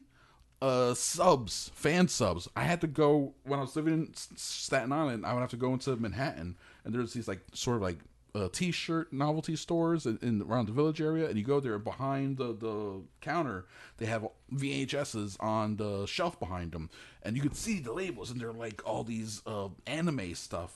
uh 0.62 0.94
subs, 0.96 1.70
fan 1.76 2.08
subs. 2.08 2.48
I 2.56 2.64
had 2.64 2.82
to 2.82 2.88
go 2.88 3.34
when 3.44 3.60
I 3.60 3.62
was 3.62 3.76
living 3.76 3.94
in 3.94 4.14
Staten 4.16 4.92
Island. 4.92 5.26
I 5.26 5.34
would 5.34 5.42
have 5.42 5.52
to 5.52 5.56
go 5.58 5.74
into 5.74 5.96
Manhattan, 5.98 6.56
and 6.84 6.94
there's 6.96 7.14
these 7.14 7.28
like 7.28 7.42
sort 7.54 7.76
of 7.78 7.84
like 7.84 7.98
uh, 8.38 8.50
t-shirt 8.52 9.12
novelty 9.12 9.56
stores 9.56 10.06
in, 10.06 10.18
in 10.22 10.42
around 10.42 10.68
the 10.68 10.72
village 10.74 11.02
area, 11.02 11.28
and 11.28 11.38
you 11.38 11.44
go 11.44 11.60
there 11.60 11.80
behind 11.80 12.38
the 12.38 12.54
the 12.54 13.02
counter. 13.22 13.66
They 13.98 14.06
have 14.06 14.28
VHSs 14.54 15.38
on 15.40 15.78
the 15.78 16.06
shelf 16.06 16.40
behind 16.40 16.72
them, 16.72 16.90
and 17.24 17.36
you 17.36 17.42
can 17.42 17.54
see 17.54 17.80
the 17.80 17.94
labels, 17.94 18.32
and 18.32 18.40
they're 18.40 18.52
like 18.54 18.82
all 18.86 19.04
these 19.04 19.42
uh, 19.48 19.70
anime 19.86 20.36
stuff. 20.36 20.74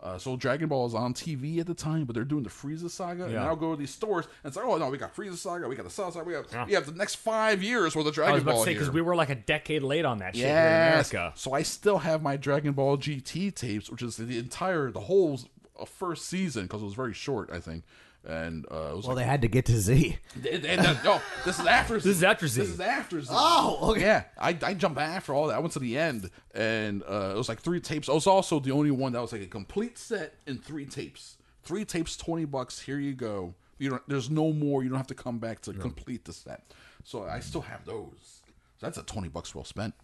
Uh, 0.00 0.18
so 0.18 0.34
Dragon 0.34 0.68
Ball 0.68 0.84
is 0.86 0.94
on 0.94 1.14
TV 1.14 1.60
at 1.60 1.66
the 1.68 1.74
time, 1.74 2.06
but 2.06 2.14
they're 2.14 2.24
doing 2.24 2.42
the 2.42 2.50
Frieza 2.50 2.90
saga, 2.90 3.26
and 3.26 3.38
I'll 3.38 3.54
go 3.54 3.70
to 3.72 3.78
these 3.78 3.94
stores 3.94 4.26
and 4.42 4.50
it's 4.50 4.56
like, 4.56 4.66
oh 4.66 4.76
no, 4.76 4.90
we 4.90 4.98
got 4.98 5.14
Frieza 5.14 5.36
saga, 5.36 5.68
we 5.68 5.76
got 5.76 5.84
the 5.84 5.90
Cell 5.90 6.10
saga, 6.10 6.24
we 6.26 6.32
got 6.32 6.66
we 6.66 6.72
have 6.72 6.86
the 6.86 6.92
next 6.92 7.16
five 7.16 7.62
years 7.62 7.94
worth 7.94 8.06
of 8.06 8.12
I 8.12 8.14
Dragon 8.16 8.34
was 8.34 8.42
about 8.42 8.54
Ball 8.56 8.64
because 8.64 8.90
we 8.90 9.00
were 9.00 9.14
like 9.14 9.30
a 9.30 9.36
decade 9.36 9.84
late 9.84 10.04
on 10.04 10.18
that 10.18 10.34
shit 10.34 10.46
here 10.46 10.56
in 10.56 10.62
Yes. 10.64 11.12
America. 11.12 11.32
So 11.36 11.52
I 11.52 11.62
still 11.62 11.98
have 11.98 12.20
my 12.20 12.36
Dragon 12.36 12.72
Ball 12.72 12.98
GT 12.98 13.54
tapes, 13.54 13.88
which 13.90 14.02
is 14.02 14.16
the 14.16 14.40
entire, 14.40 14.90
the 14.90 14.98
whole 15.02 15.38
uh, 15.78 15.84
first 15.84 16.26
season 16.26 16.64
because 16.64 16.82
it 16.82 16.84
was 16.84 16.94
very 16.94 17.14
short, 17.14 17.50
I 17.52 17.60
think. 17.60 17.84
And 18.24 18.66
uh, 18.70 18.90
it 18.92 18.96
was 18.96 19.06
Well, 19.06 19.16
like, 19.16 19.24
they 19.24 19.28
had 19.30 19.42
to 19.42 19.48
get 19.48 19.64
to 19.66 19.76
Z. 19.76 20.16
and- 20.36 20.46
and- 20.46 20.64
and- 20.86 20.98
no, 21.04 21.20
this 21.44 21.58
is 21.58 21.66
after. 21.66 21.94
This 21.94 22.06
is 22.06 22.22
after 22.22 22.46
Z. 22.46 22.60
This 22.60 22.70
is 22.70 22.80
after 22.80 23.20
Z. 23.20 23.28
Oh, 23.32 23.90
okay. 23.90 24.00
Yeah, 24.02 24.24
I, 24.38 24.56
I 24.62 24.74
jumped 24.74 25.00
after 25.00 25.34
all 25.34 25.48
that. 25.48 25.56
I 25.56 25.58
went 25.58 25.72
to 25.72 25.80
the 25.80 25.98
end, 25.98 26.30
and 26.54 27.02
uh, 27.02 27.32
it 27.34 27.36
was 27.36 27.48
like 27.48 27.60
three 27.60 27.80
tapes. 27.80 28.08
I 28.08 28.12
was 28.12 28.28
also 28.28 28.60
the 28.60 28.70
only 28.70 28.92
one 28.92 29.12
that 29.14 29.20
was 29.20 29.32
like 29.32 29.42
a 29.42 29.46
complete 29.46 29.98
set 29.98 30.34
in 30.46 30.58
three 30.58 30.86
tapes. 30.86 31.36
Three 31.64 31.84
tapes, 31.84 32.16
twenty 32.16 32.44
bucks. 32.44 32.78
Here 32.80 32.98
you 33.00 33.12
go. 33.14 33.54
You 33.78 33.90
don't. 33.90 34.02
There's 34.08 34.30
no 34.30 34.52
more. 34.52 34.84
You 34.84 34.88
don't 34.90 34.98
have 34.98 35.06
to 35.08 35.14
come 35.16 35.38
back 35.38 35.60
to 35.62 35.72
complete 35.72 36.24
the 36.24 36.32
set. 36.32 36.62
So 37.02 37.24
I 37.24 37.40
still 37.40 37.62
have 37.62 37.84
those. 37.84 38.42
So 38.78 38.86
that's 38.86 38.98
a 38.98 39.02
twenty 39.02 39.30
bucks 39.30 39.52
well 39.52 39.64
spent. 39.64 39.94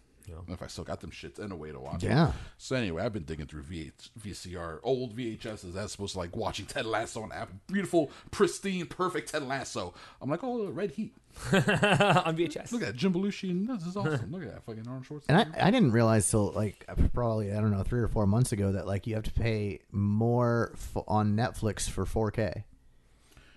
If 0.47 0.61
I 0.61 0.67
still 0.67 0.83
got 0.83 1.01
them 1.01 1.11
shits 1.11 1.39
and 1.39 1.51
a 1.51 1.55
way 1.55 1.71
to 1.71 1.79
watch 1.79 2.03
it. 2.03 2.07
Yeah. 2.07 2.31
So 2.57 2.75
anyway, 2.75 3.03
I've 3.03 3.13
been 3.13 3.23
digging 3.23 3.45
through 3.47 3.63
v- 3.63 3.91
VCR, 4.19 4.79
old 4.83 5.15
VHSs 5.15 5.75
as 5.75 5.95
opposed 5.95 6.13
to 6.13 6.19
like 6.19 6.35
watching 6.35 6.65
Ted 6.65 6.85
Lasso 6.85 7.21
on 7.21 7.31
app. 7.31 7.49
Beautiful, 7.67 8.11
pristine, 8.31 8.85
perfect 8.85 9.29
Ted 9.31 9.43
Lasso. 9.43 9.93
I'm 10.21 10.29
like, 10.29 10.43
oh, 10.43 10.67
Red 10.67 10.91
Heat. 10.91 11.13
on 11.53 11.61
VHS. 12.35 12.71
Look 12.71 12.81
at 12.81 12.87
that, 12.87 12.95
Jim 12.95 13.13
Belushi. 13.13 13.65
This 13.67 13.85
is 13.85 13.95
awesome. 13.95 14.31
Look 14.31 14.41
at 14.41 14.51
that 14.51 14.63
fucking 14.63 14.87
Arnold 14.87 15.05
Schwarzenegger. 15.05 15.23
And 15.29 15.55
I, 15.55 15.67
I 15.67 15.71
didn't 15.71 15.91
realize 15.91 16.29
till 16.29 16.51
like 16.51 16.85
probably 17.13 17.51
I 17.53 17.61
don't 17.61 17.71
know 17.71 17.83
three 17.83 18.01
or 18.01 18.07
four 18.07 18.25
months 18.25 18.51
ago 18.51 18.71
that 18.71 18.87
like 18.87 19.05
you 19.07 19.13
have 19.15 19.23
to 19.25 19.31
pay 19.31 19.79
more 19.91 20.71
f- 20.73 21.03
on 21.07 21.35
Netflix 21.35 21.89
for 21.89 22.05
4K. 22.05 22.63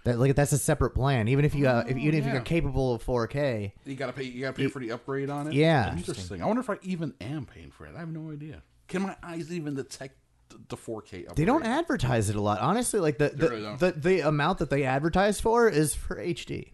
That 0.05 0.19
like 0.19 0.35
that's 0.35 0.53
a 0.53 0.59
separate 0.59 0.91
plan. 0.91 1.29
Even 1.29 1.45
if 1.45 1.55
you 1.55 1.69
uh, 1.69 1.85
if, 1.87 1.97
even 1.97 2.19
if 2.19 2.27
yeah. 2.27 2.33
you're 2.33 2.43
capable 2.43 2.95
of 2.95 3.05
4K, 3.05 3.73
You 3.85 3.95
gotta 3.95 4.13
pay. 4.13 4.25
You 4.25 4.41
gotta 4.43 4.55
pay 4.55 4.67
for 4.67 4.81
the 4.81 4.91
upgrade 4.91 5.31
on 5.31 5.47
it. 5.47 5.53
Yeah. 5.53 5.97
interesting. 5.97 6.43
I 6.43 6.47
wonder 6.47 6.61
if 6.61 6.71
I 6.71 6.79
even 6.83 7.15
am 7.21 7.47
paying 7.47 7.71
for 7.71 7.87
it. 7.87 7.95
I 7.95 8.01
have 8.01 8.09
no 8.09 8.33
idea. 8.33 8.63
Can 8.89 9.03
my 9.03 9.17
eyes 9.23 9.53
even 9.53 9.75
detect 9.75 10.17
the, 10.49 10.59
the 10.69 10.77
4K 10.77 11.21
upgrade? 11.21 11.37
they 11.37 11.45
don't 11.45 11.65
advertise 11.65 12.29
it 12.29 12.37
a 12.37 12.41
lot. 12.41 12.61
Honestly, 12.61 12.99
like 12.99 13.19
the 13.19 13.29
the, 13.29 13.49
really 13.49 13.63
don't. 13.63 13.79
the, 13.79 13.93
the 13.93 14.21
amount 14.21 14.59
that 14.59 14.71
they 14.71 14.83
advertise 14.85 15.41
for 15.41 15.69
is 15.69 15.95
for 15.95 16.17
HD. 16.17 16.73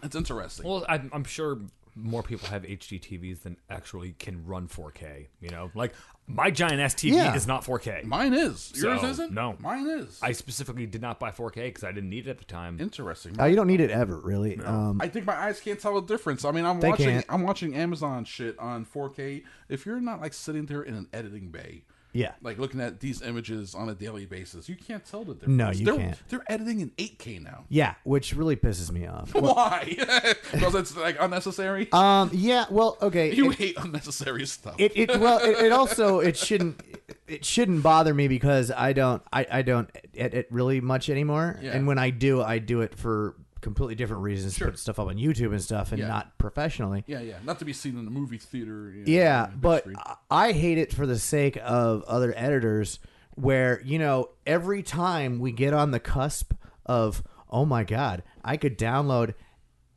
That's 0.00 0.14
interesting. 0.14 0.66
Well, 0.66 0.86
I'm, 0.88 1.10
I'm 1.12 1.24
sure 1.24 1.58
more 1.96 2.22
people 2.22 2.48
have 2.48 2.62
HD 2.62 3.00
TVs 3.00 3.42
than 3.42 3.56
actually 3.68 4.12
can 4.12 4.46
run 4.46 4.68
4K. 4.68 5.26
You 5.40 5.50
know, 5.50 5.70
like 5.74 5.92
my 6.34 6.50
giant 6.50 6.80
ass 6.80 6.94
TV 6.94 7.14
Yeah. 7.14 7.34
is 7.34 7.46
not 7.46 7.64
4K. 7.64 8.04
Mine 8.04 8.32
is. 8.34 8.72
Yours 8.76 9.00
So, 9.00 9.06
isn't. 9.08 9.32
no. 9.32 9.56
mine 9.60 9.86
is. 9.88 10.18
I 10.22 10.32
specifically 10.32 10.86
did 10.86 11.00
not 11.02 11.18
buy 11.18 11.30
4K 11.30 11.66
because 11.66 11.84
I 11.84 11.92
didn't 11.92 12.10
need 12.10 12.26
it 12.26 12.30
at 12.30 12.38
the 12.38 12.44
time. 12.44 12.78
interesting. 12.80 13.36
Oh, 13.38 13.44
you 13.46 13.56
don't 13.56 13.66
need 13.66 13.80
it 13.80 13.90
ever, 13.90 14.16
really. 14.18 14.58
Um, 14.60 15.00
I 15.00 15.08
think 15.08 15.26
my 15.26 15.36
eyes 15.36 15.60
can't 15.60 15.78
tell 15.80 16.00
the 16.00 16.06
difference. 16.06 16.44
I 16.44 16.50
mean, 16.52 16.64
I'm 16.64 16.80
They 16.80 16.88
watching. 16.88 17.06
can't. 17.06 17.26
I'm 17.28 17.42
watching 17.42 17.74
Amazon 17.74 18.24
shit 18.24 18.58
on 18.58 18.84
4K. 18.84 19.42
If 19.68 19.86
you're 19.86 20.00
not 20.00 20.20
like 20.20 20.32
sitting 20.34 20.66
there 20.66 20.82
in 20.82 20.94
an 20.94 21.08
editing 21.12 21.48
bay, 21.50 21.82
yeah. 22.12 22.32
like 22.42 22.58
looking 22.58 22.80
at 22.80 23.00
these 23.00 23.22
images 23.22 23.74
on 23.74 23.88
a 23.88 23.94
daily 23.94 24.26
basis, 24.26 24.68
you 24.68 24.76
can't 24.76 25.04
tell 25.04 25.24
the 25.24 25.34
difference. 25.34 25.56
No, 25.56 25.70
you 25.70 25.84
they're, 25.84 25.96
can't. 25.96 26.28
They're 26.28 26.44
editing 26.48 26.80
in 26.80 26.90
8K 26.90 27.42
now. 27.42 27.64
Yeah, 27.68 27.94
which 28.04 28.34
really 28.34 28.56
pisses 28.56 28.90
me 28.90 29.06
off. 29.06 29.34
Why? 29.34 29.94
because 30.52 30.74
it's 30.74 30.96
like 30.96 31.16
unnecessary. 31.20 31.88
Um, 31.92 32.30
yeah, 32.32 32.66
well, 32.70 32.96
okay. 33.02 33.32
you 33.34 33.50
it- 33.50 33.58
hate 33.58 33.76
unnecessary 33.78 34.46
stuff. 34.46 34.74
it, 34.78 34.92
it 34.96 35.20
well 35.20 35.38
it, 35.38 35.66
it 35.66 35.72
also 35.72 36.20
it 36.20 36.36
shouldn't 36.36 36.80
it 37.26 37.44
shouldn't 37.44 37.82
bother 37.82 38.12
me 38.14 38.28
because 38.28 38.70
I 38.70 38.92
don't 38.92 39.22
I, 39.32 39.46
I 39.50 39.62
don't 39.62 39.90
edit 40.16 40.46
really 40.50 40.80
much 40.80 41.08
anymore 41.10 41.58
Yeah. 41.62 41.72
and 41.72 41.86
when 41.86 41.98
I 41.98 42.10
do 42.10 42.42
I 42.42 42.58
do 42.58 42.80
it 42.80 42.96
for 42.98 43.36
completely 43.60 43.94
different 43.94 44.22
reasons 44.22 44.56
Sure. 44.56 44.68
put 44.70 44.78
stuff 44.78 44.98
up 44.98 45.08
on 45.08 45.16
YouTube 45.16 45.52
and 45.52 45.62
stuff 45.62 45.90
and 45.92 45.98
Yeah. 46.00 46.08
not 46.08 46.36
professionally 46.38 47.04
Yeah, 47.06 47.20
yeah. 47.20 47.36
Not 47.44 47.58
to 47.60 47.64
be 47.64 47.72
seen 47.72 47.98
in 47.98 48.04
the 48.04 48.10
movie 48.10 48.38
theater. 48.38 48.90
you 48.90 49.04
know, 49.04 49.10
yeah 49.12 49.46
but 49.54 49.82
screen. 49.82 49.96
I 50.30 50.52
hate 50.52 50.78
it 50.78 50.92
for 50.94 51.06
the 51.06 51.18
sake 51.18 51.58
of 51.62 52.02
other 52.04 52.32
editors 52.36 52.98
where 53.34 53.80
you 53.84 53.98
know 53.98 54.30
every 54.46 54.82
time 54.82 55.38
we 55.38 55.52
get 55.52 55.72
on 55.74 55.90
the 55.90 56.00
cusp 56.00 56.52
of 56.86 57.22
oh 57.48 57.64
my 57.64 57.84
god, 57.84 58.22
I 58.44 58.56
could 58.56 58.78
download 58.78 59.34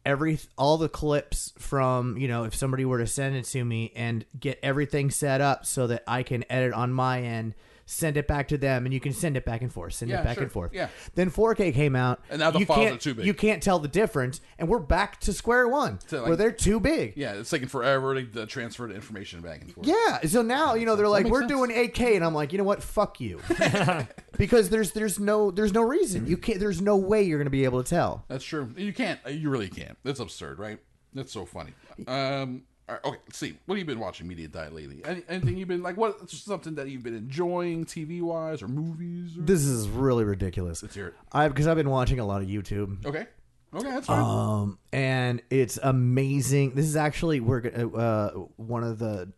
every 0.06 0.38
all 0.58 0.78
the 0.78 0.90
clips 0.90 1.54
from 1.58 2.18
you 2.18 2.28
know 2.28 2.44
if 2.44 2.54
somebody 2.56 2.84
were 2.86 2.98
to 3.00 3.08
send 3.08 3.36
it 3.36 3.46
to 3.46 3.64
me 3.64 3.92
and 3.96 4.26
get 4.40 4.60
everything 4.62 5.10
set 5.10 5.40
up 5.42 5.66
so 5.66 5.88
that 5.88 6.04
I 6.08 6.24
can 6.24 6.44
edit 6.50 6.74
on 6.74 6.92
my 6.94 7.22
end. 7.22 7.56
Send 7.86 8.16
it 8.16 8.28
back 8.28 8.48
to 8.48 8.58
them, 8.58 8.86
and 8.86 8.94
you 8.94 9.00
can 9.02 9.12
send 9.12 9.36
it 9.36 9.44
back 9.44 9.62
and 9.62 9.72
forth. 9.72 9.94
Send 9.94 10.10
Yeah, 10.10 10.22
it 10.22 10.24
back 10.24 10.36
sure. 10.36 10.44
and 10.44 10.52
forth. 10.52 10.72
Yeah. 10.74 10.88
Then 11.16 11.30
4K 11.30 11.74
came 11.74 11.96
out, 11.98 12.22
And 12.30 12.40
now 12.40 12.50
the 12.50 12.60
you 12.60 12.66
files 12.66 12.80
can't- 12.80 12.96
are 12.96 13.00
too 13.00 13.14
big. 13.14 13.26
You 13.26 13.34
can't 13.34 13.62
tell 13.62 13.78
the 13.80 13.90
difference, 13.90 14.40
and 14.58 14.70
we're 14.70 14.80
back 14.80 15.20
to 15.22 15.34
square 15.34 15.68
one, 15.68 15.98
To, 16.08 16.20
like- 16.20 16.28
where 16.28 16.36
they're 16.38 16.52
too 16.54 16.80
big. 16.80 17.14
Yeah, 17.18 17.34
it's 17.34 17.50
taking 17.50 17.68
forever 17.68 18.16
to, 18.16 18.24
to 18.26 18.46
transfer 18.46 18.88
the 18.88 18.96
information 18.96 19.42
back 19.42 19.62
and 19.62 19.74
forth. 19.74 19.86
Yeah. 19.86 20.22
So 20.28 20.42
now 20.42 20.76
you 20.76 20.86
know 20.86 20.96
they're 20.96 21.10
like 21.10 21.26
we're 21.28 21.42
sense. 21.42 21.52
doing 21.52 21.72
8K, 21.72 22.16
and 22.16 22.24
I'm 22.24 22.34
like, 22.34 22.52
you 22.54 22.58
know 22.58 22.64
what? 22.64 22.82
Fuck 22.82 23.20
you, 23.20 23.42
because 24.38 24.70
there's 24.70 24.92
there's 24.92 25.20
no 25.20 25.52
there's 25.52 25.74
no 25.74 25.82
reason 25.82 26.26
you 26.28 26.38
can't. 26.38 26.60
There's 26.60 26.82
no 26.82 26.96
way 26.98 27.24
you're 27.24 27.38
gonna 27.38 27.50
be 27.50 27.66
able 27.66 27.84
to 27.84 27.90
tell. 27.90 28.24
That's 28.28 28.44
true. 28.44 28.74
You 28.78 28.94
can't. 28.94 29.20
You 29.28 29.50
really 29.50 29.70
can't. 29.70 29.98
That's 30.04 30.20
absurd, 30.20 30.60
right? 30.60 30.80
That's 31.14 31.32
so 31.32 31.46
funny. 31.46 31.74
Um. 32.08 32.64
All 32.90 32.96
right, 32.96 33.06
okay. 33.06 33.18
Let's 33.26 33.38
see. 33.38 33.58
What 33.66 33.76
have 33.76 33.80
you 33.80 33.86
been 33.86 34.00
watching 34.00 34.28
media 34.28 34.48
diet 34.50 34.74
lately? 34.74 35.02
Any, 35.06 35.24
anything 35.30 35.58
you've 35.58 35.70
been 35.70 35.82
like? 35.82 35.96
What 35.96 36.30
something 36.30 36.76
that 36.76 36.90
you've 36.90 37.04
been 37.04 37.16
enjoying 37.16 37.86
TV 37.86 38.22
wise 38.22 38.62
or 38.62 38.68
movies? 38.68 39.38
Or... 39.38 39.42
This 39.42 39.64
is 39.64 39.88
really 39.88 40.26
ridiculous. 40.26 40.84
Let's 40.84 40.96
hear 40.96 41.08
it. 41.08 41.14
I 41.32 41.48
because 41.48 41.68
I've 41.68 41.78
been 41.78 41.90
watching 41.90 42.20
a 42.20 42.26
lot 42.26 42.42
of 42.42 42.48
YouTube. 42.48 43.06
Okay. 43.06 43.26
Okay, 43.74 43.90
that's 43.90 44.08
fine. 44.08 44.20
Um, 44.20 44.80
and 44.92 45.42
it's 45.50 45.80
amazing. 45.82 46.76
This 46.76 46.86
is 46.86 46.96
actually 46.96 47.40
we're 47.40 47.64
uh 47.96 48.30
one 48.58 48.84
of 48.84 49.00
the 49.00 49.32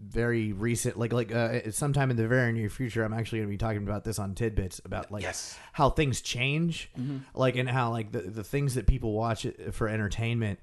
very 0.00 0.52
recent 0.52 0.98
like 0.98 1.12
like 1.12 1.32
uh, 1.32 1.70
sometime 1.70 2.10
in 2.10 2.16
the 2.16 2.26
very 2.26 2.52
near 2.52 2.68
future 2.68 3.04
i'm 3.04 3.12
actually 3.12 3.38
going 3.38 3.48
to 3.48 3.52
be 3.52 3.56
talking 3.56 3.84
about 3.84 4.02
this 4.02 4.18
on 4.18 4.34
tidbits 4.34 4.80
about 4.84 5.12
like 5.12 5.22
Yes. 5.22 5.56
how 5.72 5.90
things 5.90 6.20
change 6.20 6.90
like 7.34 7.54
and 7.54 7.70
how 7.70 7.90
like 7.90 8.10
the, 8.10 8.18
the 8.18 8.42
things 8.42 8.74
that 8.74 8.88
people 8.88 9.12
watch 9.12 9.46
for 9.70 9.88
entertainment 9.88 10.58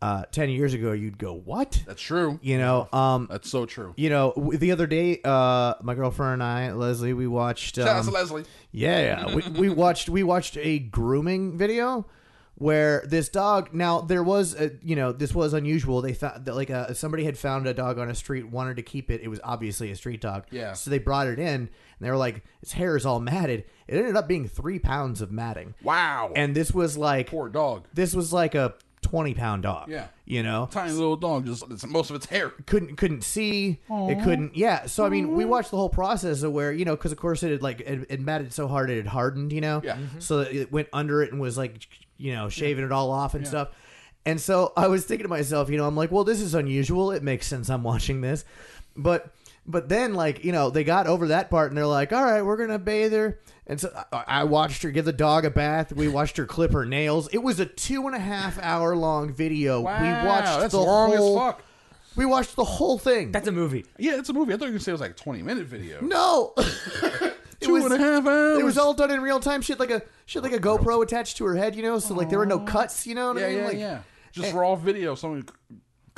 uh 0.00 0.22
10 0.30 0.50
years 0.50 0.74
ago 0.74 0.92
you'd 0.92 1.18
go 1.18 1.32
what 1.34 1.82
that's 1.86 2.00
true. 2.02 2.38
you 2.42 2.56
know 2.58 2.88
um 2.92 3.26
That's 3.30 3.50
so 3.50 3.66
true. 3.66 3.94
you 3.96 4.10
know 4.10 4.32
w- 4.36 4.56
the 4.58 4.70
other 4.72 4.86
day 4.86 5.20
uh 5.24 5.74
my 5.82 5.94
girlfriend 5.94 6.34
and 6.34 6.42
i 6.42 6.72
leslie 6.72 7.12
we 7.14 7.26
watched 7.26 7.74
Shout 7.76 7.88
out 7.88 8.02
to 8.02 8.08
um, 8.08 8.14
Leslie. 8.14 8.44
yeah, 8.70 9.26
yeah. 9.28 9.34
we, 9.34 9.42
we 9.60 9.68
watched 9.68 10.08
we 10.08 10.22
watched 10.22 10.56
a 10.56 10.78
grooming 10.78 11.58
video 11.58 12.06
where 12.54 13.04
this 13.06 13.28
dog. 13.28 13.72
Now 13.72 14.00
there 14.00 14.22
was 14.24 14.60
a 14.60 14.72
you 14.82 14.96
know 14.96 15.12
this 15.12 15.32
was 15.32 15.52
unusual. 15.52 16.02
They 16.02 16.12
found 16.12 16.44
that 16.46 16.56
like 16.56 16.70
uh 16.70 16.92
somebody 16.92 17.22
had 17.24 17.38
found 17.38 17.68
a 17.68 17.74
dog 17.74 18.00
on 18.00 18.10
a 18.10 18.16
street, 18.16 18.48
wanted 18.48 18.76
to 18.76 18.82
keep 18.82 19.12
it. 19.12 19.20
It 19.20 19.28
was 19.28 19.38
obviously 19.44 19.92
a 19.92 19.96
street 19.96 20.20
dog. 20.20 20.44
Yeah. 20.50 20.72
So 20.72 20.90
they 20.90 20.98
brought 20.98 21.28
it 21.28 21.38
in, 21.38 21.46
and 21.46 21.68
they 22.00 22.10
were 22.10 22.16
like, 22.16 22.42
its 22.60 22.72
hair 22.72 22.96
is 22.96 23.06
all 23.06 23.20
matted. 23.20 23.64
It 23.86 23.96
ended 23.96 24.16
up 24.16 24.26
being 24.26 24.48
three 24.48 24.80
pounds 24.80 25.20
of 25.20 25.30
matting, 25.30 25.74
Wow. 25.84 26.32
and 26.34 26.52
this 26.54 26.72
was 26.72 26.96
like 26.98 27.30
poor 27.30 27.48
dog. 27.48 27.86
this 27.94 28.12
was 28.12 28.32
like 28.32 28.56
a 28.56 28.74
twenty 29.02 29.34
pound 29.34 29.62
dog. 29.62 29.88
Yeah. 29.88 30.08
You 30.24 30.42
know, 30.42 30.68
Tiny 30.70 30.92
little 30.92 31.16
dog. 31.16 31.46
Just 31.46 31.64
it's 31.70 31.86
most 31.86 32.10
of 32.10 32.16
its 32.16 32.26
hair. 32.26 32.50
couldn't 32.66 32.96
couldn't 32.96 33.22
see 33.22 33.78
it 33.90 34.22
couldn't 34.24 34.56
yeah 34.56 34.86
so 34.86 35.04
i 35.06 35.08
mean 35.08 35.32
we 35.34 35.44
watched 35.44 35.70
the 35.70 35.76
whole 35.76 35.88
process 35.88 36.42
of 36.42 36.52
where 36.52 36.72
you 36.72 36.84
know 36.84 36.94
because 36.96 37.12
of 37.12 37.18
course 37.18 37.42
it 37.42 37.50
had 37.50 37.62
like 37.62 37.80
it, 37.80 38.06
it 38.10 38.20
matted 38.20 38.52
so 38.52 38.68
hard 38.68 38.90
it 38.90 38.96
had 38.96 39.06
hardened 39.06 39.52
you 39.52 39.60
know 39.60 39.80
Yeah. 39.82 39.96
Mhm. 39.96 40.22
so 40.22 40.40
it 40.40 40.70
went 40.70 40.88
under 40.92 41.22
it 41.22 41.32
and 41.32 41.40
was 41.40 41.56
like 41.56 41.88
you 42.18 42.34
know 42.34 42.48
shaving 42.48 42.84
it 42.84 42.92
all 42.92 43.10
off 43.10 43.34
and 43.34 43.46
stuff 43.46 43.68
and 44.26 44.38
so 44.40 44.72
i 44.76 44.86
was 44.88 45.04
thinking 45.06 45.24
to 45.24 45.28
myself 45.28 45.70
you 45.70 45.76
know 45.78 45.86
i'm 45.86 45.96
like 45.96 46.10
well 46.10 46.24
this 46.24 46.40
is 46.40 46.54
unusual 46.54 47.10
it 47.12 47.22
makes 47.22 47.46
sense 47.46 47.70
i'm 47.70 47.82
watching 47.82 48.20
this 48.20 48.44
but 48.96 49.32
but 49.66 49.88
then 49.88 50.14
like 50.14 50.44
you 50.44 50.52
know 50.52 50.68
they 50.70 50.84
got 50.84 51.06
over 51.06 51.28
that 51.28 51.48
part 51.50 51.70
and 51.70 51.78
they're 51.78 51.86
like 51.86 52.12
all 52.12 52.24
right 52.24 52.42
we're 52.42 52.56
gonna 52.56 52.78
bathe 52.78 53.12
her 53.12 53.38
and 53.68 53.80
so 53.80 53.90
I, 54.12 54.24
I 54.26 54.44
watched 54.44 54.82
her 54.82 54.90
give 54.90 55.04
the 55.04 55.12
dog 55.12 55.44
a 55.44 55.50
bath 55.50 55.92
we 55.92 56.08
watched 56.08 56.36
her 56.38 56.46
clip 56.46 56.72
her 56.72 56.84
nails 56.86 57.28
it 57.32 57.38
was 57.42 57.60
a 57.60 57.66
two 57.66 58.06
and 58.06 58.16
a 58.16 58.18
half 58.18 58.58
hour 58.60 58.96
long 58.96 59.32
video 59.32 59.80
Wow. 59.82 60.00
we 60.02 60.26
watched 60.28 60.60
that's 60.60 60.72
the 60.72 60.80
long 60.80 61.16
whole 61.16 61.38
as 61.38 61.44
fuck. 61.54 61.62
we 62.16 62.24
watched 62.26 62.56
the 62.56 62.64
whole 62.64 62.98
thing. 62.98 63.30
That's 63.32 63.46
a 63.46 63.52
movie. 63.52 63.84
Yeah, 63.98 64.18
it's 64.18 64.28
a 64.28 64.32
movie. 64.32 64.52
I 64.52 64.56
thought 64.56 64.64
you 64.66 64.72
were 64.72 64.78
gonna 64.78 64.80
say 64.84 64.90
it 64.90 64.94
was 64.94 65.00
like 65.00 65.12
a 65.12 65.14
twenty 65.14 65.42
minute 65.42 65.66
video. 65.66 66.00
no. 66.00 66.52
Two 67.60 67.72
was- 67.74 67.84
and 67.86 67.94
a 67.94 67.98
half 67.98 68.26
hours. 68.26 68.58
It 68.60 68.64
was 68.64 68.78
all 68.78 68.94
done 68.94 69.10
in 69.10 69.20
real 69.20 69.40
time. 69.40 69.62
She 69.62 69.72
had 69.72 69.80
like 69.80 69.90
a 69.90 70.02
she 70.26 70.38
had 70.38 70.44
like 70.44 70.52
a 70.52 70.58
GoPro 70.60 71.02
attached 71.02 71.36
to 71.38 71.44
her 71.44 71.56
head, 71.56 71.74
you 71.76 71.82
know, 71.82 71.98
so 71.98 72.14
like 72.14 72.28
there 72.30 72.38
were 72.38 72.46
no 72.46 72.60
cuts, 72.60 73.06
you 73.06 73.14
know 73.14 73.32
what 73.32 73.40
Yeah, 73.40 73.46
I 73.46 73.48
mean? 73.50 73.58
yeah, 73.58 73.66
like, 73.66 73.78
yeah. 73.78 74.00
Just 74.32 74.54
eh. 74.54 74.56
raw 74.58 74.74
video. 74.76 75.12
of 75.12 75.18
Someone 75.18 75.44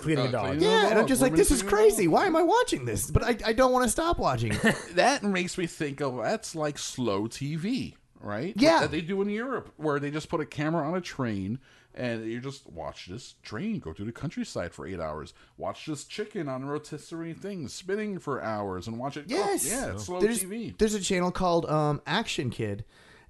Cleaning 0.01 0.27
a 0.27 0.33
dog. 0.33 0.47
cleaning 0.47 0.63
Yeah, 0.63 0.69
the 0.71 0.87
and 0.87 0.95
I'm 0.95 0.99
dog, 1.01 1.09
just 1.09 1.23
like, 1.23 1.31
grooming 1.33 1.39
this 1.41 1.51
is 1.51 1.59
the 1.63 1.71
dog. 1.71 1.79
crazy. 1.79 2.09
Why 2.09 2.27
am 2.27 2.37
I 2.37 2.43
watching 2.43 2.85
this? 2.85 3.11
But 3.11 3.23
I, 3.25 3.37
I 3.45 3.53
don't 3.53 3.73
want 3.73 3.85
to 3.85 3.91
stop 3.91 4.19
watching. 4.19 4.53
it. 4.53 4.77
That 4.95 5.23
makes 5.23 5.57
me 5.57 5.67
think 5.67 6.01
of 6.01 6.17
that's 6.23 6.55
like 6.55 6.79
slow 6.79 7.23
TV, 7.29 7.95
right? 8.21 8.55
Yeah. 8.57 8.81
that 8.81 8.91
they 8.91 9.01
do 9.01 9.21
in 9.23 9.29
Europe, 9.31 9.73
where 9.77 10.01
they 10.01 10.11
just 10.11 10.29
put 10.29 10.41
a 10.41 10.47
camera 10.47 10.87
on 10.87 10.95
a 10.97 11.01
train 11.01 11.59
and 11.95 12.25
you 12.25 12.41
just 12.41 12.69
watch 12.71 13.07
this 13.07 13.35
train 13.43 13.79
go 13.81 13.93
through 13.93 14.05
the 14.07 14.13
countryside 14.13 14.73
for 14.73 14.87
eight 14.87 15.01
hours. 15.01 15.35
Watch 15.57 15.87
this 15.87 16.05
chicken 16.05 16.49
on 16.49 16.63
a 16.63 16.67
rotisserie 16.67 17.33
thing 17.35 17.67
spinning 17.69 18.19
for 18.19 18.43
hours, 18.43 18.87
and 18.87 18.99
watch 18.99 19.17
it. 19.17 19.23
cook. 19.23 19.31
Yes. 19.31 19.69
yeah, 19.69 19.93
it's 19.93 20.05
slow 20.05 20.21
there's, 20.21 20.43
TV. 20.45 20.77
There's 20.79 20.95
a 20.95 21.01
channel 21.01 21.31
called 21.33 21.67
um, 21.67 22.01
Action 22.07 22.51
Kid, 22.51 22.85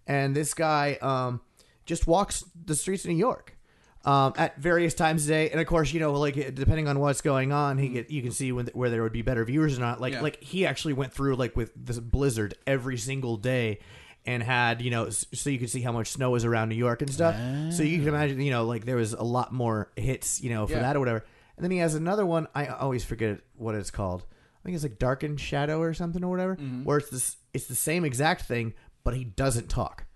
and 0.07 0.37
this 0.37 0.53
guy 0.55 0.99
um, 1.01 1.41
just 1.87 2.07
walks 2.07 2.45
the 2.67 2.75
streets 2.75 3.05
of 3.05 3.11
New 3.11 3.17
York. 3.17 3.57
Um, 4.03 4.33
at 4.39 4.57
various 4.57 4.95
times 4.95 5.27
a 5.27 5.29
day, 5.29 5.51
and 5.51 5.61
of 5.61 5.67
course, 5.67 5.93
you 5.93 6.01
know, 6.01 6.13
like 6.15 6.35
depending 6.55 6.89
on 6.89 6.99
what's 7.01 7.21
going 7.21 7.53
on, 7.53 7.77
he 7.77 7.89
get 7.91 8.11
you 8.11 8.23
can 8.23 8.31
see 8.33 8.51
when, 8.51 8.67
where 8.69 8.89
there 8.89 9.03
would 9.03 9.13
be 9.13 9.21
better 9.21 9.45
viewers 9.45 9.77
or 9.77 9.81
not. 9.83 10.01
Like, 10.01 10.15
Yeah. 10.15 10.23
like 10.23 10.43
he 10.43 10.65
actually 10.67 10.95
went 10.95 11.13
through 11.13 11.37
like 11.37 11.55
with 11.55 11.71
this 11.77 11.99
blizzard 11.99 12.55
every 12.67 12.97
single 12.97 13.37
day, 13.37 13.79
and 14.25 14.43
had 14.43 14.81
you 14.81 14.91
know, 14.91 15.05
s- 15.07 15.27
so 15.35 15.51
you 15.51 15.59
could 15.59 15.69
see 15.69 15.83
how 15.83 15.93
much 15.93 16.09
snow 16.13 16.31
was 16.31 16.47
around 16.47 16.71
New 16.71 16.77
York 16.77 17.03
and 17.03 17.11
stuff. 17.13 17.35
So 17.75 17.83
you 17.83 17.99
can 17.99 18.09
imagine, 18.09 18.41
you 18.41 18.51
know, 18.51 18.65
like 18.65 18.87
there 18.87 18.97
was 18.97 19.13
a 19.13 19.23
lot 19.23 19.53
more 19.53 19.91
hits, 19.97 20.43
you 20.43 20.49
know, 20.49 20.67
for 20.67 20.73
Yeah. 20.75 20.81
that 20.81 20.97
or 20.97 21.01
whatever. 21.01 21.25
And 21.57 21.65
then 21.65 21.71
he 21.71 21.77
has 21.79 21.95
another 21.95 22.25
one. 22.25 22.47
I 22.55 22.69
always 22.69 23.05
forget 23.05 23.41
what 23.57 23.75
it's 23.75 23.91
called. 23.91 24.25
I 24.25 24.65
think 24.65 24.75
it's 24.77 24.83
like 24.85 24.99
Darkened 24.99 25.41
Shadow 25.41 25.79
or 25.81 25.93
something 25.93 26.25
or 26.25 26.31
whatever, 26.31 26.57
Mm-hmm. 26.57 26.85
where 26.85 26.97
it's 26.99 27.11
this 27.11 27.37
it's 27.53 27.67
the 27.67 27.75
same 27.75 28.07
exact 28.07 28.47
thing, 28.47 28.73
but 29.05 29.15
he 29.15 29.25
doesn't 29.25 29.69
talk. 29.69 30.07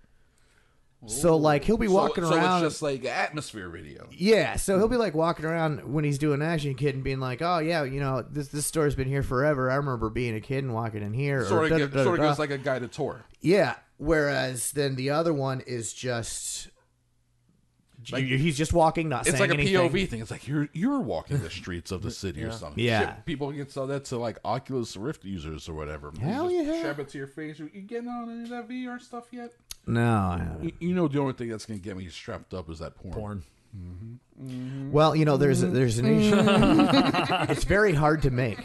So 1.07 1.37
like 1.37 1.63
he'll 1.63 1.77
be 1.77 1.87
walking 1.87 2.23
so, 2.23 2.33
around. 2.33 2.61
So 2.61 2.65
it's 2.65 2.73
just 2.75 2.81
like 2.81 3.05
atmosphere 3.05 3.69
video. 3.69 4.07
yeah, 4.11 4.55
so 4.55 4.77
he'll 4.77 4.87
be 4.87 4.97
like 4.97 5.13
walking 5.13 5.45
around 5.45 5.93
when 5.93 6.03
he's 6.03 6.17
doing 6.17 6.41
Action 6.41 6.75
Kid 6.75 6.95
and 6.95 7.03
being 7.03 7.19
like, 7.19 7.41
"Oh 7.41 7.59
yeah, 7.59 7.83
you 7.83 7.99
know 7.99 8.23
this 8.29 8.47
this 8.49 8.65
store's 8.65 8.95
been 8.95 9.07
here 9.07 9.23
forever. 9.23 9.69
I 9.69 9.75
remember 9.75 10.09
being 10.09 10.35
a 10.35 10.41
kid 10.41 10.63
and 10.63 10.73
walking 10.73 11.03
in 11.03 11.13
here." 11.13 11.45
Sort 11.45 11.71
of, 11.71 11.77
da- 11.77 11.85
da- 11.85 11.97
da- 11.97 12.03
sort 12.03 12.19
of 12.19 12.25
gives 12.25 12.39
like 12.39 12.51
a 12.51 12.57
guided 12.57 12.91
tour. 12.91 13.23
yeah. 13.41 13.75
Whereas 13.97 14.71
then 14.73 14.95
the 14.95 15.11
other 15.11 15.33
one 15.33 15.61
is 15.61 15.93
just 15.93 16.69
Like- 18.11 18.25
he's 18.25 18.57
just 18.57 18.73
walking, 18.73 19.07
not 19.07 19.21
It's 19.21 19.37
saying 19.37 19.39
like 19.39 19.57
a 19.57 19.61
anything. 19.61 19.89
POV 19.89 20.09
thing. 20.09 20.21
It's 20.21 20.29
like 20.31 20.47
you're 20.49 20.67
you're 20.73 20.99
walking 20.99 21.37
the 21.39 21.49
streets 21.49 21.91
of 21.91 22.01
the 22.01 22.11
city 22.23 22.43
or 22.43 22.51
something. 22.51 22.83
Yeah. 22.83 23.15
Shit, 23.15 23.25
people 23.25 23.51
can 23.53 23.69
sell 23.69 23.87
that 23.87 24.03
to 24.05 24.17
like 24.17 24.37
Oculus 24.43 24.97
Rift 24.97 25.23
users 25.23 25.69
or 25.69 25.73
whatever. 25.75 26.11
You 26.13 26.19
Hell 26.27 26.51
yeah. 26.51 26.81
Shove 26.81 26.99
it 26.99 27.07
to 27.09 27.17
your 27.17 27.27
face. 27.27 27.57
You 27.57 27.69
getting 27.69 28.09
on 28.09 28.29
any 28.29 28.43
of 28.43 28.49
that 28.49 28.67
VR 28.67 28.99
stuff 29.01 29.27
yet? 29.31 29.53
No, 29.87 30.01
I 30.01 30.37
haven't. 30.39 30.63
You, 30.63 30.71
you 30.79 30.95
know 30.95 31.07
the 31.07 31.19
only 31.19 31.33
thing 31.33 31.49
that's 31.49 31.65
gonna 31.65 31.79
get 31.79 31.97
me 31.97 32.07
strapped 32.09 32.53
up 32.53 32.69
is 32.69 32.79
that 32.79 32.95
porn. 32.95 33.13
Porn. 33.13 33.43
Mm-hmm. 33.75 34.91
Well, 34.91 35.15
you 35.15 35.25
know, 35.25 35.37
there's 35.37 35.61
there's 35.61 35.97
an 35.99 36.05
issue. 36.05 36.35
Mm-hmm. 36.35 37.51
it's 37.51 37.63
very 37.65 37.93
hard 37.93 38.21
to 38.23 38.31
make. 38.31 38.59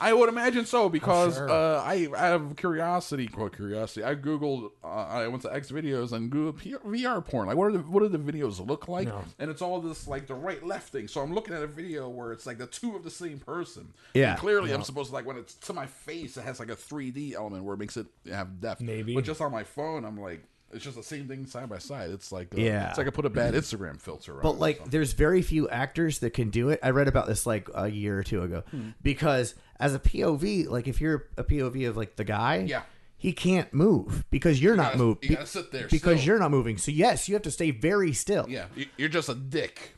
I 0.00 0.12
would 0.12 0.28
imagine 0.28 0.64
so 0.64 0.88
because 0.88 1.36
sure. 1.36 1.50
uh, 1.50 1.82
I 1.82 2.08
out 2.16 2.34
of 2.34 2.56
curiosity, 2.56 3.26
quote 3.26 3.54
curiosity, 3.54 4.04
I 4.04 4.14
googled. 4.14 4.70
Uh, 4.82 4.86
I 4.86 5.28
went 5.28 5.42
to 5.42 5.52
X 5.52 5.70
videos 5.70 6.12
and 6.12 6.30
Google 6.30 6.52
P- 6.52 6.74
VR 6.74 7.24
porn. 7.24 7.48
Like, 7.48 7.56
what 7.56 7.66
are 7.66 7.72
the 7.72 7.78
what 7.78 8.00
do 8.00 8.08
the 8.08 8.18
videos 8.18 8.64
look 8.64 8.88
like? 8.88 9.08
No. 9.08 9.24
And 9.38 9.50
it's 9.50 9.62
all 9.62 9.80
this 9.80 10.06
like 10.06 10.26
the 10.26 10.34
right 10.34 10.64
left 10.64 10.92
thing. 10.92 11.08
So 11.08 11.20
I'm 11.20 11.34
looking 11.34 11.54
at 11.54 11.62
a 11.62 11.66
video 11.66 12.08
where 12.08 12.32
it's 12.32 12.46
like 12.46 12.58
the 12.58 12.66
two 12.66 12.96
of 12.96 13.04
the 13.04 13.10
same 13.10 13.38
person. 13.38 13.92
Yeah. 14.14 14.32
And 14.32 14.38
clearly, 14.38 14.72
I'm 14.72 14.82
supposed 14.82 15.10
to 15.10 15.14
like 15.14 15.26
when 15.26 15.36
it's 15.36 15.54
to 15.54 15.72
my 15.72 15.86
face, 15.86 16.36
it 16.36 16.44
has 16.44 16.60
like 16.60 16.70
a 16.70 16.76
3D 16.76 17.34
element 17.34 17.64
where 17.64 17.74
it 17.74 17.78
makes 17.78 17.96
it 17.96 18.06
have 18.30 18.60
depth. 18.60 18.80
Maybe. 18.80 19.14
But 19.14 19.24
just 19.24 19.40
on 19.40 19.52
my 19.52 19.64
phone, 19.64 20.04
I'm 20.04 20.18
like. 20.20 20.44
It's 20.72 20.84
just 20.84 20.96
the 20.96 21.02
same 21.02 21.26
thing 21.28 21.46
side 21.46 21.68
by 21.70 21.78
side. 21.78 22.10
It's 22.10 22.30
like 22.30 22.54
uh, 22.54 22.60
Yeah. 22.60 22.90
It's 22.90 22.98
like 22.98 23.06
I 23.06 23.10
put 23.10 23.24
a 23.24 23.30
bad 23.30 23.54
Instagram 23.54 24.00
filter 24.00 24.36
on. 24.36 24.42
But 24.42 24.58
like, 24.58 24.90
there's 24.90 25.12
very 25.14 25.40
few 25.42 25.68
actors 25.68 26.18
that 26.18 26.30
can 26.34 26.50
do 26.50 26.68
it. 26.68 26.78
I 26.82 26.90
read 26.90 27.08
about 27.08 27.26
this 27.26 27.46
like 27.46 27.68
a 27.74 27.88
year 27.88 28.18
or 28.18 28.22
two 28.22 28.42
ago 28.42 28.62
Hmm. 28.70 28.90
because 29.02 29.54
as 29.80 29.94
a 29.94 29.98
POV, 29.98 30.68
like 30.68 30.86
if 30.88 31.00
you're 31.00 31.28
a 31.38 31.44
POV 31.44 31.88
of 31.88 31.96
like 31.96 32.16
the 32.16 32.24
guy, 32.24 32.66
Yeah. 32.68 32.82
he 33.16 33.32
can't 33.32 33.72
move 33.72 34.24
because 34.30 34.60
you're 34.62 34.76
not 34.76 34.92
gotta- 34.92 34.98
moving. 34.98 35.30
you 35.30 35.36
gotta 35.36 35.46
sit 35.46 35.72
there 35.72 35.88
because 35.88 36.18
still. 36.20 36.26
you're 36.32 36.38
not 36.38 36.50
moving. 36.50 36.76
So 36.76 36.90
yes, 36.90 37.28
you 37.28 37.34
have 37.34 37.42
to 37.42 37.50
stay 37.50 37.70
very 37.70 38.12
still. 38.12 38.44
yeah, 38.48 38.66
you're 38.96 39.08
just 39.08 39.28
a 39.28 39.34
dick. 39.34 39.94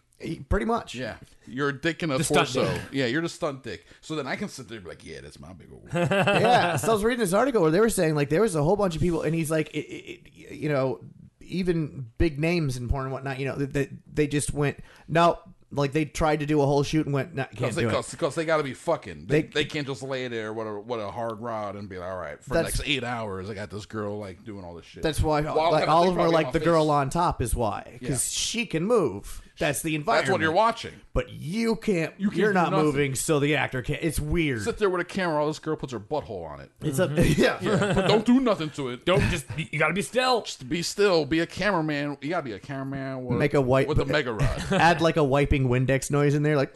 Pretty 0.49 0.67
much. 0.67 0.95
Yeah, 0.95 1.17
you're 1.47 1.71
a 1.71 1.81
dick 1.81 2.03
in 2.03 2.11
a 2.11 2.23
stunt 2.23 2.53
torso. 2.53 2.79
Yeah, 2.93 3.07
you're 3.07 3.23
the 3.23 3.29
stunt 3.29 3.63
dick. 3.63 3.87
So 4.01 4.15
then 4.17 4.27
I 4.27 4.37
can 4.37 4.49
sit 4.49 4.69
there 4.69 4.77
and 4.77 4.85
be 4.85 4.91
like, 4.91 5.05
yeah, 5.07 5.21
that's 5.23 5.41
my 5.41 5.53
big 5.53 5.69
old. 5.73 5.89
yeah. 5.95 6.77
So 6.77 6.91
I 6.91 6.93
was 6.95 7.05
reading 7.05 7.21
this 7.21 7.33
article 7.33 7.63
where 7.63 7.71
they 7.71 7.81
were 7.81 7.89
saying 7.91 8.15
like 8.15 8.29
there 8.29 8.43
was 8.43 8.55
a 8.55 8.63
whole 8.63 8.77
bunch 8.77 8.95
of 8.97 9.01
people, 9.03 9.23
and 9.23 9.35
he's 9.35 9.51
like, 9.51 9.71
it, 9.71 9.79
it, 9.81 10.21
it- 10.37 10.53
you 10.53 10.69
know, 10.69 11.01
even 11.41 12.07
big 12.19 12.39
names 12.39 12.77
in 12.77 12.89
porn 12.89 13.05
and 13.05 13.13
whatnot. 13.13 13.39
You 13.39 13.47
know, 13.47 13.57
that 13.57 13.73
they, 13.73 13.89
they 14.13 14.27
just 14.27 14.53
went. 14.53 14.79
Now, 15.09 15.39
like 15.73 15.93
they 15.93 16.05
tried 16.05 16.41
to 16.41 16.47
do 16.47 16.61
a 16.61 16.67
whole 16.67 16.83
shoot 16.83 17.07
and 17.07 17.15
went, 17.15 17.35
nah, 17.35 17.45
can't 17.45 17.51
Because 17.53 17.75
they, 17.77 17.83
do 17.83 17.89
it. 17.89 17.93
cause, 17.93 18.15
'cause 18.17 18.35
they 18.35 18.45
got 18.45 18.57
to 18.57 18.65
be 18.65 18.75
fucking. 18.75 19.27
They, 19.27 19.43
They- 19.43 19.49
they 19.49 19.65
can't 19.65 19.87
just 19.87 20.03
lay 20.03 20.27
there 20.29 20.53
with 20.53 20.67
a, 20.67 20.81
with 20.81 21.01
a 21.01 21.11
hard 21.11 21.41
rod 21.41 21.77
and 21.77 21.89
be 21.89 21.99
like, 21.99 22.11
all 22.11 22.17
right, 22.19 22.43
for 22.43 22.55
the 22.55 22.63
next 22.65 22.83
eight 22.85 23.05
hours, 23.05 23.49
I 23.49 23.55
got 23.55 23.71
this 23.71 23.87
girl 23.87 24.19
like 24.19 24.45
doing 24.45 24.65
all 24.65 24.75
this 24.75 24.85
shit. 24.87 25.03
That's 25.05 25.21
why 25.23 25.43
While 25.43 25.71
like, 25.71 25.81
having 25.81 25.89
all 25.91 26.09
of 26.09 26.15
them 26.17 26.25
are 26.25 26.29
like 26.29 26.51
the 26.53 26.59
my 26.59 26.65
girl 26.65 26.91
on 26.91 27.11
top 27.11 27.41
is 27.41 27.55
why 27.55 27.97
because 28.01 28.31
she 28.33 28.67
can 28.67 28.85
move. 28.85 29.41
That's 29.61 29.83
the 29.83 29.95
environment. 29.95 30.27
That's 30.27 30.33
what 30.33 30.41
you're 30.41 30.53
watching. 30.53 30.93
But 31.13 31.31
you 31.31 31.77
can't. 31.77 32.13
You 32.19 32.31
can't 32.31 32.39
You 32.39 32.47
are 32.49 32.53
not 32.53 32.71
nothing. 32.71 32.87
moving, 32.87 33.15
so 33.15 33.39
the 33.39 33.57
actor 33.57 33.83
can't. 33.83 34.03
It's 34.03 34.19
weird. 34.19 34.63
Sit 34.63 34.79
there 34.79 34.91
with 34.91 35.01
a 35.01 35.05
camera 35.05 35.37
while 35.37 35.47
this 35.47 35.59
girl 35.59 35.77
puts 35.77 35.93
her 35.93 36.01
butthole 36.01 36.49
on 36.51 36.61
it. 36.61 36.71
It's 36.81 36.99
a 36.99 37.09
mm-hmm. 37.09 37.41
yeah. 37.67 37.93
but 37.95 38.09
don't 38.09 38.25
do 38.25 38.41
nothing 38.41 38.71
to 38.71 38.89
it. 38.89 39.05
Don't 39.05 39.23
just 39.31 39.47
you 39.57 39.79
got 39.79 39.89
to 39.89 39.95
be 39.95 40.03
still. 40.03 40.43
Just 40.43 40.69
be 40.69 40.83
still. 40.83 41.27
Be 41.27 41.41
a 41.41 41.47
cameraman. 41.47 42.17
You 42.21 42.31
gotta 42.31 42.43
be 42.43 42.53
a 42.53 42.59
cameraman. 42.59 43.25
With, 43.25 43.39
Make 43.39 43.55
a 43.55 43.61
white- 43.61 43.87
with 43.87 44.01
a 44.01 44.07
mega 44.07 44.33
rod. 44.33 44.65
Add 44.73 45.01
like 45.01 45.17
a 45.17 45.25
wiping 45.25 45.69
Windex 45.69 46.11
noise 46.11 46.35
in 46.35 46.43
there, 46.43 46.57
like. 46.57 46.75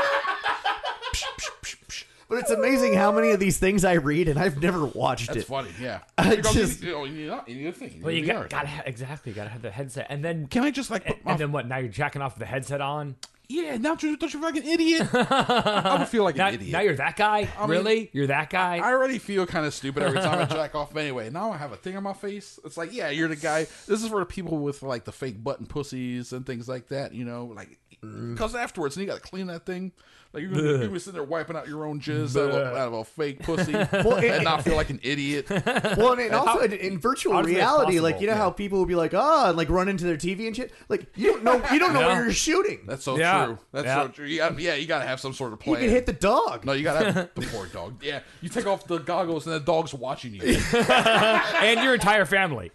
but 2.29 2.39
it's 2.39 2.51
amazing 2.51 2.95
how 2.95 3.11
many 3.13 3.31
of 3.31 3.41
these 3.41 3.59
things 3.59 3.85
I 3.85 3.95
read 3.95 4.29
and 4.29 4.39
I've 4.39 4.61
never 4.63 4.87
watched 4.87 5.29
That's 5.29 5.41
it. 5.41 5.47
funny. 5.47 5.71
Yeah. 5.81 6.01
I 6.19 6.37
Because 6.37 6.57
oh, 6.57 6.61
just- 6.61 6.83
you, 6.83 6.95
oh, 6.95 7.05
you, 7.05 7.27
know, 7.27 7.43
you, 7.47 7.55
need, 7.55 7.61
you 7.61 7.65
need 7.65 7.69
a 7.69 7.73
thing. 7.73 8.01
Well, 8.03 8.13
you 8.13 8.25
a 8.25 8.27
got, 8.27 8.47
VR. 8.47 8.51
gotta 8.51 8.67
ha- 8.69 8.83
exactly 8.87 9.33
gotta 9.33 9.51
have 9.51 9.63
the 9.63 9.71
headset, 9.71 10.07
and 10.11 10.25
then 10.25 10.47
Can 10.47 10.63
I 10.65 10.71
just 10.71 10.91
like 10.91 11.05
put 11.07 11.17
and, 11.17 11.25
my 11.25 11.31
and 11.33 11.41
then 11.41 11.53
what? 11.53 11.67
Now 11.67 11.79
you're 11.79 11.89
jacking 11.89 12.23
off 12.23 12.35
with 12.35 12.41
the 12.41 12.47
headset 12.47 12.81
on. 12.81 13.17
yeah? 13.49 13.77
Now 13.79 13.91
don't 13.91 14.03
you, 14.03 14.17
don't 14.19 14.33
you 14.33 14.41
feel 14.41 14.49
like 14.51 14.57
an 14.63 14.69
idiot? 14.69 15.09
I 15.15 15.97
would 15.99 16.09
feel 16.09 16.23
like 16.25 16.37
Now, 16.37 16.49
an 16.49 16.55
idiot. 16.55 16.71
now 16.73 16.81
you're 16.81 16.97
that 16.97 17.17
guy. 17.17 17.49
mean, 17.61 17.69
really? 17.71 18.11
You're 18.13 18.27
that 18.27 18.51
guy. 18.51 18.77
I 18.77 18.93
already 18.93 19.19
feel 19.19 19.47
kind 19.47 19.65
of 19.65 19.73
stupid 19.73 20.03
every 20.03 20.21
time 20.21 20.39
I 20.41 20.45
jack 20.45 20.75
off. 20.75 20.95
Anyway, 20.97 21.31
now 21.31 21.51
I 21.53 21.57
have 21.57 21.73
a 21.73 21.77
thing 21.77 21.97
on 21.97 22.03
my 22.03 22.13
face. 22.13 22.59
It's 22.65 22.77
like, 22.77 22.93
yeah, 22.93 23.09
you're 23.09 23.29
the 23.29 23.37
guy. 23.37 23.61
This 23.87 24.03
is 24.03 24.09
for 24.09 24.21
the 24.21 24.27
people 24.27 24.59
with 24.59 24.83
like 24.83 25.05
the 25.05 25.13
fake 25.13 25.43
button 25.43 25.65
pussies 25.67 26.33
and 26.33 26.45
things 26.45 26.69
like 26.69 26.89
that. 26.89 27.15
You 27.15 27.25
know, 27.25 27.47
like 27.47 27.79
Mm. 28.03 28.35
because 28.35 28.55
afterwards, 28.55 28.97
and 28.97 29.05
you 29.05 29.11
got 29.13 29.23
to 29.23 29.29
clean 29.29 29.47
that 29.49 29.67
thing. 29.67 29.93
Like 30.35 30.43
you're 30.43 30.51
gonna, 30.53 30.63
you're 30.63 30.79
gonna 30.81 30.91
be 30.91 30.99
sitting 30.99 31.15
there 31.15 31.25
wiping 31.25 31.57
out 31.57 31.69
your 31.69 31.87
own 31.87 32.01
jizz 32.01 32.37
out 32.39 32.51
of, 32.51 32.55
a, 32.55 32.77
out 32.77 32.89
of 32.89 32.93
a 32.93 33.05
fake 33.05 33.39
pussy 33.43 33.73
it- 33.75 33.91
and 33.95 34.45
not 34.45 34.63
feel 34.63 34.77
like 34.77 34.91
an 34.91 35.01
idiot. 35.03 35.47
Well, 35.51 36.13
and, 36.13 36.21
and 36.21 36.35
also 36.35 36.59
in, 36.61 36.75
in 36.75 36.99
virtual 36.99 37.33
how 37.33 37.41
that 37.43 37.49
reality, 37.49 37.99
like 37.99 38.17
possible? 38.17 38.23
you 38.23 38.31
know 38.31 38.37
how 38.37 38.51
people 38.51 38.79
will 38.79 38.85
be 38.87 38.95
like, 38.95 39.15
oh, 39.15 39.47
and 39.49 39.57
like 39.57 39.71
run 39.71 39.89
into 39.89 40.05
their 40.05 40.19
TV 40.19 40.47
and 40.47 40.55
shit. 40.55 40.71
Like 40.91 41.07
you 41.17 41.33
don't 41.33 41.45
know, 41.45 41.55
you 41.73 41.79
don't 41.79 41.95
know 41.95 42.01
Yeah. 42.01 42.07
where 42.09 42.25
you're 42.25 42.33
shooting. 42.35 42.81
That's 42.87 43.03
so 43.03 43.17
Yeah. 43.19 43.47
true. 43.47 43.59
That's 43.73 43.87
Yeah. 43.87 44.03
so 44.03 44.09
true. 44.09 44.27
You 44.27 44.37
got, 44.39 44.59
yeah, 44.61 44.75
you 44.75 44.87
got 44.87 44.99
to 44.99 45.07
have 45.07 45.19
some 45.19 45.33
sort 45.33 45.55
of 45.55 45.61
plan. 45.61 45.73
you 45.73 45.77
plan. 45.79 45.89
can 45.89 45.95
hit 45.95 46.07
the 46.07 46.13
dog. 46.13 46.65
no, 46.67 46.73
you 46.75 46.85
got 46.85 47.01
to 47.01 47.13
have 47.13 47.31
the 47.35 47.41
poor 47.47 47.67
dog. 47.67 48.05
Yeah, 48.05 48.21
you 48.43 48.51
take 48.51 48.67
off 48.67 48.87
the 48.87 48.99
goggles 48.99 49.47
and 49.47 49.55
the 49.57 49.61
dog's 49.61 49.95
watching 49.95 50.35
you. 50.35 50.43
and 50.43 51.81
your 51.83 51.95
entire 51.95 52.27
family. 52.27 52.71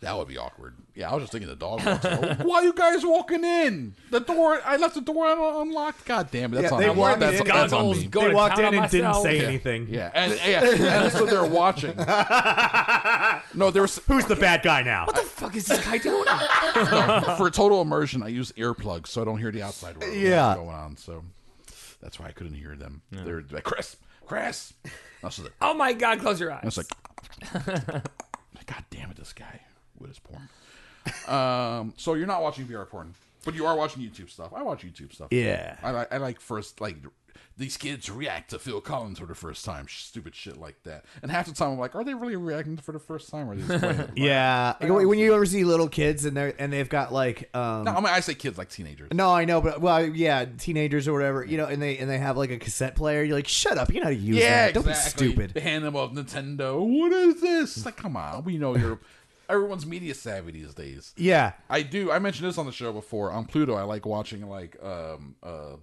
That 0.00 0.16
would 0.16 0.28
be 0.28 0.38
awkward. 0.38 0.76
Yeah, 0.94 1.10
I 1.10 1.14
was 1.14 1.22
just 1.24 1.32
thinking 1.32 1.48
the 1.48 1.56
dog. 1.56 1.84
Walks 1.84 2.04
in. 2.04 2.36
Why 2.46 2.58
are 2.58 2.62
you 2.62 2.72
guys 2.72 3.04
walking 3.04 3.42
in? 3.42 3.96
The 4.12 4.20
door. 4.20 4.60
I 4.64 4.76
left 4.76 4.94
the 4.94 5.00
door 5.00 5.26
unlocked. 5.60 6.04
God 6.04 6.30
damn 6.30 6.52
it! 6.52 6.56
That's 6.62 6.70
Yeah, 6.70 6.76
on 6.76 6.80
they 6.82 6.88
me. 6.90 6.94
walked 6.94 7.20
That's, 7.20 7.40
in- 7.40 7.46
that's 7.46 7.72
on 7.72 7.78
goggles, 7.80 7.98
me. 7.98 8.06
go 8.06 8.20
they 8.20 8.28
to 8.28 8.34
walked 8.34 8.58
in 8.60 8.64
on 8.64 8.74
and 8.74 8.90
didn't 8.90 9.14
say 9.22 9.36
Yeah. 9.38 9.42
anything. 9.48 9.88
Yeah, 9.90 10.10
and 10.14 10.32
yeah, 10.46 11.02
and 11.04 11.12
so 11.12 11.26
they're 11.26 11.44
watching. 11.44 11.94
No, 13.54 13.70
there 13.70 13.82
was 13.82 13.98
Who's 14.06 14.24
the 14.26 14.36
bad 14.36 14.62
guy 14.62 14.82
now? 14.82 15.06
What 15.06 15.16
the 15.16 15.22
fuck 15.22 15.56
is 15.56 15.66
this 15.66 15.84
guy 15.84 15.98
doing? 15.98 16.24
for 17.36 17.50
total 17.50 17.80
immersion. 17.82 18.22
I 18.22 18.28
use 18.28 18.52
earplugs 18.52 19.08
so 19.08 19.22
I 19.22 19.24
don't 19.24 19.38
hear 19.38 19.50
the 19.50 19.62
outside 19.62 19.96
world 19.98 20.14
Yeah. 20.14 20.54
going 20.54 20.68
on. 20.68 20.96
So 20.96 21.24
that's 22.00 22.20
why 22.20 22.26
I 22.26 22.32
couldn't 22.32 22.54
hear 22.54 22.76
them. 22.76 23.02
They're 23.10 23.42
like 23.50 23.64
Chris, 23.64 23.96
Chris. 24.26 24.74
Like, 25.22 25.32
oh 25.60 25.74
my 25.74 25.92
god! 25.92 26.20
Close 26.20 26.38
your 26.38 26.52
eyes. 26.52 26.60
I 26.62 26.66
was 26.66 26.76
like, 26.78 26.86
God 28.66 28.84
damn 28.90 29.10
it, 29.10 29.16
this 29.16 29.32
guy 29.32 29.60
with 30.00 30.10
his 30.10 30.18
porn. 30.18 30.48
Um, 31.26 31.94
so 31.96 32.14
you're 32.14 32.26
not 32.26 32.42
watching 32.42 32.66
VR 32.66 32.88
porn, 32.88 33.14
but 33.44 33.54
you 33.54 33.66
are 33.66 33.76
watching 33.76 34.02
YouTube 34.02 34.30
stuff. 34.30 34.52
I 34.54 34.62
watch 34.62 34.82
YouTube 34.84 35.12
stuff. 35.12 35.28
Yeah. 35.30 35.76
I 35.82 35.90
like 35.90 36.12
I 36.12 36.16
like 36.18 36.40
first 36.40 36.80
like 36.80 36.96
these 37.56 37.76
kids 37.76 38.08
react 38.08 38.50
to 38.50 38.58
Phil 38.58 38.80
Collins 38.80 39.18
for 39.18 39.26
the 39.26 39.34
first 39.34 39.64
time, 39.64 39.86
stupid 39.88 40.32
shit 40.34 40.58
like 40.58 40.80
that. 40.84 41.04
And 41.22 41.30
half 41.30 41.46
the 41.46 41.52
time 41.52 41.72
I'm 41.72 41.78
like, 41.78 41.96
are 41.96 42.04
they 42.04 42.14
really 42.14 42.36
reacting 42.36 42.76
for 42.76 42.92
the 42.92 43.00
first 43.00 43.30
time, 43.30 43.48
or 43.48 43.52
are 43.52 43.56
they 43.56 43.66
just 43.66 43.80
playing? 43.80 44.12
Yeah, 44.16 44.74
Like, 44.80 44.90
when 44.90 45.08
when 45.08 45.18
you 45.18 45.34
ever 45.34 45.44
see 45.46 45.64
little 45.64 45.88
kids 45.88 46.24
and 46.24 46.36
they're 46.36 46.54
and 46.58 46.72
they've 46.72 46.88
got 46.88 47.12
like 47.12 47.48
um 47.56 47.84
No, 47.84 47.92
I 47.92 47.96
mean 47.96 48.06
I 48.06 48.20
say 48.20 48.34
kids 48.34 48.58
like 48.58 48.68
teenagers. 48.68 49.08
no, 49.12 49.30
I 49.30 49.44
know, 49.44 49.60
but 49.60 49.80
well, 49.80 50.04
yeah, 50.04 50.44
teenagers 50.58 51.08
or 51.08 51.14
whatever, 51.14 51.44
you 51.44 51.56
know, 51.56 51.66
and 51.66 51.80
they 51.82 51.96
and 51.98 52.08
they 52.10 52.18
have 52.18 52.36
like 52.36 52.50
a 52.50 52.58
cassette 52.58 52.94
player. 52.96 53.22
You're 53.22 53.36
like, 53.36 53.48
shut 53.48 53.76
up, 53.78 53.92
you 53.92 54.00
know 54.00 54.04
how 54.04 54.10
to 54.10 54.16
use 54.16 54.36
Yeah, 54.36 54.66
that. 54.66 54.74
Don't 54.74 54.86
exactly. 54.86 55.26
be 55.28 55.32
stupid. 55.32 55.54
They 55.54 55.60
hand 55.60 55.84
them 55.84 55.96
a 55.96 56.08
Nintendo. 56.08 56.80
What 56.86 57.12
is 57.12 57.40
this? 57.40 57.76
It's 57.78 57.86
like, 57.86 57.96
come 57.96 58.16
on, 58.16 58.44
we 58.44 58.58
know 58.58 58.76
you're. 58.76 59.00
Everyone's 59.48 59.86
media 59.86 60.14
savvy 60.14 60.52
these 60.52 60.74
days. 60.74 61.14
Yeah, 61.16 61.52
I 61.70 61.82
do. 61.82 62.10
I 62.12 62.18
mentioned 62.18 62.48
this 62.48 62.58
on 62.58 62.66
the 62.66 62.72
show 62.72 62.92
before. 62.92 63.30
On 63.32 63.44
Pluto, 63.46 63.74
I 63.74 63.82
like 63.82 64.04
watching 64.06 64.48
like 64.48 64.76
um, 64.82 65.36
uh, 65.42 65.76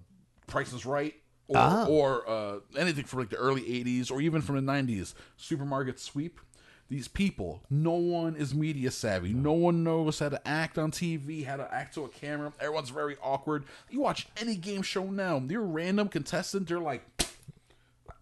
Price 0.48 0.72
is 0.74 0.86
Right 0.86 1.16
or, 1.48 1.58
Ah. 1.58 1.86
or 1.88 2.30
uh, 2.30 2.60
anything 2.78 3.06
from 3.06 3.20
like 3.20 3.30
the 3.30 3.38
early 3.38 3.62
'80s 3.64 4.12
or 4.12 4.22
even 4.22 4.42
from 4.42 4.64
the 4.64 4.72
'90s. 4.72 5.14
Supermarket 5.38 6.00
Sweep. 6.00 6.40
These 6.88 7.08
people, 7.08 7.64
no 7.68 7.94
one 7.94 8.36
is 8.36 8.54
media 8.54 8.92
savvy. 8.92 9.34
No 9.34 9.54
one 9.54 9.84
knows 9.84 10.20
how 10.20 10.30
to 10.30 10.48
act 10.48 10.78
on 10.78 10.92
TV, 10.92 11.44
how 11.44 11.58
to 11.58 11.74
act 11.74 11.96
to 11.96 12.04
a 12.06 12.08
camera. 12.10 12.54
Everyone's 12.60 12.92
very 12.92 13.18
awkward. 13.24 13.64
You 13.90 14.02
watch 14.02 14.28
any 14.40 14.54
game 14.56 14.84
show 14.84 15.06
now, 15.06 15.40
they're 15.44 15.62
random 15.62 16.10
contestant. 16.10 16.68
They're 16.68 16.78
like, 16.80 17.04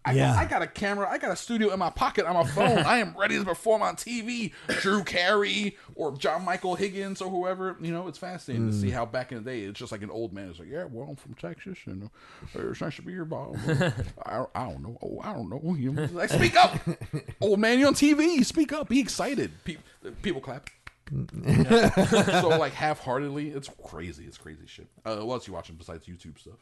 I, 0.06 0.14
Yeah. 0.14 0.34
got, 0.34 0.38
I 0.38 0.45
got 0.45 0.62
a 0.62 0.68
camera, 0.68 1.10
I 1.10 1.18
got 1.18 1.32
a 1.32 1.36
studio 1.36 1.72
in 1.72 1.80
my 1.80 1.89
pocket 1.89 2.26
on 2.26 2.34
my 2.34 2.45
phone. 2.45 2.78
I 2.86 2.97
am 2.97 3.16
ready 3.18 3.38
to 3.38 3.45
perform 3.45 3.82
on 3.82 3.95
TV. 3.95 4.51
Drew 4.82 5.04
Carey 5.04 5.78
or 5.95 6.16
John 6.18 6.43
Michael 6.43 6.76
Higgins 6.76 7.22
or 7.22 7.30
whoever. 7.30 7.78
You 7.80 7.91
know, 7.91 8.08
it's 8.08 8.18
fascinating 8.18 8.70
to 8.70 8.76
see 8.76 8.89
mm. 8.89 8.93
how 8.93 9.06
back 9.06 9.32
in 9.32 9.43
the 9.43 9.49
day 9.49 9.62
it's 9.62 9.80
just 9.80 9.91
like 9.91 10.01
an 10.01 10.10
old 10.10 10.34
man. 10.34 10.49
is 10.49 10.60
like, 10.60 10.70
yeah, 10.70 10.86
well, 10.86 11.08
I'm 11.10 11.16
from 11.16 11.34
Texas 11.36 11.78
and 11.86 12.10
it's 12.54 12.82
nice 12.82 12.95
to 12.97 13.01
be 13.01 13.14
here, 13.14 13.26
Bob. 13.26 13.58
I, 14.26 14.45
I 14.54 14.70
don't 14.70 14.84
know. 14.84 14.97
Oh, 15.01 15.22
I 15.24 15.34
don't 15.34 15.49
know. 15.49 15.62
Know, 15.64 16.10
like, 16.14 16.30
speak 16.30 16.56
up, 16.56 16.80
old 17.41 17.60
man. 17.60 17.80
You're 17.80 17.88
on 17.88 17.93
TV. 17.93 18.43
Speak 18.45 18.74
up. 18.74 18.89
Be 18.89 18.99
excited. 18.99 19.51
People, 19.64 19.84
people 20.22 20.41
clap. 20.41 20.70
Yeah. 21.12 22.41
so 22.41 22.49
like 22.49 22.74
half-heartedly, 22.74 23.49
it's 23.49 23.70
crazy. 23.84 24.26
It's 24.26 24.38
crazy 24.38 24.66
shit. 24.66 24.88
Uh, 25.06 25.18
what 25.18 25.36
else 25.36 25.47
you 25.47 25.54
watching 25.54 25.76
besides 25.76 26.06
YouTube 26.06 26.39
stuff? 26.39 26.56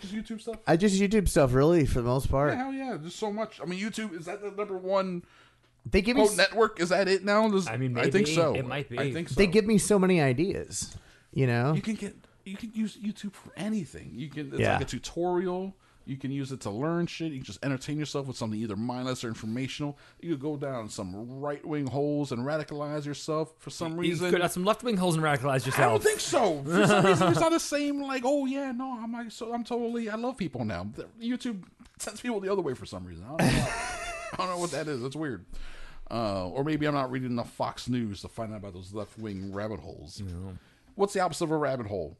Just 0.00 0.14
YouTube 0.14 0.40
stuff. 0.40 0.56
I 0.66 0.76
just 0.76 1.00
YouTube 1.00 1.28
stuff 1.28 1.54
really 1.54 1.86
for 1.86 2.00
the 2.00 2.08
most 2.08 2.30
part. 2.30 2.52
Yeah, 2.52 2.58
hell 2.58 2.72
yeah, 2.72 2.96
there's 3.00 3.14
so 3.14 3.32
much. 3.32 3.60
I 3.60 3.64
mean, 3.64 3.78
YouTube 3.80 4.18
is 4.18 4.26
that 4.26 4.42
the 4.42 4.50
number 4.50 4.76
one 4.76 5.22
They 5.90 6.02
give 6.02 6.16
me 6.16 6.24
quote 6.26 6.36
network? 6.36 6.80
Is 6.80 6.88
that 6.90 7.08
it 7.08 7.24
now? 7.24 7.48
Does- 7.48 7.68
I 7.68 7.76
mean, 7.76 7.96
I 7.98 8.10
think 8.10 8.26
so. 8.26 8.54
It 8.54 8.66
might 8.66 8.88
be. 8.88 8.98
I 8.98 9.12
think 9.12 9.28
so. 9.28 9.34
they 9.36 9.46
give 9.46 9.64
me 9.64 9.78
so 9.78 9.98
many 9.98 10.20
ideas. 10.20 10.96
You 11.32 11.46
know, 11.46 11.72
you 11.74 11.82
can 11.82 11.94
get 11.94 12.14
you 12.44 12.56
can 12.56 12.72
use 12.74 12.96
YouTube 12.96 13.34
for 13.34 13.52
anything. 13.56 14.12
You 14.14 14.28
can 14.28 14.48
it's 14.50 14.58
Yeah. 14.60 14.74
like 14.74 14.82
a 14.82 14.84
tutorial. 14.84 15.74
You 16.06 16.16
can 16.18 16.30
use 16.30 16.52
it 16.52 16.60
to 16.62 16.70
learn 16.70 17.06
shit. 17.06 17.32
You 17.32 17.38
can 17.38 17.44
just 17.44 17.64
entertain 17.64 17.98
yourself 17.98 18.26
with 18.26 18.36
something 18.36 18.60
either 18.60 18.76
mindless 18.76 19.24
or 19.24 19.28
informational. 19.28 19.96
You 20.20 20.32
could 20.32 20.40
go 20.42 20.56
down 20.56 20.88
some 20.90 21.40
right 21.40 21.64
wing 21.64 21.86
holes 21.86 22.30
and 22.30 22.42
radicalize 22.44 23.06
yourself 23.06 23.54
for 23.58 23.70
some 23.70 23.92
You 23.94 24.00
reason. 24.00 24.30
could 24.30 24.42
have 24.42 24.52
some 24.52 24.64
left 24.64 24.82
wing 24.82 24.96
holes 24.98 25.14
and 25.14 25.24
radicalize 25.24 25.64
yourself. 25.64 25.78
I 25.78 25.88
don't 25.90 26.02
think 26.02 26.20
so. 26.20 26.62
For 26.62 26.86
some 26.86 27.06
reason, 27.06 27.28
it's 27.28 27.40
not 27.40 27.52
the 27.52 27.58
same. 27.60 28.02
Like, 28.02 28.22
oh 28.24 28.44
yeah, 28.46 28.72
no, 28.72 28.98
I'm 29.00 29.12
like, 29.12 29.30
so 29.32 29.54
I'm 29.54 29.64
totally. 29.64 30.10
I 30.10 30.16
love 30.16 30.36
people 30.36 30.64
now. 30.64 30.86
YouTube 31.22 31.62
sends 31.98 32.20
people 32.20 32.38
the 32.40 32.52
other 32.52 32.62
way 32.62 32.74
for 32.74 32.84
some 32.86 33.04
reason. 33.04 33.24
I 33.24 33.28
don't 33.28 33.38
know. 33.54 33.66
I 34.32 34.36
don't 34.36 34.48
know 34.48 34.58
what 34.58 34.72
that 34.72 34.88
is. 34.88 35.02
It's 35.02 35.16
weird. 35.16 35.46
Uh, 36.10 36.48
or 36.48 36.64
maybe 36.64 36.84
I'm 36.86 36.92
not 36.94 37.10
reading 37.10 37.30
enough 37.30 37.50
Fox 37.52 37.88
News 37.88 38.20
to 38.20 38.28
find 38.28 38.52
out 38.52 38.58
about 38.58 38.74
those 38.74 38.92
left 38.92 39.18
wing 39.18 39.54
rabbit 39.54 39.80
holes. 39.80 40.22
What's 40.96 41.14
the 41.14 41.20
opposite 41.20 41.44
of 41.44 41.50
a 41.50 41.56
rabbit 41.56 41.86
hole? 41.86 42.18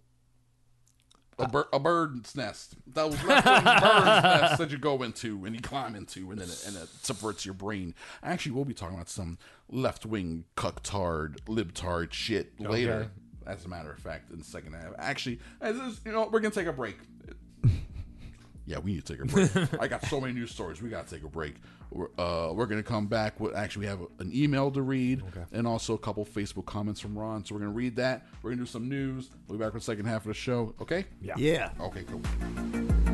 A, 1.39 1.49
bir- 1.49 1.67
a 1.73 1.81
bird's 1.81 2.37
nest. 2.37 2.75
Those 2.87 3.23
left 3.25 3.47
wing 3.47 3.65
bird's 3.65 4.23
nest 4.23 4.59
that 4.59 4.71
you 4.71 4.79
go 4.79 5.03
into 5.03 5.45
and 5.45 5.55
you 5.55 5.61
climb 5.61 5.95
into, 5.97 6.31
and 6.31 6.41
then 6.41 6.49
it, 6.49 6.65
and 6.67 6.77
it 6.77 6.89
subverts 7.03 7.45
your 7.45 7.55
brain. 7.55 7.95
Actually, 8.23 8.53
we'll 8.53 8.65
be 8.65 8.75
talking 8.75 8.95
about 8.95 9.09
some 9.09 9.39
left 9.69 10.07
wing 10.07 10.45
cucktard, 10.57 11.41
libtard 11.47 12.13
shit 12.13 12.59
later. 12.61 13.11
As 13.47 13.65
a 13.65 13.69
matter 13.69 13.91
of 13.93 13.99
fact, 13.99 14.31
in 14.31 14.39
the 14.39 14.45
second 14.45 14.73
half. 14.73 14.93
Actually, 14.99 15.39
as 15.61 15.77
is, 15.77 16.01
you 16.07 16.13
know, 16.13 16.29
we're 16.33 16.41
gonna 16.41 16.55
take 16.55 16.67
a 16.67 16.73
break. 16.73 16.97
Yeah, 18.67 18.79
we 18.79 18.95
need 18.95 19.05
to 19.05 19.13
take 19.13 19.23
a 19.23 19.27
break. 19.27 19.51
I 19.81 19.89
got 19.89 20.07
so 20.07 20.21
many 20.21 20.33
news 20.33 20.51
stories. 20.51 20.81
We 20.81 20.89
got 20.89 21.07
to 21.07 21.15
take 21.15 21.25
a 21.25 21.29
break. 21.29 21.57
We're, 21.91 22.09
uh, 22.19 22.53
we're 22.53 22.67
going 22.67 22.83
to 22.83 22.89
come 22.89 23.07
back 23.07 23.39
with 23.39 23.55
actually, 23.55 23.81
we 23.81 23.87
have 23.87 24.01
an 24.19 24.31
email 24.35 24.71
to 24.71 24.83
read 24.83 25.23
and 25.53 25.67
also 25.67 25.95
a 25.95 25.99
couple 25.99 26.25
Facebook 26.25 26.67
comments 26.67 27.01
from 27.01 27.17
Ron. 27.17 27.45
So 27.45 27.55
we're 27.55 27.61
going 27.61 27.73
to 27.73 27.77
read 27.77 27.97
that. 27.97 28.27
We're 28.43 28.51
going 28.51 28.59
to 28.59 28.65
do 28.65 28.71
some 28.71 28.89
news. 28.89 29.31
We'll 29.47 29.59
be 29.59 29.65
back 29.65 29.73
for 29.73 29.79
the 29.79 29.85
second 29.85 30.07
half 30.07 30.23
of 30.23 30.29
the 30.29 30.35
show. 30.35 30.75
Okay? 30.81 31.05
Yeah. 31.21 31.35
yeah. 31.37 31.71
Okay, 31.81 32.05
cool. 32.05 33.14